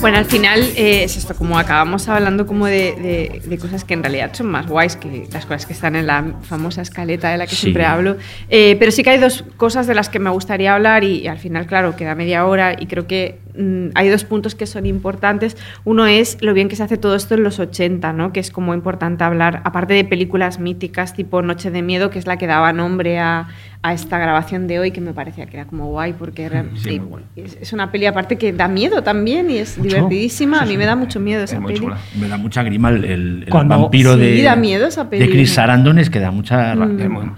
Bueno, 0.00 0.16
al 0.16 0.24
final 0.24 0.60
eh, 0.76 1.04
es 1.04 1.18
esto, 1.18 1.34
como 1.34 1.58
acabamos 1.58 2.08
hablando 2.08 2.46
como 2.46 2.64
de, 2.64 2.94
de- 2.96 3.42
de 3.46 3.58
cosas 3.58 3.84
que 3.84 3.92
en 3.92 4.02
realidad 4.02 4.30
son 4.32 4.46
más 4.46 4.66
guays 4.66 4.96
que 4.96 5.26
las 5.30 5.44
cosas 5.44 5.66
que 5.66 5.74
están 5.74 5.94
en 5.94 6.06
la 6.06 6.24
famosa 6.40 6.80
escaleta 6.80 7.28
de 7.30 7.36
la 7.36 7.46
que 7.46 7.54
Sí. 7.54 7.62
siempre 7.62 7.84
hablo. 7.84 8.16
Eh, 8.48 8.76
pero 8.78 8.92
sí 8.92 9.02
que 9.02 9.10
hay 9.10 9.18
dos 9.18 9.44
cosas 9.58 9.86
de 9.86 9.94
las 9.94 10.08
que 10.08 10.18
me 10.18 10.30
gustaría 10.30 10.74
hablar 10.74 11.04
y, 11.04 11.26
al 11.28 11.36
final, 11.38 11.66
claro, 11.66 11.96
queda 11.96 12.14
media 12.14 12.46
hora 12.46 12.76
y 12.80 12.86
creo 12.86 13.06
que 13.06 13.40
mm, 13.58 13.88
hay 13.94 14.08
dos 14.08 14.24
puntos 14.24 14.54
que 14.54 14.66
son 14.66 14.86
importantes. 14.86 15.58
Uno 15.84 16.06
es 16.06 16.38
lo 16.40 16.54
bien 16.54 16.70
que 16.70 16.76
se 16.76 16.82
hace 16.82 16.96
todo 16.96 17.14
esto 17.14 17.34
en 17.34 17.42
los 17.42 17.58
80, 17.58 18.14
¿no? 18.14 18.32
que 18.32 18.40
es 18.40 18.50
como 18.50 18.72
importante 18.72 19.22
hablar, 19.24 19.60
aparte 19.64 19.92
de 19.92 20.04
películas 20.04 20.60
míticas 20.60 21.12
tipo 21.12 21.42
Noche 21.42 21.70
de 21.70 21.82
Miedo, 21.82 22.08
que 22.08 22.18
es 22.18 22.26
la 22.26 22.38
que 22.38 22.46
daba 22.46 22.72
nombre 22.72 23.18
a, 23.18 23.48
a 23.82 23.94
esta 23.94 24.18
grabación 24.18 24.66
de 24.66 24.78
hoy, 24.78 24.90
que 24.90 25.00
me 25.00 25.14
parecía 25.14 25.46
que 25.46 25.56
era 25.56 25.64
como 25.66 25.86
guay, 25.86 26.12
porque 26.12 26.42
era- 26.44 26.66
Sí, 26.74 27.00
muy 27.00 27.08
guay. 27.08 27.24
es, 27.36 27.56
es 27.62 27.72
una 27.72 27.90
peli 27.90 28.04
aparte 28.04 28.36
que 28.36 28.52
da 28.52 28.68
miedo 28.68 29.02
también 29.02 29.48
y 29.50 29.56
es 29.56 29.80
divertidísima. 29.82 30.60
A 30.60 30.66
mí 30.66 30.76
me 30.76 30.84
da 30.84 30.96
mucho 30.96 31.18
miedo 31.18 31.42
esa 31.44 31.56
Es 31.56 31.62
peli. 31.62 31.78
chula. 31.78 31.96
Me 32.20 32.28
da 32.28 32.36
mucha 32.36 32.62
grima 32.62 32.90
el, 32.90 33.04
el- 33.06 33.42
el 33.44 33.48
Cuando- 33.48 33.80
vampiro 33.80 34.14
Sí, 34.16 34.20
de, 34.20 34.42
da 34.42 34.54
miedo 34.54 34.86
esa 34.86 35.08
peli. 35.08 35.24
de 35.24 35.30
Chris 35.32 35.54
Sarandon, 35.54 35.98
es 35.98 36.10
que 36.10 36.20
da 36.20 36.30
mucha... 36.30 36.74
Mm. 36.74 37.34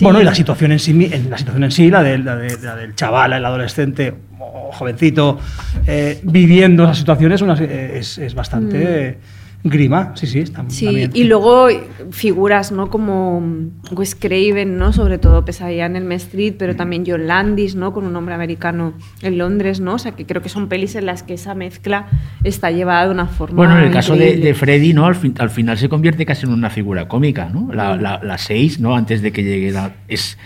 Bueno, 0.00 0.20
y 0.20 0.24
la 0.24 0.34
situación 0.34 0.72
en 0.72 0.78
sí, 0.78 0.94
la 1.28 1.36
situación 1.36 1.64
en 1.64 1.70
sí, 1.70 1.90
la, 1.90 2.02
de- 2.02 2.18
la 2.18 2.36
de- 2.36 2.58
la 2.62 2.74
del 2.76 2.94
chaval, 2.94 3.34
el 3.34 3.44
adolescente 3.44 4.14
o 4.38 4.70
jovencito, 4.72 5.38
eh, 5.86 6.20
viviendo 6.22 6.84
esas 6.84 6.98
situaciones 6.98 7.42
una- 7.42 7.52
es, 7.54 8.16
es 8.16 8.34
bastante 8.34 9.08
eh, 9.08 9.18
grima. 9.64 10.12
Sí, 10.16 10.26
sí, 10.26 10.40
está 10.40 10.62
Mm. 10.62 10.70
Sí, 10.70 10.84
también. 10.86 11.10
y 11.14 11.24
luego 11.24 11.68
figuras, 12.10 12.72
¿no? 12.72 12.90
Como 12.90 13.42
Wes 13.92 14.14
Craven, 14.14 14.76
¿no? 14.76 14.92
Sobre 14.92 15.18
todo 15.18 15.44
Pesadilla 15.44 15.86
en 15.86 15.96
el 15.96 16.10
Street, 16.12 16.54
pero 16.58 16.74
también 16.76 17.04
John 17.06 17.26
Landis, 17.26 17.74
¿no? 17.76 17.92
Con 17.92 18.04
un 18.06 18.14
hombre 18.16 18.34
americano 18.34 18.94
en 19.22 19.38
Londres, 19.38 19.80
¿no? 19.80 19.94
O 19.94 19.98
sea, 19.98 20.12
que 20.12 20.26
creo 20.26 20.42
que 20.42 20.48
son 20.48 20.68
pelis 20.68 20.94
en 20.96 21.06
las 21.06 21.22
que 21.22 21.34
esa 21.34 21.54
mezcla 21.54 22.06
está 22.44 22.70
llevada 22.70 23.06
de 23.06 23.12
una 23.12 23.26
forma 23.26 23.56
Bueno, 23.56 23.78
en 23.78 23.84
el 23.84 23.90
caso 23.92 24.16
de, 24.16 24.36
de 24.36 24.54
Freddy, 24.54 24.92
¿no? 24.94 25.06
Al, 25.06 25.14
fin- 25.14 25.34
al 25.38 25.50
final 25.50 25.78
se 25.78 25.88
convierte 25.88 26.26
casi 26.26 26.46
en 26.46 26.52
una 26.52 26.70
figura 26.70 27.08
cómica, 27.08 27.48
¿no? 27.52 27.72
La, 27.72 27.96
la, 27.96 28.20
la 28.22 28.38
seis, 28.38 28.80
¿no? 28.80 28.96
Antes 28.96 29.22
de 29.22 29.32
que 29.32 29.42
llegue 29.44 29.70
la... 29.72 29.92
Es, 30.08 30.38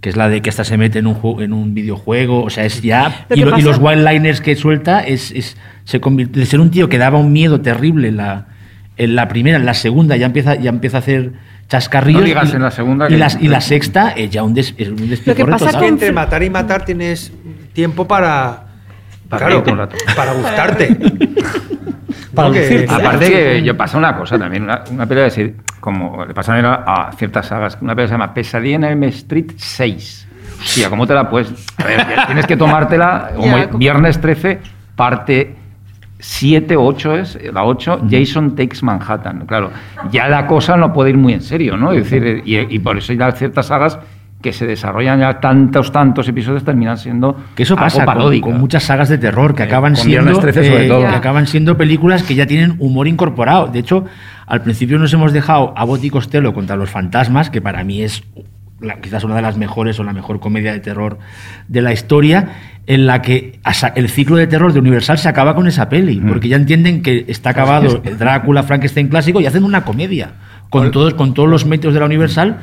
que 0.00 0.10
es 0.10 0.16
la 0.18 0.28
de 0.28 0.42
que 0.42 0.50
esta 0.50 0.64
se 0.64 0.76
mete 0.76 0.98
en 0.98 1.06
un, 1.06 1.14
ju- 1.14 1.42
en 1.42 1.54
un 1.54 1.72
videojuego, 1.72 2.42
o 2.44 2.50
sea, 2.50 2.66
es 2.66 2.82
ya... 2.82 3.24
Lo 3.30 3.36
Y, 3.36 3.40
lo- 3.40 3.58
y 3.58 3.62
los 3.62 3.78
one-liners 3.78 4.42
que 4.42 4.54
suelta 4.54 5.00
es, 5.00 5.30
es, 5.30 5.56
se 5.84 5.98
convierte... 6.00 6.40
De 6.40 6.44
ser 6.44 6.60
un 6.60 6.70
tío 6.70 6.90
que 6.90 6.98
daba 6.98 7.18
un 7.18 7.32
miedo 7.32 7.62
terrible 7.62 8.08
en 8.08 8.18
la, 8.18 8.48
en 8.96 9.16
la 9.16 9.28
primera, 9.28 9.56
en 9.58 9.66
la 9.66 9.74
segunda 9.74 10.16
ya 10.16 10.26
empieza, 10.26 10.54
ya 10.54 10.70
empieza 10.70 10.98
a 10.98 11.00
hacer 11.00 11.32
chascarrillos. 11.68 12.20
No 12.22 12.26
digas 12.26 12.52
y, 12.52 12.56
en 12.56 12.62
la 12.62 12.70
segunda 12.70 13.06
Y, 13.06 13.08
que- 13.10 13.16
las- 13.18 13.38
y 13.40 13.48
la 13.48 13.60
sexta 13.60 14.10
es 14.10 14.30
ya 14.30 14.42
un, 14.42 14.54
des, 14.54 14.74
es 14.76 14.88
un 14.88 15.08
despiporre 15.08 15.50
pasa 15.52 15.66
total. 15.66 15.74
Es 15.74 15.80
que 15.80 15.88
entre 15.88 16.12
matar 16.12 16.42
y 16.42 16.50
matar 16.50 16.84
tienes 16.84 17.32
tiempo 17.72 18.06
para. 18.06 18.62
Para 19.28 19.46
claro, 19.46 19.52
reírte 19.54 19.72
un 19.72 19.78
rato. 19.78 19.96
para 20.14 20.32
gustarte. 20.34 20.96
Para. 22.34 22.50
Que-. 22.52 22.86
Aparte 22.88 23.28
que 23.30 23.62
yo 23.62 23.76
pasa 23.76 23.96
una 23.98 24.16
cosa 24.16 24.38
también, 24.38 24.64
una, 24.64 24.82
una 24.90 25.06
pelea 25.06 25.26
así, 25.26 25.54
como 25.80 26.24
le 26.24 26.34
pasa 26.34 26.54
a, 26.54 27.08
a 27.08 27.12
ciertas 27.12 27.46
sagas, 27.46 27.78
una 27.80 27.94
pelea 27.94 28.08
se 28.08 28.14
llama 28.14 28.34
Pesadilla 28.34 28.76
en 28.76 28.84
Elm 28.84 29.04
Street 29.04 29.52
6. 29.56 30.28
Hostia, 30.60 30.88
¿cómo 30.90 31.06
te 31.06 31.14
la 31.14 31.28
puedes...? 31.28 31.48
A 31.78 31.84
ver, 31.84 31.98
ya 31.98 32.26
tienes 32.26 32.46
que 32.46 32.56
tomártela 32.56 33.30
como- 33.36 33.78
viernes 33.78 34.20
13, 34.20 34.60
parte 34.96 35.54
7 36.26 36.74
o 36.76 36.86
8 36.86 37.16
es, 37.16 37.38
la 37.52 37.64
8, 37.64 38.02
Jason 38.10 38.56
Takes 38.56 38.78
Manhattan. 38.82 39.44
Claro, 39.46 39.70
ya 40.10 40.26
la 40.26 40.46
cosa 40.46 40.74
no 40.76 40.90
puede 40.90 41.10
ir 41.10 41.18
muy 41.18 41.34
en 41.34 41.42
serio, 41.42 41.76
¿no? 41.76 41.92
Es 41.92 42.08
decir, 42.10 42.42
y, 42.46 42.56
y 42.74 42.78
por 42.78 42.96
eso 42.96 43.12
ya 43.12 43.30
ciertas 43.32 43.66
sagas 43.66 43.98
que 44.40 44.52
se 44.52 44.66
desarrollan 44.66 45.20
ya 45.20 45.38
tantos, 45.40 45.92
tantos 45.92 46.26
episodios 46.28 46.64
terminan 46.64 46.96
siendo 46.98 47.36
Que 47.54 47.62
eso 47.64 47.76
pasa 47.76 48.04
con, 48.06 48.40
con 48.40 48.58
muchas 48.58 48.84
sagas 48.84 49.08
de 49.10 49.18
terror 49.18 49.54
que 49.54 49.62
Eh, 49.62 49.66
acaban 49.66 49.96
siendo 49.96 50.22
Viernes 50.32 50.40
13 50.40 50.64
sobre 50.70 50.84
eh, 50.86 50.88
todo. 50.88 51.00
que 51.00 51.06
acaban 51.14 51.46
siendo 51.46 51.76
películas 51.76 52.22
que 52.22 52.34
ya 52.34 52.46
tienen 52.46 52.76
humor 52.78 53.06
incorporado. 53.06 53.68
De 53.68 53.78
hecho, 53.80 54.04
al 54.46 54.62
principio 54.62 54.98
nos 54.98 55.12
hemos 55.12 55.32
dejado 55.34 55.74
a 55.76 55.84
Bot 55.84 56.02
y 56.04 56.10
Costello 56.10 56.52
contra 56.54 56.76
los 56.76 56.88
fantasmas, 56.90 57.50
que 57.50 57.60
para 57.60 57.84
mí 57.84 58.02
es 58.02 58.22
la- 58.84 58.96
quizás 59.00 59.24
una 59.24 59.34
de 59.36 59.42
las 59.42 59.56
mejores 59.56 59.98
o 59.98 60.04
la 60.04 60.12
mejor 60.12 60.40
comedia 60.40 60.72
de 60.72 60.80
terror 60.80 61.18
de 61.68 61.82
la 61.82 61.92
historia, 61.92 62.48
en 62.86 63.06
la 63.06 63.22
que 63.22 63.58
el 63.94 64.08
ciclo 64.08 64.36
de 64.36 64.46
terror 64.46 64.72
de 64.72 64.78
Universal 64.80 65.18
se 65.18 65.28
acaba 65.28 65.54
con 65.54 65.66
esa 65.66 65.88
peli, 65.88 66.20
Mm. 66.20 66.28
porque 66.28 66.48
ya 66.48 66.56
entienden 66.56 67.02
que 67.02 67.24
está 67.28 67.50
acabado 67.50 68.02
el 68.04 68.18
Drácula, 68.18 68.62
Frankenstein 68.62 69.08
clásico 69.08 69.40
y 69.40 69.46
hacen 69.46 69.64
una 69.64 69.84
comedia 69.84 70.32
con 70.70 70.90
todos, 70.90 71.14
con 71.14 71.34
todos 71.34 71.48
los 71.48 71.64
métodos 71.66 71.94
de 71.94 72.00
la 72.00 72.06
Universal. 72.06 72.58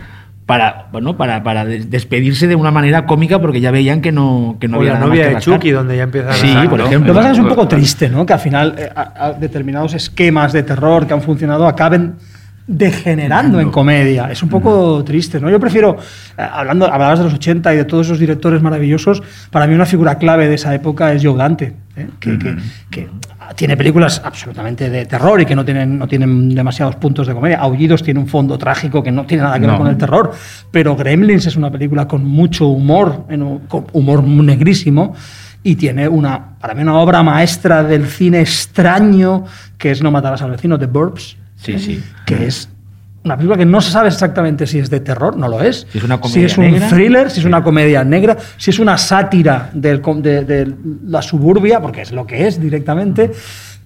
Para, 0.45 0.88
bueno, 0.91 1.15
para, 1.15 1.43
para 1.43 1.63
des- 1.63 1.89
despedirse 1.89 2.45
de 2.47 2.55
una 2.55 2.72
manera 2.72 3.05
cómica 3.05 3.39
porque 3.39 3.61
ya 3.61 3.72
veían 3.72 4.01
que 4.01 4.11
no, 4.11 4.57
que 4.59 4.67
no 4.67 4.78
o 4.78 4.80
había 4.82 4.93
la 4.93 4.99
nada 4.99 5.07
más 5.07 5.17
novia 5.17 5.30
que 5.30 5.36
de. 5.36 5.41
Chucky, 5.41 5.72
donde 5.72 5.95
ya 5.95 6.03
empieza 6.03 6.30
a 6.30 6.34
Sí, 6.34 6.53
por 6.69 6.80
Lo 6.80 6.86
ejemplo. 6.88 7.13
que 7.13 7.17
pasa 7.17 7.30
es 7.32 7.38
que 7.38 7.39
es 7.39 7.43
un 7.43 7.55
poco 7.55 7.67
triste, 7.69 8.09
¿no? 8.09 8.26
Que 8.26 8.34
al 8.34 8.39
final 8.39 8.76
eh, 8.78 8.89
a- 8.93 9.28
a 9.28 9.34
determinados 9.34 9.93
esquemas 9.93 10.51
de 10.51 10.63
terror 10.63 11.07
que 11.07 11.13
han 11.13 11.22
funcionado 11.22 11.67
acaben 11.67 12.15
degenerando 12.78 13.59
en 13.59 13.69
comedia. 13.69 14.32
Es 14.32 14.41
un 14.41 14.49
poco 14.49 15.03
triste, 15.03 15.39
¿no? 15.39 15.49
Yo 15.49 15.59
prefiero, 15.59 15.97
eh, 16.38 16.41
hablando, 16.51 16.86
hablabas 16.91 17.19
de 17.19 17.26
los 17.26 17.34
80 17.34 17.74
y 17.74 17.78
de 17.78 17.86
todos 17.86 18.07
esos 18.07 18.19
directores 18.19 18.61
maravillosos, 18.61 19.22
para 19.51 19.67
mí 19.67 19.76
una 19.76 19.86
figura 19.86 20.15
clave 20.17 20.47
de 20.47 20.55
esa 20.55 20.74
época 20.74 21.11
es 21.13 21.24
Joe 21.24 21.36
Dante, 21.38 21.74
¿eh? 21.95 22.07
que, 22.19 22.38
que- 22.39 22.55
que 22.89 23.09
tiene 23.55 23.76
películas 23.76 24.22
absolutamente 24.24 24.89
de 24.89 25.05
terror 25.05 25.41
y 25.41 25.45
que 25.45 25.55
no 25.55 25.65
tienen, 25.65 25.99
no 25.99 26.07
tienen 26.07 26.55
demasiados 26.55 26.95
puntos 26.95 27.28
de 27.28 27.34
comedia. 27.34 27.59
Aullidos 27.59 28.01
tiene 28.01 28.19
un 28.19 28.28
fondo 28.28 28.57
trágico 28.57 29.03
que 29.03 29.11
no 29.11 29.26
tiene 29.26 29.43
nada 29.43 29.59
que 29.59 29.67
ver 29.67 29.76
con 29.78 29.88
el 29.88 29.97
terror, 29.97 30.32
pero 30.72 30.95
Gremlins 30.95 31.45
es 31.47 31.57
una 31.57 31.69
película 31.69 32.07
con 32.07 32.26
mucho 32.26 32.67
humor, 32.67 33.26
con 33.67 33.86
humor 33.91 34.24
negrísimo, 34.24 35.13
y 35.63 35.76
tiene 35.76 36.07
una, 36.07 36.57
para 36.59 36.74
mí, 36.74 36.82
una 36.82 36.97
obra 36.97 37.22
maestra 37.22 37.84
del 37.84 38.07
cine 38.07 38.39
extraño, 38.39 39.43
que 39.78 39.91
es 39.91 40.01
No 40.01 40.09
matarás 40.11 40.41
al 40.41 40.51
vecino, 40.51 40.80
The 40.80 40.86
Burbs, 40.88 41.38
Sí, 41.62 41.78
sí. 41.80 42.03
que 42.26 42.47
es 42.47 42.70
una 43.24 43.38
película 43.38 43.57
que 43.57 43.66
no 43.66 43.82
se 43.82 43.91
sabe 43.91 44.07
exactamente 44.07 44.66
si 44.66 44.80
es 44.80 44.89
de 44.89 44.99
terror, 44.99 45.38
no 45.38 45.47
lo 45.47 45.62
es. 45.62 45.86
Si 45.91 45.99
es 45.99 46.03
una 46.03 46.16
si 46.16 46.22
comedia 46.22 46.45
es 46.47 46.57
un 46.57 46.72
negra. 46.72 46.88
thriller, 46.89 47.30
si 47.30 47.39
es 47.39 47.45
una 47.45 47.64
comedia 47.64 48.03
negra, 48.03 48.36
si 48.57 48.72
es 48.72 48.80
una 48.80 48.97
sátira 48.97 49.70
del 49.74 50.01
de, 50.24 50.43
de 50.43 50.74
la 51.05 51.22
suburbia, 51.22 51.80
porque 51.80 52.01
es 52.01 52.12
lo 52.12 52.26
que 52.26 52.47
es 52.47 52.59
directamente. 52.59 53.32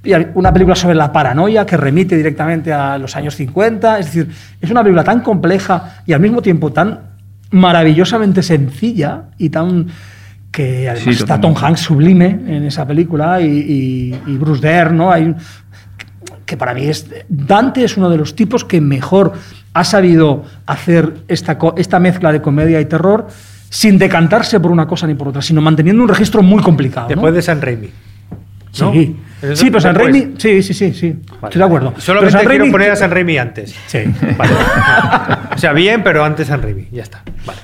Y 0.05 0.13
una 0.35 0.53
película 0.53 0.75
sobre 0.75 0.95
la 0.95 1.11
paranoia 1.11 1.65
que 1.65 1.75
remite 1.75 2.15
directamente 2.15 2.71
a 2.71 2.97
los 2.97 3.15
años 3.15 3.35
50. 3.35 3.99
Es 3.99 4.05
decir, 4.05 4.29
es 4.61 4.69
una 4.71 4.81
película 4.83 5.03
tan 5.03 5.19
compleja 5.21 5.97
y 6.05 6.13
al 6.13 6.19
mismo 6.21 6.41
tiempo 6.41 6.71
tan 6.71 6.99
maravillosamente 7.51 8.43
sencilla 8.43 9.23
y 9.37 9.49
tan 9.49 9.87
que 10.51 10.87
además 10.89 11.03
Sí, 11.15 11.21
está 11.23 11.41
Tom. 11.41 11.53
Hanks 11.61 11.81
sublime 11.81 12.27
en 12.47 12.63
esa 12.63 12.87
película 12.87 13.41
y, 13.41 13.45
y- 13.47 14.21
y 14.31 14.37
Bruce 14.37 14.61
Dern, 14.65 14.95
¿no? 14.95 15.11
Hay 15.11 15.35
que 16.45 16.57
para 16.57 16.73
mí 16.73 16.85
es 16.85 17.07
Dante 17.29 17.83
es 17.83 17.97
uno 17.97 18.09
de 18.09 18.17
los 18.17 18.35
tipos 18.35 18.63
que 18.65 18.79
mejor 18.81 19.33
ha 19.73 19.83
sabido 19.83 20.43
hacer 20.65 21.13
esta, 21.27 21.57
esta 21.77 21.99
mezcla 21.99 22.31
de 22.31 22.41
comedia 22.41 22.79
y 22.79 22.85
terror 22.85 23.27
sin 23.69 23.97
decantarse 23.97 24.59
por 24.59 24.71
una 24.71 24.87
cosa 24.87 25.05
ni 25.07 25.15
por 25.15 25.27
otra, 25.29 25.41
sino 25.41 25.59
manteniendo 25.61 26.01
un 26.03 26.09
registro 26.09 26.41
muy 26.41 26.61
complicado. 26.63 27.07
¿no? 27.07 27.15
Después 27.15 27.33
de 27.33 27.41
San 27.41 27.61
Raimi. 27.61 27.89
¿no? 28.79 28.91
Sí, 28.93 29.15
sí, 29.53 29.65
pero 29.69 29.79
San. 29.81 29.95
Raimi, 29.95 30.33
sí, 30.37 30.61
sí, 30.61 30.73
sí, 30.73 30.93
sí, 30.93 31.15
estoy 31.43 31.59
de 31.59 31.63
acuerdo. 31.63 31.93
Solamente 31.97 32.31
Pero 32.31 32.43
San 32.43 32.47
quiero 32.49 32.65
Raimi- 32.65 32.71
poner 32.71 32.91
a 32.91 32.95
San 32.95 33.11
Raimi 33.11 33.37
antes. 33.37 33.75
Sí. 33.87 33.99
Vale. 34.37 34.53
o 35.53 35.57
sea, 35.57 35.73
bien, 35.73 36.03
pero 36.03 36.23
antes 36.23 36.47
San 36.47 36.61
Raimi. 36.61 36.87
Ya 36.91 37.03
está. 37.03 37.21
Vale. 37.45 37.59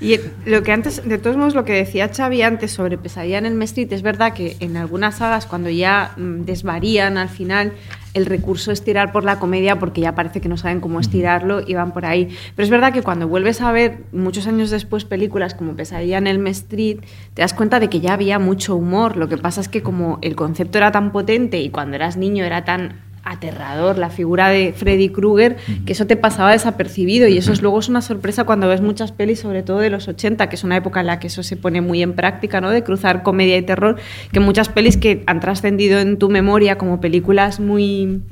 Y 0.00 0.20
lo 0.46 0.62
que 0.62 0.72
antes, 0.72 1.06
de 1.08 1.18
todos 1.18 1.36
modos, 1.36 1.54
lo 1.54 1.64
que 1.64 1.72
decía 1.72 2.10
Xavi 2.14 2.42
antes 2.42 2.70
sobre 2.70 2.98
Pesadilla 2.98 3.38
en 3.38 3.46
el 3.46 3.62
Street, 3.62 3.92
es 3.92 4.02
verdad 4.02 4.32
que 4.32 4.56
en 4.60 4.76
algunas 4.76 5.16
sagas, 5.16 5.46
cuando 5.46 5.70
ya 5.70 6.12
mm, 6.16 6.42
desvarían 6.42 7.18
al 7.18 7.28
final, 7.28 7.72
el 8.14 8.26
recurso 8.26 8.72
es 8.72 8.82
tirar 8.82 9.12
por 9.12 9.24
la 9.24 9.38
comedia 9.38 9.78
porque 9.78 10.00
ya 10.00 10.14
parece 10.14 10.40
que 10.40 10.48
no 10.48 10.56
saben 10.56 10.80
cómo 10.80 11.00
estirarlo 11.00 11.62
y 11.66 11.74
van 11.74 11.92
por 11.92 12.06
ahí. 12.06 12.28
Pero 12.54 12.64
es 12.64 12.70
verdad 12.70 12.92
que 12.92 13.02
cuando 13.02 13.28
vuelves 13.28 13.60
a 13.60 13.72
ver 13.72 14.04
muchos 14.12 14.46
años 14.46 14.70
después 14.70 15.04
películas 15.04 15.54
como 15.54 15.74
Pesadilla 15.74 16.18
en 16.18 16.26
el 16.26 16.46
Street, 16.48 16.98
te 17.34 17.42
das 17.42 17.54
cuenta 17.54 17.80
de 17.80 17.88
que 17.88 18.00
ya 18.00 18.14
había 18.14 18.38
mucho 18.38 18.76
humor. 18.76 19.16
Lo 19.16 19.28
que 19.28 19.36
pasa 19.36 19.60
es 19.60 19.68
que 19.68 19.82
como 19.82 20.18
el 20.22 20.36
concepto 20.36 20.78
era 20.78 20.92
tan 20.92 21.12
potente 21.12 21.60
y 21.60 21.70
cuando 21.70 21.96
eras 21.96 22.16
niño 22.16 22.44
era 22.44 22.64
tan 22.64 23.07
aterrador 23.28 23.98
la 23.98 24.10
figura 24.10 24.48
de 24.48 24.72
Freddy 24.72 25.10
Krueger, 25.10 25.56
que 25.84 25.92
eso 25.92 26.06
te 26.06 26.16
pasaba 26.16 26.52
desapercibido 26.52 27.28
y 27.28 27.36
eso 27.36 27.52
es, 27.52 27.60
luego 27.60 27.78
es 27.78 27.88
una 27.88 28.00
sorpresa 28.00 28.44
cuando 28.44 28.68
ves 28.68 28.80
muchas 28.80 29.12
pelis, 29.12 29.40
sobre 29.40 29.62
todo 29.62 29.78
de 29.78 29.90
los 29.90 30.08
80, 30.08 30.48
que 30.48 30.56
es 30.56 30.64
una 30.64 30.76
época 30.76 31.00
en 31.00 31.06
la 31.06 31.20
que 31.20 31.26
eso 31.26 31.42
se 31.42 31.56
pone 31.56 31.80
muy 31.80 32.02
en 32.02 32.14
práctica, 32.14 32.60
¿no? 32.60 32.70
De 32.70 32.82
cruzar 32.82 33.22
comedia 33.22 33.56
y 33.56 33.62
terror, 33.62 33.96
que 34.32 34.40
muchas 34.40 34.68
pelis 34.68 34.96
que 34.96 35.22
han 35.26 35.40
trascendido 35.40 36.00
en 36.00 36.18
tu 36.18 36.30
memoria 36.30 36.78
como 36.78 37.00
películas 37.00 37.60
muy 37.60 38.22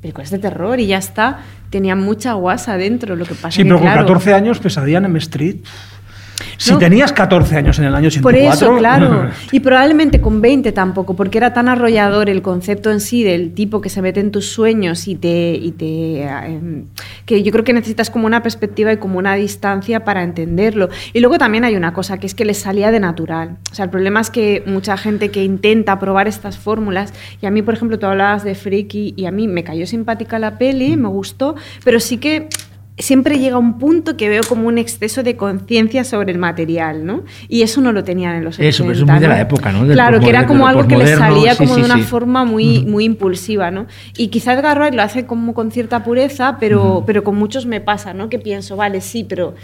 películas 0.00 0.30
de 0.30 0.38
terror 0.38 0.80
y 0.80 0.86
ya 0.86 0.98
está, 0.98 1.40
tenían 1.68 2.00
mucha 2.00 2.32
guasa 2.32 2.76
dentro, 2.76 3.16
lo 3.16 3.26
que 3.26 3.34
pasa 3.34 3.50
Sí, 3.50 3.58
que 3.58 3.64
pero 3.64 3.76
con 3.76 3.86
claro, 3.86 4.02
14 4.02 4.34
años, 4.34 4.58
Pesadilla 4.58 4.98
en 4.98 5.04
M 5.04 5.18
Street. 5.18 5.56
Si 6.60 6.72
No. 6.72 6.78
tenías 6.78 7.10
14 7.10 7.56
años 7.56 7.78
en 7.78 7.86
el 7.86 7.94
año 7.94 8.08
84... 8.08 8.20
Por 8.22 8.34
eso, 8.36 8.76
claro. 8.76 9.30
Y 9.50 9.60
probablemente 9.60 10.20
con 10.20 10.42
20 10.42 10.72
tampoco, 10.72 11.16
porque 11.16 11.38
era 11.38 11.54
tan 11.54 11.70
arrollador 11.70 12.28
el 12.28 12.42
concepto 12.42 12.90
en 12.90 13.00
sí 13.00 13.24
del 13.24 13.54
tipo 13.54 13.80
que 13.80 13.88
se 13.88 14.02
mete 14.02 14.20
en 14.20 14.30
tus 14.30 14.52
sueños 14.52 15.08
y 15.08 15.14
te. 15.14 15.54
Y 15.54 15.72
te 15.72 16.22
eh, 16.22 16.84
que 17.24 17.42
yo 17.42 17.50
creo 17.50 17.64
que 17.64 17.72
necesitas 17.72 18.10
como 18.10 18.26
una 18.26 18.42
perspectiva 18.42 18.92
y 18.92 18.98
como 18.98 19.18
una 19.18 19.36
distancia 19.36 20.04
para 20.04 20.22
entenderlo. 20.22 20.90
Y 21.14 21.20
luego 21.20 21.38
también 21.38 21.64
hay 21.64 21.76
una 21.76 21.94
cosa, 21.94 22.18
que 22.18 22.26
es 22.26 22.34
que 22.34 22.44
les 22.44 22.58
salía 22.58 22.90
de 22.90 23.00
natural. 23.00 23.56
O 23.72 23.74
sea, 23.74 23.86
el 23.86 23.90
problema 23.90 24.20
es 24.20 24.28
que 24.28 24.62
mucha 24.66 24.98
gente 24.98 25.30
que 25.30 25.42
intenta 25.42 25.98
probar 25.98 26.28
estas 26.28 26.58
fórmulas, 26.58 27.14
y 27.40 27.46
a 27.46 27.50
mí, 27.50 27.62
por 27.62 27.72
ejemplo, 27.72 27.98
tú 27.98 28.04
hablabas 28.04 28.44
de 28.44 28.54
Freaky, 28.54 29.14
y 29.16 29.24
a 29.24 29.30
mí 29.30 29.48
me 29.48 29.64
cayó 29.64 29.86
simpática 29.86 30.38
la 30.38 30.58
peli, 30.58 30.98
me 30.98 31.08
gustó, 31.08 31.54
pero 31.84 32.00
sí 32.00 32.18
que 32.18 32.48
siempre 33.00 33.38
llega 33.38 33.58
un 33.58 33.78
punto 33.78 34.16
que 34.16 34.28
veo 34.28 34.42
como 34.48 34.68
un 34.68 34.78
exceso 34.78 35.22
de 35.22 35.36
conciencia 35.36 36.04
sobre 36.04 36.32
el 36.32 36.38
material, 36.38 37.04
¿no? 37.06 37.24
Y 37.48 37.62
eso 37.62 37.80
no 37.80 37.92
lo 37.92 38.04
tenían 38.04 38.36
en 38.36 38.44
los 38.44 38.56
80. 38.56 38.68
Eso, 38.68 38.82
pero 38.84 38.92
eso 38.92 39.04
es 39.04 39.10
muy 39.10 39.20
de 39.20 39.28
la 39.28 39.40
época, 39.40 39.72
¿no? 39.72 39.84
Del 39.84 39.94
claro, 39.94 40.20
que 40.20 40.28
era 40.28 40.46
como 40.46 40.66
algo 40.66 40.86
que 40.86 40.96
les 40.96 41.18
salía 41.18 41.52
sí, 41.52 41.58
como 41.58 41.74
sí, 41.74 41.80
de 41.80 41.86
una 41.86 41.96
sí. 41.96 42.02
forma 42.02 42.44
muy, 42.44 42.84
muy 42.84 43.04
impulsiva, 43.04 43.70
¿no? 43.70 43.86
Y 44.16 44.28
quizás 44.28 44.58
Edgar 44.58 44.78
Wright 44.78 44.94
lo 44.94 45.02
hace 45.02 45.26
como 45.26 45.54
con 45.54 45.70
cierta 45.70 46.04
pureza, 46.04 46.56
pero, 46.60 47.04
pero 47.06 47.24
con 47.24 47.36
muchos 47.36 47.66
me 47.66 47.80
pasa, 47.80 48.14
¿no? 48.14 48.28
Que 48.28 48.38
pienso, 48.38 48.76
vale, 48.76 49.00
sí, 49.00 49.24
pero 49.28 49.54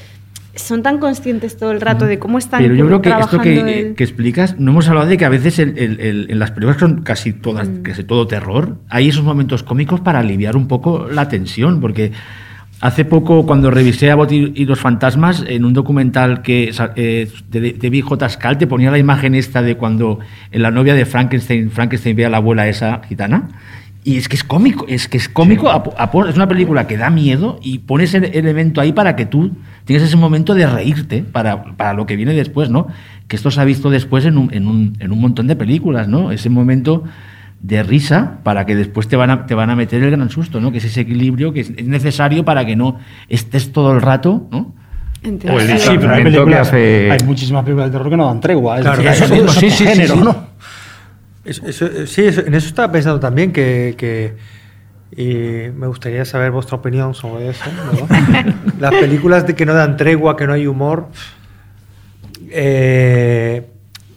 son 0.55 0.82
tan 0.82 0.99
conscientes 0.99 1.59
todo 1.59 1.70
el 1.72 1.82
rato 1.82 2.07
de 2.07 2.18
cómo 2.18 2.39
están 2.39 2.62
Pero 2.62 2.74
yo 2.74 2.87
creo 2.87 3.03
que 3.03 3.11
esto 3.11 3.39
que, 3.41 3.61
el- 3.89 3.95
que 3.95 4.05
explicas, 4.05 4.59
no 4.59 4.70
hemos 4.70 4.89
hablado 4.89 5.07
de 5.07 5.18
que 5.18 5.26
a 5.26 5.28
veces 5.28 5.59
el- 5.59 5.76
el- 5.78 6.26
en 6.30 6.39
las 6.39 6.51
películas 6.53 6.80
son 6.80 7.03
casi 7.03 7.34
todas, 7.34 7.68
casi 7.82 8.05
todo 8.05 8.26
terror, 8.26 8.78
hay 8.89 9.09
esos 9.09 9.22
momentos 9.22 9.62
cómicos 9.62 10.01
para 10.01 10.20
aliviar 10.20 10.57
un 10.57 10.66
poco 10.66 11.09
la 11.12 11.28
tensión, 11.28 11.80
porque 11.82 12.12
hace 12.81 13.05
poco 13.05 13.47
cuando 13.47 13.70
revisé 13.70 14.11
a 14.11 14.14
Bot 14.16 14.31
y, 14.33 14.64
los 14.66 14.79
fantasmas 14.79 15.45
en 15.49 15.64
un 15.64 15.72
documental 15.72 16.43
que 16.43 16.72
eh, 16.97 17.29
de, 17.51 17.61
de 17.61 17.72
David 17.72 18.03
J. 18.05 18.29
Scal 18.29 18.59
te 18.59 18.66
ponía 18.66 18.91
la 18.91 18.99
imagen 18.99 19.35
esta 19.35 19.62
de 19.62 19.77
cuando 19.77 20.18
en 20.53 20.62
la 20.62 20.70
novia 20.70 20.95
de 20.95 21.07
Frankenstein, 21.07 21.70
Frankenstein 21.70 22.16
ve 22.16 22.27
a 22.27 22.31
la 22.31 22.37
abuela 22.39 22.68
esa 22.68 23.01
gitana. 23.09 23.49
Y 24.05 24.18
es 24.18 24.29
que 24.29 24.37
es 24.37 24.45
cómico, 24.45 24.87
es 24.89 25.09
que 25.09 25.16
es 25.16 25.29
cómico, 25.29 25.68
a 25.68 25.83
po- 25.83 25.95
a 25.99 26.12
po- 26.12 26.27
es 26.29 26.37
una 26.37 26.47
película 26.47 26.87
que 26.87 26.97
da 26.97 27.11
miedo 27.11 27.59
y 27.61 27.79
pones 27.81 28.14
el, 28.14 28.24
el 28.27 28.47
evento 28.47 28.81
ahí 28.81 28.93
para 28.93 29.16
que 29.16 29.27
tú 29.27 29.51
tengas 29.85 30.05
ese 30.05 30.16
momento 30.16 30.55
de 30.55 30.64
reírte 30.64 31.24
para, 31.24 31.64
para 31.77 31.93
lo 31.93 32.07
que 32.07 32.14
viene 32.14 32.33
después, 32.33 32.70
¿no? 32.70 32.87
Que 33.27 33.35
esto 33.35 33.51
se 33.51 33.61
ha 33.61 33.64
visto 33.64 33.91
después 33.91 34.24
en 34.24 34.39
un, 34.39 34.55
en 34.55 34.68
un, 34.68 34.97
en 35.01 35.11
un 35.11 35.20
montón 35.20 35.49
de 35.49 35.57
películas, 35.57 36.07
¿no? 36.07 36.31
Ese 36.31 36.51
momento 36.51 37.03
de 37.61 37.83
risa 37.83 38.39
para 38.43 38.67
que 38.67 38.77
después 38.77 39.09
te 39.09 39.17
van 39.17 39.31
a, 39.31 39.47
te 39.47 39.55
van 39.55 39.71
a 39.71 39.77
meter 39.77 40.03
el 40.03 40.11
gran 40.11 40.29
susto, 40.31 40.61
¿no? 40.61 40.71
Que 40.73 40.79
es 40.79 40.85
ese 40.85 41.01
equilibrio 41.03 41.53
que 41.53 41.61
es 41.61 41.71
es 41.77 41.87
necesario 41.87 42.45
para 42.45 42.65
que 42.67 42.77
no 42.77 42.99
estés 43.29 43.73
todo 43.73 43.93
el 43.93 44.03
rato, 44.03 44.47
¿no? 44.51 44.75
O 45.51 45.59
el 45.59 45.79
Sí, 45.81 45.91
pero 45.99 46.13
hay 46.15 46.23
películas, 46.23 46.69
hace- 46.69 47.11
hay 47.11 47.19
muchísimas 47.25 47.65
películas 47.65 47.89
de 47.91 47.93
terror 47.99 48.11
que 48.11 48.17
no 48.17 48.27
dan 48.27 48.41
tregua. 48.41 48.77
Es 48.77 48.83
Claro, 48.83 49.03
decir, 49.03 49.13
eso 49.13 49.25
es 49.25 49.31
mismo, 49.31 49.49
otro 49.49 49.61
sí, 49.61 49.71
sí, 49.71 49.77
sí, 49.79 49.87
género, 49.87 50.15
sí. 50.15 50.21
¿no? 50.23 50.47
Es- 51.45 51.63
eso- 51.65 52.07
sí, 52.07 52.23
eso- 52.25 52.43
en 52.47 52.55
eso 52.55 52.69
estaba 52.69 52.93
pensando 52.93 53.19
también 53.19 53.53
que, 53.53 53.95
que- 53.99 54.37
y 55.17 55.71
me 55.77 55.87
gustaría 55.87 56.25
saber 56.25 56.51
vuestra 56.53 56.77
opinión 56.77 57.15
sobre 57.15 57.49
eso. 57.51 57.65
¿no? 57.93 58.07
Las 58.81 58.95
películas 58.95 59.47
de 59.47 59.55
que 59.55 59.65
no 59.67 59.73
dan 59.75 59.97
tregua, 59.97 60.37
que 60.37 60.47
no 60.47 60.53
hay 60.53 60.67
humor, 60.67 61.09
eh, 62.51 63.67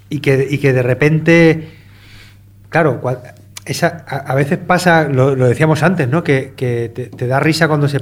y, 0.09 0.19
que, 0.19 0.47
y 0.49 0.57
que 0.57 0.73
de 0.73 0.83
repente, 0.83 1.69
claro, 2.69 3.01
cua- 3.01 3.33
esa, 3.65 4.05
a, 4.07 4.17
a 4.31 4.35
veces 4.35 4.57
pasa, 4.57 5.07
lo, 5.07 5.35
lo 5.35 5.47
decíamos 5.47 5.83
antes, 5.83 6.07
¿no? 6.07 6.23
que, 6.23 6.53
que 6.55 6.89
te, 6.93 7.07
te 7.07 7.27
da 7.27 7.39
risa 7.39 7.67
cuando 7.67 7.87
se... 7.87 7.99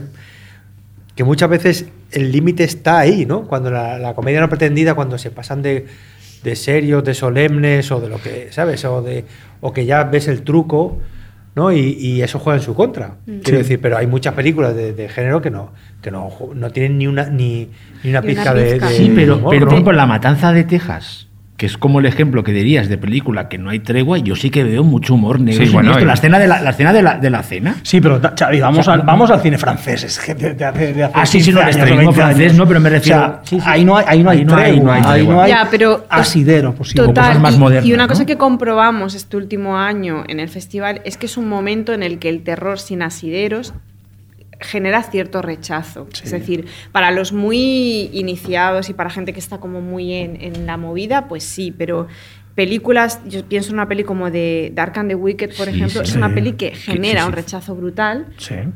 que 1.15 1.24
muchas 1.24 1.49
veces 1.49 1.88
el 2.11 2.32
límite 2.32 2.63
está 2.63 2.99
ahí, 2.99 3.26
¿no? 3.26 3.47
Cuando 3.47 3.70
la, 3.72 3.97
la 3.99 4.13
comedia 4.13 4.39
no 4.39 4.47
pretendida, 4.49 4.93
cuando 4.93 5.18
se 5.18 5.30
pasan 5.32 5.61
de, 5.61 5.86
de 6.43 6.55
serios, 6.55 7.03
de 7.03 7.13
solemnes 7.13 7.91
o 7.91 7.99
de 7.99 8.07
lo 8.07 8.22
que, 8.22 8.47
¿sabes? 8.51 8.86
O, 8.86 9.01
de, 9.01 9.26
o 9.59 9.74
que 9.74 9.86
ya 9.86 10.03
ves 10.05 10.28
el 10.30 10.43
truco, 10.43 10.99
¿no? 11.55 11.72
Y, 11.74 11.80
y 11.99 12.22
eso 12.22 12.39
juega 12.39 12.57
en 12.59 12.63
su 12.63 12.76
contra. 12.76 13.15
Mm. 13.26 13.39
Quiero 13.39 13.57
decir, 13.57 13.82
pero 13.82 13.97
hay 13.97 14.07
muchas 14.07 14.36
películas 14.36 14.74
de, 14.76 14.93
de 14.93 15.09
género 15.09 15.41
que 15.41 15.49
no, 15.49 15.72
que 16.02 16.11
no, 16.11 16.30
no 16.56 16.69
tienen 16.72 16.98
ni 16.98 17.07
una, 17.07 17.26
ni, 17.26 17.69
ni 18.03 18.10
una 18.11 18.11
Ni 18.11 18.11
una 18.11 18.22
pizca 18.22 18.53
de, 18.53 18.80
Sí, 18.95 19.11
pero, 19.14 19.35
humor, 19.35 19.49
pero 19.49 19.65
¿no? 19.65 19.69
por 19.69 19.73
ejemplo, 19.73 19.94
La 19.94 20.06
Matanza 20.06 20.53
de 20.53 20.64
Texas, 20.64 21.27
que 21.58 21.66
es 21.66 21.76
como 21.78 22.00
el 22.00 22.06
ejemplo 22.06 22.44
que 22.44 22.52
dirías 22.54 22.88
de 22.88 23.00
película 23.00 23.50
que 23.50 23.58
no 23.58 23.72
hay 23.72 23.80
tregua, 23.80 24.20
yo 24.20 24.36
sí 24.36 24.52
que 24.52 24.64
veo 24.64 24.84
mucho 24.84 25.16
humor 25.16 25.40
negro. 25.40 25.66
Sí, 25.66 25.72
bueno, 25.72 26.00
y- 26.00 26.06
la 26.06 26.14
escena 26.14 26.38
de 26.38 26.48
la, 26.48 26.62
la 26.62 26.70
escena 26.70 26.94
de 26.94 27.02
la, 27.02 27.18
de 27.18 27.30
la 27.32 27.42
cena. 27.42 27.78
Sí, 27.82 28.00
pero 28.00 28.22
Xavi, 28.38 28.60
vamos, 28.62 28.80
O 28.80 28.84
sea, 28.84 28.94
al, 28.94 29.02
vamos 29.02 29.32
al 29.32 29.42
cine 29.42 29.58
francés. 29.58 30.04
Es 30.04 30.20
que 30.20 30.36
de, 30.36 30.54
de 30.54 30.64
hace, 30.66 30.94
de 30.94 31.04
hace 31.06 31.14
Ah, 31.16 31.26
sí, 31.26 31.40
sí, 31.42 31.52
15 31.52 31.52
no, 31.54 31.60
el 31.62 31.66
años 31.66 31.76
o 31.76 31.80
extremismo 31.80 32.12
20 32.12 32.22
francés, 32.22 32.58
no, 32.58 32.68
pero 32.68 32.80
me 32.80 32.90
refiero- 32.92 33.20
O 33.20 33.24
sea, 33.26 33.42
sí, 33.44 33.60
sí. 33.60 33.66
Ahí 33.68 33.84
no 33.84 33.98
hay, 33.98 34.06
ahí 34.08 34.24
no 34.24 34.30
hay 34.30 34.38
Ahí 34.38 34.46
no 34.46 34.56
hay- 34.56 34.72
tregua, 34.72 34.84
no 34.86 34.92
hay 34.92 35.02
ahí 35.04 35.14
tregua. 35.16 35.34
no 35.34 35.42
hay 35.42 35.50
Ya, 35.50 35.68
pero 35.72 36.06
asidero 36.10 36.76
posible. 36.76 37.08
Total, 37.08 37.26
cosas 37.30 37.42
más 37.42 37.56
y, 37.56 37.58
modernas, 37.58 37.86
y 37.88 37.94
una 37.94 38.04
¿no? 38.04 38.10
cosa 38.10 38.26
que 38.28 38.38
comprobamos 38.38 39.16
este 39.16 39.36
último 39.38 39.78
año 39.78 40.26
en 40.28 40.40
el 40.40 40.50
festival 40.50 41.02
es 41.06 41.18
que 41.18 41.26
es 41.26 41.38
un 41.38 41.50
momento 41.50 41.92
en 41.94 42.04
el 42.04 42.20
que 42.20 42.30
el 42.30 42.44
terror 42.44 42.78
sin 42.80 43.02
asideros 43.02 43.74
genera 44.60 45.04
cierto 45.04 45.42
rechazo. 45.42 46.08
Es 46.24 46.32
decir, 46.32 46.68
para 46.92 47.12
los 47.12 47.32
muy 47.32 48.10
iniciados 48.14 48.90
y 48.90 48.94
para 48.94 49.10
gente 49.10 49.34
que 49.34 49.40
está 49.40 49.60
como 49.60 49.82
muy 49.82 50.14
en, 50.14 50.42
en 50.42 50.66
la 50.66 50.78
movida, 50.78 51.28
pues 51.28 51.44
sí, 51.44 51.74
pero 51.76 52.08
películas, 52.58 53.22
yo 53.28 53.46
pienso 53.46 53.70
en 53.70 53.76
una 53.76 53.88
peli 53.88 54.04
como 54.04 54.32
de 54.32 54.72
Dark 54.74 54.98
and 54.98 55.10
the 55.10 55.16
Wicked, 55.16 55.52
por 55.56 55.68
Sí, 55.68 55.76
ejemplo, 55.76 56.04
sí. 56.04 56.10
es 56.10 56.16
una 56.18 56.34
peli 56.34 56.54
que 56.54 56.72
genera 56.74 57.22
sí, 57.22 57.28
un 57.28 57.34
rechazo 57.34 57.76
brutal. 57.76 58.26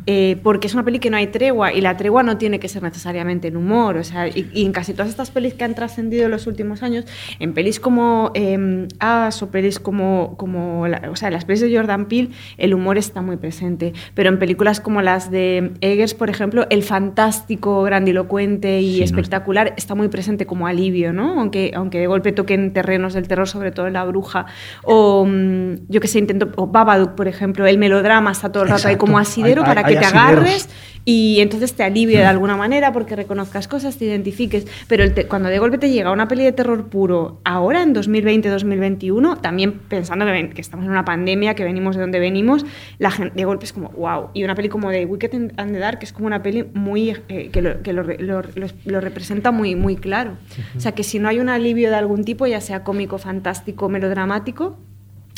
Eh, 0.06 0.38
porque 0.44 0.68
es 0.68 0.74
una 0.76 0.86
peli 0.86 1.00
que 1.00 1.10
no 1.10 1.18
hay 1.18 1.28
tregua 1.28 1.74
y 1.74 1.82
la 1.82 1.98
tregua 1.98 2.22
no 2.22 2.38
tiene 2.38 2.60
que 2.60 2.70
ser 2.70 2.84
necesariamente 2.84 3.48
en 3.48 3.58
humor. 3.58 3.98
O 3.98 4.04
sea, 4.04 4.28
y, 4.28 4.48
y 4.54 4.66
en 4.66 4.72
casi 4.72 4.94
todas 4.94 5.10
estas 5.10 5.32
pelis 5.32 5.56
que 5.56 5.64
han 5.64 5.74
trascendido 5.74 6.26
en 6.26 6.32
los 6.32 6.46
últimos 6.46 6.84
años, 6.84 7.06
en 7.40 7.54
pelis 7.54 7.80
como 7.80 8.32
eh, 8.36 8.88
As 9.00 9.42
o 9.42 9.50
pelis 9.50 9.80
como, 9.80 10.36
como 10.38 10.88
la- 10.88 11.10
o 11.12 11.16
sea, 11.16 11.30
en 11.30 11.34
las 11.34 11.46
pelis 11.46 11.62
de 11.62 11.76
Jordan 11.76 12.06
Peele, 12.06 12.30
el 12.60 12.76
humor 12.76 13.00
está 13.00 13.22
muy 13.24 13.38
presente. 13.38 13.94
Pero 14.14 14.30
en 14.30 14.38
películas 14.38 14.80
como 14.80 15.02
las 15.02 15.32
de 15.32 15.72
Eggers, 15.82 16.14
por 16.14 16.30
ejemplo, 16.30 16.68
el 16.70 16.84
fantástico, 16.84 17.82
grandilocuente 17.84 18.80
y 18.82 18.94
Sí, 18.94 19.00
no 19.00 19.06
espectacular 19.06 19.74
está 19.76 19.96
muy 19.96 20.08
presente 20.10 20.46
como 20.46 20.68
alivio, 20.68 21.14
¿no? 21.14 21.40
Aunque, 21.40 21.72
aunque 21.74 21.98
de 22.00 22.06
golpe 22.08 22.32
toquen 22.32 22.74
terrenos 22.74 23.14
del 23.16 23.28
terror, 23.28 23.48
sobre 23.48 23.71
todo 23.72 23.88
en 23.88 23.94
La 23.94 24.04
Bruja, 24.06 24.46
o 24.84 25.26
mm, 25.26 25.88
yo 25.90 26.00
que 26.02 26.08
sé, 26.08 26.20
intento, 26.20 26.50
o 26.56 26.68
Babadook, 26.68 27.16
por 27.16 27.28
ejemplo, 27.28 27.66
el 27.68 27.78
melodrama 27.78 28.32
está 28.32 28.52
todo 28.52 28.64
el 28.64 28.70
rato 28.70 28.88
ahí 28.88 28.96
como 28.98 29.18
asidero 29.18 29.62
Hay- 29.64 29.68
para 29.68 29.82
hay- 29.82 29.94
que 29.94 30.00
hay 30.00 30.00
te 30.00 30.06
asideros. 30.06 30.30
agarres 30.44 30.70
y 31.04 31.40
entonces 31.40 31.74
te 31.74 31.84
alivie 31.84 32.18
de 32.20 32.26
alguna 32.26 32.56
manera 32.56 32.94
porque 32.94 33.16
reconozcas 33.16 33.68
cosas, 33.68 33.98
te 33.98 34.06
identifiques. 34.06 34.68
Pero 34.88 35.04
el 35.04 35.14
te- 35.14 35.26
cuando 35.28 35.50
de 35.50 35.58
golpe 35.60 35.78
te 35.80 35.90
llega 35.90 36.12
una 36.12 36.28
peli 36.28 36.44
de 36.44 36.52
terror 36.52 36.88
puro, 36.90 37.40
ahora 37.44 37.82
en 37.82 37.94
2020-2021, 37.96 39.42
también 39.42 39.74
pensando 39.74 40.26
que, 40.26 40.50
que 40.50 40.62
estamos 40.62 40.86
en 40.86 40.92
una 40.92 41.06
pandemia, 41.06 41.56
que 41.56 41.64
venimos 41.64 41.96
de 41.96 42.02
donde 42.02 42.20
venimos, 42.20 42.66
la 43.00 43.12
gente 43.12 43.34
de 43.36 43.46
golpe 43.46 43.66
es 43.66 43.74
como, 43.74 43.90
wow. 43.90 44.30
Y 44.34 44.44
una 44.44 44.56
peli 44.56 44.70
como 44.70 44.90
de 44.90 45.06
Wicked 45.06 45.34
and 45.58 45.74
the 45.74 45.80
Dark, 45.80 46.00
que 46.00 46.06
es 46.06 46.14
como 46.14 46.28
una 46.28 46.44
peli 46.44 46.66
muy 46.74 47.16
eh, 47.30 47.50
que, 47.52 47.62
lo, 47.62 47.82
que 47.82 47.94
lo 47.94 48.04
lo- 48.04 48.42
lo- 48.86 49.02
representa 49.02 49.52
muy, 49.52 49.76
muy 49.76 49.96
claro. 49.96 50.38
O 50.76 50.80
sea, 50.80 50.92
que 50.94 51.04
si 51.04 51.20
no 51.20 51.28
hay 51.30 51.40
un 51.40 51.50
alivio 51.50 51.90
de 51.90 51.96
algún 51.96 52.24
tipo, 52.24 52.46
ya 52.48 52.62
sea 52.62 52.84
cómico, 52.84 53.18
fantástico, 53.18 53.90
melodramático, 53.90 54.78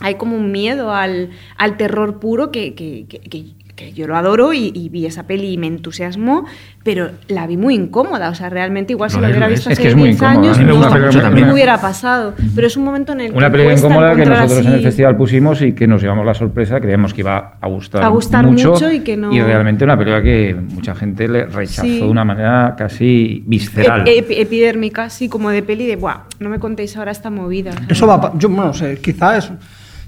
hay 0.02 0.16
como 0.16 0.36
un 0.36 0.52
miedo 0.52 0.92
al, 0.94 1.30
al 1.58 1.78
terror 1.78 2.20
puro 2.20 2.52
que, 2.52 2.74
que- 2.76 3.06
que- 3.08 3.20
que- 3.86 3.94
yo 3.94 4.08
lo 4.08 4.16
adoro 4.16 4.54
y, 4.54 4.72
y 4.74 4.90
vi 4.90 5.06
esa 5.06 5.24
peli 5.24 5.54
y 5.54 5.58
me 5.58 5.68
entusiasmó, 5.68 6.46
pero 6.84 7.10
la 7.28 7.48
vi 7.48 7.58
muy 7.58 7.76
incómoda. 7.76 8.30
O 8.30 8.36
sea, 8.36 8.50
realmente 8.50 8.94
igual 8.94 9.10
si 9.10 9.18
No, 9.18 9.24
es- 9.26 9.32
hubiera 9.32 9.48
visto 9.48 9.70
es 9.70 9.74
hace 9.74 9.82
que 9.84 9.90
es 9.90 9.96
muy 9.96 10.10
10 10.10 10.16
incómoda. 10.18 10.40
años 10.40 10.60
no, 10.60 11.30
no 11.46 11.54
hubiera 11.54 11.80
pasado. 11.80 12.34
Pero 12.56 12.68
es 12.68 12.78
un 12.78 12.84
momento 12.84 13.14
en 13.14 13.22
el 13.22 13.32
que 13.32 13.38
Una 13.38 13.52
película 13.52 13.76
incómoda 13.78 14.16
que 14.16 14.26
nosotros 14.26 14.60
en 14.60 14.68
el 14.68 14.74
así- 14.76 14.84
festival 14.84 15.18
pusimos 15.18 15.62
y 15.62 15.74
que 15.74 15.88
nos 15.88 16.02
llevamos 16.02 16.26
la 16.26 16.34
sorpresa, 16.34 16.80
creíamos 16.80 17.14
que 17.14 17.22
iba 17.22 17.58
a 17.60 17.68
gustar, 17.68 18.04
A 18.04 18.08
gustar 18.10 18.46
mucho 18.46 18.92
y 18.92 19.02
que 19.02 19.18
no- 19.18 19.32
realmente 19.32 19.84
una 19.84 19.98
película 19.98 20.22
que 20.22 20.56
mucha 20.56 20.96
gente 20.96 21.28
le 21.28 21.46
rechazó 21.46 21.82
Sí. 21.84 22.00
de 22.00 22.08
una 22.08 22.24
manera 22.26 22.76
casi 22.78 23.44
visceral. 23.46 24.04
ep- 24.06 24.26
ep- 24.30 24.42
epidérmica, 24.42 25.04
así 25.04 25.30
como 25.30 25.50
de 25.50 25.64
peli 25.64 25.86
de, 25.88 25.96
Buah, 25.96 26.24
no 26.40 26.50
me 26.50 26.60
contéis 26.60 26.96
ahora 26.98 27.12
esta 27.12 27.30
movida. 27.30 27.72
Eso 27.90 28.08
va, 28.08 28.34
yo 28.38 28.50
bueno, 28.50 28.66
no 28.68 28.74
sé, 28.74 29.00
quizá 29.02 29.38
es, 29.38 29.52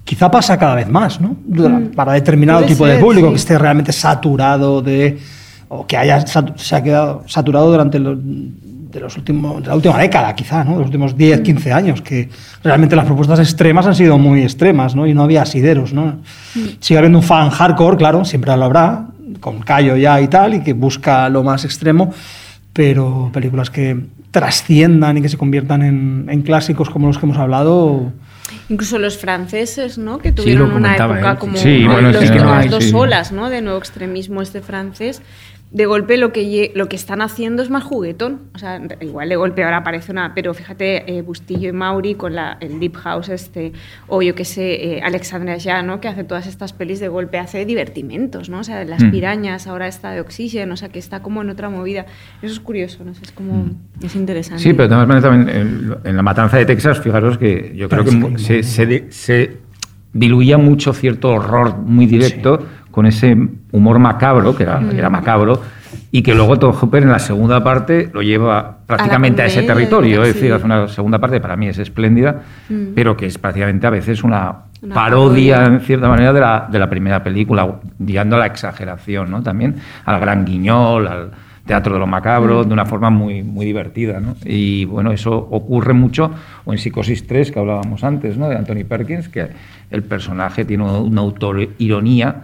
quizá 0.05 0.31
pasa 0.31 0.57
cada 0.57 0.75
vez 0.75 0.87
más, 0.87 1.19
¿no? 1.19 1.35
Mm. 1.47 1.87
Para 1.95 2.13
determinado 2.13 2.59
Puede 2.59 2.71
tipo 2.73 2.85
de 2.85 2.93
ser, 2.93 3.01
público 3.01 3.27
sí. 3.27 3.33
que 3.33 3.37
esté 3.37 3.57
realmente 3.57 3.91
saturado 3.91 4.81
de 4.81 5.19
o 5.67 5.85
que 5.85 5.97
haya 5.97 6.25
se 6.25 6.75
ha 6.75 6.83
quedado 6.83 7.23
saturado 7.27 7.71
durante 7.71 7.99
los 7.99 8.17
de 8.21 8.99
los 9.01 9.17
últimos 9.17 9.61
de 9.61 9.67
la 9.67 9.75
última 9.75 9.97
década, 9.97 10.33
quizá, 10.33 10.63
¿no? 10.63 10.73
De 10.73 10.77
los 10.77 10.85
últimos 10.85 11.13
Mm. 11.15 11.17
10, 11.17 11.41
15 11.41 11.73
años 11.73 12.01
que 12.01 12.29
realmente 12.63 12.95
las 12.95 13.05
propuestas 13.05 13.39
extremas 13.39 13.85
han 13.87 13.95
sido 13.95 14.17
muy 14.17 14.43
extremas, 14.43 14.95
¿no? 14.95 15.05
Y 15.05 15.13
no 15.13 15.23
había 15.23 15.41
asideros, 15.41 15.91
¿no? 15.91 16.19
Mm. 16.53 16.59
Sigue 16.79 16.99
habiendo 16.99 17.17
un 17.19 17.23
fan 17.23 17.49
hardcore, 17.49 17.97
claro, 17.97 18.23
siempre 18.23 18.55
lo 18.55 18.63
habrá, 18.63 19.07
con 19.41 19.59
callo 19.59 19.97
ya 19.97 20.21
y 20.21 20.27
tal 20.27 20.53
y 20.53 20.59
que 20.61 20.73
busca 20.73 21.27
lo 21.29 21.43
más 21.43 21.65
extremo, 21.65 22.13
pero 22.71 23.31
películas 23.33 23.69
que 23.69 23.97
trasciendan 24.31 25.17
y 25.17 25.21
que 25.21 25.29
se 25.29 25.37
conviertan 25.37 25.81
en, 25.81 26.25
en 26.29 26.41
clásicos 26.43 26.89
como 26.89 27.07
los 27.07 27.17
que 27.17 27.25
hemos 27.25 27.37
hablado, 27.37 28.11
Incluso 28.69 28.99
los 28.99 29.17
franceses, 29.17 29.97
¿no? 29.97 30.17
Que 30.19 30.31
tuvieron 30.31 30.71
una 30.71 30.95
época 30.95 31.31
él. 31.31 31.37
como 31.37 31.57
Sí, 31.57 31.83
¿no? 31.85 31.93
bueno, 31.93 32.11
los- 32.11 32.23
es 32.23 32.31
que 32.31 32.37
no 32.39 32.55
las 32.55 32.69
dos 32.69 32.83
sí. 32.83 32.91
olas, 32.93 33.31
¿no? 33.31 33.49
De 33.49 33.61
nuevo 33.61 33.77
extremismo 33.79 34.41
este 34.41 34.61
francés. 34.61 35.21
De 35.75 35.85
golpe 35.85 36.15
lo 36.15 36.31
que, 36.31 36.71
lo 36.73 36.87
que 36.87 36.95
están 36.95 37.21
haciendo 37.21 37.61
es 37.61 37.69
más 37.69 37.83
juguetón. 37.83 38.43
O 38.55 38.57
sea, 38.57 38.81
igual 39.01 39.27
de 39.27 39.35
golpe 39.35 39.61
ahora 39.65 39.77
aparece 39.77 40.13
una... 40.13 40.33
Pero 40.33 40.53
fíjate, 40.53 41.17
eh, 41.17 41.21
Bustillo 41.21 41.67
y 41.67 41.73
Mauri 41.73 42.15
con 42.15 42.33
la, 42.33 42.57
el 42.61 42.79
Deep 42.79 42.95
House 42.95 43.27
este, 43.27 43.73
o 44.07 44.21
yo 44.21 44.35
qué 44.35 44.45
sé, 44.45 44.95
eh, 44.95 45.01
Alexandra 45.03 45.57
Ya, 45.57 45.81
¿no? 45.83 45.99
Que 45.99 46.07
hace 46.07 46.23
todas 46.23 46.47
estas 46.47 46.71
pelis 46.71 47.01
de 47.01 47.09
golpe, 47.09 47.39
hace 47.39 47.65
divertimentos, 47.65 48.47
¿no? 48.49 48.59
O 48.59 48.63
sea, 48.63 48.85
Las 48.85 49.03
Mm. 49.03 49.11
pirañas, 49.11 49.67
ahora 49.67 49.87
está 49.89 50.11
de 50.11 50.21
Oxygen, 50.21 50.71
o 50.71 50.77
sea, 50.77 50.87
que 50.87 50.99
está 50.99 51.21
como 51.21 51.41
en 51.41 51.49
otra 51.49 51.69
movida. 51.69 52.05
Eso 52.41 52.53
es 52.53 52.59
curioso, 52.61 53.03
¿no? 53.03 53.13
sé, 53.13 53.23
es 53.23 53.31
como... 53.33 53.65
Es 54.01 54.15
interesante. 54.15 54.63
Sí, 54.63 54.71
pero 54.71 54.83
de 54.83 54.89
todas 54.95 55.07
maneras 55.09 55.29
también 55.29 55.49
en, 55.57 55.95
en 56.09 56.15
la 56.15 56.23
matanza 56.23 56.55
de 56.57 56.65
Texas, 56.65 57.01
fijaros 57.01 57.37
que 57.37 57.73
yo 57.75 57.89
creo 57.89 58.05
que 58.05 58.37
se, 58.39 58.63
se 58.63 59.11
se 59.11 59.57
diluía 60.13 60.57
mucho 60.57 60.93
cierto 60.93 61.31
horror 61.31 61.75
muy 61.79 62.05
directo 62.05 62.65
con 62.95 63.05
ese 63.05 63.35
humor 63.73 63.99
macabro, 63.99 64.55
que 64.55 64.63
era, 64.63 64.79
Mm. 64.79 64.91
era 64.97 65.09
macabro, 65.09 65.61
y 66.11 66.21
que 66.23 66.33
luego 66.33 66.57
Todd 66.57 66.73
Hooper 66.75 67.03
en 67.03 67.09
la 67.11 67.19
segunda 67.19 67.61
parte 67.61 68.09
lo 68.13 68.21
lleva 68.21 68.77
prácticamente 68.87 69.41
a, 69.41 69.47
ese 69.47 69.55
comedia, 69.57 69.73
territorio. 69.73 70.23
Es 70.23 70.33
decir, 70.33 70.53
hace 70.53 70.63
una 70.65 70.87
segunda 70.87 71.19
parte 71.19 71.41
para 71.41 71.57
mí 71.57 71.67
es 71.67 71.77
espléndida, 71.77 72.41
Mm. 72.69 72.93
pero 72.95 73.17
que 73.17 73.25
es 73.25 73.37
prácticamente 73.37 73.85
a 73.85 73.89
veces 73.89 74.23
una, 74.23 74.55
Una 74.81 74.95
parodia, 74.95 75.55
parodia. 75.57 75.75
en 75.75 75.81
cierta 75.81 76.07
manera, 76.07 76.31
de 76.31 76.39
la, 76.39 76.67
de 76.71 76.79
la 76.79 76.89
primera 76.89 77.21
película, 77.21 77.67
guiando 77.99 78.37
a 78.37 78.39
la 78.39 78.45
exageración, 78.45 79.29
¿no? 79.29 79.43
También 79.43 79.75
al 80.05 80.21
gran 80.21 80.45
guiñol, 80.45 81.07
al 81.07 81.31
teatro 81.65 81.93
de 81.95 81.99
lo 81.99 82.07
macabro, 82.07 82.63
Mm. 82.63 82.67
de 82.67 82.73
una 82.73 82.85
forma 82.85 83.09
muy, 83.09 83.43
muy 83.43 83.65
divertida, 83.65 84.19
¿no? 84.21 84.35
Y 84.45 84.85
bueno, 84.85 85.11
eso 85.11 85.33
ocurre 85.35 85.93
mucho, 85.93 86.31
o 86.63 86.71
en 86.71 86.77
Psicosis 86.77 87.27
3, 87.27 87.51
que 87.51 87.59
hablábamos 87.59 88.03
antes, 88.05 88.37
¿no? 88.37 88.47
De 88.47 88.55
Anthony 88.55 88.85
Perkins, 88.87 89.27
que 89.27 89.47
el 89.91 90.03
personaje 90.03 90.63
tiene 90.63 90.83
una 90.83 91.21
autoironía, 91.21 92.35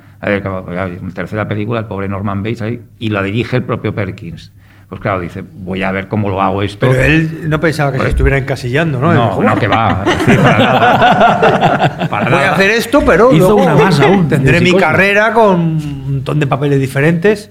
tercera 1.13 1.47
película, 1.47 1.79
el 1.81 1.85
pobre 1.87 2.07
Norman 2.07 2.43
Bates 2.43 2.61
ahí, 2.61 2.81
y 2.99 3.09
la 3.09 3.23
dirige 3.23 3.57
el 3.57 3.63
propio 3.63 3.93
Perkins. 3.95 4.51
Pues 4.87 4.99
claro, 4.99 5.21
dice, 5.21 5.41
voy 5.53 5.83
a 5.83 5.91
ver 5.93 6.09
cómo 6.09 6.27
lo 6.27 6.41
hago 6.41 6.61
esto. 6.63 6.89
Pero 6.89 7.01
él 7.01 7.49
no 7.49 7.61
pensaba 7.61 7.93
que 7.93 7.99
se 7.99 8.09
estuviera 8.09 8.37
encasillando, 8.37 8.99
¿no? 8.99 9.13
No, 9.13 9.41
no, 9.41 9.55
que 9.55 9.67
va. 9.69 10.03
sí, 10.25 10.33
para 10.35 10.57
nada. 10.59 12.07
Para 12.09 12.29
Voy 12.29 12.39
a 12.39 12.51
hacer 12.53 12.71
esto, 12.71 13.01
pero 13.05 13.31
Hizo 13.33 13.47
luego 13.53 13.63
una 13.63 13.75
más 13.75 13.99
aún, 14.01 14.27
tendré 14.27 14.59
mi 14.59 14.73
carrera 14.73 15.31
con 15.33 15.59
un 15.61 16.03
montón 16.11 16.39
de 16.41 16.47
papeles 16.47 16.77
diferentes. 16.79 17.49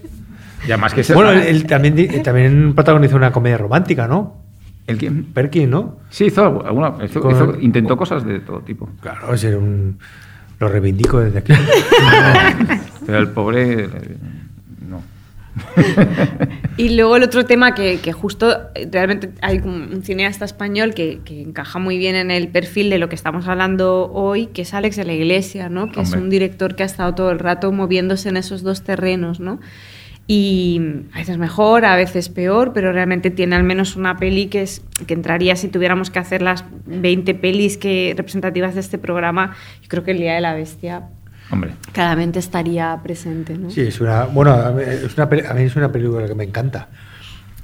Y 0.68 0.72
además 0.72 0.92
que 0.92 1.02
Bueno, 1.14 1.30
él, 1.30 1.40
él 1.40 1.66
también, 1.66 1.94
di- 1.96 2.08
también 2.22 2.74
protagonizó 2.74 3.16
una 3.16 3.32
comedia 3.32 3.56
romántica, 3.56 4.06
¿no? 4.06 4.36
¿El 4.86 4.98
quién? 4.98 5.24
Perkins, 5.32 5.68
¿no? 5.70 5.96
Sí, 6.10 6.26
hizo, 6.26 6.44
alguna, 6.66 6.92
hizo- 7.04 7.20
Con- 7.22 7.30
hizo- 7.32 7.56
intentó 7.60 7.96
cosas 7.96 8.22
de 8.26 8.40
todo 8.40 8.60
tipo. 8.60 8.86
Claro, 9.00 9.32
era 9.34 9.56
un... 9.56 9.98
Lo 10.60 10.68
reivindico 10.68 11.20
desde 11.20 11.38
aquí. 11.38 11.52
Pero 13.06 13.18
el 13.18 13.28
pobre. 13.30 13.88
No. 14.86 15.02
Y 16.76 16.90
luego 16.90 17.16
el 17.16 17.22
otro 17.22 17.44
tema 17.46 17.74
que, 17.74 17.98
que 17.98 18.12
justo 18.12 18.68
eh, 18.74 18.88
realmente 18.90 19.30
hay 19.40 19.58
un 19.58 20.02
cineasta 20.04 20.44
español 20.44 20.94
que, 20.94 21.20
que 21.24 21.40
encaja 21.40 21.78
muy 21.78 21.98
bien 21.98 22.14
en 22.14 22.30
el 22.30 22.48
perfil 22.48 22.90
de 22.90 22.98
lo 22.98 23.08
que 23.08 23.14
estamos 23.14 23.48
hablando 23.48 24.10
hoy, 24.12 24.46
que 24.46 24.62
es 24.62 24.74
Alex 24.74 24.96
de 24.96 25.04
la 25.04 25.14
Iglesia, 25.14 25.68
¿no? 25.68 25.90
que 25.90 26.02
es 26.02 26.08
Hombre. 26.08 26.20
un 26.20 26.30
director 26.30 26.76
que 26.76 26.82
ha 26.82 26.86
estado 26.86 27.14
todo 27.14 27.30
el 27.30 27.38
rato 27.38 27.72
moviéndose 27.72 28.28
en 28.28 28.36
esos 28.36 28.62
dos 28.62 28.82
terrenos. 28.82 29.40
¿no? 29.40 29.60
Y 30.26 30.80
a 31.12 31.18
veces 31.18 31.38
mejor, 31.38 31.84
a 31.84 31.96
veces 31.96 32.28
peor, 32.28 32.72
pero 32.72 32.92
realmente 32.92 33.30
tiene 33.30 33.56
al 33.56 33.64
menos 33.64 33.96
una 33.96 34.16
peli 34.16 34.46
que, 34.46 34.62
es, 34.62 34.82
que 35.06 35.14
entraría 35.14 35.56
si 35.56 35.68
tuviéramos 35.68 36.10
que 36.10 36.20
hacer 36.20 36.40
las 36.40 36.64
20 36.86 37.34
pelis 37.34 37.76
que, 37.76 38.14
representativas 38.16 38.74
de 38.74 38.80
este 38.80 38.96
programa. 38.96 39.56
Yo 39.82 39.88
creo 39.88 40.04
que 40.04 40.12
el 40.12 40.18
Día 40.18 40.34
de 40.34 40.40
la 40.40 40.54
Bestia 40.54 41.08
Hombre. 41.50 41.72
claramente 41.92 42.38
estaría 42.38 42.98
presente. 43.02 43.58
¿no? 43.58 43.70
Sí, 43.70 43.80
es 43.80 44.00
una... 44.00 44.24
Bueno, 44.26 44.52
a 44.52 44.70
mí 44.70 44.82
es 44.86 45.16
una, 45.16 45.24
a 45.24 45.54
mí 45.54 45.62
es 45.62 45.74
una 45.74 45.90
película 45.90 46.26
que 46.28 46.34
me 46.36 46.44
encanta. 46.44 46.88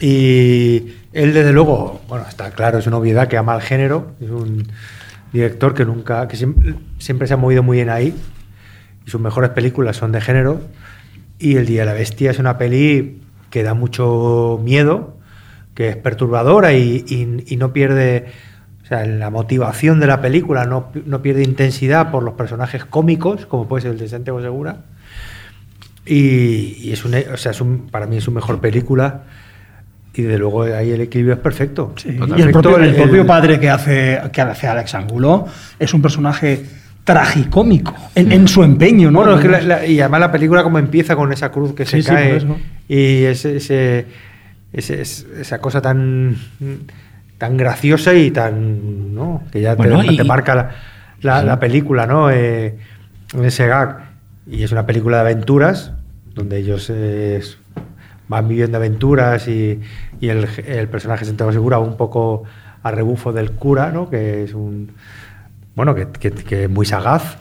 Y 0.00 0.94
él, 1.12 1.32
desde 1.32 1.52
luego, 1.52 2.02
bueno, 2.08 2.26
está 2.28 2.50
claro, 2.50 2.78
es 2.78 2.86
una 2.86 2.98
obviedad 2.98 3.28
que 3.28 3.36
ama 3.36 3.54
el 3.54 3.62
género. 3.62 4.14
Es 4.20 4.30
un 4.30 4.66
director 5.32 5.74
que 5.74 5.84
nunca, 5.84 6.28
que 6.28 6.36
siempre, 6.36 6.74
siempre 6.98 7.28
se 7.28 7.34
ha 7.34 7.36
movido 7.36 7.62
muy 7.62 7.78
bien 7.78 7.90
ahí. 7.90 8.14
Y 9.06 9.10
sus 9.10 9.20
mejores 9.20 9.50
películas 9.50 9.96
son 9.96 10.12
de 10.12 10.20
género. 10.20 10.60
Y 11.38 11.56
El 11.56 11.66
Día 11.66 11.80
de 11.82 11.86
la 11.86 11.92
Bestia 11.92 12.30
es 12.30 12.38
una 12.38 12.56
peli 12.58 13.20
que 13.50 13.62
da 13.62 13.74
mucho 13.74 14.60
miedo, 14.62 15.16
que 15.74 15.88
es 15.90 15.96
perturbadora 15.96 16.72
y, 16.72 17.04
y- 17.06 17.44
y 17.46 17.56
no 17.56 17.72
pierde. 17.72 18.26
O 18.82 18.86
sea, 18.86 19.04
la 19.04 19.30
motivación 19.30 19.98
de 20.00 20.06
la 20.06 20.20
película 20.20 20.64
no, 20.64 20.90
no 21.06 21.20
pierde 21.20 21.42
intensidad 21.42 22.10
por 22.10 22.22
los 22.22 22.34
personajes 22.34 22.84
cómicos, 22.84 23.44
como 23.46 23.66
puede 23.68 23.82
ser 23.82 23.90
el 23.92 23.98
de 23.98 24.08
Santiago 24.08 24.40
Segura. 24.40 24.84
Y, 26.04 26.78
y 26.80 26.92
es 26.92 27.04
un, 27.04 27.14
o 27.14 27.36
sea, 27.36 27.50
es 27.52 27.60
un- 27.60 27.88
para 27.90 28.06
mí 28.06 28.16
es 28.18 28.24
su 28.24 28.30
mejor 28.30 28.60
película. 28.60 29.22
Y 30.14 30.22
desde 30.22 30.38
luego 30.38 30.62
ahí 30.62 30.92
el 30.92 31.00
equilibrio 31.02 31.34
es 31.34 31.40
perfecto. 31.40 31.92
Y 32.38 32.42
el 32.42 32.50
propio, 32.52 32.70
el 32.84 32.94
propio 33.02 33.26
padre 33.26 33.60
que 33.60 33.68
hace, 33.68 34.20
que 34.32 34.40
hace 34.40 34.66
Alex 34.66 34.94
Angulo 34.94 35.46
es 35.78 35.92
un 35.92 36.00
personaje 36.00 36.64
tragicómico 37.06 37.94
en, 38.16 38.32
en 38.32 38.48
su 38.48 38.64
empeño, 38.64 39.12
¿no? 39.12 39.20
Bueno, 39.20 39.36
es 39.36 39.40
que 39.42 39.48
la- 39.48 39.60
la- 39.62 39.86
y 39.86 40.00
además 40.00 40.20
la 40.20 40.32
película 40.32 40.64
como 40.64 40.78
empieza 40.78 41.14
con 41.14 41.32
esa 41.32 41.52
cruz 41.52 41.72
que 41.72 41.86
Sí, 41.86 42.02
se 42.02 42.02
sí, 42.02 42.08
cae 42.08 42.36
eso. 42.38 42.56
y 42.88 43.22
ese, 43.22 43.56
ese- 43.58 44.06
ese- 44.72 45.00
es- 45.00 45.24
esa 45.38 45.58
cosa 45.60 45.80
tan 45.80 46.36
tan 47.38 47.56
graciosa 47.56 48.12
y 48.12 48.30
tan 48.32 49.14
¿no? 49.14 49.44
que 49.52 49.60
ya 49.60 49.76
te- 49.76 49.88
Bueno, 49.88 50.04
te, 50.04 50.14
y- 50.14 50.26
marca 50.26 50.54
la, 50.56 50.70
la- 51.22 51.40
Sí. 51.42 51.46
la 51.46 51.60
película, 51.60 52.06
¿no? 52.06 52.28
Eh, 52.30 52.74
en 53.34 53.44
ese 53.44 53.68
gag 53.68 53.98
y 54.50 54.64
es 54.64 54.72
una 54.72 54.84
película 54.84 55.18
de 55.18 55.20
aventuras 55.22 55.92
donde 56.34 56.58
ellos 56.58 56.90
eh, 56.92 57.40
van 58.26 58.48
viviendo 58.48 58.78
aventuras 58.78 59.46
y, 59.46 59.80
y 60.20 60.28
el, 60.28 60.48
el 60.66 60.88
personaje 60.88 61.24
Santiago 61.24 61.52
Segura 61.52 61.78
un 61.78 61.96
poco 61.96 62.42
a 62.82 62.90
rebufo 62.90 63.32
del 63.32 63.52
cura, 63.52 63.92
¿no? 63.92 64.10
Que 64.10 64.42
es 64.42 64.54
un 64.54 64.90
bueno, 65.77 65.94
que, 65.94 66.09
que- 66.09 66.32
que 66.32 66.65
es 66.65 66.70
muy 66.70 66.85
sagaz. 66.86 67.36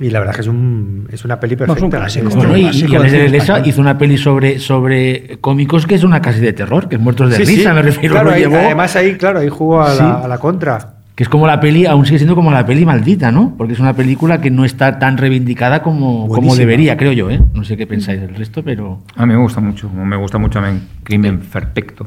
Y 0.00 0.10
la 0.10 0.18
verdad 0.20 0.32
es 0.34 0.36
que 0.36 0.42
es, 0.42 0.48
un, 0.48 1.08
es 1.10 1.24
una 1.24 1.40
peli 1.40 1.54
es 1.54 1.60
un 1.60 1.66
perfecta. 1.66 1.98
clásico. 1.98 2.28
Bueno, 2.30 2.56
y, 2.56 2.66
y 2.66 2.82
de 2.86 3.36
español. 3.36 3.62
hizo 3.66 3.80
una 3.80 3.96
peli 3.98 4.18
sobre, 4.18 4.58
sobre 4.58 5.38
cómicos 5.40 5.86
que 5.86 5.94
es 5.94 6.04
una 6.04 6.20
casi 6.20 6.40
de 6.40 6.52
terror, 6.52 6.88
que 6.88 6.96
es 6.96 7.00
Muertos 7.00 7.30
de 7.30 7.36
Sí, 7.36 7.46
sí. 7.46 7.56
Risa, 7.56 7.72
me 7.72 7.82
refiero. 7.82 8.14
Claro, 8.14 8.30
ahí- 8.30 8.40
llevó, 8.42 8.56
además 8.56 8.94
ahí, 8.96 9.16
claro, 9.16 9.38
ahí 9.40 9.48
jugó 9.48 9.80
a, 9.80 9.92
Sí. 9.94 10.02
la, 10.02 10.14
a 10.20 10.28
la 10.28 10.38
contra. 10.38 10.97
Que 11.18 11.24
es 11.24 11.28
como 11.28 11.48
la 11.48 11.58
peli, 11.58 11.84
aún 11.84 12.06
sigue 12.06 12.18
siendo 12.20 12.36
como 12.36 12.52
la 12.52 12.64
peli 12.64 12.86
maldita, 12.86 13.32
¿no? 13.32 13.52
Porque 13.58 13.72
es 13.72 13.80
una 13.80 13.92
película 13.92 14.40
que 14.40 14.52
no 14.52 14.64
está 14.64 15.00
tan 15.00 15.18
reivindicada 15.18 15.82
como, 15.82 16.28
como 16.28 16.54
debería, 16.54 16.96
creo 16.96 17.10
yo, 17.10 17.28
¿eh? 17.28 17.40
No 17.54 17.64
sé 17.64 17.76
qué 17.76 17.88
pensáis 17.88 18.20
del 18.20 18.36
resto, 18.36 18.62
pero... 18.62 19.00
A 19.16 19.26
mí 19.26 19.34
me 19.34 19.40
gusta 19.40 19.60
mucho, 19.60 19.90
me 19.90 20.14
gusta 20.14 20.38
mucho 20.38 20.60
también 20.60 20.84
Crimen 21.02 21.40
Perfecto. 21.40 22.06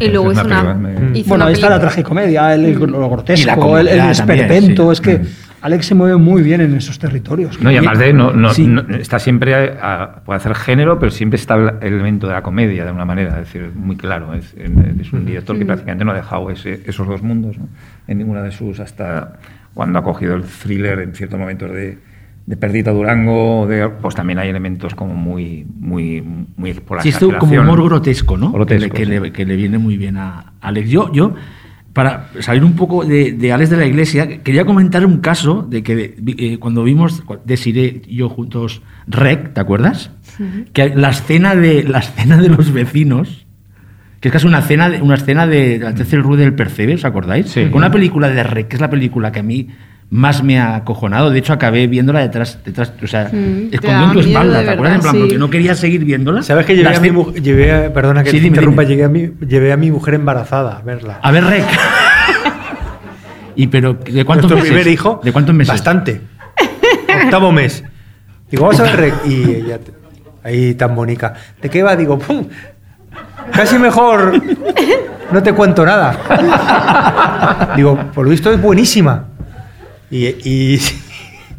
Y 0.00 0.08
luego 0.08 0.32
Es 0.32 0.38
una, 0.38 0.44
película 0.62 0.72
me- 0.74 1.22
Bueno, 1.24 1.34
una 1.34 1.46
ahí 1.48 1.52
está 1.52 1.68
la 1.68 1.80
tragicomedia, 1.80 2.54
el, 2.54 2.64
el- 2.64 2.78
lo 2.78 2.86
Y 2.96 3.00
la 3.02 3.08
grotesco, 3.08 3.76
el, 3.78 3.88
el 3.88 4.00
esperpento. 4.08 4.86
sí. 4.86 4.92
Es 4.92 5.00
que 5.02 5.18
Mm. 5.18 5.26
Alex 5.62 5.86
se 5.86 5.94
mueve 5.94 6.16
muy 6.16 6.42
bien 6.42 6.60
en 6.60 6.74
esos 6.74 6.98
territorios. 6.98 7.60
No, 7.60 7.70
y 7.72 7.76
además 7.76 7.98
de, 7.98 8.12
no, 8.12 8.32
no- 8.32 8.50
Sí. 8.50 8.66
no- 8.66 8.82
está 8.96 9.18
siempre, 9.18 9.54
a- 9.80 10.22
puede 10.24 10.36
hacer 10.36 10.54
género, 10.54 10.98
pero 10.98 11.10
siempre 11.10 11.36
está 11.38 11.54
el 11.56 11.72
elemento 11.82 12.26
de 12.28 12.34
la 12.34 12.42
comedia 12.42 12.84
de 12.84 12.92
una 12.92 13.04
manera, 13.04 13.30
es 13.40 13.46
decir, 13.52 13.72
muy 13.74 13.96
claro. 13.96 14.34
Es, 14.34 14.54
es 14.54 15.12
un 15.12 15.24
director 15.24 15.58
que 15.58 15.64
prácticamente 15.66 16.04
no 16.04 16.12
ha 16.12 16.14
dejado 16.14 16.50
ese- 16.50 16.82
esos 16.86 17.06
dos 17.08 17.22
mundos 17.22 17.58
¿no? 17.58 17.68
en 18.06 18.18
ninguna 18.18 18.42
de 18.42 18.52
sus, 18.52 18.80
hasta 18.80 19.38
cuando 19.74 19.98
ha 19.98 20.02
cogido 20.02 20.34
el 20.34 20.42
thriller 20.44 21.00
en 21.00 21.14
ciertos 21.14 21.38
momentos 21.38 21.70
de, 21.72 21.98
de 22.46 22.56
Perdita 22.56 22.92
Durango, 22.92 23.66
de, 23.66 23.88
pues 23.88 24.14
también 24.14 24.38
hay 24.38 24.48
elementos 24.50 24.94
como 24.94 25.14
muy, 25.14 25.66
muy, 25.80 26.22
muy 26.56 26.74
por 26.74 26.98
la 26.98 27.02
Sí, 27.02 27.08
esto 27.08 27.36
como 27.38 27.58
humor 27.60 27.82
grotesco, 27.82 28.36
¿no? 28.36 28.52
Grotesco, 28.52 28.94
que, 28.94 29.04
le, 29.06 29.14
que 29.16 29.20
le- 29.20 29.32
que 29.32 29.44
le 29.46 29.56
viene 29.56 29.78
muy 29.78 29.96
bien 29.96 30.16
a 30.16 30.52
Alex. 30.60 30.88
Yo, 30.88 31.10
yo 31.12 31.34
para 31.96 32.28
salir 32.40 32.62
un 32.62 32.76
poco 32.76 33.06
de, 33.06 33.32
de 33.32 33.52
Alex 33.54 33.70
de 33.70 33.78
la 33.78 33.86
Iglesia, 33.86 34.42
quería 34.42 34.66
comentar 34.66 35.06
un 35.06 35.16
caso 35.16 35.66
de 35.66 35.82
que 35.82 36.14
eh, 36.36 36.58
cuando 36.58 36.84
vimos, 36.84 37.22
Desiré 37.46 38.02
y 38.06 38.16
yo 38.16 38.28
juntos, 38.28 38.82
Rec, 39.06 39.54
¿te 39.54 39.60
acuerdas? 39.62 40.10
Que 40.74 40.90
la 40.94 41.08
escena 41.08 41.56
de, 41.56 41.84
la 41.84 42.00
escena 42.00 42.36
de 42.36 42.50
los 42.50 42.70
vecinos, 42.70 43.46
que 44.20 44.28
es 44.28 44.32
casi 44.32 44.46
una 44.46 44.58
escena 44.58 44.90
de, 44.90 45.00
una 45.00 45.14
escena 45.14 45.46
de, 45.46 45.78
la 45.78 45.94
tercera 45.94 46.20
Rue 46.20 46.36
del 46.36 46.52
Percebe, 46.52 46.96
¿os 46.96 47.04
acordáis? 47.06 47.48
Sí. 47.48 47.64
Con 47.70 47.78
una 47.78 47.90
película 47.90 48.28
de 48.28 48.42
Rec, 48.42 48.68
que 48.68 48.76
es 48.76 48.82
la 48.82 48.90
película 48.90 49.32
que 49.32 49.40
a 49.40 49.42
mí 49.42 49.68
más 50.10 50.42
me 50.42 50.58
ha 50.60 50.76
acojonado. 50.76 51.30
De 51.30 51.38
hecho, 51.38 51.52
acabé 51.52 51.86
viéndola 51.88 52.20
detrás, 52.20 52.58
detrás 52.64 52.92
o 53.02 53.06
sea, 53.06 53.28
Mm, 53.32 53.68
escondiendo 53.72 54.12
tu 54.12 54.20
espalda, 54.20 54.62
¿te 54.62 54.70
acuerdas? 54.70 54.94
En 54.96 55.00
plan, 55.02 55.14
sí. 55.14 55.20
porque 55.20 55.38
no 55.38 55.50
quería 55.50 55.74
seguir 55.74 56.04
viéndola. 56.04 56.42
¿Sabes 56.42 56.64
que 56.66 56.76
llevé 56.76 56.90
La 56.90 56.96
a 56.96 57.00
mi 57.00 57.10
mujer, 57.10 57.42
llevé 57.42 57.72
a- 57.86 57.92
perdona 57.92 58.22
que 58.22 58.30
Sí, 58.30 58.36
te 58.36 58.42
dime, 58.44 58.56
interrumpa, 58.56 58.82
dime. 58.82 58.90
llegué 58.94 59.04
a 59.04 59.08
mi, 59.08 59.32
llevé 59.46 59.72
a 59.72 59.76
mi 59.76 59.90
mujer 59.90 60.14
embarazada 60.14 60.78
a 60.78 60.82
verla. 60.82 61.18
A 61.22 61.30
ver, 61.32 61.44
Rec. 61.44 61.64
¿Y 63.56 63.66
pero 63.68 63.94
de 63.94 64.24
cuántos 64.24 64.50
Nuestro 64.50 64.56
meses? 64.56 64.70
primer 64.70 64.86
hijo. 64.88 65.20
¿De 65.24 65.32
cuántos 65.32 65.54
meses? 65.54 65.72
Bastante. 65.74 66.20
Octavo 67.24 67.50
mes. 67.52 67.82
Digo, 68.50 68.64
vamos 68.64 68.78
a 68.80 68.84
ver 68.84 68.96
rec. 68.96 69.14
Y 69.26 69.50
ella, 69.54 69.78
ahí 70.44 70.74
tan 70.74 70.94
bonita. 70.94 71.32
¿De 71.60 71.68
qué 71.70 71.82
va? 71.82 71.96
Digo, 71.96 72.18
pum. 72.18 72.46
Casi 73.52 73.78
mejor. 73.78 74.40
No 75.32 75.42
te 75.42 75.52
cuento 75.54 75.84
nada. 75.86 77.72
Digo, 77.76 77.96
por 78.14 78.24
lo 78.24 78.30
visto 78.30 78.52
es 78.52 78.60
buenísima. 78.60 79.24
Y, 80.10 80.26
y, 80.26 80.80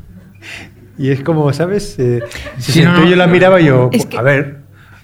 y 0.98 1.10
es 1.10 1.22
como, 1.22 1.52
¿sabes? 1.54 1.96
Eh, 2.00 2.22
se 2.58 2.72
Sí, 2.72 2.82
no, 2.82 2.94
no, 2.94 3.08
yo 3.10 3.16
la 3.16 3.28
miraba 3.28 3.62
y 3.62 3.66
yo, 3.66 3.90
Es 3.92 4.06
que- 4.06 4.18
a 4.18 4.22
ver, 4.22 4.58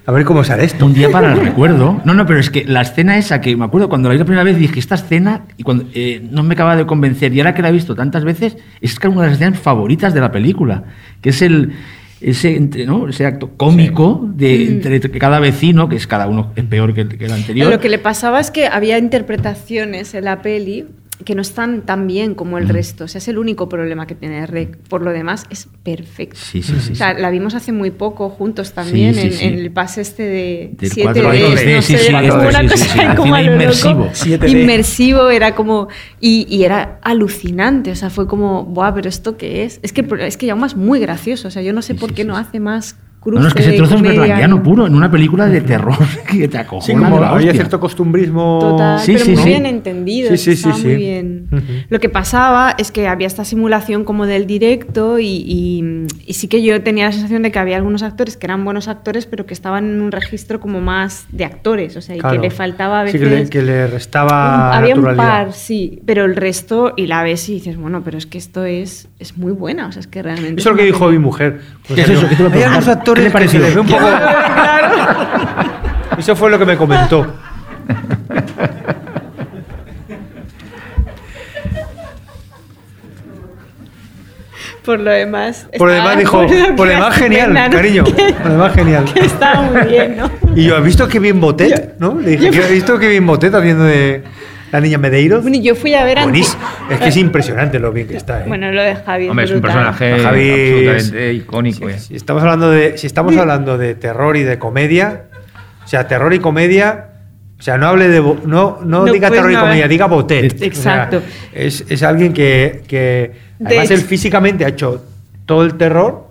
a 0.06 0.12
ver 0.12 0.26
cómo 0.26 0.44
sale 0.44 0.64
esto. 0.66 0.86
Un 0.86 0.94
día 0.94 1.10
para 1.10 1.34
el 1.34 1.40
recuerdo. 1.46 2.02
No, 2.04 2.14
no, 2.14 2.26
pero 2.26 2.40
es 2.40 2.50
que 2.50 2.66
la 2.66 2.82
escena 2.82 3.18
esa 3.18 3.42
que 3.42 3.56
me 3.56 3.66
acuerdo 3.66 3.90
cuando 3.90 4.10
la 4.10 4.14
vi 4.14 4.20
la 4.20 4.26
primera 4.26 4.44
vez 4.44 4.58
dije, 4.58 4.80
esta 4.80 4.96
escena, 4.96 5.46
y 5.58 5.64
cuando 5.64 5.86
eh, 5.94 6.26
no 6.32 6.44
me 6.44 6.54
acaba 6.56 6.76
de 6.76 6.86
convencer, 6.86 7.34
y 7.34 7.40
ahora 7.40 7.54
que 7.54 7.62
la 7.62 7.70
he 7.70 7.74
visto 7.74 7.96
tantas 7.96 8.24
veces, 8.24 8.58
es 8.82 9.00
que 9.00 9.08
es 9.08 9.14
una 9.14 9.24
de 9.24 9.28
las 9.30 9.40
escenas 9.40 9.60
favoritas 9.60 10.14
de 10.14 10.20
la 10.22 10.32
película, 10.32 10.84
que 11.22 11.30
es 11.30 11.42
el 11.42 11.74
ese, 12.22 12.56
entre- 12.56 12.86
¿no? 12.86 13.10
ese 13.10 13.26
acto 13.26 13.52
cómico 13.58 14.22
de 14.34 14.66
entre 14.68 15.02
cada 15.20 15.40
vecino, 15.40 15.90
que 15.90 15.98
es 15.98 16.08
cada 16.08 16.28
uno 16.28 16.54
es 16.56 16.64
peor 16.64 16.94
que 16.94 17.06
que 17.08 17.26
el 17.26 17.34
anterior. 17.34 17.70
Lo 17.70 17.80
que 17.82 17.90
le 17.90 17.98
pasaba 18.00 18.40
es 18.40 18.50
que 18.50 18.68
había 18.68 18.98
interpretaciones 18.98 20.14
en 20.14 20.24
la 20.24 20.42
peli 20.42 20.86
que 21.24 21.36
no 21.36 21.42
están 21.42 21.82
tan 21.82 22.08
bien 22.08 22.36
como 22.36 22.58
el 22.58 22.68
resto. 22.70 23.06
O 23.06 23.08
sea, 23.08 23.20
es 23.20 23.28
el 23.28 23.38
único 23.38 23.70
problema 23.70 24.08
que 24.08 24.16
tiene 24.16 24.46
Rec. 24.46 24.78
Por 24.90 25.02
lo 25.02 25.12
demás, 25.12 25.46
es 25.50 25.68
perfecto. 25.84 26.38
Sí, 26.40 26.62
sí, 26.62 26.74
sí. 26.82 26.94
O 26.94 26.96
sea, 26.96 27.14
la 27.14 27.30
vimos 27.30 27.56
hace 27.56 27.72
muy 27.72 27.92
poco 27.92 28.30
juntos 28.30 28.74
también 28.74 29.14
Sí, 29.16 29.22
sí, 29.22 29.28
en, 29.28 29.34
sí. 29.34 29.46
en 29.46 29.54
el 29.60 29.72
pase 29.72 30.02
este 30.02 30.24
de 30.24 30.72
Del 30.78 30.92
7 30.92 31.22
4 31.22 31.32
d 31.32 31.40
no 31.76 31.82
sí, 31.82 31.94
sé, 31.94 31.98
sí, 32.00 32.08
era 32.10 32.22
sí, 32.22 32.30
como 32.30 32.48
una 32.50 32.68
cosa 32.70 33.16
como 33.16 33.36
a 33.36 33.42
lo 33.42 33.54
inmersivo. 33.54 34.10
7D. 34.14 34.50
Inmersivo 34.50 35.30
era 35.30 35.56
como 35.56 35.88
y, 36.20 36.46
y 36.50 36.64
era 36.64 37.00
alucinante, 37.04 37.92
o 37.92 37.96
sea, 37.96 38.10
fue 38.10 38.28
como, 38.28 38.64
"Buah, 38.66 38.94
pero 38.94 39.10
esto 39.10 39.38
qué 39.38 39.64
es?" 39.66 39.80
Es 39.84 39.94
que 39.94 40.06
es 40.20 40.38
que 40.38 40.48
Jaume 40.48 40.68
es 40.68 40.76
muy 40.76 41.00
gracioso, 41.00 41.48
o 41.48 41.52
sea, 41.52 41.62
yo 41.62 41.74
no 41.74 41.82
sé 41.82 41.94
Sí, 41.94 42.00
por 42.00 42.10
sí, 42.10 42.16
qué 42.16 42.22
sí, 42.24 42.28
no 42.28 42.38
hace 42.38 42.60
más 42.60 42.96
cruce 43.24 43.42
no, 43.42 43.48
es 43.48 43.54
que 43.54 43.62
ese 43.62 43.74
trozo 43.74 43.96
es 43.96 44.02
comedia, 44.02 44.20
berlanguiano 44.22 44.56
¿no? 44.58 44.64
puro, 44.64 44.86
en 44.88 44.96
una 44.96 45.10
película 45.10 45.48
de 45.48 45.62
terror 45.62 45.98
que 46.30 46.48
te 46.48 46.58
acojona. 46.58 46.86
Sí, 46.86 46.94
como 46.94 47.24
había 47.24 47.52
cierto 47.54 47.80
costumbrismo. 47.80 48.60
Total, 48.62 49.00
Sí, 49.00 49.14
pero 49.14 49.26
sí, 49.26 49.32
muy 49.32 49.42
sí. 49.44 49.50
bien 49.50 49.66
entendido, 49.66 50.30
Sí, 50.32 50.38
sí, 50.38 50.56
sí, 50.56 50.68
muy 50.70 50.78
sí. 50.82 50.96
bien. 50.96 51.48
Ujú. 51.52 51.64
Lo 51.90 52.00
que 52.00 52.10
pasaba 52.10 52.76
es 52.78 52.92
que 52.92 53.08
había 53.08 53.28
esta 53.28 53.46
simulación 53.46 54.04
como 54.04 54.26
del 54.26 54.46
directo 54.46 55.20
y, 55.20 55.26
y- 55.28 55.84
y 56.26 56.34
sí 56.34 56.48
que 56.48 56.62
yo 56.62 56.82
tenía 56.84 57.06
la 57.06 57.12
sensación 57.12 57.42
de 57.44 57.52
que 57.52 57.60
había 57.60 57.78
algunos 57.78 58.04
actores 58.04 58.38
que 58.38 58.46
eran 58.48 58.64
buenos 58.66 58.88
actores, 58.88 59.26
pero 59.26 59.46
que 59.46 59.54
estaban 59.54 59.86
en 59.86 60.02
un 60.02 60.12
registro 60.12 60.60
como 60.60 60.82
más 60.82 61.26
de 61.32 61.46
actores, 61.46 61.96
o 61.98 62.02
sea, 62.02 62.16
y 62.16 62.20
Claro. 62.20 62.36
que 62.42 62.48
le 62.48 62.52
faltaba 62.52 63.02
a 63.02 63.08
Sí, 63.08 63.18
veces... 63.18 63.50
que 63.50 63.62
le, 63.62 63.66
que 63.68 63.72
le 63.80 63.86
un- 63.86 63.92
restaba. 63.92 64.76
había 64.78 64.96
un 64.96 65.16
par, 65.16 65.54
sí, 65.54 66.02
pero 66.06 66.26
el 66.26 66.36
resto, 66.36 66.94
y 66.98 67.08
la 67.08 67.24
ves 67.24 67.48
y 67.50 67.54
dices, 67.56 67.78
bueno, 67.78 68.02
pero 68.04 68.18
es 68.18 68.26
que 68.26 68.38
esto 68.38 68.66
es, 68.66 69.08
es 69.20 69.38
muy 69.38 69.52
buena, 69.52 69.88
o 69.88 69.92
sea, 69.92 70.00
es 70.00 70.08
que 70.08 70.22
realmente... 70.22 70.62
Eso 70.62 70.70
es 70.70 70.76
lo 70.76 70.80
que 70.80 70.86
dijo 70.86 71.10
mi 71.10 71.20
mujer. 71.20 71.62
¿Qué 71.88 71.94
es 72.02 72.10
eso? 72.10 72.28
¿Qué 72.30 72.36
te 72.36 72.44
iba 72.44 72.68
¿Qué 73.16 73.22
le 73.24 73.32
que 73.32 73.48
se 73.48 73.60
ve 73.60 73.80
un 73.80 73.88
poco. 73.88 74.06
Eso 76.18 76.36
fue 76.36 76.52
lo 76.52 76.60
que 76.60 76.66
me 76.66 76.78
comentó. 76.78 77.26
Por 84.86 85.00
lo 85.00 85.12
demás... 85.12 85.68
Por 85.78 85.88
lo 85.88 85.94
demás 85.94 86.18
dijo, 86.18 86.46
por 86.76 86.88
lo 86.88 86.94
demás 86.94 87.16
genial, 87.16 87.54
cariño. 87.72 88.04
Que- 88.04 88.34
Por 88.34 88.46
lo 88.48 88.52
demás 88.52 88.74
genial. 88.76 89.06
que 89.06 89.26
estaba 89.26 89.62
muy 89.62 89.82
bien, 89.84 90.18
¿no? 90.18 90.30
Y 90.56 90.66
yo, 90.66 90.76
¿has 90.76 90.84
visto 90.84 91.08
que 91.08 91.20
bien 91.20 91.40
Botet? 91.40 91.96
¿No? 92.00 92.16
Le 92.20 92.32
dije, 92.38 92.64
¿has 92.64 92.70
visto 92.70 93.00
que 93.00 93.08
bien 93.08 93.26
Botet 93.26 93.54
haciendo 93.56 93.86
de 93.86 94.24
la 94.74 94.82
niña 94.82 94.98
Medeiros? 94.98 95.44
Bueno, 95.44 95.58
yo 95.62 95.76
fui 95.76 95.94
a 95.94 96.04
ver 96.04 96.18
antes- 96.20 96.32
Buenísimo. 96.32 96.64
Es 96.90 97.00
que 97.00 97.10
es 97.10 97.18
impresionante 97.18 97.80
lo 97.80 97.92
bien 97.92 98.08
que 98.08 98.18
está. 98.18 98.42
¿eh? 98.42 98.46
Bueno, 98.48 98.72
lo 98.72 98.82
de 98.82 98.96
Javi. 98.96 99.30
Hombre, 99.30 99.46
es 99.46 99.52
un 99.52 99.62
personaje 99.62 100.18
Javi 100.20 100.50
es- 100.50 100.60
absolutamente 101.06 101.34
icónico. 101.34 101.90
eh. 101.90 102.00
Si 102.00 102.16
estamos 102.16 102.42
hablando 102.44 102.72
de, 102.72 102.98
si 102.98 103.08
estamos 103.08 103.38
hablando 103.38 103.78
de 103.78 103.96
terror 103.96 104.36
y 104.36 104.44
de 104.44 104.58
comedia, 104.60 105.26
o 105.84 105.88
sea, 105.88 106.08
terror 106.08 106.34
y 106.34 106.40
comedia, 106.40 107.10
o 107.60 107.62
sea, 107.62 107.78
no 107.78 107.88
hable 107.88 108.10
de 108.10 108.20
no, 108.20 108.38
no, 108.46 108.80
No, 108.84 109.06
diga 109.06 109.28
pues 109.30 109.40
terror 109.40 109.52
y 109.52 109.56
no, 109.56 109.62
comedia, 109.62 109.88
diga 109.88 110.08
botet. 110.08 110.62
Exacto. 110.62 111.18
O 111.18 111.20
sea, 111.22 111.30
es, 111.54 111.86
es 111.88 112.02
alguien 112.04 112.34
que, 112.34 112.82
que 112.88 113.32
De 113.60 113.68
además 113.68 113.92
él 113.92 114.02
físicamente 114.02 114.66
ha 114.66 114.70
hecho 114.70 115.06
todo 115.46 115.64
el 115.64 115.76
terror, 115.76 116.28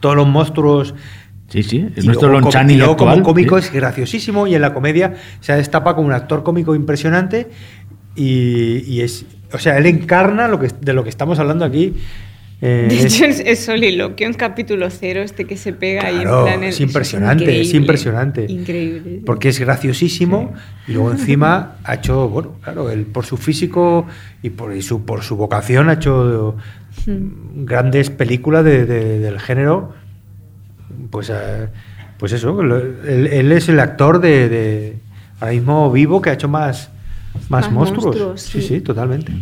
todos 0.00 0.14
los 0.14 0.26
monstruos 0.28 0.94
Sí, 1.62 1.62
Sí, 1.62 1.86
es 1.96 2.04
Y 2.04 2.06
nuestro 2.06 2.28
luego, 2.28 2.40
Lon 2.50 2.52
como- 2.52 2.70
y 2.70 2.76
luego 2.76 2.92
actual, 2.92 3.12
como 3.14 3.24
cómico 3.24 3.58
sí. 3.60 3.66
es 3.68 3.72
graciosísimo 3.72 4.46
y 4.46 4.54
en 4.54 4.60
la 4.62 4.74
comedia 4.74 5.14
se 5.40 5.52
destapa 5.54 5.94
como 5.94 6.08
un 6.08 6.12
actor 6.14 6.42
cómico 6.42 6.74
impresionante 6.74 7.48
y, 8.14 8.82
y 8.86 9.00
es, 9.00 9.24
o 9.52 9.58
sea, 9.58 9.76
él 9.78 9.86
encarna 9.86 10.48
lo 10.48 10.58
que, 10.60 10.68
de 10.80 10.92
lo 10.92 11.02
que 11.04 11.10
estamos 11.10 11.38
hablando 11.38 11.64
aquí. 11.64 11.94
eh, 12.62 12.86
De 12.88 12.96
es- 12.98 13.04
hecho, 13.14 13.26
es, 13.26 13.40
es 13.40 13.64
soliloquio 13.64 14.26
en 14.26 14.32
capítulo 14.34 14.88
cero, 14.90 15.20
este 15.22 15.44
que 15.44 15.56
se 15.58 15.72
pega 15.74 16.06
ahí 16.06 16.16
en 16.16 16.22
Claro, 16.22 16.44
plan. 16.44 16.62
es 16.64 16.80
impresionante, 16.80 17.60
es 17.60 17.74
impresionante. 17.74 18.46
Increíble. 18.48 19.20
porque 19.26 19.50
es 19.50 19.58
graciosísimo 19.60 20.54
y 20.88 20.92
luego 20.92 21.10
encima 21.10 21.76
ha 21.84 21.94
hecho, 21.94 22.28
bueno, 22.30 22.56
claro, 22.62 22.90
él 22.90 23.04
por 23.04 23.26
su 23.26 23.36
físico 23.36 24.06
y 24.42 24.50
por, 24.50 24.74
y 24.74 24.80
su, 24.82 25.04
por 25.04 25.22
su 25.22 25.36
vocación 25.36 25.88
ha 25.90 25.94
hecho 25.94 26.56
Mm. 27.06 27.66
grandes 27.66 28.08
películas 28.08 28.64
de- 28.64 28.86
de- 28.86 29.18
del 29.18 29.38
género. 29.38 29.92
Pues, 31.16 31.30
eh, 31.30 31.68
pues 32.18 32.32
eso, 32.32 32.60
él, 32.60 33.26
él 33.26 33.52
es 33.52 33.70
el 33.70 33.80
actor 33.80 34.20
de, 34.20 34.50
de- 34.50 34.96
ahora 35.40 35.52
mismo 35.54 35.90
vivo 35.90 36.20
que 36.20 36.28
ha 36.28 36.34
hecho 36.34 36.46
más, 36.46 36.90
más, 37.48 37.64
Más 37.64 37.72
monstruos. 37.72 38.04
monstruos, 38.04 38.42
sí, 38.42 38.60
sí. 38.60 38.68
sí, 38.68 38.80
totalmente. 38.82 39.32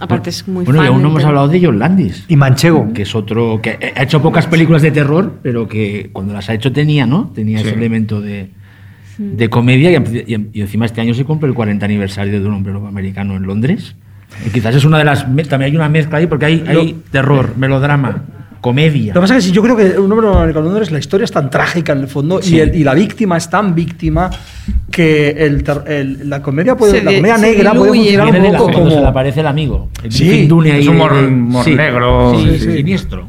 Aparte 0.00 0.28
es 0.28 0.46
muy 0.46 0.66
Bueno, 0.66 0.80
y 0.82 0.84
fan 0.84 0.92
aún 0.92 1.02
no 1.02 1.08
hemos 1.08 1.24
hablado 1.24 1.48
de 1.48 1.64
John 1.64 1.78
Landis. 1.78 2.26
Y 2.28 2.36
Manchego. 2.36 2.92
Que 2.92 3.02
es 3.02 3.14
otro. 3.14 3.60
que 3.62 3.92
ha 3.96 4.02
hecho 4.02 4.20
pocas 4.20 4.46
películas 4.46 4.82
de 4.82 4.90
terror, 4.90 5.38
pero 5.42 5.66
que 5.66 6.10
cuando 6.12 6.34
las 6.34 6.50
ha 6.50 6.54
hecho 6.54 6.72
tenía, 6.72 7.06
¿no? 7.06 7.32
Tenía 7.34 7.60
ese 7.60 7.70
elemento 7.70 8.20
de, 8.20 8.50
de 9.16 9.48
comedia. 9.48 9.90
Y, 9.92 9.94
y- 10.34 10.50
y 10.52 10.60
encima 10.60 10.84
este 10.84 11.00
año 11.00 11.14
se 11.14 11.24
cumple 11.24 11.48
el 11.48 11.54
40 11.54 11.86
aniversario 11.86 12.38
de 12.38 12.46
un 12.46 12.52
hombre 12.52 12.74
americano 12.86 13.34
en 13.34 13.44
Londres. 13.44 13.94
Y 14.46 14.50
quizás 14.50 14.74
es 14.74 14.84
una 14.84 14.98
de 14.98 15.04
las. 15.04 15.22
También 15.24 15.62
hay 15.62 15.74
una 15.76 15.88
mezcla 15.88 16.18
ahí, 16.18 16.26
porque 16.26 16.44
hay, 16.44 16.64
hay 16.66 17.02
terror, 17.10 17.54
melodrama, 17.56 18.24
comedia. 18.60 19.14
Lo 19.14 19.20
que 19.20 19.24
pasa 19.24 19.36
es 19.36 19.44
que 19.44 19.48
sí, 19.50 19.54
yo 19.54 19.62
creo 19.62 19.76
que 19.76 19.98
un 19.98 20.10
hombre 20.10 20.28
americano 20.28 20.66
en 20.66 20.72
Londres, 20.72 20.90
la 20.90 20.98
historia 20.98 21.24
es 21.24 21.32
tan 21.32 21.48
trágica 21.50 21.92
en 21.92 22.00
el 22.00 22.08
fondo 22.08 22.42
Sí. 22.42 22.56
y, 22.56 22.60
el- 22.60 22.74
y 22.74 22.84
la 22.84 22.94
víctima 22.94 23.36
es 23.36 23.48
tan 23.50 23.74
víctima 23.74 24.30
que 24.90 25.30
el 25.30 25.64
el- 25.86 26.28
la 26.30 26.42
comedia 26.42 26.76
puede, 26.76 26.92
Se 26.98 27.02
la 27.04 27.10
de- 27.10 27.16
comedia 27.18 27.36
se 27.38 27.42
negra 27.52 27.72
puede 27.74 27.92
funcionar 27.92 28.32
de 28.32 28.38
un 28.48 28.56
poco 28.56 28.64
cuando 28.72 28.90
se 28.90 28.90
le 28.90 28.96
como. 28.96 29.08
aparece 29.08 29.40
el 29.40 29.46
amigo. 29.46 29.88
El 30.02 30.12
Sí, 30.12 30.30
es 30.30 30.50
humor- 30.88 31.14
de- 31.14 31.26
humor 31.28 31.64
sí. 31.64 31.74
negro, 31.74 32.32
Sí, 32.36 32.50
sí, 32.52 32.58
sí. 32.58 32.76
siniestro. 32.78 33.28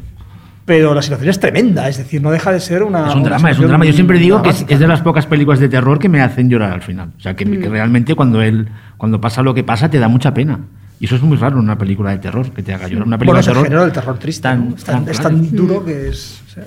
Pero 0.64 0.94
la 0.94 1.02
situación 1.02 1.30
es 1.30 1.40
tremenda, 1.40 1.88
es 1.88 1.98
decir, 1.98 2.22
no 2.22 2.30
deja 2.30 2.52
de 2.52 2.60
ser 2.60 2.82
una. 2.84 3.08
Es 3.08 3.14
un 3.16 3.24
drama, 3.24 3.50
es 3.50 3.58
un 3.58 3.66
drama. 3.66 3.84
Yo 3.84 3.92
siempre 3.92 4.18
digo 4.20 4.40
que 4.42 4.50
es, 4.50 4.64
es 4.68 4.78
de 4.78 4.86
las 4.86 5.00
pocas 5.00 5.26
películas 5.26 5.58
de 5.58 5.68
terror 5.68 5.98
que 5.98 6.08
me 6.08 6.20
hacen 6.20 6.48
llorar 6.48 6.72
al 6.72 6.82
final. 6.82 7.10
O 7.16 7.20
sea, 7.20 7.34
que, 7.34 7.44
que 7.44 7.68
realmente 7.68 8.14
cuando 8.14 8.40
él, 8.40 8.68
cuando 8.96 9.20
pasa 9.20 9.42
lo 9.42 9.52
que 9.52 9.64
pasa, 9.64 9.90
te 9.90 9.98
da 9.98 10.06
mucha 10.06 10.32
pena. 10.32 10.60
Y 11.00 11.06
eso 11.06 11.16
es 11.16 11.22
muy 11.22 11.36
raro 11.38 11.56
en 11.56 11.64
una 11.64 11.78
película 11.78 12.10
de 12.10 12.18
terror, 12.18 12.50
que 12.50 12.62
te 12.62 12.74
haga 12.74 12.86
llorar. 12.86 13.06
Una 13.06 13.16
Bueno, 13.16 13.32
película 13.32 13.40
es 13.40 13.46
de 13.46 13.50
el 13.50 13.54
terror 13.54 13.64
género 13.66 13.82
del 13.84 13.92
terror 13.92 14.18
triste. 14.18 14.42
tan- 14.42 14.68
¿no? 14.70 14.76
Es 14.76 14.84
tan, 14.84 15.04
tan 15.04 15.12
es 15.12 15.18
claro. 15.20 15.36
tan 15.36 15.56
duro 15.56 15.84
que 15.84 16.08
es. 16.08 16.42
o 16.46 16.50
sea, 16.50 16.64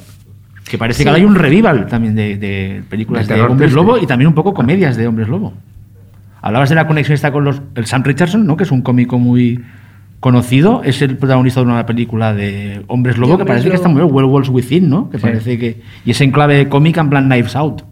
que 0.67 0.77
parece 0.77 1.03
que 1.03 1.09
ahora 1.09 1.19
hay 1.19 1.25
un 1.25 1.35
revival 1.35 1.85
también 1.87 2.15
de, 2.15 2.37
de 2.37 2.83
películas 2.89 3.27
De 3.27 3.35
hombres 3.41 3.71
triste. 3.71 3.75
lobo 3.75 3.97
y 3.99 4.07
también 4.07 4.27
un 4.29 4.33
poco 4.33 4.53
comedias 4.53 4.97
de 4.97 5.07
hombres 5.07 5.27
lobo. 5.27 5.53
Hablabas 6.41 6.69
de 6.69 6.75
la 6.75 6.87
conexión 6.87 7.13
esta 7.13 7.31
con 7.31 7.43
los, 7.43 7.61
el 7.75 7.85
Sam 7.85 8.03
Richardson, 8.03 8.45
¿no? 8.45 8.57
que 8.57 8.63
es 8.63 8.71
un 8.71 8.81
cómico 8.81 9.19
muy 9.19 9.63
conocido, 10.19 10.81
es 10.83 11.01
el 11.01 11.17
protagonista 11.17 11.59
de 11.59 11.65
una 11.67 11.85
película 11.85 12.33
de 12.33 12.81
hombres 12.87 13.17
lobo 13.17 13.33
De 13.33 13.39
que 13.39 13.45
parece 13.45 13.69
que 13.69 13.75
está 13.75 13.87
muy 13.89 14.01
bien, 14.01 14.13
Werewolves 14.13 14.49
Within, 14.49 14.89
¿no? 14.89 15.09
Que 15.09 15.17
Sí. 15.19 15.21
parece 15.21 15.57
que 15.59 15.81
y 16.05 16.11
es 16.11 16.21
en 16.21 16.31
clave 16.31 16.69
cómica 16.69 17.01
en 17.01 17.09
plan 17.09 17.25
Knives 17.25 17.55
Out. 17.55 17.83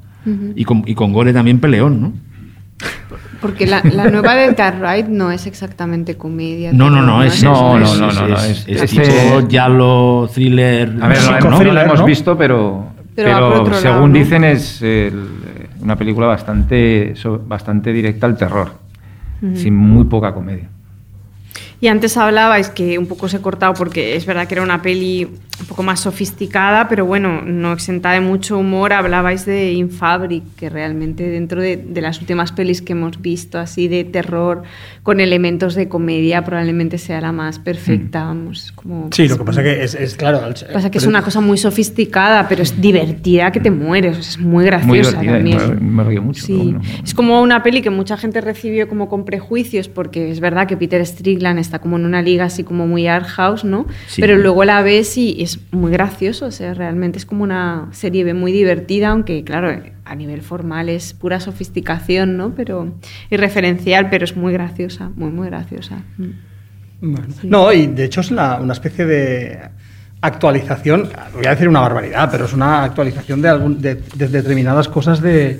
y, 0.55 0.63
con, 0.65 0.83
y 0.85 0.95
con 0.95 1.11
Gore 1.13 1.33
también 1.33 1.59
peleón, 1.59 2.01
¿no? 2.01 2.13
Porque 3.41 3.65
la, 3.65 3.81
la 3.83 4.09
nueva 4.09 4.35
de 4.35 4.53
Cartwright 4.53 5.07
no 5.07 5.31
es 5.31 5.47
exactamente 5.47 6.15
comedia. 6.15 6.71
No, 6.71 6.89
no, 6.89 7.01
no, 7.01 7.23
es, 7.23 7.43
No, 7.43 7.77
es- 7.79 7.97
no, 7.97 7.97
no, 7.97 8.11
no, 8.13 8.27
no, 8.27 8.35
es- 8.37 8.67
es- 8.67 8.67
es 8.67 8.93
este- 8.93 9.01
tipo 9.01 9.47
giallo, 9.49 10.29
thriller. 10.33 10.93
A 11.01 11.07
ver, 11.07 11.17
no, 11.49 11.63
la 11.73 11.83
hemos 11.83 11.99
¿no? 12.01 12.05
visto, 12.05 12.37
pero, 12.37 12.87
Pero 13.15 13.29
lado, 13.29 13.73
según 13.73 14.11
¿no? 14.13 14.19
dicen 14.19 14.43
es 14.43 14.81
el- 14.83 15.27
una 15.81 15.95
película 15.95 16.27
bastante, 16.27 17.15
bastante 17.47 17.91
directa 17.91 18.27
al 18.27 18.37
terror, 18.37 18.73
sin 19.55 19.75
muy 19.75 20.03
poca 20.05 20.33
comedia. 20.33 20.69
Y 21.79 21.87
antes 21.87 22.15
hablabais 22.17 22.69
que 22.69 22.99
un 22.99 23.07
poco 23.07 23.27
se 23.27 23.37
he 23.37 23.41
cortado 23.41 23.73
porque 23.73 24.15
es 24.15 24.27
verdad 24.27 24.47
que 24.47 24.53
era 24.53 24.61
una 24.63 24.83
peli 24.83 25.27
un 25.61 25.67
poco 25.67 25.83
más 25.83 26.01
sofisticada, 26.01 26.89
pero 26.89 27.05
bueno, 27.05 27.41
no 27.43 27.73
exenta 27.73 28.11
de 28.11 28.21
mucho 28.21 28.57
humor. 28.57 28.93
Hablabais 28.93 29.45
de 29.45 29.73
Infabric, 29.73 30.43
que 30.55 30.69
realmente 30.69 31.29
dentro 31.29 31.61
de, 31.61 31.77
de 31.77 32.01
las 32.01 32.19
últimas 32.19 32.51
pelis 32.51 32.81
que 32.81 32.93
hemos 32.93 33.21
visto, 33.21 33.59
así 33.59 33.87
de 33.87 34.03
terror, 34.03 34.63
con 35.03 35.19
elementos 35.19 35.75
de 35.75 35.87
comedia, 35.87 36.43
probablemente 36.43 36.97
sea 36.97 37.21
la 37.21 37.31
más 37.31 37.59
perfecta. 37.59 38.25
Vamos, 38.25 38.71
como, 38.75 39.09
Sí, 39.11 39.27
lo 39.27 39.37
que 39.37 39.43
pasa 39.43 39.63
que 39.63 39.83
es, 39.83 39.95
es 39.95 40.15
claro. 40.15 40.41
Pasa 40.73 40.91
que 40.91 40.97
es 40.97 41.05
una 41.07 41.21
cosa 41.21 41.41
muy 41.41 41.57
sofisticada, 41.57 42.47
pero 42.47 42.61
es 42.63 42.79
divertida 42.79 43.51
que 43.51 43.59
te 43.59 43.71
mueres. 43.71 44.17
o 44.17 44.21
sea, 44.21 44.31
es 44.31 44.39
muy 44.39 44.65
graciosa 44.65 45.17
Muy 45.17 45.27
también. 45.27 45.95
me, 45.95 46.03
río 46.03 46.21
mucho. 46.21 46.45
Sí, 46.45 46.53
bueno. 46.53 46.81
es 47.03 47.13
como 47.13 47.41
una 47.41 47.63
peli 47.63 47.81
que 47.81 47.89
mucha 47.89 48.17
gente 48.17 48.41
recibió 48.41 48.87
como 48.87 49.09
con 49.09 49.25
prejuicios, 49.25 49.87
porque 49.87 50.31
es 50.31 50.39
verdad 50.39 50.67
que 50.67 50.77
Peter 50.77 51.05
Strickland 51.05 51.59
está 51.59 51.79
como 51.79 51.97
en 51.97 52.05
una 52.05 52.21
liga 52.21 52.45
así 52.45 52.63
como 52.63 52.87
muy 52.87 53.07
art 53.07 53.27
house, 53.27 53.63
¿no? 53.63 53.87
Sí. 54.07 54.21
Pero 54.21 54.37
luego 54.37 54.65
la 54.65 54.81
ves 54.81 55.17
y 55.17 55.41
es 55.41 55.50
muy 55.71 55.91
gracioso, 55.91 56.45
o 56.45 56.51
sea, 56.51 56.73
realmente 56.73 57.17
es 57.17 57.25
como 57.25 57.43
una 57.43 57.87
serie 57.91 58.33
muy 58.33 58.51
divertida, 58.51 59.09
aunque 59.09 59.43
claro, 59.43 59.81
a 60.05 60.15
nivel 60.15 60.41
formal 60.41 60.89
es 60.89 61.13
pura 61.13 61.39
sofisticación, 61.39 62.37
¿no? 62.37 62.53
Pero 62.55 62.93
y 63.29 63.37
referencial, 63.37 64.09
pero 64.09 64.23
es 64.25 64.35
muy 64.35 64.53
graciosa, 64.53 65.09
muy 65.15 65.31
muy 65.31 65.47
graciosa. 65.47 66.03
Bueno, 67.01 67.27
No, 67.43 67.73
y 67.73 67.87
de 67.87 68.03
hecho 68.05 68.21
es 68.21 68.31
la- 68.31 68.59
una 68.61 68.73
especie 68.73 69.05
de 69.05 69.59
actualización, 70.21 71.09
voy 71.33 71.45
a 71.47 71.51
decir 71.51 71.67
una 71.67 71.79
barbaridad, 71.79 72.29
pero 72.31 72.45
es 72.45 72.53
una 72.53 72.83
actualización 72.83 73.41
de, 73.41 73.49
algún, 73.49 73.81
de, 73.81 73.95
de 73.95 74.27
determinadas 74.27 74.87
cosas 74.87 75.19
de, 75.21 75.59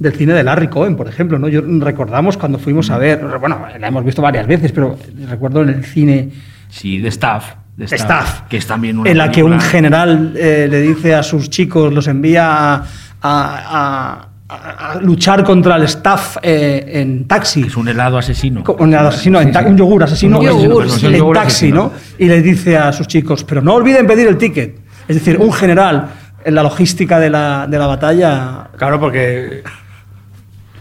del 0.00 0.12
cine 0.14 0.32
de 0.32 0.42
Larry 0.42 0.68
Cohen, 0.68 0.96
por 0.96 1.06
ejemplo. 1.08 1.38
¿no? 1.38 1.48
Yo, 1.48 1.62
recordamos 1.62 2.36
cuando 2.36 2.58
fuimos 2.58 2.90
a 2.90 2.98
ver, 2.98 3.20
bueno, 3.38 3.60
la 3.78 3.86
hemos 3.88 4.04
visto 4.04 4.20
varias 4.20 4.46
veces, 4.48 4.72
pero 4.72 4.98
recuerdo 5.28 5.62
en 5.62 5.68
el 5.68 5.84
cine 5.84 6.30
Sí, 6.72 6.98
de 6.98 7.08
Staff. 7.08 7.54
De 7.88 7.96
Staff, 7.96 8.42
Que 8.48 8.58
es 8.58 8.66
también 8.66 8.98
una 8.98 9.10
en 9.10 9.16
la 9.18 9.30
que 9.30 9.42
un 9.42 9.58
general 9.60 10.34
eh, 10.36 10.68
le 10.70 10.80
dice 10.82 11.14
a 11.14 11.22
sus 11.22 11.48
chicos, 11.48 11.92
los 11.92 12.06
envía 12.08 12.74
a, 12.74 12.74
a- 12.74 12.84
a- 13.22 14.28
a- 14.48 14.92
a 14.92 15.00
luchar 15.00 15.44
contra 15.44 15.76
el 15.76 15.84
staff 15.84 16.36
eh, 16.42 16.84
en 17.00 17.26
taxi. 17.28 17.62
es 17.62 17.76
un 17.76 17.86
helado 17.88 18.18
asesino. 18.18 18.62
Un 18.78 18.94
asesino, 18.94 19.40
en 19.40 19.46
Sí, 19.48 19.52
ta- 19.52 19.60
sí. 19.62 19.66
un 19.68 19.76
yogur 19.78 20.02
asesino, 20.02 20.38
Un 20.40 20.46
en- 20.46 20.60
yogur, 20.68 20.82
en, 20.84 20.90
sí. 20.90 21.06
Un 21.06 21.12
yogur 21.14 21.36
taxi, 21.36 21.48
asesino. 21.68 21.76
¿no? 21.84 21.92
Y 22.18 22.26
le 22.26 22.42
dice 22.42 22.76
a 22.76 22.92
sus 22.92 23.06
chicos, 23.06 23.44
pero 23.44 23.62
no 23.62 23.74
olviden 23.74 24.06
pedir 24.06 24.26
el 24.28 24.36
ticket. 24.36 24.76
Es 25.08 25.16
decir, 25.16 25.38
un 25.38 25.52
general 25.52 26.08
en 26.44 26.54
la 26.54 26.62
logística 26.62 27.18
de 27.18 27.30
la, 27.30 27.66
de 27.68 27.78
la 27.78 27.86
batalla. 27.86 28.68
Claro, 28.76 28.98
porque 28.98 29.62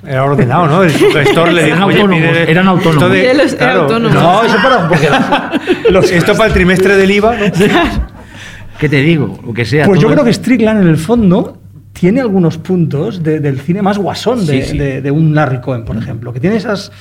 era 0.06 0.24
ordenado, 0.24 0.68
¿no? 0.68 0.84
El 0.84 0.92
superstore 0.92 1.52
le 1.52 1.68
Eran 1.68 1.90
dijo, 1.90 2.04
oye, 2.06 2.16
pide 2.20 2.52
eran 2.52 2.68
autónomos. 2.68 3.04
esto 3.14 3.58
de- 3.58 3.72
autónomo. 3.72 4.14
No, 4.16 4.44
eso 4.44 4.56
para 4.64 4.88
porque 4.88 5.10
los- 5.92 6.12
Esto 6.12 6.34
para 6.34 6.48
el 6.48 6.54
trimestre 6.54 6.96
del 6.96 7.12
IVA, 7.12 7.36
¿no? 7.36 8.10
¿Qué 8.80 8.88
te 8.88 9.02
digo? 9.02 9.38
Lo 9.46 9.54
que 9.54 9.66
sea. 9.66 9.86
Pues 9.86 10.00
yo 10.00 10.08
creo 10.10 10.24
que 10.24 10.32
Strickland 10.34 10.82
en 10.84 10.88
el 10.88 10.98
fondo 10.98 11.58
tiene 11.92 12.22
algunos 12.22 12.58
puntos 12.58 13.22
de- 13.24 13.40
del 13.42 13.60
cine 13.60 13.82
más 13.82 13.98
guasón 13.98 14.46
de, 14.46 14.62
Sí, 14.64 14.72
sí. 14.72 14.78
de- 14.78 15.02
de 15.02 15.12
un 15.12 15.36
Larry 15.36 15.60
Cohen, 15.60 15.84
por 15.84 15.98
ejemplo, 15.98 16.32
que 16.32 16.40
tiene 16.40 16.56
esas 16.56 16.92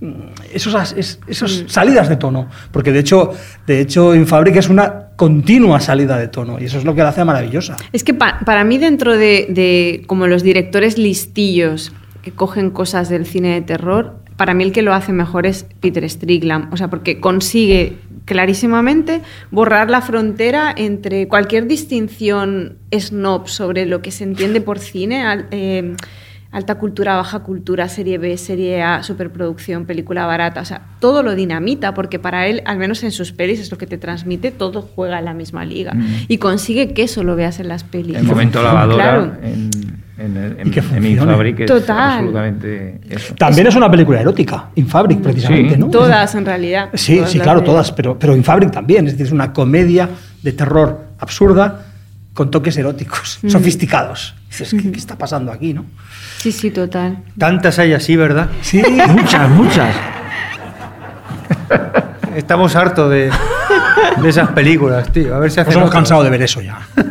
mm, 0.00 0.10
esos, 0.54 0.94
esos 1.26 1.64
salidas 1.66 2.08
de 2.08 2.16
tono, 2.16 2.48
porque 2.70 2.90
de 2.92 3.00
hecho, 3.00 3.32
de 3.66 3.80
hecho 3.80 4.14
Infabric 4.14 4.56
es 4.56 4.68
una 4.70 5.08
continua 5.16 5.78
salida 5.80 6.16
de 6.18 6.28
tono 6.28 6.58
y 6.58 6.64
eso 6.64 6.78
es 6.78 6.84
lo 6.84 6.94
que 6.94 7.02
la 7.02 7.10
hace 7.10 7.22
maravillosa. 7.24 7.76
Es 7.92 8.02
que 8.02 8.14
pa- 8.14 8.40
para 8.46 8.64
mí 8.64 8.78
dentro 8.78 9.14
de, 9.16 9.46
de 9.50 10.02
como 10.06 10.26
los 10.26 10.42
directores 10.42 10.96
listillos 10.96 11.92
que 12.26 12.32
cogen 12.32 12.70
cosas 12.70 13.08
del 13.08 13.24
cine 13.24 13.54
de 13.54 13.60
terror, 13.60 14.16
para 14.36 14.52
mí 14.52 14.64
el 14.64 14.72
que 14.72 14.82
lo 14.82 14.92
hace 14.92 15.12
mejor 15.12 15.46
es 15.46 15.64
Peter 15.78 16.02
Strickland, 16.10 16.74
o 16.74 16.76
sea, 16.76 16.90
porque 16.90 17.20
consigue 17.20 17.98
clarísimamente 18.24 19.22
borrar 19.52 19.90
la 19.90 20.00
frontera 20.00 20.74
entre 20.76 21.28
cualquier 21.28 21.68
distinción 21.68 22.78
snob 22.92 23.46
sobre 23.46 23.86
lo 23.86 24.02
que 24.02 24.10
se 24.10 24.24
entiende 24.24 24.60
por 24.60 24.80
cine, 24.80 25.46
eh, 25.52 25.94
alta 26.56 26.76
cultura, 26.76 27.16
baja 27.16 27.40
cultura, 27.40 27.86
serie 27.86 28.16
B, 28.16 28.34
serie 28.38 28.82
A, 28.82 29.02
superproducción, 29.02 29.84
película 29.84 30.24
barata, 30.24 30.62
o 30.62 30.64
sea, 30.64 30.80
todo 31.00 31.22
lo 31.22 31.34
dinamita, 31.34 31.92
porque 31.92 32.18
para 32.18 32.46
él, 32.46 32.62
al 32.64 32.78
menos 32.78 33.04
en 33.04 33.12
sus 33.12 33.30
pelis, 33.32 33.60
es 33.60 33.70
lo 33.70 33.76
que 33.76 33.86
te 33.86 33.98
transmite, 33.98 34.52
todo 34.52 34.80
juega 34.80 35.18
en 35.18 35.26
la 35.26 35.34
misma 35.34 35.66
liga. 35.66 35.92
Mm. 35.92 36.06
Y 36.28 36.38
consigue 36.38 36.94
que 36.94 37.02
eso 37.02 37.22
lo 37.24 37.36
veas 37.36 37.60
en 37.60 37.68
las 37.68 37.84
pelis. 37.84 38.16
El 38.16 38.24
momento 38.24 38.62
lavadora 38.62 39.04
Claro. 39.04 39.32
en, 39.42 39.70
en. 40.18 40.66
Infabric 41.04 41.60
es 41.60 41.66
Total. 41.66 42.10
absolutamente 42.12 43.00
eso. 43.10 43.34
También 43.34 43.66
es 43.66 43.76
una 43.76 43.90
película 43.90 44.22
erótica, 44.22 44.70
Infabric 44.76 45.20
precisamente, 45.20 45.74
Sí. 45.74 45.80
¿no? 45.80 45.90
Todas, 45.90 46.34
en 46.36 46.46
realidad. 46.46 46.88
Sí, 46.94 47.16
Todas 47.16 47.30
sí, 47.32 47.38
claro, 47.38 47.62
todas, 47.62 47.92
pero, 47.92 48.18
pero 48.18 48.34
Infabric 48.34 48.70
también, 48.70 49.04
es 49.06 49.12
decir, 49.12 49.26
es 49.26 49.32
una 49.32 49.52
comedia 49.52 50.08
de 50.42 50.52
terror 50.52 51.02
absurda 51.18 51.85
con 52.36 52.50
toques 52.50 52.76
eróticos, 52.76 53.38
Mm. 53.42 53.48
sofisticados. 53.48 54.34
Dices, 54.50 54.74
¿qué, 54.78 54.92
qué 54.92 54.98
está 54.98 55.16
pasando 55.16 55.50
aquí, 55.50 55.72
no? 55.72 55.86
Sí, 56.36 56.52
sí, 56.52 56.70
total. 56.70 57.24
Tantas 57.38 57.78
hay 57.78 57.94
así, 57.94 58.14
¿verdad? 58.14 58.50
Sí, 58.60 58.82
Muchas, 59.08 59.48
muchas. 59.48 59.96
Estamos 62.36 62.76
hartos 62.76 63.10
de, 63.10 63.30
de 64.22 64.28
esas 64.28 64.50
películas, 64.50 65.10
tío. 65.10 65.34
A 65.34 65.38
ver 65.38 65.50
si 65.50 65.56
Nos 65.56 65.66
hacemos 65.68 65.76
hemos 65.84 65.90
cansado 65.90 66.22
de 66.24 66.28
ver 66.30 66.42
eso 66.42 66.60
ya. 66.60 66.78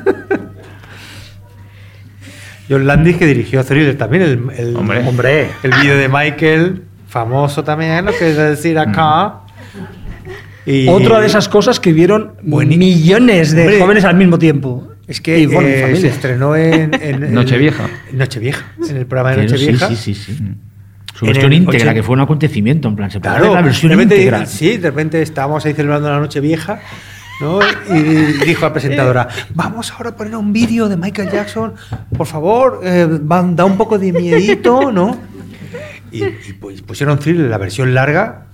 John 2.70 2.86
Landis 2.86 3.18
que 3.18 3.26
dirigió 3.26 3.64
Thriller 3.64 3.98
también, 3.98 4.22
el, 4.24 4.40
el, 4.58 4.76
Hombre. 4.76 5.50
el 5.64 5.72
vídeo 5.82 5.98
de 5.98 6.08
Michael, 6.08 6.84
famoso 7.08 7.64
también, 7.64 8.06
lo 8.06 8.12
que 8.16 8.30
es 8.30 8.38
decir 8.38 8.78
acá. 8.78 9.40
Y- 10.68 10.88
Otra 10.88 11.20
de 11.20 11.28
esas 11.28 11.48
cosas 11.48 11.80
que 11.80 11.94
vieron 11.94 12.34
millones 12.44 13.52
de 13.54 13.62
Hombre, 13.64 13.80
jóvenes 13.80 14.04
al 14.06 14.16
mismo 14.16 14.38
tiempo. 14.40 14.88
Es 15.08 15.22
que 15.22 15.38
Y, 15.40 15.46
bueno, 15.46 15.68
eh, 15.68 15.82
familia. 15.82 16.02
se 16.02 16.08
estrenó 16.08 16.56
en, 16.56 16.92
en- 17.00 17.34
Nochevieja. 17.34 17.88
en 18.12 18.18
Nochevieja, 18.18 18.66
en 18.90 18.98
el 18.98 19.06
programa 19.06 19.32
de 19.32 19.36
Pero 19.44 19.50
sí, 19.50 19.54
Nochevieja. 19.72 19.88
sí, 19.90 19.96
sí, 19.96 20.16
sí. 20.16 20.40
Su 21.14 21.26
versión 21.28 21.54
íntegra, 21.54 21.78
80. 21.78 21.94
que 21.94 22.04
fue 22.04 22.14
un 22.16 22.22
acontecimiento, 22.22 22.88
en 22.90 22.96
plan, 22.96 23.10
se 23.12 23.20
puede 23.20 23.36
Claro, 23.36 23.46
ver 23.52 23.54
la 23.56 23.62
versión 23.62 23.90
de 23.92 23.96
repente, 23.96 24.16
íntegra. 24.18 24.46
sí, 24.48 24.78
de 24.78 24.90
repente 24.90 25.22
estábamos 25.22 25.66
ahí 25.66 25.74
celebrando 25.74 26.10
la 26.10 26.20
noche 26.20 26.42
vieja, 26.42 26.80
¿no? 27.40 27.60
Y 27.96 28.00
dijo 28.46 28.66
la 28.66 28.74
presentadora, 28.74 29.28
vamos 29.54 29.92
ahora 29.92 30.10
a 30.10 30.16
poner 30.16 30.36
un 30.36 30.52
vídeo 30.52 30.90
de 30.90 30.98
Michael 30.98 31.30
Jackson, 31.32 31.74
por 32.18 32.28
favor, 32.28 32.82
eh, 32.84 33.08
van- 33.22 33.56
da 33.56 33.64
un 33.64 33.78
poco 33.78 33.98
de 33.98 34.12
miedito, 34.12 34.92
¿no? 34.92 35.18
Y, 36.12 36.24
y 36.24 36.54
pues 36.60 36.82
pusieron 36.82 37.18
thriller, 37.20 37.50
la 37.50 37.58
versión 37.60 37.94
larga, 37.94 38.45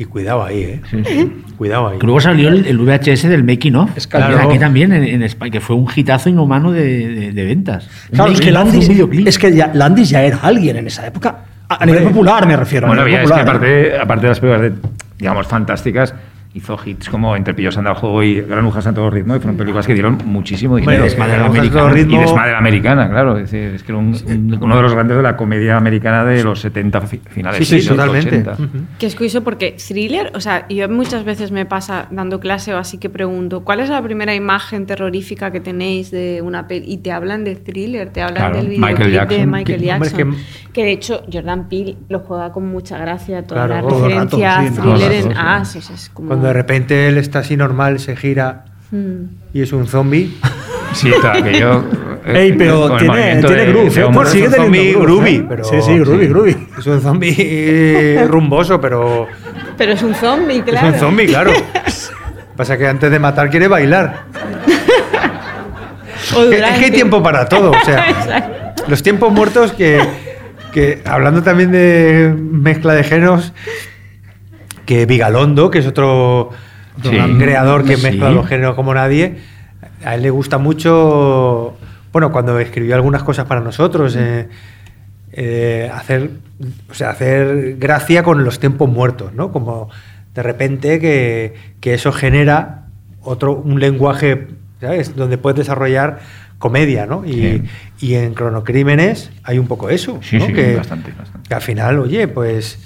y 0.00 0.04
cuidado 0.06 0.42
ahí, 0.42 0.80
¿eh? 0.94 1.28
Cuidado 1.58 1.88
ahí. 1.88 1.98
Luego 2.00 2.20
salió 2.20 2.48
el, 2.48 2.64
el 2.66 2.78
VHS 2.78 3.24
del 3.28 3.44
Making 3.44 3.76
of. 3.76 3.90
Claro. 4.08 4.48
Aquí 4.48 4.58
también 4.58 4.92
en, 4.92 5.04
en 5.04 5.22
España, 5.22 5.50
que 5.52 5.60
fue 5.60 5.76
un 5.76 5.86
hitazo 5.94 6.30
inhumano 6.30 6.72
de, 6.72 7.08
de- 7.08 7.32
de 7.32 7.44
ventas. 7.44 7.88
Claro, 8.10 8.32
es 8.32 8.40
que 8.40 8.50
Landis, 8.50 8.88
es 9.26 9.38
que 9.38 9.52
ya, 9.54 9.70
Landis 9.74 10.08
ya 10.08 10.22
era 10.22 10.38
alguien 10.38 10.76
en 10.76 10.86
esa 10.86 11.06
época. 11.06 11.44
A, 11.68 11.82
a 11.82 11.86
nivel 11.86 12.04
popular 12.04 12.46
me 12.46 12.56
refiero. 12.56 12.86
Bueno, 12.86 13.02
a 13.02 13.04
nivel 13.04 13.20
ya 13.20 13.24
es 13.24 13.30
que 13.30 13.36
popular. 13.38 13.56
aparte, 13.56 13.98
aparte 13.98 14.22
de 14.22 14.28
las 14.28 14.40
películas, 14.40 14.62
de, 14.72 14.72
digamos, 15.18 15.46
fantásticas, 15.46 16.14
hizo 16.52 16.76
hits 16.84 17.08
como 17.08 17.36
Entre 17.36 17.54
Pillos 17.54 17.78
anda 17.78 17.90
al 17.90 17.96
juego 17.96 18.22
y 18.24 18.40
Granujas 18.40 18.86
a 18.86 18.92
todo 18.92 19.08
ritmo, 19.08 19.36
y 19.36 19.38
fueron 19.38 19.56
películas 19.56 19.86
que 19.86 19.94
dieron 19.94 20.18
muchísimo 20.24 20.76
dinero. 20.76 21.04
Desmadre 21.04 21.36
Americana. 21.36 21.90
ritmo. 21.92 22.16
Y 22.16 22.18
Desmadre 22.20 22.54
Americana, 22.56 23.08
claro. 23.08 23.36
Es, 23.38 23.50
decir, 23.52 23.74
es 23.74 23.82
que 23.84 23.92
era 23.92 23.98
un- 23.98 24.16
un- 24.26 24.58
uno 24.60 24.76
de 24.76 24.82
los 24.82 24.92
grandes 24.92 25.16
de 25.16 25.22
la 25.22 25.36
comedia 25.36 25.76
americana 25.76 26.24
de 26.24 26.42
los 26.42 26.58
70, 26.60 27.00
fi- 27.02 27.20
finales 27.28 27.58
Sí, 27.68 27.80
sí, 27.80 27.88
los 27.88 27.96
totalmente. 27.96 28.28
80. 28.40 28.52
Ujú. 28.54 28.68
Que 28.98 29.06
es 29.06 29.14
curioso 29.14 29.42
porque 29.44 29.76
thriller, 29.88 30.32
o 30.34 30.40
sea, 30.40 30.66
yo 30.68 30.88
muchas 30.88 31.24
veces 31.24 31.52
me 31.52 31.66
pasa 31.66 32.08
dando 32.10 32.40
clase 32.40 32.74
o 32.74 32.78
así 32.78 32.98
que 32.98 33.08
pregunto, 33.10 33.60
¿cuál 33.62 33.78
es 33.80 33.88
la 33.88 34.02
primera 34.02 34.34
imagen 34.34 34.86
terrorífica 34.86 35.52
que 35.52 35.60
tenéis 35.60 36.10
de 36.10 36.42
una 36.42 36.66
peli? 36.66 36.84
Y 36.92 36.98
te 36.98 37.12
hablan 37.12 37.44
de 37.44 37.54
thriller, 37.56 38.10
te 38.10 38.22
hablan 38.22 38.50
Claro, 38.52 38.56
del 38.56 38.68
Michael 38.76 38.96
videoclip 38.96 39.06
de 39.06 39.12
Jackson. 39.36 39.50
Michael 39.50 39.80
Que- 39.82 39.92
hombre, 39.92 40.08
Jackson. 40.10 40.30
que- 40.32 40.70
que, 40.72 40.84
de 40.84 40.92
hecho 40.92 41.22
Jordan 41.32 41.68
Peele 41.68 41.96
lo 42.08 42.20
juega 42.20 42.50
con 42.52 42.66
mucha 42.68 42.98
gracia, 42.98 43.44
toda 43.46 43.66
Claro, 43.66 43.74
la 43.74 43.78
el 43.80 43.84
rato, 43.84 44.08
referencia 44.08 44.60
sí, 44.60 44.66
a 44.66 44.70
no, 44.70 44.82
thriller 44.94 45.12
el 45.12 45.26
en 45.26 45.36
As, 45.36 45.76
o 45.76 45.80
sea, 45.80 45.94
es 45.96 46.08
como... 46.10 46.39
Cuando 46.40 46.48
de 46.48 46.54
repente 46.54 47.08
él 47.08 47.18
está 47.18 47.40
así 47.40 47.56
normal, 47.56 48.00
se 48.00 48.16
gira 48.16 48.64
Mm. 48.90 49.24
y 49.52 49.62
es 49.62 49.72
un 49.72 49.86
zombie. 49.86 50.30
Sí, 50.92 51.08
claro, 51.20 51.44
que 51.44 51.60
yo. 51.60 51.84
eh, 52.26 52.46
Ey, 52.46 52.52
pero 52.54 52.96
tiene, 52.96 53.36
tiene 53.36 53.64
de- 53.64 53.66
groove, 53.66 53.90
de 53.94 54.00
¿eh? 54.00 54.26
Sigue 54.26 54.44
es 54.46 54.50
un 54.52 54.56
zombie 54.56 54.92
groovy, 54.94 55.34
¿eh? 55.36 55.46
pero- 55.48 55.62
Sí, 55.64 55.76
sí, 55.82 55.96
groovy, 56.00 56.26
groovy. 56.26 56.56
Es 56.76 56.86
un 56.88 57.00
zombie 57.00 58.24
rumboso, 58.26 58.80
pero 58.80 59.28
Pero 59.78 59.92
es 59.92 60.02
un 60.02 60.12
zombie, 60.16 60.62
claro. 60.62 60.88
es 60.88 60.94
un 60.94 60.98
zombie, 61.00 61.26
claro. 61.28 61.52
Pasa 62.56 62.76
que 62.76 62.88
antes 62.88 63.08
de 63.08 63.20
matar 63.20 63.50
quiere 63.50 63.68
bailar. 63.68 64.24
O 66.36 66.42
Es 66.42 66.78
que 66.78 66.84
hay 66.86 66.90
tiempo 66.90 67.22
para 67.22 67.48
todo. 67.48 67.70
O 67.70 67.80
sea, 67.84 68.74
los 68.88 69.02
tiempos 69.02 69.32
muertos 69.32 69.72
que, 69.72 70.00
que, 70.72 71.02
hablando 71.04 71.42
también 71.42 71.72
de 71.72 72.34
mezcla 72.36 72.94
de 72.94 73.04
géneros, 73.04 73.52
que 74.90 75.06
Vigalondo, 75.06 75.70
que 75.70 75.78
es 75.78 75.86
otro 75.86 76.50
Sí. 77.00 77.10
gran 77.14 77.38
creador 77.38 77.84
que 77.84 77.96
Sí. 77.96 78.02
mezcla 78.02 78.28
los 78.30 78.44
géneros 78.48 78.74
como 78.74 78.92
nadie, 78.92 79.36
a 80.04 80.16
él 80.16 80.22
le 80.22 80.30
gusta 80.30 80.58
mucho, 80.58 81.76
bueno, 82.12 82.32
cuando 82.32 82.58
escribió 82.58 82.96
algunas 82.96 83.22
cosas 83.22 83.46
para 83.46 83.60
nosotros, 83.60 84.16
eh, 84.18 84.48
eh, 85.32 85.88
hacer, 85.94 86.30
o 86.90 86.94
sea, 86.94 87.10
hacer 87.10 87.76
gracia 87.78 88.24
con 88.24 88.42
los 88.42 88.58
tiempos 88.58 88.88
muertos, 88.90 89.32
¿no? 89.32 89.52
Como 89.52 89.88
de 90.34 90.42
repente 90.42 90.98
que, 90.98 91.54
que 91.80 91.94
eso 91.94 92.10
genera 92.10 92.86
otro, 93.22 93.54
un 93.54 93.78
lenguaje, 93.78 94.48
¿sabes? 94.80 95.14
Donde 95.14 95.38
puedes 95.38 95.56
desarrollar 95.56 96.18
comedia, 96.58 97.06
¿no? 97.06 97.24
Y, 97.24 97.32
Sí. 97.32 97.62
y 98.00 98.14
en 98.16 98.34
Cronocrímenes 98.34 99.30
hay 99.44 99.60
un 99.60 99.68
poco 99.68 99.88
eso, 99.88 100.18
Sí, 100.20 100.38
¿no? 100.38 100.46
sí, 100.46 100.52
que, 100.52 100.74
bastante, 100.74 101.12
bastante. 101.16 101.48
que 101.48 101.54
al 101.54 101.62
final, 101.62 102.00
oye, 102.00 102.26
pues 102.26 102.80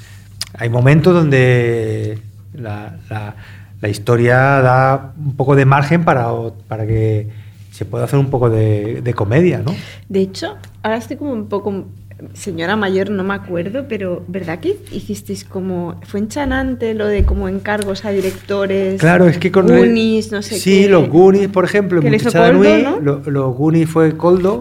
hay 0.57 0.69
momentos 0.69 1.15
donde 1.15 2.19
la, 2.55 2.97
la- 3.11 3.35
la 3.81 3.89
historia 3.91 4.37
da 4.63 5.13
un 5.23 5.37
poco 5.37 5.55
de 5.57 5.67
margen 5.67 6.05
para, 6.05 6.29
para 6.69 6.87
que 6.87 7.29
se 7.71 7.85
pueda 7.85 8.05
hacer 8.05 8.19
un 8.19 8.31
poco 8.31 8.49
de, 8.49 9.03
de 9.03 9.13
comedia, 9.15 9.59
¿no? 9.59 9.75
De 10.09 10.21
hecho, 10.21 10.57
ahora 10.83 10.97
estoy 10.97 11.17
como 11.19 11.33
un 11.33 11.49
poco 11.49 11.85
señora 12.33 12.77
mayor, 12.77 13.11
no 13.11 13.25
me 13.25 13.35
acuerdo, 13.35 13.85
pero 13.89 14.25
¿verdad 14.29 14.61
que 14.61 14.79
hicisteis 14.93 15.45
como 15.45 16.01
fue 16.07 16.21
en 16.21 16.29
Chanante 16.29 16.95
lo 16.95 17.07
de 17.09 17.25
como 17.25 17.49
encargos 17.49 18.05
a 18.07 18.11
directores? 18.11 19.01
Claro, 19.01 19.27
es 19.27 19.37
que 19.37 19.51
con 19.53 19.67
Goonies, 19.67 20.33
no 20.33 20.41
sé 20.41 20.55
Sí, 20.59 20.83
qué. 20.85 20.89
los 20.89 21.09
Goonies, 21.11 21.49
por 21.49 21.65
ejemplo, 21.65 22.01
en 22.01 22.11
Muchachada 22.11 22.53
Coldo, 22.53 22.71
Nui, 22.73 22.83
¿no? 22.83 23.01
lo- 23.01 23.23
los 23.31 23.55
Goonies 23.55 23.91
fue 23.91 24.17
Coldo. 24.17 24.55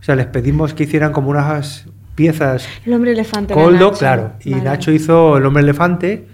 O 0.00 0.04
sea, 0.04 0.14
les 0.14 0.26
pedimos 0.26 0.74
que 0.74 0.84
hicieran 0.84 1.12
como 1.12 1.30
unas 1.30 1.86
piezas 2.22 2.68
El 2.86 2.92
hombre 2.94 3.12
elefante. 3.12 3.52
Coldo, 3.54 3.86
Nacho. 3.88 3.98
claro. 3.98 4.32
Y 4.44 4.52
Vale. 4.52 4.64
Nacho 4.64 4.92
hizo 4.92 5.36
El 5.36 5.46
Hombre 5.46 5.62
Elefante, 5.62 6.26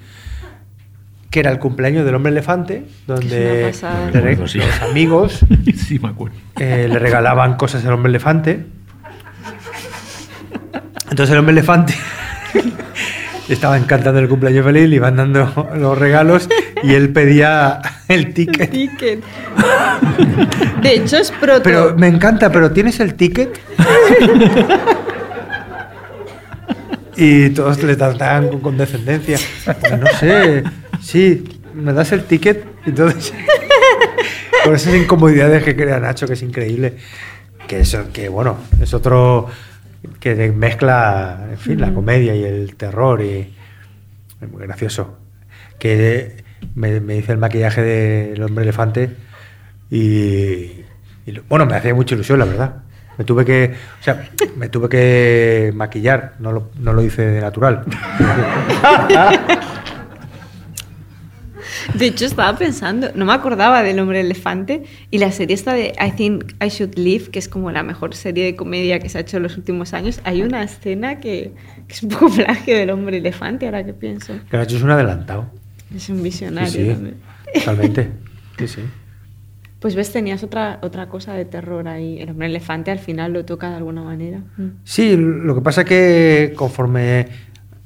que 1.30 1.40
era 1.40 1.50
el 1.50 1.58
cumpleaños 1.58 2.04
del 2.04 2.14
Hombre 2.14 2.32
Elefante, 2.32 2.84
donde 3.06 3.72
le 3.72 3.72
re- 4.12 4.20
Recuerdo, 4.20 4.48
sí. 4.48 4.58
los 4.58 4.82
amigos 4.82 5.40
sí, 5.76 5.98
me 5.98 6.08
acuerdo. 6.08 6.36
eh, 6.58 6.88
le 6.90 6.98
regalaban 6.98 7.56
cosas 7.56 7.84
al 7.86 7.92
Hombre 7.94 8.10
Elefante. 8.10 8.66
Entonces 11.10 11.32
el 11.32 11.38
Hombre 11.38 11.52
Elefante 11.52 11.94
le 13.48 13.54
estaba 13.54 13.78
encantando 13.78 14.20
el 14.20 14.28
cumpleaños 14.28 14.64
feliz, 14.64 14.88
le 14.88 14.96
iban 14.96 15.16
dando 15.16 15.70
los 15.74 15.96
regalos 15.98 16.48
y 16.82 16.92
él 16.94 17.10
pedía 17.14 17.80
el 18.08 18.34
ticket. 18.34 18.70
Ticket. 18.70 19.24
De 20.82 20.94
hecho, 20.94 21.16
es 21.16 21.30
proto. 21.32 21.62
Pero 21.64 21.94
me 21.96 22.08
encanta, 22.08 22.52
pero 22.52 22.70
¿tienes 22.72 23.00
el 23.00 23.14
ticket? 23.14 23.58
Y 27.20 27.50
todos 27.50 27.82
le 27.82 27.96
trataban 27.96 28.48
con 28.48 28.60
condescendencia. 28.60 29.38
Pues 29.64 29.98
no 29.98 30.06
sé, 30.20 30.62
sí, 31.02 31.44
¿me 31.74 31.92
das 31.92 32.12
el 32.12 32.22
ticket? 32.22 32.64
Entonces, 32.86 33.34
con 34.64 34.76
esas 34.76 34.94
incomodidades 34.94 35.64
que 35.64 35.74
crea 35.74 35.98
Nacho, 35.98 36.28
que 36.28 36.34
es 36.34 36.42
increíble. 36.42 36.94
Que 37.66 37.80
eso, 37.80 38.12
que 38.12 38.28
bueno, 38.28 38.56
es 38.80 38.94
otro 38.94 39.48
que 40.20 40.52
mezcla, 40.52 41.48
en 41.50 41.58
fin, 41.58 41.80
la 41.80 41.92
comedia 41.92 42.36
y 42.36 42.44
el 42.44 42.76
terror 42.76 43.20
y 43.20 43.52
es 44.40 44.50
muy 44.50 44.62
gracioso. 44.62 45.18
Que 45.80 46.44
me, 46.76 47.00
me 47.00 47.16
hice 47.16 47.32
el 47.32 47.38
maquillaje 47.38 47.82
del 47.82 48.40
hombre 48.44 48.62
elefante 48.62 49.10
y, 49.90 50.84
y 51.26 51.40
bueno, 51.48 51.66
me 51.66 51.74
hacía 51.74 51.94
mucha 51.94 52.14
ilusión, 52.14 52.38
la 52.38 52.44
verdad. 52.44 52.82
Me 53.18 53.24
tuve 53.24 53.44
que, 53.44 53.74
o 54.00 54.02
sea, 54.02 54.28
me 54.56 54.68
tuve 54.68 54.88
que 54.88 55.72
maquillar, 55.74 56.34
no 56.38 56.52
lo, 56.52 56.70
no 56.78 56.92
lo 56.92 57.02
hice 57.02 57.22
de 57.22 57.40
natural. 57.40 57.84
De 61.94 62.06
hecho, 62.06 62.26
estaba 62.26 62.56
pensando, 62.56 63.08
no 63.14 63.24
me 63.24 63.32
acordaba 63.32 63.82
del 63.82 63.98
hombre 63.98 64.20
elefante 64.20 64.84
y 65.10 65.18
la 65.18 65.32
serie 65.32 65.54
esta 65.54 65.72
de 65.72 65.94
I 65.98 66.12
Think 66.12 66.52
I 66.62 66.68
Should 66.68 66.96
Live, 66.96 67.30
que 67.30 67.38
es 67.38 67.48
como 67.48 67.72
la 67.72 67.82
mejor 67.82 68.14
serie 68.14 68.44
de 68.44 68.54
comedia 68.56 69.00
que 69.00 69.08
se 69.08 69.18
ha 69.18 69.22
hecho 69.22 69.38
en 69.38 69.42
los 69.44 69.56
últimos 69.56 69.94
años. 69.94 70.20
Hay 70.24 70.42
una 70.42 70.62
escena 70.62 71.18
que, 71.18 71.52
que 71.88 71.94
es 71.94 72.02
un 72.02 72.10
poco 72.10 72.30
plagio 72.34 72.76
del 72.76 72.90
hombre 72.90 73.18
elefante, 73.18 73.66
ahora 73.66 73.84
que 73.84 73.94
pienso. 73.94 74.34
Nacho 74.52 74.76
es 74.76 74.82
un 74.82 74.90
adelantado. 74.90 75.46
Es 75.94 76.08
un 76.10 76.18
Sí, 76.18 76.22
visionario 76.22 76.70
sí, 76.70 76.86
también. 76.88 77.16
totalmente. 77.54 78.08
Sí, 78.58 78.68
sí. 78.68 78.80
Pues 79.80 79.94
ves, 79.94 80.12
tenías 80.12 80.42
otra, 80.42 80.78
otra 80.82 81.08
cosa 81.08 81.34
de 81.34 81.44
terror 81.44 81.86
ahí. 81.86 82.20
El 82.20 82.30
hombre 82.30 82.48
elefante 82.48 82.90
al 82.90 82.98
final 82.98 83.32
lo 83.32 83.44
toca 83.44 83.70
de 83.70 83.76
alguna 83.76 84.02
manera. 84.02 84.38
Mm. 84.56 84.68
Sí, 84.82 85.16
lo 85.16 85.54
que 85.54 85.60
pasa 85.60 85.82
es 85.82 85.86
que 85.86 86.52
conforme 86.56 87.28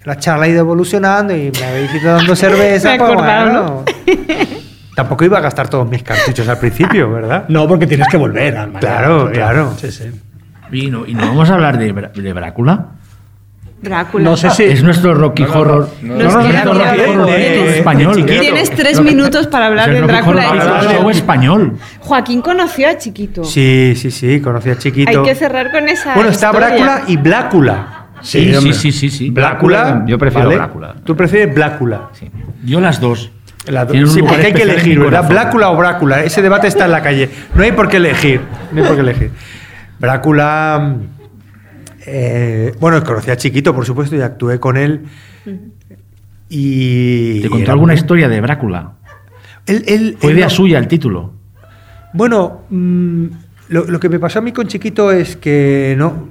la 0.04 0.16
charla 0.16 0.46
ha 0.46 0.48
ido 0.48 0.60
evolucionando 0.60 1.36
y 1.36 1.50
me 1.50 1.64
habéis 1.64 1.94
ido 1.94 2.14
dando 2.14 2.34
cerveza, 2.36 2.96
pues 2.96 3.14
bueno, 3.14 3.84
Tampoco 4.94 5.24
iba 5.24 5.38
a 5.38 5.40
gastar 5.40 5.68
todos 5.68 5.88
mis 5.88 6.02
cartuchos 6.02 6.46
al 6.48 6.58
principio, 6.58 7.10
¿verdad? 7.10 7.46
No, 7.48 7.66
porque 7.66 7.86
tienes 7.86 8.08
que 8.08 8.16
volver 8.16 8.56
al 8.56 8.72
Claro, 8.74 9.30
claro. 9.32 9.72
Sí, 9.78 9.90
sí. 9.90 10.04
Y 10.70 10.90
no, 10.90 11.06
y 11.06 11.14
no 11.14 11.26
vamos 11.26 11.50
a 11.50 11.54
hablar 11.54 11.78
de, 11.78 11.92
de 11.92 12.32
Brácula. 12.32 12.88
Drácula. 13.82 14.24
No 14.24 14.36
sé 14.36 14.48
si. 14.50 14.62
Es 14.62 14.82
nuestro 14.82 15.12
Rocky 15.12 15.42
Horror. 15.42 15.88
no, 16.02 16.14
no, 16.14 16.22
nuestro 16.40 16.72
Rocky 16.72 17.00
Horror 17.00 17.26
tienes- 17.26 17.76
español. 17.76 18.24
Tienes 18.26 18.70
tres 18.70 19.00
minutos 19.00 19.48
para 19.48 19.66
hablar 19.66 19.90
de 19.92 20.00
Drácula. 20.00 20.50
Horror 20.50 21.10
español. 21.10 21.72
Joaquín 21.98 22.40
conoció 22.42 22.88
a 22.88 22.96
Chiquito. 22.96 23.42
Sí, 23.44 23.94
sí, 23.96 24.10
sí, 24.12 24.40
conocí 24.40 24.70
a 24.70 24.78
Chiquito. 24.78 25.10
Hay 25.10 25.24
que 25.24 25.34
cerrar 25.34 25.72
con 25.72 25.88
esa. 25.88 26.14
Bueno, 26.14 26.30
está. 26.30 26.52
Brácula 26.52 27.02
y 27.08 27.16
Blácula. 27.16 27.98
Sí, 28.22 28.54
sí, 28.54 28.72
sí, 28.72 28.92
sí, 28.92 29.10
sí. 29.10 29.30
Blácula. 29.30 30.04
yo 30.06 30.16
prefiero. 30.16 30.50
Blácula. 30.50 30.94
Tú 31.04 31.16
prefieres 31.16 31.52
Blácula. 31.52 32.10
Yo 32.64 32.80
las 32.80 33.00
dos. 33.00 33.30
Sí, 33.82 34.22
porque 34.22 34.46
hay 34.46 34.52
que 34.52 34.62
elegir, 34.62 34.98
¿verdad? 35.00 35.28
Blácula 35.28 35.70
o 35.70 35.76
Brácula. 35.76 36.22
Ese 36.22 36.40
debate 36.40 36.68
está 36.68 36.84
en 36.84 36.92
la 36.92 37.02
calle. 37.02 37.28
No 37.54 37.62
hay 37.64 37.72
por 37.72 37.88
qué 37.88 37.96
elegir. 37.96 38.40
No 38.70 38.80
hay 38.82 38.86
por 38.86 38.94
qué 38.96 39.02
elegir. 39.02 39.30
Brácula. 39.98 40.94
Eh, 42.06 42.74
bueno, 42.80 43.02
conocí 43.04 43.30
a 43.30 43.36
Chiquito, 43.36 43.74
por 43.74 43.84
supuesto, 43.86 44.16
y 44.16 44.20
actué 44.20 44.58
con 44.60 44.76
él. 44.76 45.02
Y. 46.48 47.40
¿Te 47.40 47.48
contó 47.50 47.72
alguna 47.72 47.94
historia 47.94 48.28
de 48.28 48.40
Brácula? 48.40 48.92
Él, 49.66 49.84
él- 49.86 50.16
Fue 50.20 50.30
él 50.30 50.36
idea 50.36 50.46
no- 50.46 50.50
suya 50.50 50.78
el 50.78 50.88
título. 50.88 51.32
Bueno, 52.12 52.62
mm, 52.68 53.26
lo, 53.68 53.84
lo 53.86 54.00
que 54.00 54.08
me 54.08 54.18
pasó 54.18 54.40
a 54.40 54.42
mí 54.42 54.52
con 54.52 54.66
Chiquito 54.66 55.10
es 55.12 55.36
que 55.36 55.94
no, 55.96 56.28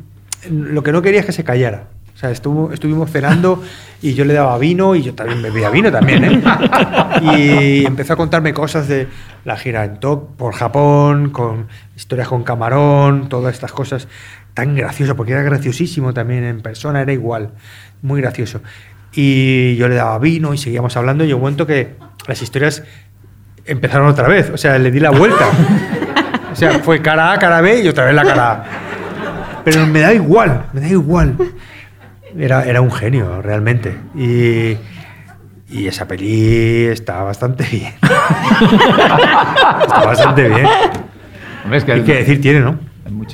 lo 0.50 0.84
que 0.84 0.92
no 0.92 1.02
quería 1.02 1.22
es 1.22 1.26
que 1.26 1.32
se 1.32 1.44
callara. 1.44 1.86
O 2.14 2.18
sea, 2.22 2.30
estuvo, 2.30 2.72
estuvimos 2.72 3.10
cenando 3.10 3.64
y 4.00 4.14
yo 4.14 4.26
le 4.26 4.34
daba 4.36 4.56
vino 4.60 4.94
y 4.94 5.02
yo 5.02 5.16
también 5.16 5.42
bebía 5.42 5.72
vino 5.72 5.92
también, 5.92 6.24
¿eh? 6.24 6.42
Y 7.24 7.86
empezó 7.86 8.14
a 8.14 8.16
contarme 8.16 8.54
cosas 8.54 8.88
de 8.88 9.08
la 9.44 9.58
gira 9.58 9.86
en 9.86 10.00
top 10.00 10.36
por 10.36 10.54
Japón, 10.54 11.32
con 11.32 11.66
historias 11.96 12.28
con 12.28 12.44
camarón, 12.44 13.28
todas 13.28 13.56
estas 13.56 13.72
cosas 13.72 14.08
tan 14.54 14.76
gracioso, 14.76 15.16
porque 15.16 15.34
era 15.34 15.42
graciosísimo 15.42 16.14
también 16.14 16.44
en 16.44 16.62
persona, 16.62 17.02
era 17.02 17.14
igual, 17.14 17.52
muy 18.02 18.22
gracioso. 18.22 18.62
Y 19.14 19.76
yo 19.76 19.88
le 19.88 19.96
daba 19.96 20.18
vino 20.20 20.54
y 20.54 20.58
seguíamos 20.58 20.96
hablando 20.98 21.24
y 21.26 21.34
un 21.34 21.40
momento 21.40 21.68
que 21.68 21.96
las 22.28 22.42
historias 22.42 22.84
empezaron 23.66 24.08
otra 24.08 24.28
vez, 24.28 24.50
o 24.50 24.58
sea, 24.58 24.78
le 24.78 24.92
di 24.92 25.00
la 25.00 25.12
vuelta. 25.12 25.46
O 26.52 26.56
sea, 26.56 26.80
fue 26.80 27.02
cara 27.02 27.34
A, 27.34 27.40
cara 27.40 27.62
B 27.62 27.82
y 27.82 27.88
otra 27.88 28.06
vez 28.06 28.14
la 28.14 28.24
cara 28.24 28.52
A. 28.52 28.64
Pero 29.64 29.86
me 29.88 30.02
da 30.02 30.14
igual, 30.14 30.66
me 30.74 30.82
da 30.82 30.88
igual. 30.88 31.36
Era, 32.38 32.64
era 32.64 32.82
un 32.82 32.92
genio, 32.92 33.42
realmente. 33.42 33.96
Y, 34.16 34.78
y 35.70 35.88
esa 35.88 36.08
peli 36.08 36.86
está 36.86 37.24
bastante 37.24 37.66
bien. 37.72 37.94
está 39.82 40.04
bastante 40.06 40.50
bien. 40.50 40.68
Hombre, 41.64 41.78
es 41.78 41.86
que 41.86 41.92
Hay 41.94 42.02
que 42.02 42.16
decir, 42.16 42.42
tiene, 42.42 42.60
¿no? 42.60 42.91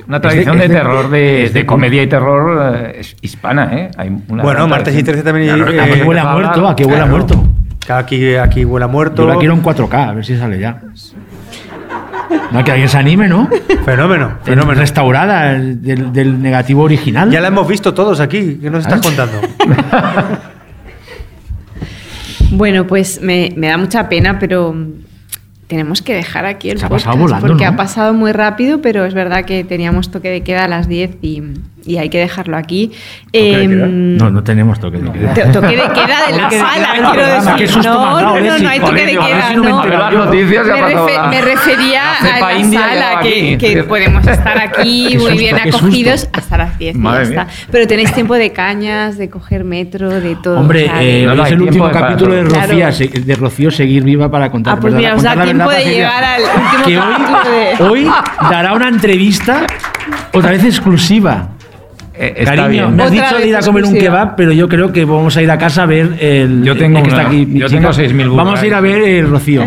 Una 0.07 0.22
tradición 0.22 0.56
es 0.56 0.61
de, 0.61 0.68
de- 0.69 0.73
terror, 0.76 1.10
de, 1.10 1.44
es 1.45 1.53
de- 1.53 1.60
de 1.61 1.65
comedia 1.65 2.02
y 2.03 2.07
terror 2.07 2.73
eh, 2.95 3.02
hispana, 3.22 3.69
¿eh? 3.73 3.91
Hay 3.98 4.10
una 4.30 4.44
Bueno, 4.44 4.68
martes 4.68 4.95
y 4.95 5.03
tradición. 5.03 5.23
13 5.23 5.23
también. 5.23 5.56
Claro, 5.56 5.72
eh, 5.72 5.81
Aquí 5.94 6.02
huele 6.03 6.19
a 6.22 6.26
muerto, 6.26 6.68
aquí 6.68 6.84
huele 6.84 6.95
a 6.95 6.99
claro. 7.06 7.11
muerto. 7.11 7.44
Aquí, 7.89 8.35
aquí 8.35 8.65
huele 8.65 8.85
a 8.85 8.88
muerto. 8.88 9.23
Yo 9.23 9.30
la 9.30 9.38
quiero 9.38 9.53
en 9.53 9.61
4K, 9.64 10.10
a 10.10 10.14
ver 10.14 10.26
si 10.26 10.38
sale 10.38 10.60
ya. 10.60 10.81
No, 12.52 12.64
que 12.64 12.72
alguien 12.72 12.89
se 12.89 12.98
anime, 12.98 13.27
¿no? 13.27 13.49
Fenómeno, 13.85 14.38
fenómeno. 14.44 14.80
Restaurada 14.80 15.52
el- 15.56 15.81
del, 15.81 16.11
del 16.14 16.41
negativo 16.41 16.84
original. 16.84 17.30
Ya 17.30 17.39
la 17.41 17.48
hemos 17.49 17.68
visto 17.68 17.94
todos 17.94 18.19
aquí. 18.19 18.60
¿Qué 18.61 18.69
nos 18.69 18.84
estás 18.85 18.99
¿Ah? 18.99 19.03
contando? 19.03 19.41
Bueno, 22.52 22.88
pues 22.88 23.22
me, 23.22 23.52
me 23.57 23.68
da 23.68 23.77
mucha 23.77 24.07
pena, 24.07 24.39
pero 24.39 24.73
tenemos 25.68 26.02
que 26.02 26.14
dejar 26.14 26.45
aquí 26.45 26.69
el 26.69 26.80
Se 26.80 26.85
ha 26.85 26.89
podcast 26.89 27.07
pasado 27.07 27.23
volando, 27.23 27.48
porque 27.48 27.65
¿no? 27.65 27.72
ha 27.72 27.76
pasado 27.76 28.14
muy 28.14 28.31
rápido, 28.31 28.81
pero 28.81 29.06
es 29.06 29.14
verdad 29.14 29.45
que 29.45 29.64
teníamos 29.64 30.10
toque 30.11 30.30
de 30.30 30.41
queda 30.41 30.65
a 30.65 30.68
las 30.68 30.88
10 30.88 31.18
y, 31.22 31.44
y 31.88 31.97
hay 31.97 32.09
que 32.09 32.19
dejarlo 32.19 32.57
aquí. 32.57 32.91
de 33.31 33.64
Em, 33.64 33.69
queda? 33.72 33.88
No, 33.88 34.30
no 34.30 34.43
tenemos 34.43 34.80
toque 34.80 34.97
de 34.97 35.11
queda. 35.11 35.34
to- 35.34 35.51
Toque 35.61 35.68
de 35.76 35.76
queda 35.76 36.18
de 36.27 36.38
la 36.38 36.43
Toque 36.43 36.55
de 36.55 36.61
sala, 36.61 36.88
quiero 36.93 37.11
programa, 37.14 37.55
qué 37.55 37.61
decir. 37.64 37.69
susto 37.76 37.89
me 37.91 37.97
No, 37.97 38.22
no, 38.22 38.39
no, 38.39 38.57
no 38.59 38.69
hay 38.69 38.80
toque 38.80 39.05
de 39.05 39.11
queda. 39.14 39.47
si 39.49 39.55
no 39.55 39.84
me 41.30 41.41
refería 41.41 42.03
la 42.23 42.35
a 42.35 42.39
la 42.39 42.57
india 42.59 42.80
sala, 42.81 43.19
que, 43.22 43.85
podemos 43.88 44.27
estar 44.27 44.57
aquí 44.59 45.07
Qué 45.11 45.18
muy 45.18 45.26
susto, 45.30 45.38
bien 45.38 45.55
acogidos 45.59 46.30
hasta 46.34 46.57
las 46.57 46.77
10 46.77 46.95
y 46.95 46.97
ya 46.97 47.03
Madre 47.03 47.23
está. 47.23 47.45
mía. 47.45 47.53
Pero 47.72 47.88
tenéis 47.88 48.14
tiempo 48.14 48.35
de 48.35 48.51
cañas, 48.51 49.18
de 49.18 49.30
coger 49.30 49.64
metro, 49.64 50.09
de 50.09 50.35
todo. 50.35 50.59
Hombre, 50.59 50.89
eh, 50.99 51.27
es 51.45 51.51
el 51.51 51.61
último 51.61 51.89
capítulo 51.91 52.34
de. 52.34 52.43
Rocío, 52.43 52.76
Claro. 52.77 52.91
se- 52.91 53.07
de 53.07 53.35
Rocío 53.35 53.72
seguir 53.72 54.03
viva 54.03 54.30
para 54.30 54.49
contar. 54.51 54.76
Ah, 54.76 54.80
pues 54.80 54.93
¿verdad? 54.93 55.09
mira, 55.11 55.15
os 55.15 55.23
da 55.23 55.43
tiempo 55.43 55.69
de 55.69 55.84
llegar 55.85 56.23
al 56.23 56.41
último 56.41 57.01
capítulo 57.01 57.51
de... 57.51 57.84
hoy 57.84 58.11
dará 58.49 58.73
una 58.73 58.89
entrevista, 58.89 59.65
otra 60.34 60.51
vez 60.51 60.64
exclusiva. 60.64 61.49
Eh, 62.19 62.34
está 62.38 62.56
Cariño, 62.56 62.68
bien. 62.88 62.95
me 62.95 63.03
has 63.03 63.11
Otra 63.11 63.23
dicho 63.27 63.38
de 63.41 63.48
ir 63.48 63.56
a 63.56 63.60
comer 63.60 63.84
un 63.84 63.89
exclusiva. 63.91 64.19
kebab, 64.22 64.35
pero 64.35 64.52
yo 64.52 64.68
creo 64.68 64.91
que 64.91 65.06
vamos 65.06 65.38
a 65.38 65.41
ir 65.41 65.52
a 65.52 65.57
casa 65.57 65.84
a 65.84 65.85
ver 65.85 66.18
el. 66.19 66.64
Yo 66.64 66.76
tengo 66.76 66.98
el 66.99 67.03
que 67.06 67.10
una- 67.11 67.18
está 67.22 67.30
aquí. 67.30 67.45
mi 67.45 67.60
yo 67.60 67.68
chica. 67.68 67.80
tengo 67.81 67.94
6.000 67.94 68.35
Vamos 68.35 68.60
a 68.61 68.65
ir 68.68 68.73
a 68.73 68.81
ver 68.81 69.02
el 69.03 69.30
Rocío. 69.30 69.64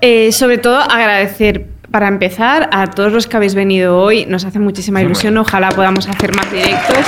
Eh, 0.00 0.30
sobre 0.30 0.58
todo 0.58 0.78
agradecer, 0.78 1.66
para 1.90 2.06
empezar, 2.06 2.68
a 2.72 2.86
todos 2.86 3.12
los 3.12 3.26
que 3.26 3.36
habéis 3.36 3.54
venido 3.56 3.98
hoy. 3.98 4.24
Nos 4.26 4.44
hace 4.44 4.58
muchísima 4.60 5.02
ilusión. 5.02 5.36
Ojalá 5.38 5.70
podamos 5.70 6.08
hacer 6.08 6.32
más 6.36 6.50
directos. 6.52 6.98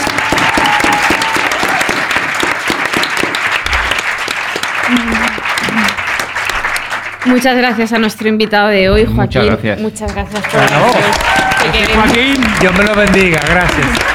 Muchas 7.26 7.56
gracias 7.56 7.92
a 7.92 7.98
nuestro 7.98 8.28
invitado 8.28 8.68
de 8.68 8.88
hoy, 8.88 9.04
Joaquín. 9.04 9.42
Muchas 9.42 9.44
gracias. 9.46 9.80
Muchas 9.80 10.14
gracias 10.14 10.42
por 10.42 11.72
queremos. 11.72 12.04
Joaquín, 12.06 12.36
Dios 12.60 12.78
me 12.78 12.84
lo 12.84 12.94
bendiga. 12.94 13.40
Gracias. 13.48 14.09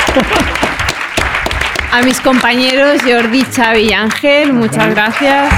A 1.92 2.02
mis 2.02 2.20
compañeros 2.20 3.02
Jordi, 3.04 3.46
Xavi 3.46 3.90
y 3.90 3.94
Ángel, 3.94 4.54
muchas 4.54 4.90
gracias. 4.90 5.54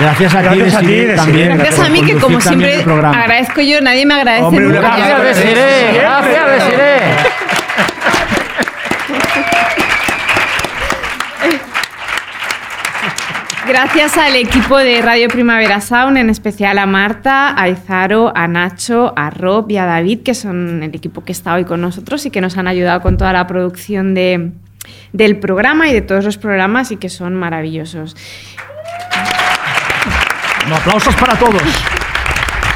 Gracias 0.00 0.34
a 0.34 0.38
ti, 0.38 0.58
Gracias 0.58 0.74
a 0.74 0.80
ti, 0.80 1.06
también. 1.16 1.58
Gracias 1.58 1.80
a 1.80 1.88
mí, 1.88 2.02
que 2.02 2.14
como 2.14 2.40
siempre 2.40 2.84
agradezco 2.84 3.60
yo, 3.60 3.80
nadie 3.80 4.06
me 4.06 4.14
agradece 4.14 4.44
Hombre, 4.44 4.64
nunca. 4.64 4.80
gracias, 4.80 5.08
Gracias, 5.08 5.36
Desiree. 5.36 5.98
Gracias, 5.98 6.46
Desiree. 6.52 7.00
Gracias 13.68 14.16
al 14.16 14.34
equipo 14.34 14.78
de 14.78 15.02
Radio 15.02 15.28
Primavera 15.28 15.80
Sound, 15.82 16.16
en 16.16 16.30
especial 16.30 16.78
a 16.78 16.86
Marta, 16.86 17.54
a 17.60 17.68
Izaro, 17.68 18.32
a 18.34 18.48
Nacho, 18.48 19.12
a 19.14 19.28
Rob 19.28 19.70
y 19.70 19.76
a 19.76 19.84
David, 19.84 20.20
que 20.22 20.34
son 20.34 20.82
el 20.82 20.94
equipo 20.94 21.22
que 21.22 21.32
está 21.32 21.52
hoy 21.54 21.64
con 21.66 21.82
nosotros 21.82 22.24
y 22.24 22.30
que 22.30 22.40
nos 22.40 22.56
han 22.56 22.66
ayudado 22.66 23.02
con 23.02 23.18
toda 23.18 23.32
la 23.34 23.46
producción 23.46 24.14
de- 24.14 24.52
del 25.12 25.38
programa 25.38 25.86
y 25.88 25.92
de 25.92 26.00
todos 26.00 26.24
los 26.24 26.38
programas 26.38 26.90
y 26.92 26.96
que 26.96 27.10
son 27.10 27.34
maravillosos. 27.34 28.16
No, 30.68 30.76
aplausos 30.76 31.14
para 31.16 31.34
todos. 31.36 31.62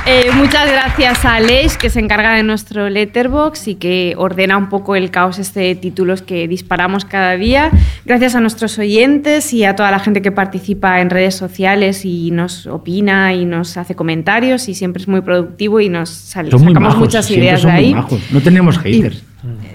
Eh, 0.05 0.31
muchas 0.35 0.69
gracias 0.69 1.25
a 1.25 1.37
Aleix, 1.37 1.77
que 1.77 1.89
se 1.89 2.01
encarga 2.01 2.35
de 2.35 2.43
nuestro 2.43 2.91
letterbox 2.91 3.69
y 3.69 3.77
que 3.77 4.15
ordena 4.17 4.57
un 4.57 4.69
poco 4.69 4.97
el 4.97 5.13
caos 5.13 5.39
este 5.39 5.61
de 5.61 5.75
títulos 5.77 6.23
que 6.23 6.49
disparamos 6.49 7.05
cada 7.05 7.37
día. 7.37 7.71
Gracias 8.05 8.35
a 8.35 8.41
nuestros 8.41 8.77
oyentes 8.81 9.53
y 9.53 9.65
a 9.65 9.77
toda 9.77 9.93
la 9.93 10.01
gente 10.01 10.21
que 10.21 10.33
participa 10.33 11.01
en 11.01 11.09
redes 11.09 11.37
sociales 11.37 12.05
y 12.05 12.33
nos 12.33 12.67
opina 12.67 13.33
y 13.33 13.45
nos 13.45 13.77
hace 13.77 13.95
comentarios 13.95 14.69
y 14.69 14.75
siempre 14.75 15.03
es 15.03 15.09
muy 15.09 15.21
productivo 15.21 15.79
y 15.81 15.89
nos 15.89 16.11
sacamos 16.11 16.75
majos, 16.75 16.99
muchas 16.99 17.31
ideas 17.31 17.63
de 17.63 17.71
ahí. 17.71 17.95
No 18.33 18.41
tenemos 18.41 18.79
haters. 18.79 19.23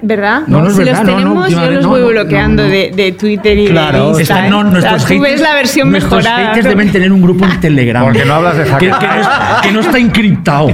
¿Verdad? 0.01 0.43
No, 0.47 0.61
no 0.61 0.67
es 0.69 0.73
si 0.75 0.83
verdad, 0.83 1.03
los 1.03 1.05
no, 1.05 1.11
no, 1.11 1.17
tenemos, 1.17 1.49
yo 1.49 1.71
los 1.71 1.83
no, 1.83 1.89
voy 1.89 2.01
no, 2.01 2.07
bloqueando 2.07 2.63
no, 2.63 2.69
no. 2.69 2.73
De, 2.73 2.91
de 2.95 3.11
Twitter 3.11 3.57
y 3.57 3.67
Claro, 3.67 4.13
de 4.13 4.19
Insta. 4.19 4.21
Están, 4.21 4.45
¿eh? 4.45 4.49
no, 4.49 4.59
O 4.59 4.61
sea, 4.63 4.71
nuestros 4.71 5.05
tú 5.05 5.19
ves 5.21 5.41
la 5.41 5.53
versión 5.53 5.91
nuestros 5.91 6.23
mejorada. 6.23 6.47
haters 6.49 6.65
deben 6.69 6.91
tener 6.91 7.11
un 7.11 7.21
grupo 7.21 7.45
en 7.45 7.59
Telegram. 7.59 8.03
Porque 8.05 8.23
no 8.25 8.33
hablas 8.35 8.57
de 8.57 8.65
Zack 8.65 8.79
que, 8.79 8.85
que 8.87 8.91
no, 9.07 9.13
es- 9.21 9.27
que 9.63 9.71
no 9.71 9.79
está 9.81 9.97
encriptado. 9.97 10.69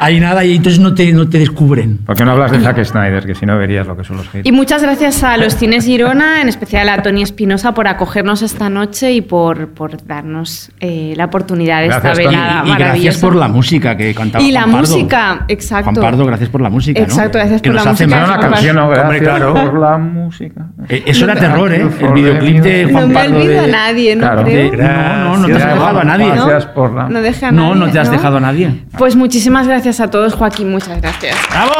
Hay 0.00 0.20
nada 0.20 0.44
y 0.44 0.56
entonces 0.56 0.80
no 0.80 0.94
te, 0.94 1.12
no 1.12 1.28
te 1.28 1.38
descubren. 1.38 1.98
¿Por 1.98 2.16
qué 2.16 2.24
no 2.24 2.32
hablas 2.32 2.50
de 2.52 2.60
Zack 2.60 2.84
Snyder? 2.84 3.24
Que 3.26 3.34
si 3.34 3.46
no 3.46 3.56
verías 3.58 3.86
lo 3.86 3.96
que 3.96 4.04
son 4.04 4.18
los 4.18 4.26
haters. 4.28 4.46
Y 4.46 4.52
muchas 4.52 4.82
gracias 4.82 5.22
a 5.24 5.36
los 5.36 5.56
Cines 5.56 5.84
Girona, 5.86 6.40
en 6.42 6.48
especial 6.48 6.88
a 6.88 7.02
Tony 7.02 7.22
Espinosa, 7.22 7.72
por 7.72 7.88
acogernos 7.88 8.42
esta 8.42 8.68
noche 8.68 9.12
y 9.12 9.20
por, 9.22 9.68
por 9.68 10.04
darnos 10.06 10.70
eh, 10.80 11.14
la 11.16 11.24
oportunidad 11.26 11.80
de 11.80 11.88
Gracias, 11.88 12.18
esta 12.18 12.28
velada 12.30 12.52
Y 12.64 12.68
gracias 12.68 12.78
maravillosa. 12.78 13.20
por 13.20 13.36
la 13.36 13.48
música 13.48 13.96
que 13.96 14.14
cantaba 14.14 14.44
Y 14.44 14.52
la 14.52 14.62
Juan 14.62 14.72
Pardo. 14.72 14.94
música, 14.94 15.44
exacto. 15.48 15.90
Juan 15.92 16.02
Pardo, 16.02 16.26
gracias 16.26 16.48
por 16.50 16.60
la 16.60 16.68
música. 16.70 17.00
¿no? 17.00 17.06
Exacto, 17.06 17.38
gracias 17.38 17.62
Que 17.62 17.68
por 17.70 17.76
nos 17.76 17.84
la 17.84 17.90
hace 17.92 18.04
música. 18.06 18.17
Era 18.18 18.26
una 18.34 18.40
canción, 18.40 18.76
¿no? 18.76 18.88
Hombre, 18.88 19.18
claro. 19.20 19.54
por 19.54 19.78
la 19.78 19.96
música. 19.98 20.66
Eh, 20.88 21.02
Eso 21.06 21.24
era 21.24 21.34
terror, 21.34 21.72
¿eh? 21.72 21.88
El 22.00 22.12
videoclip 22.12 22.62
de 22.62 22.84
No 22.86 22.92
Juan 22.92 23.08
me 23.08 23.14
Pardo. 23.14 23.36
olvido 23.36 23.52
de- 23.52 23.58
a 23.60 23.66
nadie, 23.66 24.16
¿no 24.16 24.20
Claro. 24.22 24.44
creo? 24.44 24.72
no, 24.72 25.24
no, 25.24 25.36
no 25.38 25.46
te 25.46 25.52
has 25.54 25.74
dejado 25.74 25.98
a 26.00 26.04
nadie. 26.04 26.26
¿No? 26.34 26.46
Gracias 26.46 26.66
por 26.72 26.92
la... 26.94 27.08
No 27.08 27.20
deja 27.20 27.48
a 27.48 27.52
No, 27.52 27.68
no 27.74 27.80
nadie, 27.80 27.92
te 27.92 27.98
has 28.00 28.10
dejado 28.10 28.36
a 28.36 28.40
nadie. 28.40 28.84
Pues 28.98 29.16
muchísimas 29.16 29.66
gracias 29.66 30.00
a 30.00 30.10
todos, 30.10 30.34
Joaquín, 30.34 30.70
muchas 30.70 31.00
gracias. 31.00 31.36
¡Bravo! 31.50 31.72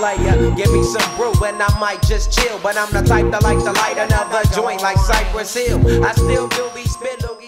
Player, 0.00 0.50
give 0.56 0.72
me 0.72 0.82
some 0.82 1.16
brew 1.18 1.30
and 1.44 1.62
I 1.62 1.78
might 1.78 2.00
just 2.00 2.32
chill. 2.32 2.58
But 2.62 2.78
I'm 2.78 2.90
the 2.90 3.02
type 3.02 3.30
that 3.32 3.42
like 3.42 3.58
to 3.58 3.72
light 3.72 3.98
another 3.98 4.40
joint 4.54 4.80
like 4.80 4.96
Cypress 4.96 5.52
Hill. 5.52 5.78
I 6.02 6.12
still 6.12 6.48
do 6.48 6.70
be 6.74 6.84
spittle. 6.84 7.39